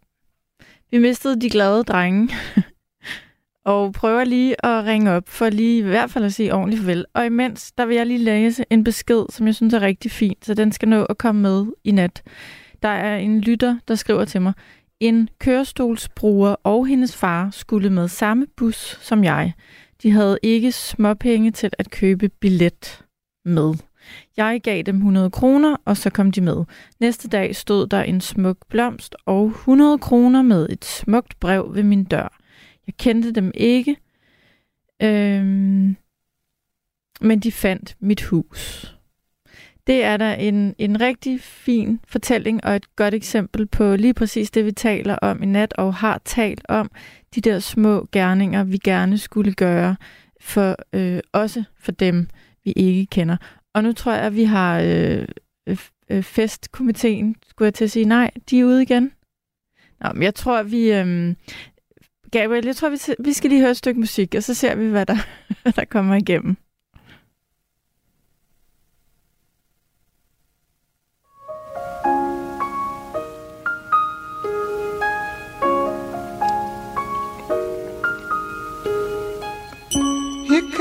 vi 0.90 0.98
mistede 0.98 1.40
de 1.40 1.50
glade 1.50 1.84
drenge. 1.84 2.34
og 3.64 3.92
prøver 3.92 4.24
lige 4.24 4.66
at 4.66 4.84
ringe 4.84 5.10
op, 5.10 5.28
for 5.28 5.50
lige 5.50 5.78
i 5.78 5.82
hvert 5.82 6.10
fald 6.10 6.24
at 6.24 6.34
sige 6.34 6.54
ordentligt 6.54 6.80
farvel. 6.80 7.06
Og 7.14 7.26
imens, 7.26 7.72
der 7.72 7.86
vil 7.86 7.96
jeg 7.96 8.06
lige 8.06 8.18
læse 8.18 8.64
en 8.70 8.84
besked, 8.84 9.24
som 9.30 9.46
jeg 9.46 9.54
synes 9.54 9.74
er 9.74 9.80
rigtig 9.80 10.10
fint, 10.10 10.44
så 10.44 10.54
den 10.54 10.72
skal 10.72 10.88
nå 10.88 11.04
at 11.04 11.18
komme 11.18 11.42
med 11.42 11.66
i 11.84 11.90
nat. 11.90 12.22
Der 12.82 12.88
er 12.88 13.16
en 13.16 13.40
lytter, 13.40 13.78
der 13.88 13.94
skriver 13.94 14.24
til 14.24 14.42
mig, 14.42 14.52
en 15.00 15.28
kørestolsbruger 15.38 16.56
og 16.64 16.86
hendes 16.86 17.16
far 17.16 17.50
skulle 17.50 17.90
med 17.90 18.08
samme 18.08 18.46
bus 18.56 18.98
som 19.00 19.24
jeg. 19.24 19.52
De 20.02 20.10
havde 20.10 20.38
ikke 20.42 20.72
småpenge 20.72 21.50
til 21.50 21.70
at 21.78 21.90
købe 21.90 22.28
billet 22.28 23.03
med. 23.44 23.74
Jeg 24.36 24.60
gav 24.62 24.82
dem 24.82 24.96
100 24.96 25.30
kroner, 25.30 25.76
og 25.84 25.96
så 25.96 26.10
kom 26.10 26.32
de 26.32 26.40
med. 26.40 26.64
Næste 27.00 27.28
dag 27.28 27.56
stod 27.56 27.86
der 27.86 28.02
en 28.02 28.20
smuk 28.20 28.56
blomst 28.68 29.16
og 29.26 29.46
100 29.46 29.98
kroner 29.98 30.42
med 30.42 30.68
et 30.70 30.84
smukt 30.84 31.40
brev 31.40 31.74
ved 31.74 31.82
min 31.82 32.04
dør. 32.04 32.38
Jeg 32.86 32.94
kendte 32.98 33.32
dem 33.32 33.50
ikke, 33.54 33.96
øhm, 35.02 35.96
men 37.20 37.40
de 37.40 37.52
fandt 37.52 37.96
mit 38.00 38.22
hus. 38.22 38.90
Det 39.86 40.04
er 40.04 40.16
da 40.16 40.34
en, 40.34 40.74
en 40.78 41.00
rigtig 41.00 41.40
fin 41.40 42.00
fortælling 42.08 42.64
og 42.64 42.76
et 42.76 42.96
godt 42.96 43.14
eksempel 43.14 43.66
på 43.66 43.96
lige 43.96 44.14
præcis 44.14 44.50
det, 44.50 44.64
vi 44.64 44.72
taler 44.72 45.16
om 45.16 45.42
i 45.42 45.46
nat 45.46 45.72
og 45.72 45.94
har 45.94 46.20
talt 46.24 46.66
om. 46.68 46.90
De 47.34 47.40
der 47.40 47.58
små 47.58 48.08
gerninger, 48.12 48.64
vi 48.64 48.78
gerne 48.84 49.18
skulle 49.18 49.52
gøre, 49.52 49.96
for 50.40 50.76
øh, 50.92 51.20
også 51.32 51.64
for 51.78 51.92
dem, 51.92 52.28
vi 52.64 52.72
ikke 52.72 53.06
kender. 53.06 53.36
Og 53.74 53.82
nu 53.82 53.92
tror 53.92 54.12
jeg, 54.12 54.22
at 54.22 54.36
vi 54.36 54.44
har 54.44 54.80
øh, 54.80 55.24
øh, 55.66 55.78
øh, 56.10 56.22
festkomiteen, 56.22 57.36
skulle 57.48 57.66
jeg 57.66 57.74
til 57.74 57.84
at 57.84 57.90
sige. 57.90 58.04
Nej, 58.04 58.30
de 58.50 58.60
er 58.60 58.64
ude 58.64 58.82
igen. 58.82 59.12
Nå, 60.00 60.08
men 60.14 60.22
jeg 60.22 60.34
tror, 60.34 60.58
at 60.58 60.70
vi... 60.70 60.92
Øh, 60.92 61.34
Gabriel, 62.30 62.66
jeg 62.66 62.76
tror, 62.76 62.88
vi, 62.88 62.96
vi 63.18 63.32
skal 63.32 63.50
lige 63.50 63.60
høre 63.60 63.70
et 63.70 63.76
stykke 63.76 64.00
musik, 64.00 64.34
og 64.34 64.42
så 64.42 64.54
ser 64.54 64.74
vi, 64.74 64.88
hvad 64.88 65.06
der, 65.06 65.16
hvad 65.62 65.72
der 65.72 65.84
kommer 65.84 66.14
igennem. 66.14 66.56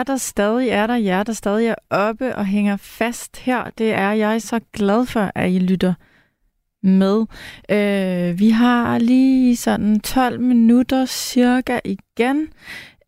Jer 0.00 0.04
der 0.04 0.16
stadig 0.16 0.68
er 0.68 0.86
der, 0.86 0.96
jer 0.96 1.22
der 1.22 1.32
stadig 1.32 1.66
er 1.66 1.74
oppe 1.90 2.36
og 2.36 2.46
hænger 2.46 2.76
fast 2.76 3.38
her, 3.38 3.70
det 3.78 3.92
er 3.92 4.12
jeg 4.12 4.42
så 4.42 4.60
glad 4.72 5.06
for, 5.06 5.32
at 5.34 5.50
I 5.50 5.58
lytter 5.58 5.94
med. 6.82 7.26
Øh, 7.70 8.38
vi 8.38 8.50
har 8.50 8.98
lige 8.98 9.56
sådan 9.56 10.00
12 10.00 10.40
minutter 10.40 11.06
cirka 11.06 11.80
igen. 11.84 12.48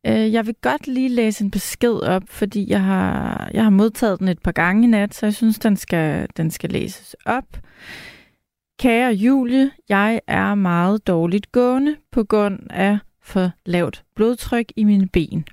Øh, 0.06 0.32
jeg 0.32 0.46
vil 0.46 0.54
godt 0.62 0.86
lige 0.86 1.08
læse 1.08 1.44
en 1.44 1.50
besked 1.50 1.94
op, 1.94 2.22
fordi 2.26 2.70
jeg 2.70 2.82
har, 2.82 3.50
jeg 3.54 3.62
har 3.62 3.70
modtaget 3.70 4.18
den 4.18 4.28
et 4.28 4.42
par 4.42 4.52
gange 4.52 4.84
i 4.84 4.90
nat, 4.90 5.14
så 5.14 5.26
jeg 5.26 5.34
synes, 5.34 5.58
den 5.58 5.76
skal, 5.76 6.28
den 6.36 6.50
skal 6.50 6.70
læses 6.70 7.16
op. 7.26 7.58
Kære 8.78 9.12
Julie, 9.12 9.70
jeg 9.88 10.20
er 10.26 10.54
meget 10.54 11.06
dårligt 11.06 11.52
gående 11.52 11.96
på 12.10 12.24
grund 12.24 12.58
af 12.70 12.98
for 13.22 13.50
lavt 13.66 14.04
blodtryk 14.16 14.72
i 14.76 14.84
mine 14.84 15.08
ben. 15.08 15.44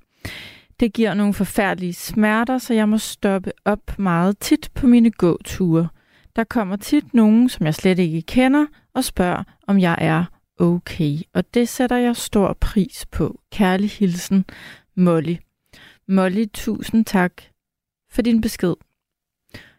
Det 0.79 0.93
giver 0.93 1.13
nogle 1.13 1.33
forfærdelige 1.33 1.93
smerter, 1.93 2.57
så 2.57 2.73
jeg 2.73 2.89
må 2.89 2.97
stoppe 2.97 3.51
op 3.65 3.99
meget 3.99 4.37
tit 4.39 4.69
på 4.73 4.87
mine 4.87 5.11
gåture. 5.11 5.87
Der 6.35 6.43
kommer 6.43 6.75
tit 6.75 7.13
nogen, 7.13 7.49
som 7.49 7.65
jeg 7.65 7.75
slet 7.75 7.99
ikke 7.99 8.21
kender, 8.21 8.65
og 8.93 9.03
spørger, 9.03 9.43
om 9.67 9.79
jeg 9.79 9.97
er 10.01 10.25
okay. 10.59 11.17
Og 11.33 11.53
det 11.53 11.69
sætter 11.69 11.97
jeg 11.97 12.15
stor 12.15 12.57
pris 12.61 13.05
på. 13.11 13.41
Kærlig 13.51 13.89
hilsen, 13.89 14.45
Molly. 14.95 15.35
Molly, 16.07 16.45
tusind 16.53 17.05
tak 17.05 17.41
for 18.11 18.21
din 18.21 18.41
besked. 18.41 18.73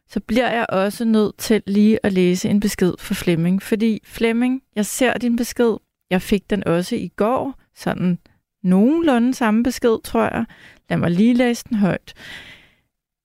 Så 0.08 0.20
bliver 0.20 0.50
jeg 0.50 0.66
også 0.68 1.04
nødt 1.04 1.36
til 1.38 1.62
lige 1.66 1.98
at 2.02 2.12
læse 2.12 2.48
en 2.48 2.60
besked 2.60 2.92
for 2.98 3.14
Flemming, 3.14 3.62
fordi 3.62 4.00
Flemming, 4.04 4.62
jeg 4.76 4.86
ser 4.86 5.18
din 5.18 5.36
besked. 5.36 5.76
Jeg 6.10 6.22
fik 6.22 6.50
den 6.50 6.64
også 6.66 6.96
i 6.96 7.08
går, 7.16 7.54
sådan 7.74 8.18
nogenlunde 8.62 9.34
samme 9.34 9.62
besked, 9.62 10.02
tror 10.04 10.22
jeg. 10.22 10.44
Lad 10.90 10.98
mig 10.98 11.10
lige 11.10 11.34
læse 11.34 11.64
den 11.68 11.76
højt. 11.76 12.14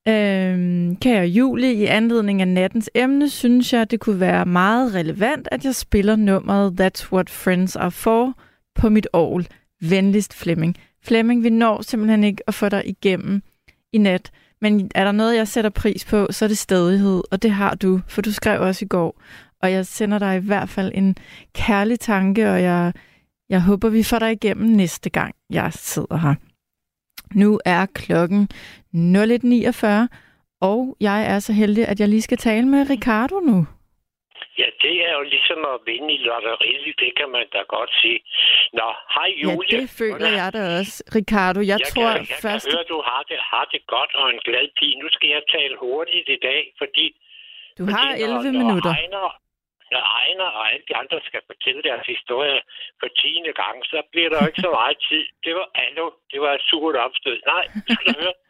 Øhm, 0.08 0.96
kære 0.96 1.26
Julie, 1.26 1.74
i 1.74 1.86
anledning 1.86 2.42
af 2.42 2.48
nattens 2.48 2.90
emne, 2.96 3.30
synes 3.30 3.74
jeg, 3.74 3.92
det 3.92 4.00
kunne 4.00 4.20
være 4.20 4.46
meget 4.46 4.94
relevant, 4.94 5.48
at 5.52 5.66
jeg 5.66 5.76
spiller 5.76 6.16
nummeret 6.16 6.82
That's 6.82 7.12
What 7.12 7.30
Friends 7.30 7.76
Are 7.76 7.92
For 7.92 8.34
på 8.76 8.90
mit 8.90 9.08
all. 9.14 9.48
Venligst 9.82 10.34
Flemming. 10.34 10.78
Flemming, 11.04 11.44
vi 11.44 11.50
når 11.50 11.82
simpelthen 11.82 12.24
ikke 12.24 12.44
at 12.48 12.54
få 12.54 12.70
dig 12.70 12.84
igennem 12.86 13.42
i 13.94 13.98
nat. 13.98 14.32
Men 14.62 14.92
er 14.96 15.04
der 15.04 15.12
noget, 15.12 15.38
jeg 15.38 15.48
sætter 15.48 15.70
pris 15.70 16.06
på, 16.06 16.28
så 16.32 16.46
er 16.46 16.50
det 16.50 16.58
stedighed, 16.58 17.24
og 17.32 17.44
det 17.44 17.52
har 17.52 17.76
du, 17.76 18.02
for 18.08 18.22
du 18.22 18.34
skrev 18.34 18.62
også 18.62 18.86
i 18.86 18.88
går. 18.88 19.22
Og 19.62 19.72
jeg 19.72 19.86
sender 19.86 20.20
dig 20.20 20.38
i 20.38 20.46
hvert 20.46 20.70
fald 20.70 20.92
en 20.96 21.16
kærlig 21.54 22.00
tanke, 22.00 22.52
og 22.52 22.62
jeg, 22.62 22.94
jeg 23.50 23.62
håber, 23.62 23.90
vi 23.90 24.04
får 24.04 24.20
dig 24.20 24.32
igennem 24.32 24.70
næste 24.70 25.10
gang, 25.10 25.36
jeg 25.50 25.74
sidder 25.74 26.18
her. 26.18 26.36
Nu 27.42 27.50
er 27.66 27.86
klokken 28.02 28.42
01.49, 28.94 29.88
og 30.72 30.80
jeg 31.08 31.20
er 31.34 31.40
så 31.40 31.54
heldig, 31.62 31.84
at 31.92 32.00
jeg 32.00 32.08
lige 32.10 32.22
skal 32.28 32.38
tale 32.38 32.66
med 32.74 32.82
Ricardo 32.90 33.38
nu. 33.52 33.58
Ja, 34.62 34.68
det 34.86 34.96
er 35.08 35.14
jo 35.20 35.24
ligesom 35.36 35.60
at 35.74 35.78
vinde 35.90 36.10
i 36.18 36.20
lotteriet, 36.28 36.96
det 37.04 37.12
kan 37.20 37.30
man 37.36 37.46
da 37.56 37.62
godt 37.76 37.92
sige. 38.02 38.20
Nå, 38.80 38.88
hej 39.16 39.30
Ja, 39.38 39.42
Julie. 39.44 39.78
det 39.82 39.90
føler 40.02 40.30
jeg 40.40 40.50
da 40.56 40.62
også, 40.80 40.96
Ricardo. 41.20 41.60
Jeg, 41.60 41.68
jeg 41.68 41.80
tror 41.94 42.12
kan, 42.12 42.26
jeg 42.32 42.40
først... 42.46 42.66
kan 42.66 42.74
høre, 42.76 42.86
du 42.96 43.00
har 43.10 43.22
det, 43.30 43.38
har 43.52 43.66
det 43.74 43.82
godt 43.96 44.12
og 44.20 44.26
en 44.34 44.42
glad 44.48 44.68
pige. 44.80 44.96
Nu 45.04 45.08
skal 45.16 45.30
jeg 45.36 45.44
tale 45.56 45.76
hurtigt 45.86 46.28
i 46.38 46.40
dag, 46.50 46.62
fordi... 46.82 47.06
Du 47.80 47.84
har 47.96 48.08
fordi 48.12 48.24
11 48.24 48.36
når, 48.44 48.52
minutter. 48.62 48.92
Når 48.94 49.00
Ejner, 49.02 49.28
når 49.96 50.04
Ejner 50.20 50.50
og 50.60 50.64
alle 50.72 50.86
de 50.90 50.96
andre 51.02 51.18
skal 51.30 51.42
fortælle 51.52 51.82
deres 51.90 52.06
historie 52.14 52.60
for 53.00 53.10
tiende 53.22 53.54
gang, 53.62 53.78
så 53.92 53.98
bliver 54.12 54.30
der 54.32 54.38
jo 54.42 54.48
ikke 54.50 54.66
så 54.68 54.72
meget 54.80 54.98
tid. 55.10 55.26
Det 55.46 55.54
var, 55.60 55.68
allo, 55.86 56.06
det 56.32 56.40
var 56.46 56.52
et 56.58 56.64
surt 56.70 56.96
opstød. 57.06 57.38
Nej, 57.54 57.64
du 57.88 57.94
skal 58.00 58.14
høre. 58.22 58.36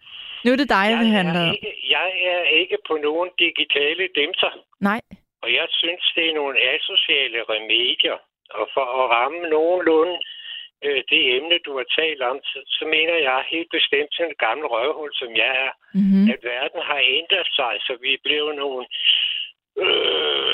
Nu 0.46 0.52
er 0.52 0.60
det 0.62 0.70
dig, 0.80 0.88
det 1.02 1.08
Jeg 1.10 1.16
handler 1.20 1.42
er, 1.46 1.50
om. 1.50 1.56
jeg 1.96 2.10
er 2.34 2.44
ikke 2.62 2.78
på 2.90 2.96
nogen 3.08 3.30
digitale 3.46 4.04
dimser. 4.18 4.52
Nej. 4.90 5.02
Og 5.44 5.50
jeg 5.60 5.68
synes, 5.82 6.04
det 6.16 6.24
er 6.30 6.34
nogle 6.42 6.56
asociale 6.74 7.40
remedier. 7.54 8.18
Og 8.60 8.66
for 8.74 8.86
at 9.00 9.06
ramme 9.16 9.42
nogenlunde 9.56 10.16
øh, 10.86 11.02
det 11.12 11.22
emne, 11.36 11.58
du 11.68 11.72
har 11.80 11.88
talt 12.00 12.22
om, 12.32 12.38
så, 12.50 12.58
så 12.78 12.84
mener 12.96 13.16
jeg 13.28 13.50
helt 13.54 13.70
bestemt 13.78 14.10
til 14.16 14.24
en 14.26 14.36
gammel 14.46 14.66
røvhul, 14.74 15.12
som 15.22 15.30
jeg 15.44 15.52
er, 15.68 15.72
Mm-hmm. 16.00 16.26
at 16.34 16.40
verden 16.54 16.82
har 16.92 17.02
ændret 17.20 17.48
sig, 17.60 17.74
så 17.86 17.94
vi 18.04 18.10
er 18.14 18.22
blevet 18.28 18.54
nogle... 18.62 18.82
Øh, 19.84 20.54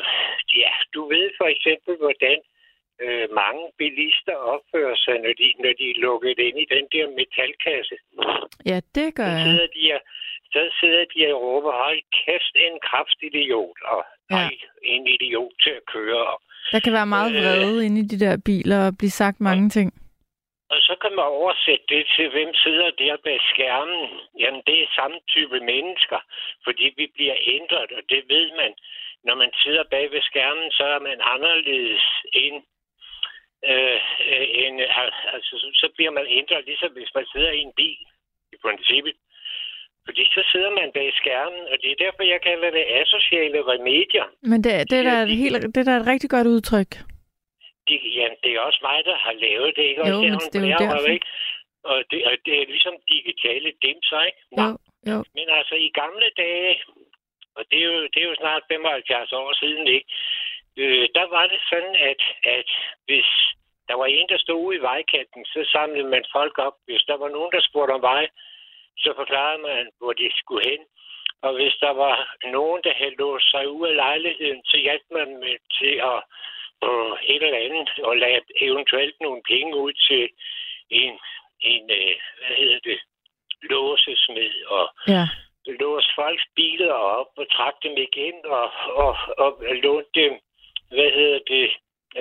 ja, 0.64 0.72
du 0.94 1.02
ved 1.14 1.26
for 1.40 1.48
eksempel, 1.56 1.94
hvordan 2.04 2.38
øh, 3.04 3.26
mange 3.42 3.64
bilister 3.82 4.36
opfører 4.54 4.96
sig, 5.06 5.16
når 5.24 5.34
de, 5.42 5.48
når 5.64 5.74
de 5.80 5.86
er 5.94 6.00
lukket 6.06 6.40
ind 6.48 6.58
i 6.64 6.68
den 6.76 6.86
der 6.94 7.06
metalkasse. 7.20 7.96
Ja, 8.72 8.78
det 8.96 9.08
gør 9.18 9.26
Så 9.26 9.32
jeg. 9.38 9.44
sidder 9.48 9.68
de 9.78 9.84
og, 9.98 10.02
så 10.54 10.62
sidder 10.80 11.06
de 11.14 11.20
og 11.34 11.42
råber, 11.42 11.72
hold 11.84 12.02
kæft, 12.20 12.54
en 12.66 12.76
kraftidiot, 12.90 13.78
og 13.94 14.02
Ja. 14.32 14.50
en 14.94 15.08
idiot 15.08 15.52
til 15.64 15.70
at 15.80 15.86
køre. 15.94 16.22
Og, 16.34 16.42
Der 16.72 16.80
kan 16.80 16.94
være 16.94 17.06
meget 17.18 17.32
Øh. 17.36 17.42
vrede 17.42 17.86
inde 17.86 18.00
i 18.04 18.06
de 18.14 18.20
der 18.26 18.36
biler 18.46 18.80
og 18.88 18.94
blive 19.00 19.16
sagt 19.22 19.40
mange 19.50 19.70
ting. 19.78 19.90
og 20.74 20.80
så 20.88 20.94
kan 21.02 21.12
man 21.20 21.26
oversætte 21.40 21.86
det 21.94 22.04
til, 22.16 22.28
hvem 22.36 22.52
sidder 22.64 22.90
der 23.04 23.16
bag 23.26 23.40
skærmen. 23.54 24.02
Jamen, 24.42 24.62
det 24.68 24.78
er 24.84 24.88
samme 25.00 25.18
type 25.34 25.60
mennesker, 25.72 26.20
fordi 26.66 26.86
vi 27.00 27.06
bliver 27.16 27.38
ændret, 27.58 27.90
og 27.98 28.02
det 28.12 28.22
ved 28.34 28.48
man. 28.62 28.72
Når 29.28 29.36
man 29.36 29.52
sidder 29.64 29.84
bag 29.94 30.06
ved 30.12 30.22
skærmen, 30.30 30.72
så 30.72 30.84
er 30.96 31.00
man 31.10 31.18
anderledes 31.34 32.06
end 32.44 32.58
øh, 33.72 34.00
øh, 34.32 34.48
en, 34.64 34.74
altså, 35.36 35.54
så- 35.80 35.94
bliver 35.96 36.12
man 36.20 36.26
ændret, 36.40 36.66
ligesom 36.66 36.92
hvis 36.98 37.12
man 37.18 37.26
sidder 37.34 37.52
i 37.52 37.62
en 37.68 37.74
bil, 37.82 38.00
i 38.56 38.58
princippet. 38.66 39.14
Fordi 40.06 40.24
så 40.36 40.42
sidder 40.52 40.72
man 40.80 40.90
bag 40.98 41.10
skærmen, 41.22 41.64
og 41.72 41.76
det 41.82 41.90
er 41.92 42.04
derfor, 42.06 42.24
jeg 42.34 42.42
kalder 42.42 42.70
det 42.78 42.86
asociale 43.02 43.60
remedier. 43.74 44.26
Men 44.52 44.58
det, 44.64 44.72
det, 44.92 44.98
er 45.00 45.04
da 45.10 45.16
et 45.24 45.38
helt, 45.44 45.62
det 45.76 45.80
er 45.82 45.88
da 45.92 45.96
et 46.02 46.08
rigtig 46.14 46.30
godt 46.36 46.48
udtryk. 46.56 46.92
De, 47.88 47.96
ja, 48.20 48.28
det 48.44 48.50
er 48.56 48.60
også 48.68 48.80
mig, 48.90 49.00
der 49.10 49.16
har 49.26 49.34
lavet 49.46 49.72
det, 49.78 49.84
ikke? 49.92 50.02
Jo, 50.10 50.16
Også 50.16 50.22
men 50.30 50.40
det 50.54 50.60
er 50.62 50.68
jo 50.74 50.84
derfor. 50.84 51.08
ikke? 51.16 51.28
Og 51.92 51.98
det, 52.12 52.20
og 52.30 52.34
det 52.46 52.54
er 52.62 52.66
ligesom 52.76 52.96
digitale 53.14 53.70
dimser, 53.84 54.22
ikke? 54.30 54.42
Nå, 54.58 54.64
Jo, 54.64 54.70
jo. 55.12 55.18
Men 55.38 55.48
altså, 55.60 55.76
i 55.88 55.90
gamle 56.02 56.28
dage, 56.44 56.72
og 57.58 57.64
det 57.72 57.80
er 57.80 57.86
jo, 57.92 57.98
det 58.14 58.20
er 58.24 58.30
jo 58.30 58.36
snart 58.36 58.64
75 58.68 59.34
år 59.34 59.54
siden, 59.62 59.88
ikke? 59.88 60.08
Øh, 60.78 61.10
der 61.16 61.26
var 61.36 61.46
det 61.48 61.62
sådan, 61.70 61.96
at, 61.96 62.22
at 62.44 62.70
hvis 63.06 63.30
der 63.88 63.96
var 63.96 64.06
en, 64.06 64.30
der 64.30 64.38
stod 64.38 64.66
ude 64.66 64.78
i 64.78 64.86
vejkanten, 64.92 65.46
så 65.46 65.70
samlede 65.72 66.10
man 66.16 66.24
folk 66.32 66.58
op. 66.58 66.76
Hvis 66.86 67.04
der 67.10 67.18
var 67.18 67.30
nogen, 67.30 67.52
der 67.52 67.62
spurgte 67.70 67.92
om 67.92 68.02
vej, 68.02 68.28
så 68.98 69.14
forklarede 69.16 69.62
man, 69.62 69.90
hvor 69.98 70.14
de 70.14 70.30
skulle 70.40 70.70
hen. 70.70 70.82
Og 71.42 71.52
hvis 71.54 71.76
der 71.86 71.94
var 72.04 72.36
nogen, 72.58 72.82
der 72.84 72.94
havde 72.94 73.16
låst 73.16 73.52
sig 73.52 73.70
ud 73.70 73.88
af 73.88 73.96
lejligheden, 73.96 74.62
så 74.66 74.78
hjalp 74.78 75.06
man 75.12 75.30
med 75.44 75.58
til 75.80 75.94
at 76.12 76.20
på 76.82 77.18
et 77.24 77.44
eller 77.44 77.66
andet, 77.68 77.90
og 78.04 78.18
lade 78.18 78.42
eventuelt 78.62 79.16
nogle 79.22 79.42
penge 79.48 79.76
ud 79.76 79.94
til 80.08 80.30
en, 80.90 81.14
en 81.60 81.84
øh, 81.92 82.16
hvad 82.38 82.56
hedder 82.58 82.80
det, 82.90 83.00
låsesmed, 83.62 84.54
og 84.66 84.86
Ja 85.08 85.26
låse 85.68 86.10
folks 86.16 86.46
biler 86.56 86.94
op 86.94 87.32
og 87.38 87.46
trække 87.52 87.80
dem 87.84 87.98
igen, 87.98 88.36
og, 88.46 88.72
og, 89.04 89.16
og 89.38 89.52
låne 89.84 90.06
dem, 90.16 90.34
hvad 90.90 91.12
hedder 91.18 91.40
det, 91.48 91.70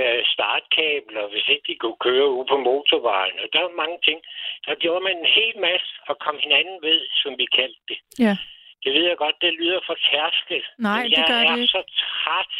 øh, 0.00 0.20
startkabler, 0.34 1.24
hvis 1.32 1.48
ikke 1.48 1.66
de 1.66 1.76
kunne 1.82 2.00
køre 2.00 2.28
ud 2.36 2.44
på 2.50 2.56
motorvejen. 2.56 3.38
Og 3.42 3.48
der 3.52 3.60
er 3.60 3.80
mange 3.82 3.98
ting. 4.04 4.18
Der 4.66 4.74
gjorde 4.74 5.04
man 5.04 5.16
en 5.18 5.32
hel 5.38 5.54
masse 5.58 5.90
og 6.08 6.18
kom 6.18 6.36
hinanden 6.44 6.82
ved, 6.82 7.00
som 7.22 7.38
vi 7.38 7.46
kaldte 7.58 7.82
det. 7.88 7.98
Ja. 8.18 8.36
Det 8.84 8.92
ved 8.94 9.04
jeg 9.08 9.16
godt, 9.16 9.36
det 9.40 9.52
lyder 9.52 9.80
for 9.86 9.96
tærsket. 10.10 10.64
Nej, 10.78 11.02
det 11.02 11.24
gør 11.28 11.34
er 11.34 11.50
det 11.50 11.58
ikke. 11.58 11.72
så 11.76 11.82
træt. 12.02 12.54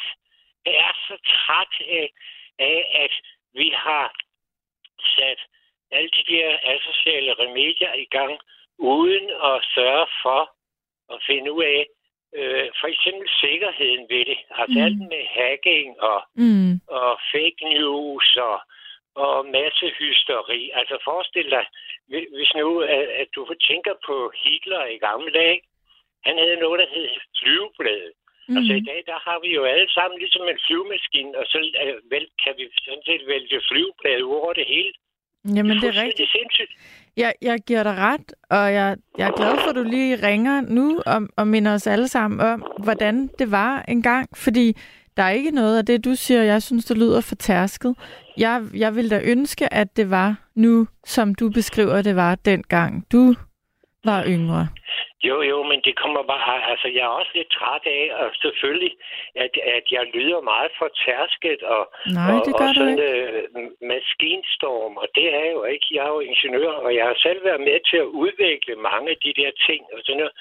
Jeg 0.66 0.74
er 0.74 0.94
så 1.08 1.16
træt 1.34 1.74
af, 1.98 2.08
af, 2.58 2.78
at 3.04 3.14
vi 3.54 3.68
har 3.76 4.14
sat 5.16 5.40
alle 5.90 6.10
de 6.16 6.24
der 6.32 6.58
asociale 6.62 7.32
remedier 7.34 7.92
i 7.92 8.04
gang, 8.04 8.40
uden 8.78 9.30
at 9.30 9.56
sørge 9.74 10.06
for 10.22 10.40
at 11.14 11.20
finde 11.30 11.52
ud 11.52 11.64
af, 11.76 11.82
øh, 12.38 12.66
for 12.80 12.88
eksempel 12.94 13.26
sikkerheden 13.44 14.02
ved 14.12 14.24
det. 14.30 14.38
Altså 14.60 14.78
Mm. 14.78 14.84
alt 14.86 14.98
med 15.12 15.22
hacking 15.36 15.88
og, 16.10 16.20
Mm. 16.42 16.72
og 16.98 17.10
fake 17.32 17.60
news 17.72 18.28
og, 18.48 18.58
og 19.24 19.46
masse 19.58 19.86
hysteri. 19.98 20.60
Altså 20.78 20.96
forestil 21.08 21.48
dig, 21.56 21.66
hvis 22.36 22.52
nu 22.60 22.68
at, 22.80 23.06
at 23.22 23.28
du 23.36 23.42
tænker 23.70 23.94
på 24.06 24.32
Hitler 24.42 24.84
i 24.84 24.98
gamle 25.08 25.32
dage, 25.40 25.60
han 26.26 26.38
havde 26.38 26.56
noget, 26.64 26.78
der 26.82 26.88
hed 26.94 27.08
flyveblade. 27.38 28.10
Mm. 28.48 28.56
Altså 28.56 28.72
i 28.74 28.84
dag, 28.90 29.00
der 29.10 29.18
har 29.28 29.38
vi 29.44 29.50
jo 29.58 29.62
alle 29.64 29.90
sammen 29.96 30.18
ligesom 30.18 30.48
en 30.48 30.60
flyvemaskine, 30.66 31.38
og 31.38 31.46
så 31.52 31.58
øh, 31.84 32.10
vel, 32.14 32.26
kan 32.44 32.52
vi 32.58 32.64
sådan 32.84 33.02
set 33.08 33.22
vælge 33.26 33.60
flyveblade 33.70 34.22
over 34.24 34.52
det 34.52 34.66
hele. 34.74 34.92
Jamen, 35.56 35.70
det 35.70 35.76
er 35.76 35.80
fuldstændig 35.80 36.06
rigtigt. 36.06 36.30
sindssygt. 36.36 36.72
Jeg, 37.16 37.34
jeg 37.42 37.58
giver 37.66 37.82
dig 37.82 37.94
ret, 37.96 38.32
og 38.50 38.72
jeg, 38.72 38.96
jeg 39.18 39.28
er 39.28 39.36
glad 39.36 39.58
for, 39.62 39.70
at 39.70 39.76
du 39.76 39.82
lige 39.82 40.26
ringer 40.26 40.60
nu 40.60 41.00
og, 41.06 41.22
og 41.36 41.48
minder 41.48 41.74
os 41.74 41.86
alle 41.86 42.08
sammen 42.08 42.40
om, 42.40 42.64
hvordan 42.82 43.30
det 43.38 43.50
var 43.50 43.84
engang. 43.88 44.28
Fordi 44.34 44.76
der 45.16 45.22
er 45.22 45.30
ikke 45.30 45.50
noget 45.50 45.78
af 45.78 45.86
det, 45.86 46.04
du 46.04 46.14
siger, 46.14 46.42
jeg 46.42 46.62
synes, 46.62 46.84
det 46.84 46.98
lyder 46.98 47.20
for 47.20 47.34
tærsket. 47.34 47.94
Jeg, 48.36 48.62
jeg 48.74 48.96
vil 48.96 49.10
da 49.10 49.20
ønske, 49.24 49.74
at 49.74 49.96
det 49.96 50.10
var 50.10 50.34
nu, 50.54 50.86
som 51.06 51.34
du 51.34 51.50
beskriver, 51.50 52.02
det 52.02 52.16
var 52.16 52.34
dengang 52.34 53.04
du 53.12 53.34
var 54.04 54.24
yngre. 54.26 54.68
Jo, 55.28 55.42
jo, 55.42 55.62
men 55.70 55.80
det 55.86 55.94
kommer 56.02 56.22
bare... 56.22 56.70
Altså, 56.70 56.88
jeg 56.88 57.04
er 57.08 57.14
også 57.20 57.30
lidt 57.34 57.50
træt 57.50 57.86
af, 57.86 58.04
og 58.20 58.30
selvfølgelig, 58.42 58.92
at, 59.34 59.52
at 59.76 59.84
jeg 59.90 60.04
lyder 60.14 60.40
meget 60.40 60.70
for 60.78 60.88
tærsket 61.04 61.62
og, 61.62 61.82
Nej, 62.18 62.30
og, 62.32 62.40
og 62.62 62.68
sådan 62.74 62.98
ikke. 62.98 63.12
øh, 63.12 63.70
maskinstorm, 63.90 64.94
og 65.02 65.08
det 65.14 65.26
er 65.34 65.40
jeg 65.44 65.52
jo 65.52 65.64
ikke. 65.64 65.86
Jeg 65.96 66.02
er 66.04 66.12
jo 66.16 66.20
ingeniør, 66.20 66.72
og 66.86 66.90
jeg 66.98 67.04
har 67.10 67.16
selv 67.26 67.44
været 67.44 67.60
med 67.60 67.78
til 67.90 67.96
at 68.04 68.12
udvikle 68.22 68.74
mange 68.88 69.10
af 69.10 69.18
de 69.24 69.32
der 69.40 69.50
ting, 69.68 69.80
og 69.92 69.98
sådan 70.04 70.18
noget, 70.22 70.34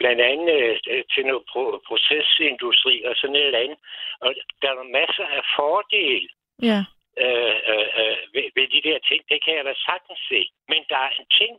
blandt 0.00 0.20
andet 0.20 0.80
øh, 0.92 1.04
til 1.12 1.26
noget 1.26 1.42
pro- 1.50 1.78
procesindustri 1.88 2.94
og 3.08 3.14
sådan 3.16 3.36
noget 3.36 3.54
andet. 3.62 3.78
Og 4.20 4.30
der 4.62 4.70
er 4.70 4.92
masser 5.00 5.26
af 5.38 5.42
fordele 5.56 6.28
Ja. 6.70 6.80
øh, 7.24 7.56
øh, 7.72 7.88
øh, 8.00 8.16
ved, 8.34 8.46
ved 8.56 8.66
de 8.74 8.80
der 8.88 8.98
ting. 9.08 9.20
Det 9.30 9.38
kan 9.44 9.56
jeg 9.56 9.64
da 9.64 9.74
sagtens 9.88 10.20
se. 10.30 10.40
Men 10.68 10.80
der 10.90 10.98
er 11.06 11.10
en 11.20 11.26
ting, 11.40 11.52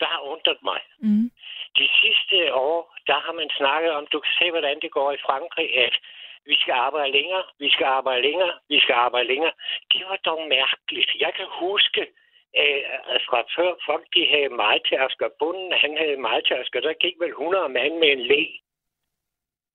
der 0.00 0.06
har 0.14 0.20
undret 0.32 0.60
mig. 0.70 0.80
Mm. 0.98 1.30
De 1.78 1.86
sidste 2.00 2.54
år, 2.54 2.96
der 3.06 3.18
har 3.24 3.32
man 3.32 3.50
snakket 3.58 3.90
om, 3.98 4.06
du 4.12 4.20
kan 4.20 4.32
se, 4.40 4.50
hvordan 4.50 4.76
det 4.84 4.90
går 4.90 5.12
i 5.12 5.24
Frankrig, 5.26 5.68
at 5.86 5.94
vi 6.46 6.56
skal 6.62 6.74
arbejde 6.86 7.12
længere, 7.12 7.44
vi 7.58 7.70
skal 7.70 7.86
arbejde 7.86 8.22
længere, 8.22 8.52
vi 8.68 8.78
skal 8.80 8.94
arbejde 8.94 9.28
længere. 9.28 9.52
Det 9.92 10.02
var 10.08 10.16
dog 10.16 10.40
mærkeligt. 10.48 11.10
Jeg 11.24 11.32
kan 11.38 11.46
huske, 11.64 12.02
øh, 12.60 12.82
at 13.14 13.22
fra 13.28 13.40
før 13.56 13.70
folk 13.88 14.06
de 14.14 14.22
havde 14.32 14.56
majtærsker, 14.64 15.28
bunden 15.38 15.72
han 15.72 15.96
havde 16.02 16.16
majtærsker, 16.28 16.80
der 16.80 17.02
gik 17.04 17.14
vel 17.20 17.30
100 17.30 17.68
mand 17.68 17.94
med 18.02 18.10
en 18.12 18.22
læ. 18.30 18.44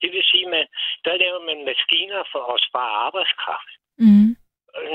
Det 0.01 0.09
vil 0.13 0.23
sige, 0.31 0.47
at 0.55 0.67
der 1.05 1.15
laver 1.23 1.41
man 1.49 1.65
maskiner 1.65 2.23
for 2.33 2.53
at 2.53 2.61
spare 2.67 2.93
arbejdskraft. 3.07 3.71
Mm. 3.97 4.35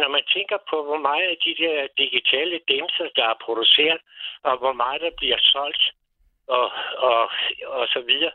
Når 0.02 0.10
man 0.16 0.24
tænker 0.34 0.58
på, 0.70 0.76
hvor 0.88 1.00
meget 1.08 1.26
af 1.32 1.36
de 1.44 1.54
der 1.62 1.76
digitale 1.98 2.60
dimser, 2.68 3.08
der 3.16 3.24
er 3.32 3.42
produceret, 3.46 4.00
og 4.42 4.54
hvor 4.58 4.72
meget 4.72 5.00
der 5.00 5.10
bliver 5.20 5.38
solgt, 5.52 5.84
og, 6.48 6.70
og, 6.96 7.30
og 7.66 7.86
så 7.94 8.00
videre, 8.10 8.32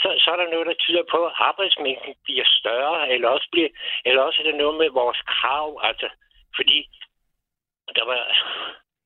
så, 0.00 0.08
så 0.22 0.28
er 0.30 0.36
der 0.36 0.50
noget, 0.50 0.66
der 0.66 0.74
tyder 0.84 1.04
på, 1.10 1.18
at 1.26 1.32
arbejdsmængden 1.36 2.14
bliver 2.24 2.44
større, 2.46 3.10
eller 3.10 3.28
også, 3.28 3.48
bliver, 3.52 3.68
eller 4.04 4.22
også 4.22 4.38
er 4.42 4.46
det 4.46 4.54
noget 4.54 4.76
med 4.78 4.90
vores 4.90 5.20
krav, 5.34 5.80
altså, 5.82 6.08
fordi 6.56 6.78
der 7.94 8.04
var, 8.04 8.20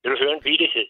vil 0.02 0.12
du 0.12 0.18
høre 0.18 0.32
en 0.32 0.44
vittighed? 0.44 0.86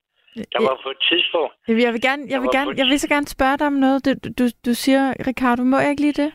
Der 0.52 0.60
var 0.68 0.80
på 0.82 0.90
et 0.90 1.00
tidspunkt, 1.10 1.54
Jeg 1.68 1.92
vil, 1.92 2.02
gerne, 2.02 2.22
jeg 2.32 2.40
vil, 2.42 2.50
gerne, 2.52 2.70
jeg 2.76 2.86
vil 2.86 3.00
så 3.00 3.08
gerne 3.08 3.26
spørge 3.26 3.58
dig 3.58 3.66
om 3.66 3.72
noget. 3.72 4.04
Du, 4.06 4.12
du, 4.38 4.44
du 4.66 4.74
siger, 4.74 5.02
Ricardo, 5.28 5.62
må 5.62 5.78
jeg 5.78 5.90
ikke 5.90 6.02
lige 6.02 6.22
det? 6.22 6.32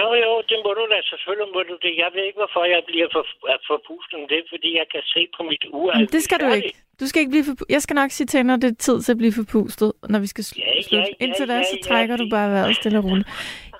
Jo, 0.00 0.06
jo, 0.24 0.32
det 0.50 0.58
må 0.64 0.70
du 0.78 0.82
da. 0.92 0.98
Selvfølgelig 1.12 1.48
må 1.54 1.60
du 1.70 1.74
det. 1.84 1.92
Jeg 2.04 2.10
ved 2.14 2.22
ikke, 2.28 2.38
hvorfor 2.42 2.62
jeg 2.74 2.82
bliver 2.90 3.08
for, 3.14 3.24
forpustet 3.70 4.16
med 4.22 4.28
det, 4.34 4.42
fordi 4.52 4.70
jeg 4.80 4.86
kan 4.94 5.02
se 5.14 5.20
på 5.36 5.40
mit 5.50 5.64
ur. 5.80 5.90
Men 5.98 6.06
det 6.14 6.22
skal 6.26 6.38
du 6.44 6.48
ikke. 6.58 6.72
Du 7.00 7.06
skal 7.08 7.20
ikke 7.20 7.30
blive 7.36 7.44
for... 7.48 7.54
Jeg 7.76 7.82
skal 7.82 7.94
nok 7.94 8.10
sige 8.10 8.26
til, 8.26 8.46
når 8.46 8.56
det 8.56 8.68
er 8.70 8.74
tid 8.86 8.96
til 9.02 9.12
at 9.12 9.18
blive 9.18 9.32
forpustet, 9.40 9.92
når 10.12 10.18
vi 10.18 10.26
skal 10.26 10.42
sl- 10.48 10.58
Ja, 10.66 10.70
ja, 10.76 10.82
slutte. 10.82 11.10
ja, 11.20 11.24
Indtil 11.24 11.48
da, 11.48 11.54
ja, 11.54 11.62
så 11.62 11.76
ja, 11.76 11.82
trækker 11.88 12.16
du 12.16 12.24
det- 12.24 12.30
bare 12.30 12.50
vejret 12.50 12.76
stille 12.76 12.98
og 12.98 13.04
roligt. 13.04 13.28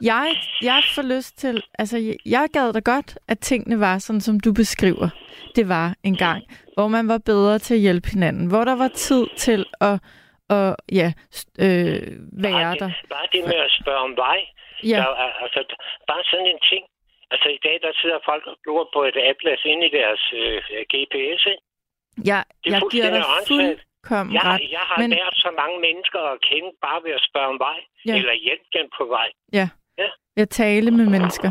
Jeg, 0.02 0.26
jeg 0.62 0.82
får 0.94 1.02
lyst 1.16 1.38
til... 1.38 1.62
Altså, 1.78 1.96
jeg, 1.98 2.16
jeg 2.26 2.46
gad 2.52 2.72
da 2.72 2.78
godt, 2.92 3.18
at 3.28 3.38
tingene 3.38 3.80
var 3.80 3.98
sådan, 3.98 4.20
som 4.20 4.40
du 4.40 4.52
beskriver. 4.52 5.08
Det 5.56 5.68
var 5.68 5.94
en 6.02 6.16
gang, 6.16 6.42
hvor 6.74 6.88
man 6.88 7.08
var 7.08 7.18
bedre 7.18 7.58
til 7.58 7.74
at 7.74 7.80
hjælpe 7.80 8.08
hinanden. 8.08 8.46
Hvor 8.48 8.64
der 8.64 8.76
var 8.76 8.88
tid 8.88 9.26
til 9.36 9.66
at, 9.80 9.98
at 10.50 10.76
ja, 10.92 11.12
øh, 11.58 12.00
være 12.44 12.52
bare 12.52 12.74
der. 12.74 12.86
Det, 12.86 12.94
bare 13.10 13.26
det 13.32 13.40
med 13.44 13.54
at 13.66 13.70
spørge 13.82 13.98
om 13.98 14.16
vej. 14.16 14.38
Ja. 14.92 14.96
Der, 15.00 15.10
er- 15.24 15.36
altså, 15.44 15.60
bare 16.10 16.22
sådan 16.30 16.46
en 16.46 16.60
ting. 16.70 16.84
Altså 17.32 17.48
i 17.48 17.58
dag, 17.66 17.76
der 17.82 17.92
sidder 18.00 18.18
folk 18.30 18.44
og 18.46 18.56
glor 18.64 18.90
på 18.94 19.00
et 19.10 19.16
atlas 19.30 19.62
inde 19.64 19.86
i 19.86 19.90
deres 19.98 20.22
øh, 20.40 20.58
GPS. 20.92 21.40
Ikke? 21.52 21.62
Jeg, 22.30 22.44
Det 22.64 22.70
er 22.72 22.74
jeg 22.76 22.82
giver 22.92 23.10
dig 23.16 23.24
fuldkommen 23.48 24.34
Jeg, 24.34 24.44
ret. 24.44 24.60
jeg 24.76 24.84
har 24.90 24.98
Men- 25.00 25.10
lært 25.10 25.34
så 25.44 25.50
mange 25.60 25.76
mennesker 25.86 26.20
at 26.32 26.40
kende 26.50 26.70
bare 26.86 27.00
ved 27.04 27.12
at 27.18 27.22
spørge 27.30 27.48
om 27.54 27.58
vej. 27.68 27.78
Ja. 28.06 28.14
Eller 28.18 28.32
hjælpe 28.46 28.68
dem 28.78 28.86
på 28.98 29.04
vej. 29.16 29.28
Ja. 29.52 29.66
Ja. 29.98 30.08
Jeg 30.36 30.48
tale 30.48 30.90
med 30.90 31.06
mennesker. 31.16 31.50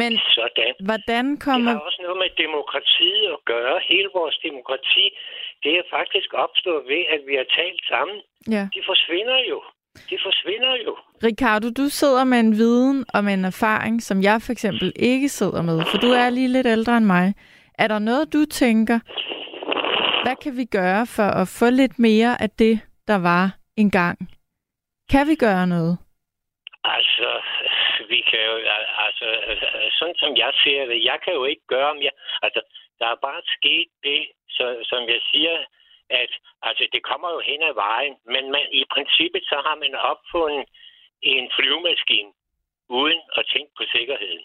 Men 0.00 0.12
Sådan. 0.38 0.74
hvordan 0.88 1.24
Det 1.34 1.42
kommer... 1.44 1.70
har 1.72 1.78
også 1.88 2.00
noget 2.02 2.18
med 2.24 2.30
demokratiet 2.44 3.26
at 3.36 3.40
gøre. 3.52 3.80
Hele 3.92 4.08
vores 4.14 4.36
demokrati, 4.48 5.04
det 5.62 5.72
er 5.78 5.82
faktisk 5.90 6.28
opstået 6.44 6.82
ved, 6.92 7.02
at 7.14 7.20
vi 7.28 7.34
har 7.40 7.48
talt 7.60 7.82
sammen. 7.92 8.18
Ja. 8.54 8.64
De 8.74 8.80
forsvinder 8.90 9.38
jo. 9.52 9.58
De 10.10 10.18
forsvinder 10.26 10.74
jo. 10.86 10.96
Ricardo, 11.24 11.68
du 11.76 11.88
sidder 11.88 12.24
med 12.24 12.38
en 12.40 12.52
viden 12.52 13.04
og 13.14 13.24
med 13.24 13.34
en 13.34 13.44
erfaring, 13.44 14.02
som 14.02 14.22
jeg 14.22 14.42
for 14.42 14.52
eksempel 14.52 14.92
ikke 14.96 15.28
sidder 15.28 15.62
med, 15.62 15.82
for 15.90 15.98
du 15.98 16.10
er 16.22 16.30
lige 16.30 16.48
lidt 16.48 16.66
ældre 16.66 16.96
end 16.96 17.04
mig. 17.06 17.34
Er 17.78 17.88
der 17.88 17.98
noget, 17.98 18.32
du 18.32 18.44
tænker, 18.44 18.98
hvad 20.24 20.36
kan 20.36 20.56
vi 20.56 20.64
gøre 20.64 21.06
for 21.16 21.28
at 21.40 21.48
få 21.58 21.70
lidt 21.70 21.98
mere 21.98 22.42
af 22.42 22.50
det, 22.50 22.80
der 23.08 23.18
var 23.18 23.56
engang? 23.76 24.18
Kan 25.10 25.26
vi 25.30 25.34
gøre 25.34 25.66
noget? 25.66 25.98
Altså, 26.84 27.28
vi 28.08 28.20
kan 28.30 28.42
jo, 28.50 28.56
altså, 29.06 29.26
sådan 29.98 30.18
som 30.22 30.36
jeg 30.36 30.52
ser 30.64 30.86
det, 30.90 31.04
jeg 31.04 31.18
kan 31.24 31.32
jo 31.32 31.44
ikke 31.44 31.66
gøre, 31.68 31.94
jeg, 32.02 32.12
altså, 32.42 32.60
der 32.98 33.06
er 33.06 33.18
bare 33.28 33.42
sket 33.56 33.88
det, 34.02 34.20
så, 34.56 34.64
som 34.90 35.00
jeg 35.08 35.20
siger, 35.32 35.56
at 36.10 36.30
altså, 36.62 36.88
det 36.92 37.02
kommer 37.02 37.30
jo 37.30 37.40
hen 37.40 37.62
ad 37.62 37.74
vejen, 37.74 38.14
men 38.24 38.50
man, 38.50 38.66
i 38.72 38.84
princippet 38.90 39.42
så 39.44 39.62
har 39.66 39.74
man 39.74 39.94
opfundet 39.94 40.64
en 41.22 41.50
flyvemaskine, 41.56 42.32
uden 42.88 43.20
at 43.36 43.44
tænke 43.52 43.72
på 43.78 43.84
sikkerheden. 43.96 44.44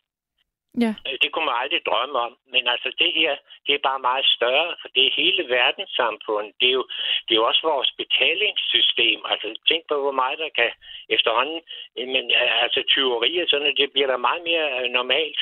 Ja. 0.82 0.94
Øh, 1.08 1.18
Det 1.22 1.32
kunne 1.32 1.46
man 1.46 1.62
aldrig 1.62 1.82
drømme 1.86 2.20
om. 2.20 2.38
Men 2.54 2.68
altså 2.68 2.90
det 3.00 3.12
her, 3.14 3.38
det 3.68 3.76
er 3.76 3.88
bare 3.90 4.00
meget 4.00 4.26
større, 4.26 4.76
for 4.82 4.88
det 4.96 5.04
er 5.06 5.20
hele 5.22 5.50
verdenssamfundet. 5.50 6.54
Det 6.62 6.68
er 6.68 6.78
jo, 6.80 6.86
det 7.26 7.32
er 7.34 7.40
jo 7.42 7.48
også 7.48 7.62
vores 7.64 7.92
betalingssystem. 7.98 9.20
Altså 9.26 9.48
tænk 9.70 9.84
på, 9.88 9.96
hvor 10.02 10.12
meget 10.12 10.40
der 10.40 10.50
kan 10.60 10.72
efterhånden... 11.10 11.62
øh, 11.98 12.08
Men 12.08 12.32
øh, 12.32 12.64
altså 12.64 12.84
tyveri 12.88 13.38
og 13.38 13.48
sådan 13.50 13.76
det 13.78 13.92
bliver 13.94 14.08
da 14.08 14.18
meget 14.18 14.44
mere 14.44 14.90
normalt, 14.90 15.40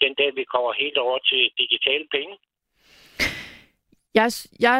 den 0.00 0.14
dag 0.14 0.36
vi 0.36 0.44
kommer 0.44 0.72
helt 0.72 0.98
over 0.98 1.18
til 1.18 1.50
digitale 1.58 2.06
penge. 2.10 2.36
Jeg, 4.20 4.28
jeg, 4.66 4.76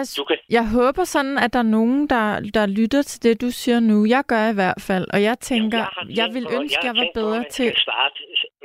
jeg 0.56 0.64
håber 0.78 1.04
sådan, 1.14 1.36
at 1.44 1.50
der 1.54 1.62
er 1.66 1.70
nogen, 1.78 2.00
der, 2.14 2.24
der 2.56 2.64
lytter 2.78 3.02
til 3.10 3.18
det, 3.26 3.34
du 3.44 3.48
siger 3.60 3.80
nu. 3.90 3.96
Jeg 4.14 4.22
gør 4.32 4.44
i 4.52 4.56
hvert 4.60 4.80
fald, 4.88 5.06
og 5.14 5.20
jeg 5.28 5.36
tænker, 5.50 5.78
jeg, 5.78 5.88
har 5.96 6.04
jeg 6.20 6.26
tænkt 6.28 6.34
vil 6.36 6.44
på- 6.48 6.54
ønske, 6.60 6.76
har 6.82 6.88
jeg 6.88 6.94
var 7.00 7.08
på, 7.10 7.18
bedre 7.20 7.40
man 7.44 7.50
til... 7.56 7.66
Skal 7.70 7.82
starte, 7.88 8.18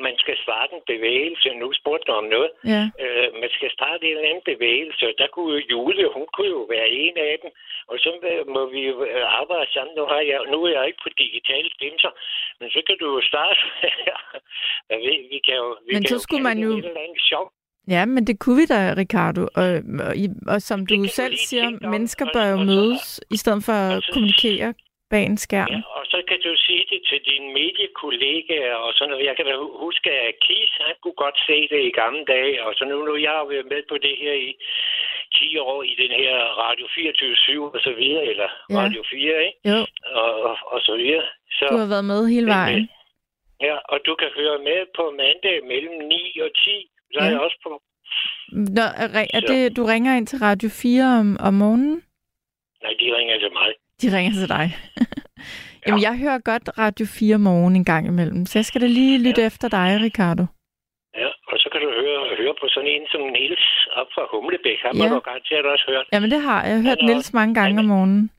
man 0.07 0.15
skal 0.23 0.35
starte 0.45 0.71
en 0.79 0.85
bevægelse. 0.93 1.47
Nu 1.61 1.67
spurgte 1.79 2.05
du 2.07 2.11
om 2.21 2.27
noget. 2.35 2.51
Ja. 2.73 2.83
Øh, 3.03 3.27
man 3.43 3.49
skal 3.57 3.69
starte 3.77 4.01
en 4.07 4.11
eller 4.17 4.29
anden 4.31 4.45
bevægelse. 4.53 5.05
Der 5.21 5.27
kunne 5.33 5.49
jo 5.55 5.59
Julie, 5.71 6.07
hun 6.17 6.25
kunne 6.35 6.51
jo 6.57 6.61
være 6.75 6.89
en 7.03 7.15
af 7.29 7.33
dem. 7.43 7.49
Og 7.91 7.95
så 8.03 8.09
øh, 8.31 8.41
må 8.55 8.61
vi 8.73 8.81
jo 8.89 8.95
øh, 9.11 9.23
arbejde 9.41 9.67
sammen. 9.75 9.93
Nu, 9.99 10.03
har 10.11 10.21
jeg, 10.31 10.39
nu 10.53 10.57
er 10.67 10.71
jeg 10.77 10.83
ikke 10.89 11.01
på 11.05 11.09
digitale 11.23 11.69
dimser, 11.83 12.11
men 12.59 12.67
så 12.75 12.79
kan 12.87 12.95
du 13.01 13.07
jo 13.15 13.21
starte. 13.31 13.59
jeg 14.91 14.99
ved, 15.05 15.19
vi 15.33 15.39
kan 15.47 15.55
jo, 15.63 15.67
vi 15.87 15.91
Men 15.95 16.01
kan 16.03 16.09
så 16.11 16.15
jo 16.17 16.25
skulle 16.25 16.45
man 16.49 16.57
jo- 16.65 16.77
Et 16.77 16.85
eller 16.89 17.03
andet 17.07 17.23
sjov. 17.31 17.45
Ja, 17.87 18.05
men 18.05 18.27
det 18.27 18.35
kunne 18.39 18.59
vi 18.61 18.65
da, 18.65 18.79
Ricardo. 19.01 19.41
Og, 19.61 19.69
og, 20.07 20.13
og 20.53 20.61
som 20.69 20.79
du 20.85 20.95
selv 21.19 21.35
siger, 21.49 21.67
mennesker 21.93 22.25
bør 22.33 22.45
jo 22.53 22.57
mødes, 22.71 23.05
i 23.35 23.37
stedet 23.37 23.61
for 23.67 23.77
at 23.95 24.03
kommunikere 24.13 24.73
bag 25.11 25.23
en 25.25 25.37
skærm. 25.37 25.69
Ja, 25.71 25.81
og 25.97 26.03
så 26.11 26.17
kan 26.29 26.39
du 26.45 26.51
sige 26.65 26.83
det 26.91 26.99
til 27.09 27.19
dine 27.29 27.47
mediekollegaer 27.59 28.75
og 28.85 28.91
sådan 28.95 29.09
noget. 29.11 29.25
Jeg 29.29 29.35
kan 29.37 29.45
da 29.49 29.53
hu- 29.61 29.77
huske, 29.85 30.09
at 30.27 30.33
Kies, 30.45 30.71
han 30.87 30.95
kunne 31.03 31.19
godt 31.25 31.37
se 31.47 31.57
det 31.73 31.81
i 31.89 31.91
gamle 32.01 32.23
dage, 32.35 32.55
og 32.65 32.71
så 32.77 32.83
nu, 32.91 32.95
nu 33.07 33.13
jeg 33.27 33.33
har 33.39 33.45
været 33.53 33.67
med 33.73 33.81
på 33.91 33.95
det 34.05 34.15
her 34.23 34.33
i 34.47 34.49
10 35.39 35.57
år 35.57 35.79
i 35.91 35.93
den 36.03 36.11
her 36.21 36.35
Radio 36.63 36.87
24 36.95 37.73
og 37.75 37.79
så 37.87 37.91
videre, 38.01 38.25
eller 38.31 38.49
Ja. 38.69 38.75
Radio 38.81 39.01
4, 39.11 39.45
ikke? 39.47 39.59
Jo, 39.71 39.79
Og, 40.21 40.31
og, 40.49 40.55
og 40.73 40.79
så 40.87 40.93
videre. 41.01 41.25
Så, 41.57 41.65
du 41.71 41.77
har 41.83 41.89
været 41.95 42.05
med 42.13 42.21
hele 42.33 42.47
vejen. 42.57 42.89
Ja, 43.67 43.75
og 43.91 43.97
du 44.07 44.13
kan 44.21 44.29
høre 44.39 44.57
med 44.69 44.79
på 44.97 45.03
mandag 45.21 45.57
mellem 45.71 45.95
9 46.07 46.39
og 46.45 46.51
10. 46.65 46.69
Så 47.13 47.19
er 47.19 47.25
Ja. 47.25 47.31
jeg 47.31 47.39
også 47.39 47.59
på. 47.67 47.71
Nå, 48.77 48.81
er, 49.03 49.25
er 49.37 49.39
det, 49.51 49.77
du 49.77 49.83
ringer 49.85 50.11
ind 50.17 50.27
til 50.27 50.39
Radio 50.39 50.69
4 50.69 51.03
om, 51.19 51.37
om 51.47 51.53
morgenen? 51.53 51.95
Nej, 52.83 52.93
de 53.01 53.07
ringer 53.17 53.35
til 53.43 53.51
mig. 53.59 53.69
De 54.01 54.07
ringer 54.17 54.33
til 54.39 54.49
dig. 54.55 54.65
Jamen, 55.87 56.01
jeg 56.07 56.13
hører 56.23 56.39
godt 56.51 56.65
Radio 56.77 57.05
4 57.19 57.37
morgen 57.37 57.75
en 57.75 57.85
gang 57.85 58.03
imellem, 58.07 58.45
så 58.45 58.53
jeg 58.59 58.65
skal 58.65 58.81
da 58.81 58.87
lige 58.87 59.23
lytte 59.27 59.41
efter 59.49 59.67
dig, 59.77 59.87
Ricardo. 60.07 60.45
Ja, 61.21 61.29
og 61.51 61.57
så 61.61 61.67
kan 61.71 61.81
du 61.85 61.89
høre, 62.01 62.19
høre 62.41 62.55
på 62.61 62.65
sådan 62.73 62.89
en 62.95 63.03
som 63.11 63.21
Niels 63.35 63.65
op 63.99 64.07
fra 64.15 64.23
Humlebæk. 64.31 64.79
Han 64.85 64.91
Ja. 64.97 65.07
har 65.07 65.13
du 65.15 65.19
garanteret 65.29 65.65
også 65.73 65.85
hørt. 65.91 66.05
Jamen, 66.13 66.31
det 66.31 66.41
har 66.41 66.59
jeg. 66.63 66.69
Jeg 66.69 66.77
har 66.77 66.83
hørt 66.89 66.97
Han 67.01 67.09
Niels 67.09 67.33
mange 67.39 67.53
gange 67.59 67.79
om 67.79 67.85
morgenen. 67.93 68.31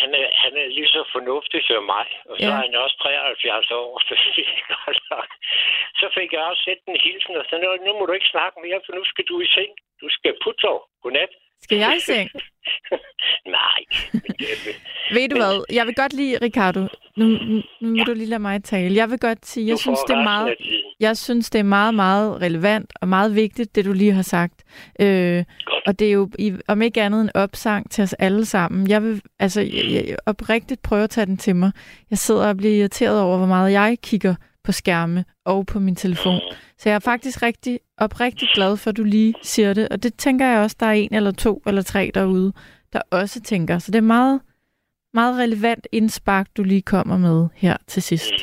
Han 0.00 0.10
er, 0.20 0.26
han 0.44 0.52
er 0.62 0.66
lige 0.78 0.88
så 0.96 1.02
fornuftig 1.14 1.60
som 1.68 1.84
mig, 1.94 2.06
og 2.28 2.34
så 2.38 2.46
Ja. 2.46 2.52
er 2.52 2.60
han 2.64 2.74
også 2.84 2.96
73 3.02 3.70
år. 3.70 3.90
Så, 6.00 6.06
fik 6.16 6.32
jeg 6.32 6.42
også 6.50 6.62
sendt 6.64 6.82
en 6.88 7.00
hilsen, 7.06 7.36
og 7.40 7.44
så 7.48 7.54
nu, 7.86 7.90
må 7.98 8.06
du 8.06 8.12
ikke 8.12 8.32
snakke 8.34 8.56
mere, 8.66 8.80
for 8.86 8.92
nu 8.98 9.04
skal 9.04 9.24
du 9.30 9.40
i 9.40 9.46
seng. 9.56 9.72
Du 10.02 10.08
skal 10.16 10.32
putte 10.44 10.64
over. 10.72 10.84
Godnat. 11.02 11.32
Skal 11.66 11.78
jeg 11.78 11.96
i 11.96 12.00
seng? 12.00 12.30
Nej. 13.58 13.80
Ved 15.12 15.28
du 15.28 15.36
hvad? 15.36 15.64
Jeg 15.72 15.86
vil 15.86 15.94
godt 15.94 16.12
lide, 16.12 16.38
Ricardo. 16.42 16.80
Nu, 17.16 17.26
nu, 17.26 17.62
nu 17.80 17.96
må 17.96 18.04
du 18.04 18.12
lige 18.14 18.26
lade 18.26 18.40
mig 18.40 18.64
tale. 18.64 18.94
Jeg 18.96 19.10
vil 19.10 19.18
godt 19.18 19.46
sige, 19.46 19.66
jeg 19.66 19.78
synes, 19.78 19.98
det 20.08 20.16
er 20.16 20.22
meget, 20.22 20.54
jeg 21.00 21.16
synes, 21.16 21.50
det 21.50 21.58
er 21.58 21.62
meget, 21.62 21.94
meget 21.94 22.42
relevant 22.42 22.92
og 23.00 23.08
meget 23.08 23.34
vigtigt, 23.34 23.74
det 23.74 23.84
du 23.84 23.92
lige 23.92 24.12
har 24.12 24.22
sagt. 24.22 24.64
Øh, 25.00 25.44
og 25.86 25.98
det 25.98 26.08
er 26.08 26.12
jo 26.12 26.30
i, 26.38 26.52
om 26.68 26.82
ikke 26.82 27.02
andet 27.02 27.20
en 27.20 27.30
opsang 27.34 27.90
til 27.90 28.02
os 28.02 28.12
alle 28.12 28.44
sammen. 28.44 28.88
Jeg 28.88 29.02
vil 29.02 29.22
altså 29.38 29.60
jeg, 29.60 30.04
jeg 30.08 30.16
oprigtigt 30.26 30.82
prøve 30.82 31.04
at 31.04 31.10
tage 31.10 31.26
den 31.26 31.36
til 31.36 31.56
mig. 31.56 31.72
Jeg 32.10 32.18
sidder 32.18 32.48
og 32.48 32.56
bliver 32.56 32.74
irriteret 32.74 33.20
over, 33.20 33.36
hvor 33.36 33.46
meget 33.46 33.72
jeg 33.72 33.96
kigger 34.02 34.34
på 34.66 34.72
skærme 34.72 35.24
og 35.44 35.66
på 35.72 35.78
min 35.78 35.96
telefon. 35.96 36.40
Så 36.78 36.88
jeg 36.88 36.96
er 36.96 37.10
faktisk 37.12 37.42
rigtig 37.42 37.80
oprigtigt 37.98 38.50
glad 38.54 38.76
for, 38.76 38.90
at 38.90 38.96
du 38.96 39.04
lige 39.04 39.34
siger 39.42 39.74
det. 39.74 39.88
Og 39.88 40.02
det 40.02 40.12
tænker 40.14 40.46
jeg 40.46 40.58
også, 40.60 40.76
der 40.80 40.86
er 40.86 40.92
en 40.92 41.14
eller 41.14 41.32
to 41.32 41.62
eller 41.66 41.82
tre 41.82 42.10
derude, 42.14 42.52
der 42.92 43.02
også 43.10 43.42
tænker. 43.42 43.78
Så 43.78 43.92
det 43.92 43.98
er 43.98 44.12
meget, 44.16 44.40
meget 45.14 45.38
relevant 45.38 45.86
indspark, 45.92 46.46
du 46.56 46.62
lige 46.62 46.82
kommer 46.82 47.16
med 47.18 47.48
her 47.54 47.76
til 47.86 48.02
sidst. 48.02 48.34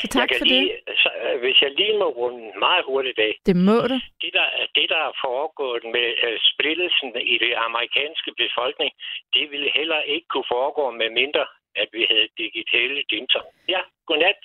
Så 0.00 0.06
tak 0.16 0.30
jeg 0.30 0.38
for 0.40 0.44
lige, 0.52 0.68
det. 0.86 0.96
Så, 1.02 1.10
øh, 1.24 1.40
hvis 1.42 1.58
jeg 1.64 1.70
lige 1.80 1.98
må 2.02 2.08
runde 2.20 2.44
meget 2.66 2.82
hurtigt 2.90 3.18
af. 3.28 3.32
Det 3.48 3.56
må 3.68 3.78
du. 3.90 3.96
Det 4.22 4.30
der, 4.38 4.48
det, 4.76 4.86
der 4.94 5.00
er 5.08 5.14
foregået 5.26 5.84
med 5.96 6.08
uh, 6.26 6.36
splittelsen 6.50 7.08
i 7.34 7.36
det 7.44 7.54
amerikanske 7.66 8.30
befolkning, 8.42 8.90
det 9.34 9.44
ville 9.52 9.70
heller 9.78 10.00
ikke 10.14 10.28
kunne 10.32 10.50
foregå 10.56 10.84
med 11.00 11.08
mindre, 11.20 11.44
at 11.82 11.88
vi 11.96 12.02
havde 12.10 12.28
digitale 12.42 12.98
dinser. 13.14 13.42
Ja, 13.74 13.80
godnat. 14.06 14.40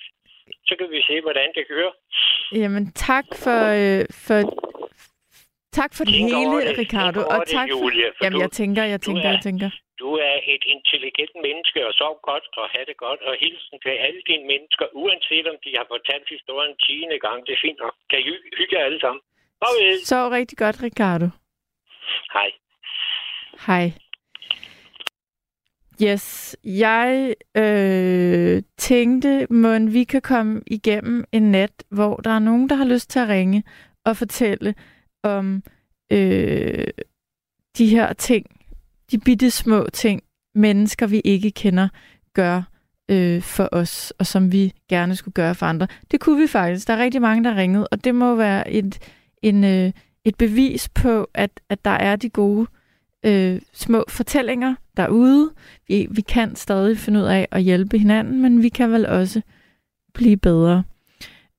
Så 0.68 0.72
kan 0.78 0.86
vi 0.90 1.00
se, 1.08 1.20
hvordan 1.20 1.48
det 1.56 1.64
kører. 1.68 1.92
Jamen, 2.62 2.84
tak 3.08 3.26
for, 3.44 3.60
øh, 3.80 4.02
for, 4.26 4.38
tak 5.78 5.90
for 5.96 6.04
det 6.04 6.14
Tænk 6.14 6.30
hele, 6.34 6.56
det. 6.68 6.78
Ricardo. 6.82 7.20
Tænk 7.20 7.32
Og 7.34 7.40
det, 7.40 7.48
tak 7.56 7.68
for... 7.72 7.78
Julie, 7.84 8.06
for 8.16 8.24
Jamen, 8.24 8.36
du- 8.38 8.44
jeg 8.44 8.50
tænker, 8.60 8.82
jeg 8.94 9.00
tænker, 9.06 9.26
er- 9.28 9.34
jeg 9.36 9.42
tænker. 9.48 9.70
Du 10.04 10.10
er 10.30 10.36
et 10.54 10.64
intelligent 10.76 11.34
menneske, 11.46 11.78
og 11.88 11.92
sov 12.02 12.14
godt 12.30 12.46
og 12.60 12.66
have 12.74 12.86
det 12.90 12.96
godt. 13.06 13.20
Og 13.28 13.34
hilsen 13.44 13.76
til 13.84 13.94
alle 14.06 14.20
dine 14.30 14.44
mennesker, 14.52 14.86
uanset 15.02 15.46
om 15.52 15.56
de 15.64 15.70
har 15.78 15.86
fortalt 15.94 16.26
historien 16.36 16.74
10. 16.76 17.18
gang. 17.26 17.38
Det 17.46 17.52
er 17.56 17.60
fint 17.66 17.78
nok. 17.84 17.94
Kan 18.10 18.18
I 18.20 18.22
hy- 18.28 18.48
hygge 18.58 18.72
jer 18.78 18.84
alle 18.88 19.00
sammen. 19.04 19.22
Farvel. 19.62 20.06
Så 20.12 20.18
rigtig 20.38 20.58
godt, 20.58 20.76
Ricardo. 20.82 21.26
Hej. 22.36 22.50
Hej. 23.66 23.84
Yes, 26.02 26.56
jeg 26.64 27.34
øh, 27.56 28.62
tænkte, 28.76 29.46
må 29.50 29.78
vi 29.78 30.04
kan 30.04 30.22
komme 30.22 30.62
igennem 30.66 31.24
en 31.32 31.42
nat, 31.42 31.84
hvor 31.90 32.16
der 32.16 32.30
er 32.30 32.38
nogen, 32.38 32.68
der 32.68 32.76
har 32.76 32.84
lyst 32.84 33.10
til 33.10 33.18
at 33.18 33.28
ringe 33.28 33.64
og 34.04 34.16
fortælle 34.16 34.74
om 35.22 35.62
øh, 36.12 36.86
de 37.78 37.86
her 37.86 38.12
ting, 38.12 38.46
de 39.10 39.18
bitte 39.18 39.50
små 39.50 39.86
ting, 39.92 40.22
mennesker 40.54 41.06
vi 41.06 41.20
ikke 41.24 41.50
kender, 41.50 41.88
gør 42.34 42.62
øh, 43.08 43.42
for 43.42 43.68
os, 43.72 44.12
og 44.18 44.26
som 44.26 44.52
vi 44.52 44.72
gerne 44.88 45.16
skulle 45.16 45.32
gøre 45.32 45.54
for 45.54 45.66
andre. 45.66 45.86
Det 46.10 46.20
kunne 46.20 46.40
vi 46.40 46.46
faktisk. 46.46 46.86
Der 46.88 46.94
er 46.94 47.02
rigtig 47.02 47.22
mange, 47.22 47.44
der 47.44 47.56
ringede, 47.56 47.88
og 47.88 48.04
det 48.04 48.14
må 48.14 48.34
være 48.34 48.70
et, 48.70 48.98
en, 49.42 49.64
øh, 49.64 49.92
et 50.24 50.36
bevis 50.36 50.88
på, 50.88 51.30
at, 51.34 51.60
at 51.68 51.84
der 51.84 51.90
er 51.90 52.16
de 52.16 52.30
gode 52.30 52.66
øh, 53.24 53.60
små 53.72 54.04
fortællinger 54.08 54.74
derude. 54.96 55.50
Vi, 55.88 56.06
vi 56.10 56.20
kan 56.20 56.56
stadig 56.56 56.98
finde 56.98 57.20
ud 57.20 57.24
af 57.24 57.48
at 57.50 57.62
hjælpe 57.62 57.98
hinanden, 57.98 58.42
men 58.42 58.62
vi 58.62 58.68
kan 58.68 58.92
vel 58.92 59.06
også 59.06 59.40
blive 60.14 60.36
bedre. 60.36 60.84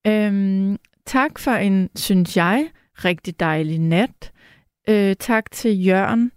Øhm, 0.07 0.77
tak 1.05 1.39
for 1.39 1.51
en, 1.51 1.89
synes 1.95 2.37
jeg, 2.37 2.69
rigtig 3.05 3.39
dejlig 3.39 3.79
nat. 3.79 4.31
Øh, 4.89 5.15
tak 5.19 5.51
til 5.51 5.85
Jørgen, 5.85 6.31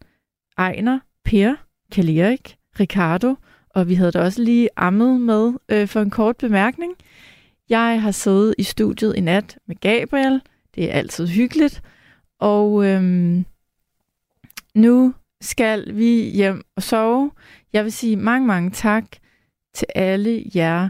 Ejner, 0.58 0.98
Per, 1.24 1.54
Kjell 1.92 2.18
Erik, 2.18 2.56
Ricardo, 2.80 3.34
og 3.70 3.88
vi 3.88 3.94
havde 3.94 4.12
da 4.12 4.20
også 4.22 4.42
lige 4.42 4.68
ammet 4.76 5.20
med 5.20 5.52
øh, 5.68 5.88
for 5.88 6.00
en 6.00 6.10
kort 6.10 6.36
bemærkning. 6.36 6.92
Jeg 7.68 8.02
har 8.02 8.10
siddet 8.10 8.54
i 8.58 8.62
studiet 8.62 9.16
i 9.16 9.20
nat 9.20 9.58
med 9.66 9.76
Gabriel. 9.80 10.40
Det 10.74 10.84
er 10.84 10.92
altid 10.92 11.26
hyggeligt. 11.26 11.82
Og 12.40 12.86
øhm, 12.86 13.44
nu 14.76 15.14
skal 15.40 15.96
vi 15.96 16.30
hjem 16.30 16.62
og 16.76 16.82
sove. 16.82 17.30
Jeg 17.72 17.84
vil 17.84 17.92
sige 17.92 18.16
mange, 18.16 18.46
mange 18.46 18.70
tak 18.70 19.04
til 19.74 19.86
alle 19.94 20.44
jer, 20.54 20.88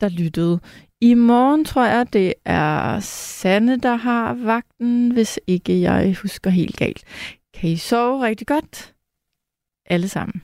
der 0.00 0.08
lyttede. 0.08 0.60
I 1.00 1.14
morgen 1.14 1.64
tror 1.64 1.84
jeg, 1.84 2.12
det 2.12 2.34
er 2.44 3.00
Sanne, 3.00 3.76
der 3.76 3.94
har 3.94 4.34
vagten, 4.34 5.12
hvis 5.12 5.40
ikke 5.46 5.80
jeg 5.80 6.16
husker 6.22 6.50
helt 6.50 6.76
galt. 6.76 7.04
Kan 7.54 7.70
I 7.70 7.76
sove 7.76 8.24
rigtig 8.24 8.46
godt? 8.46 8.94
Alle 9.86 10.08
sammen. 10.08 10.42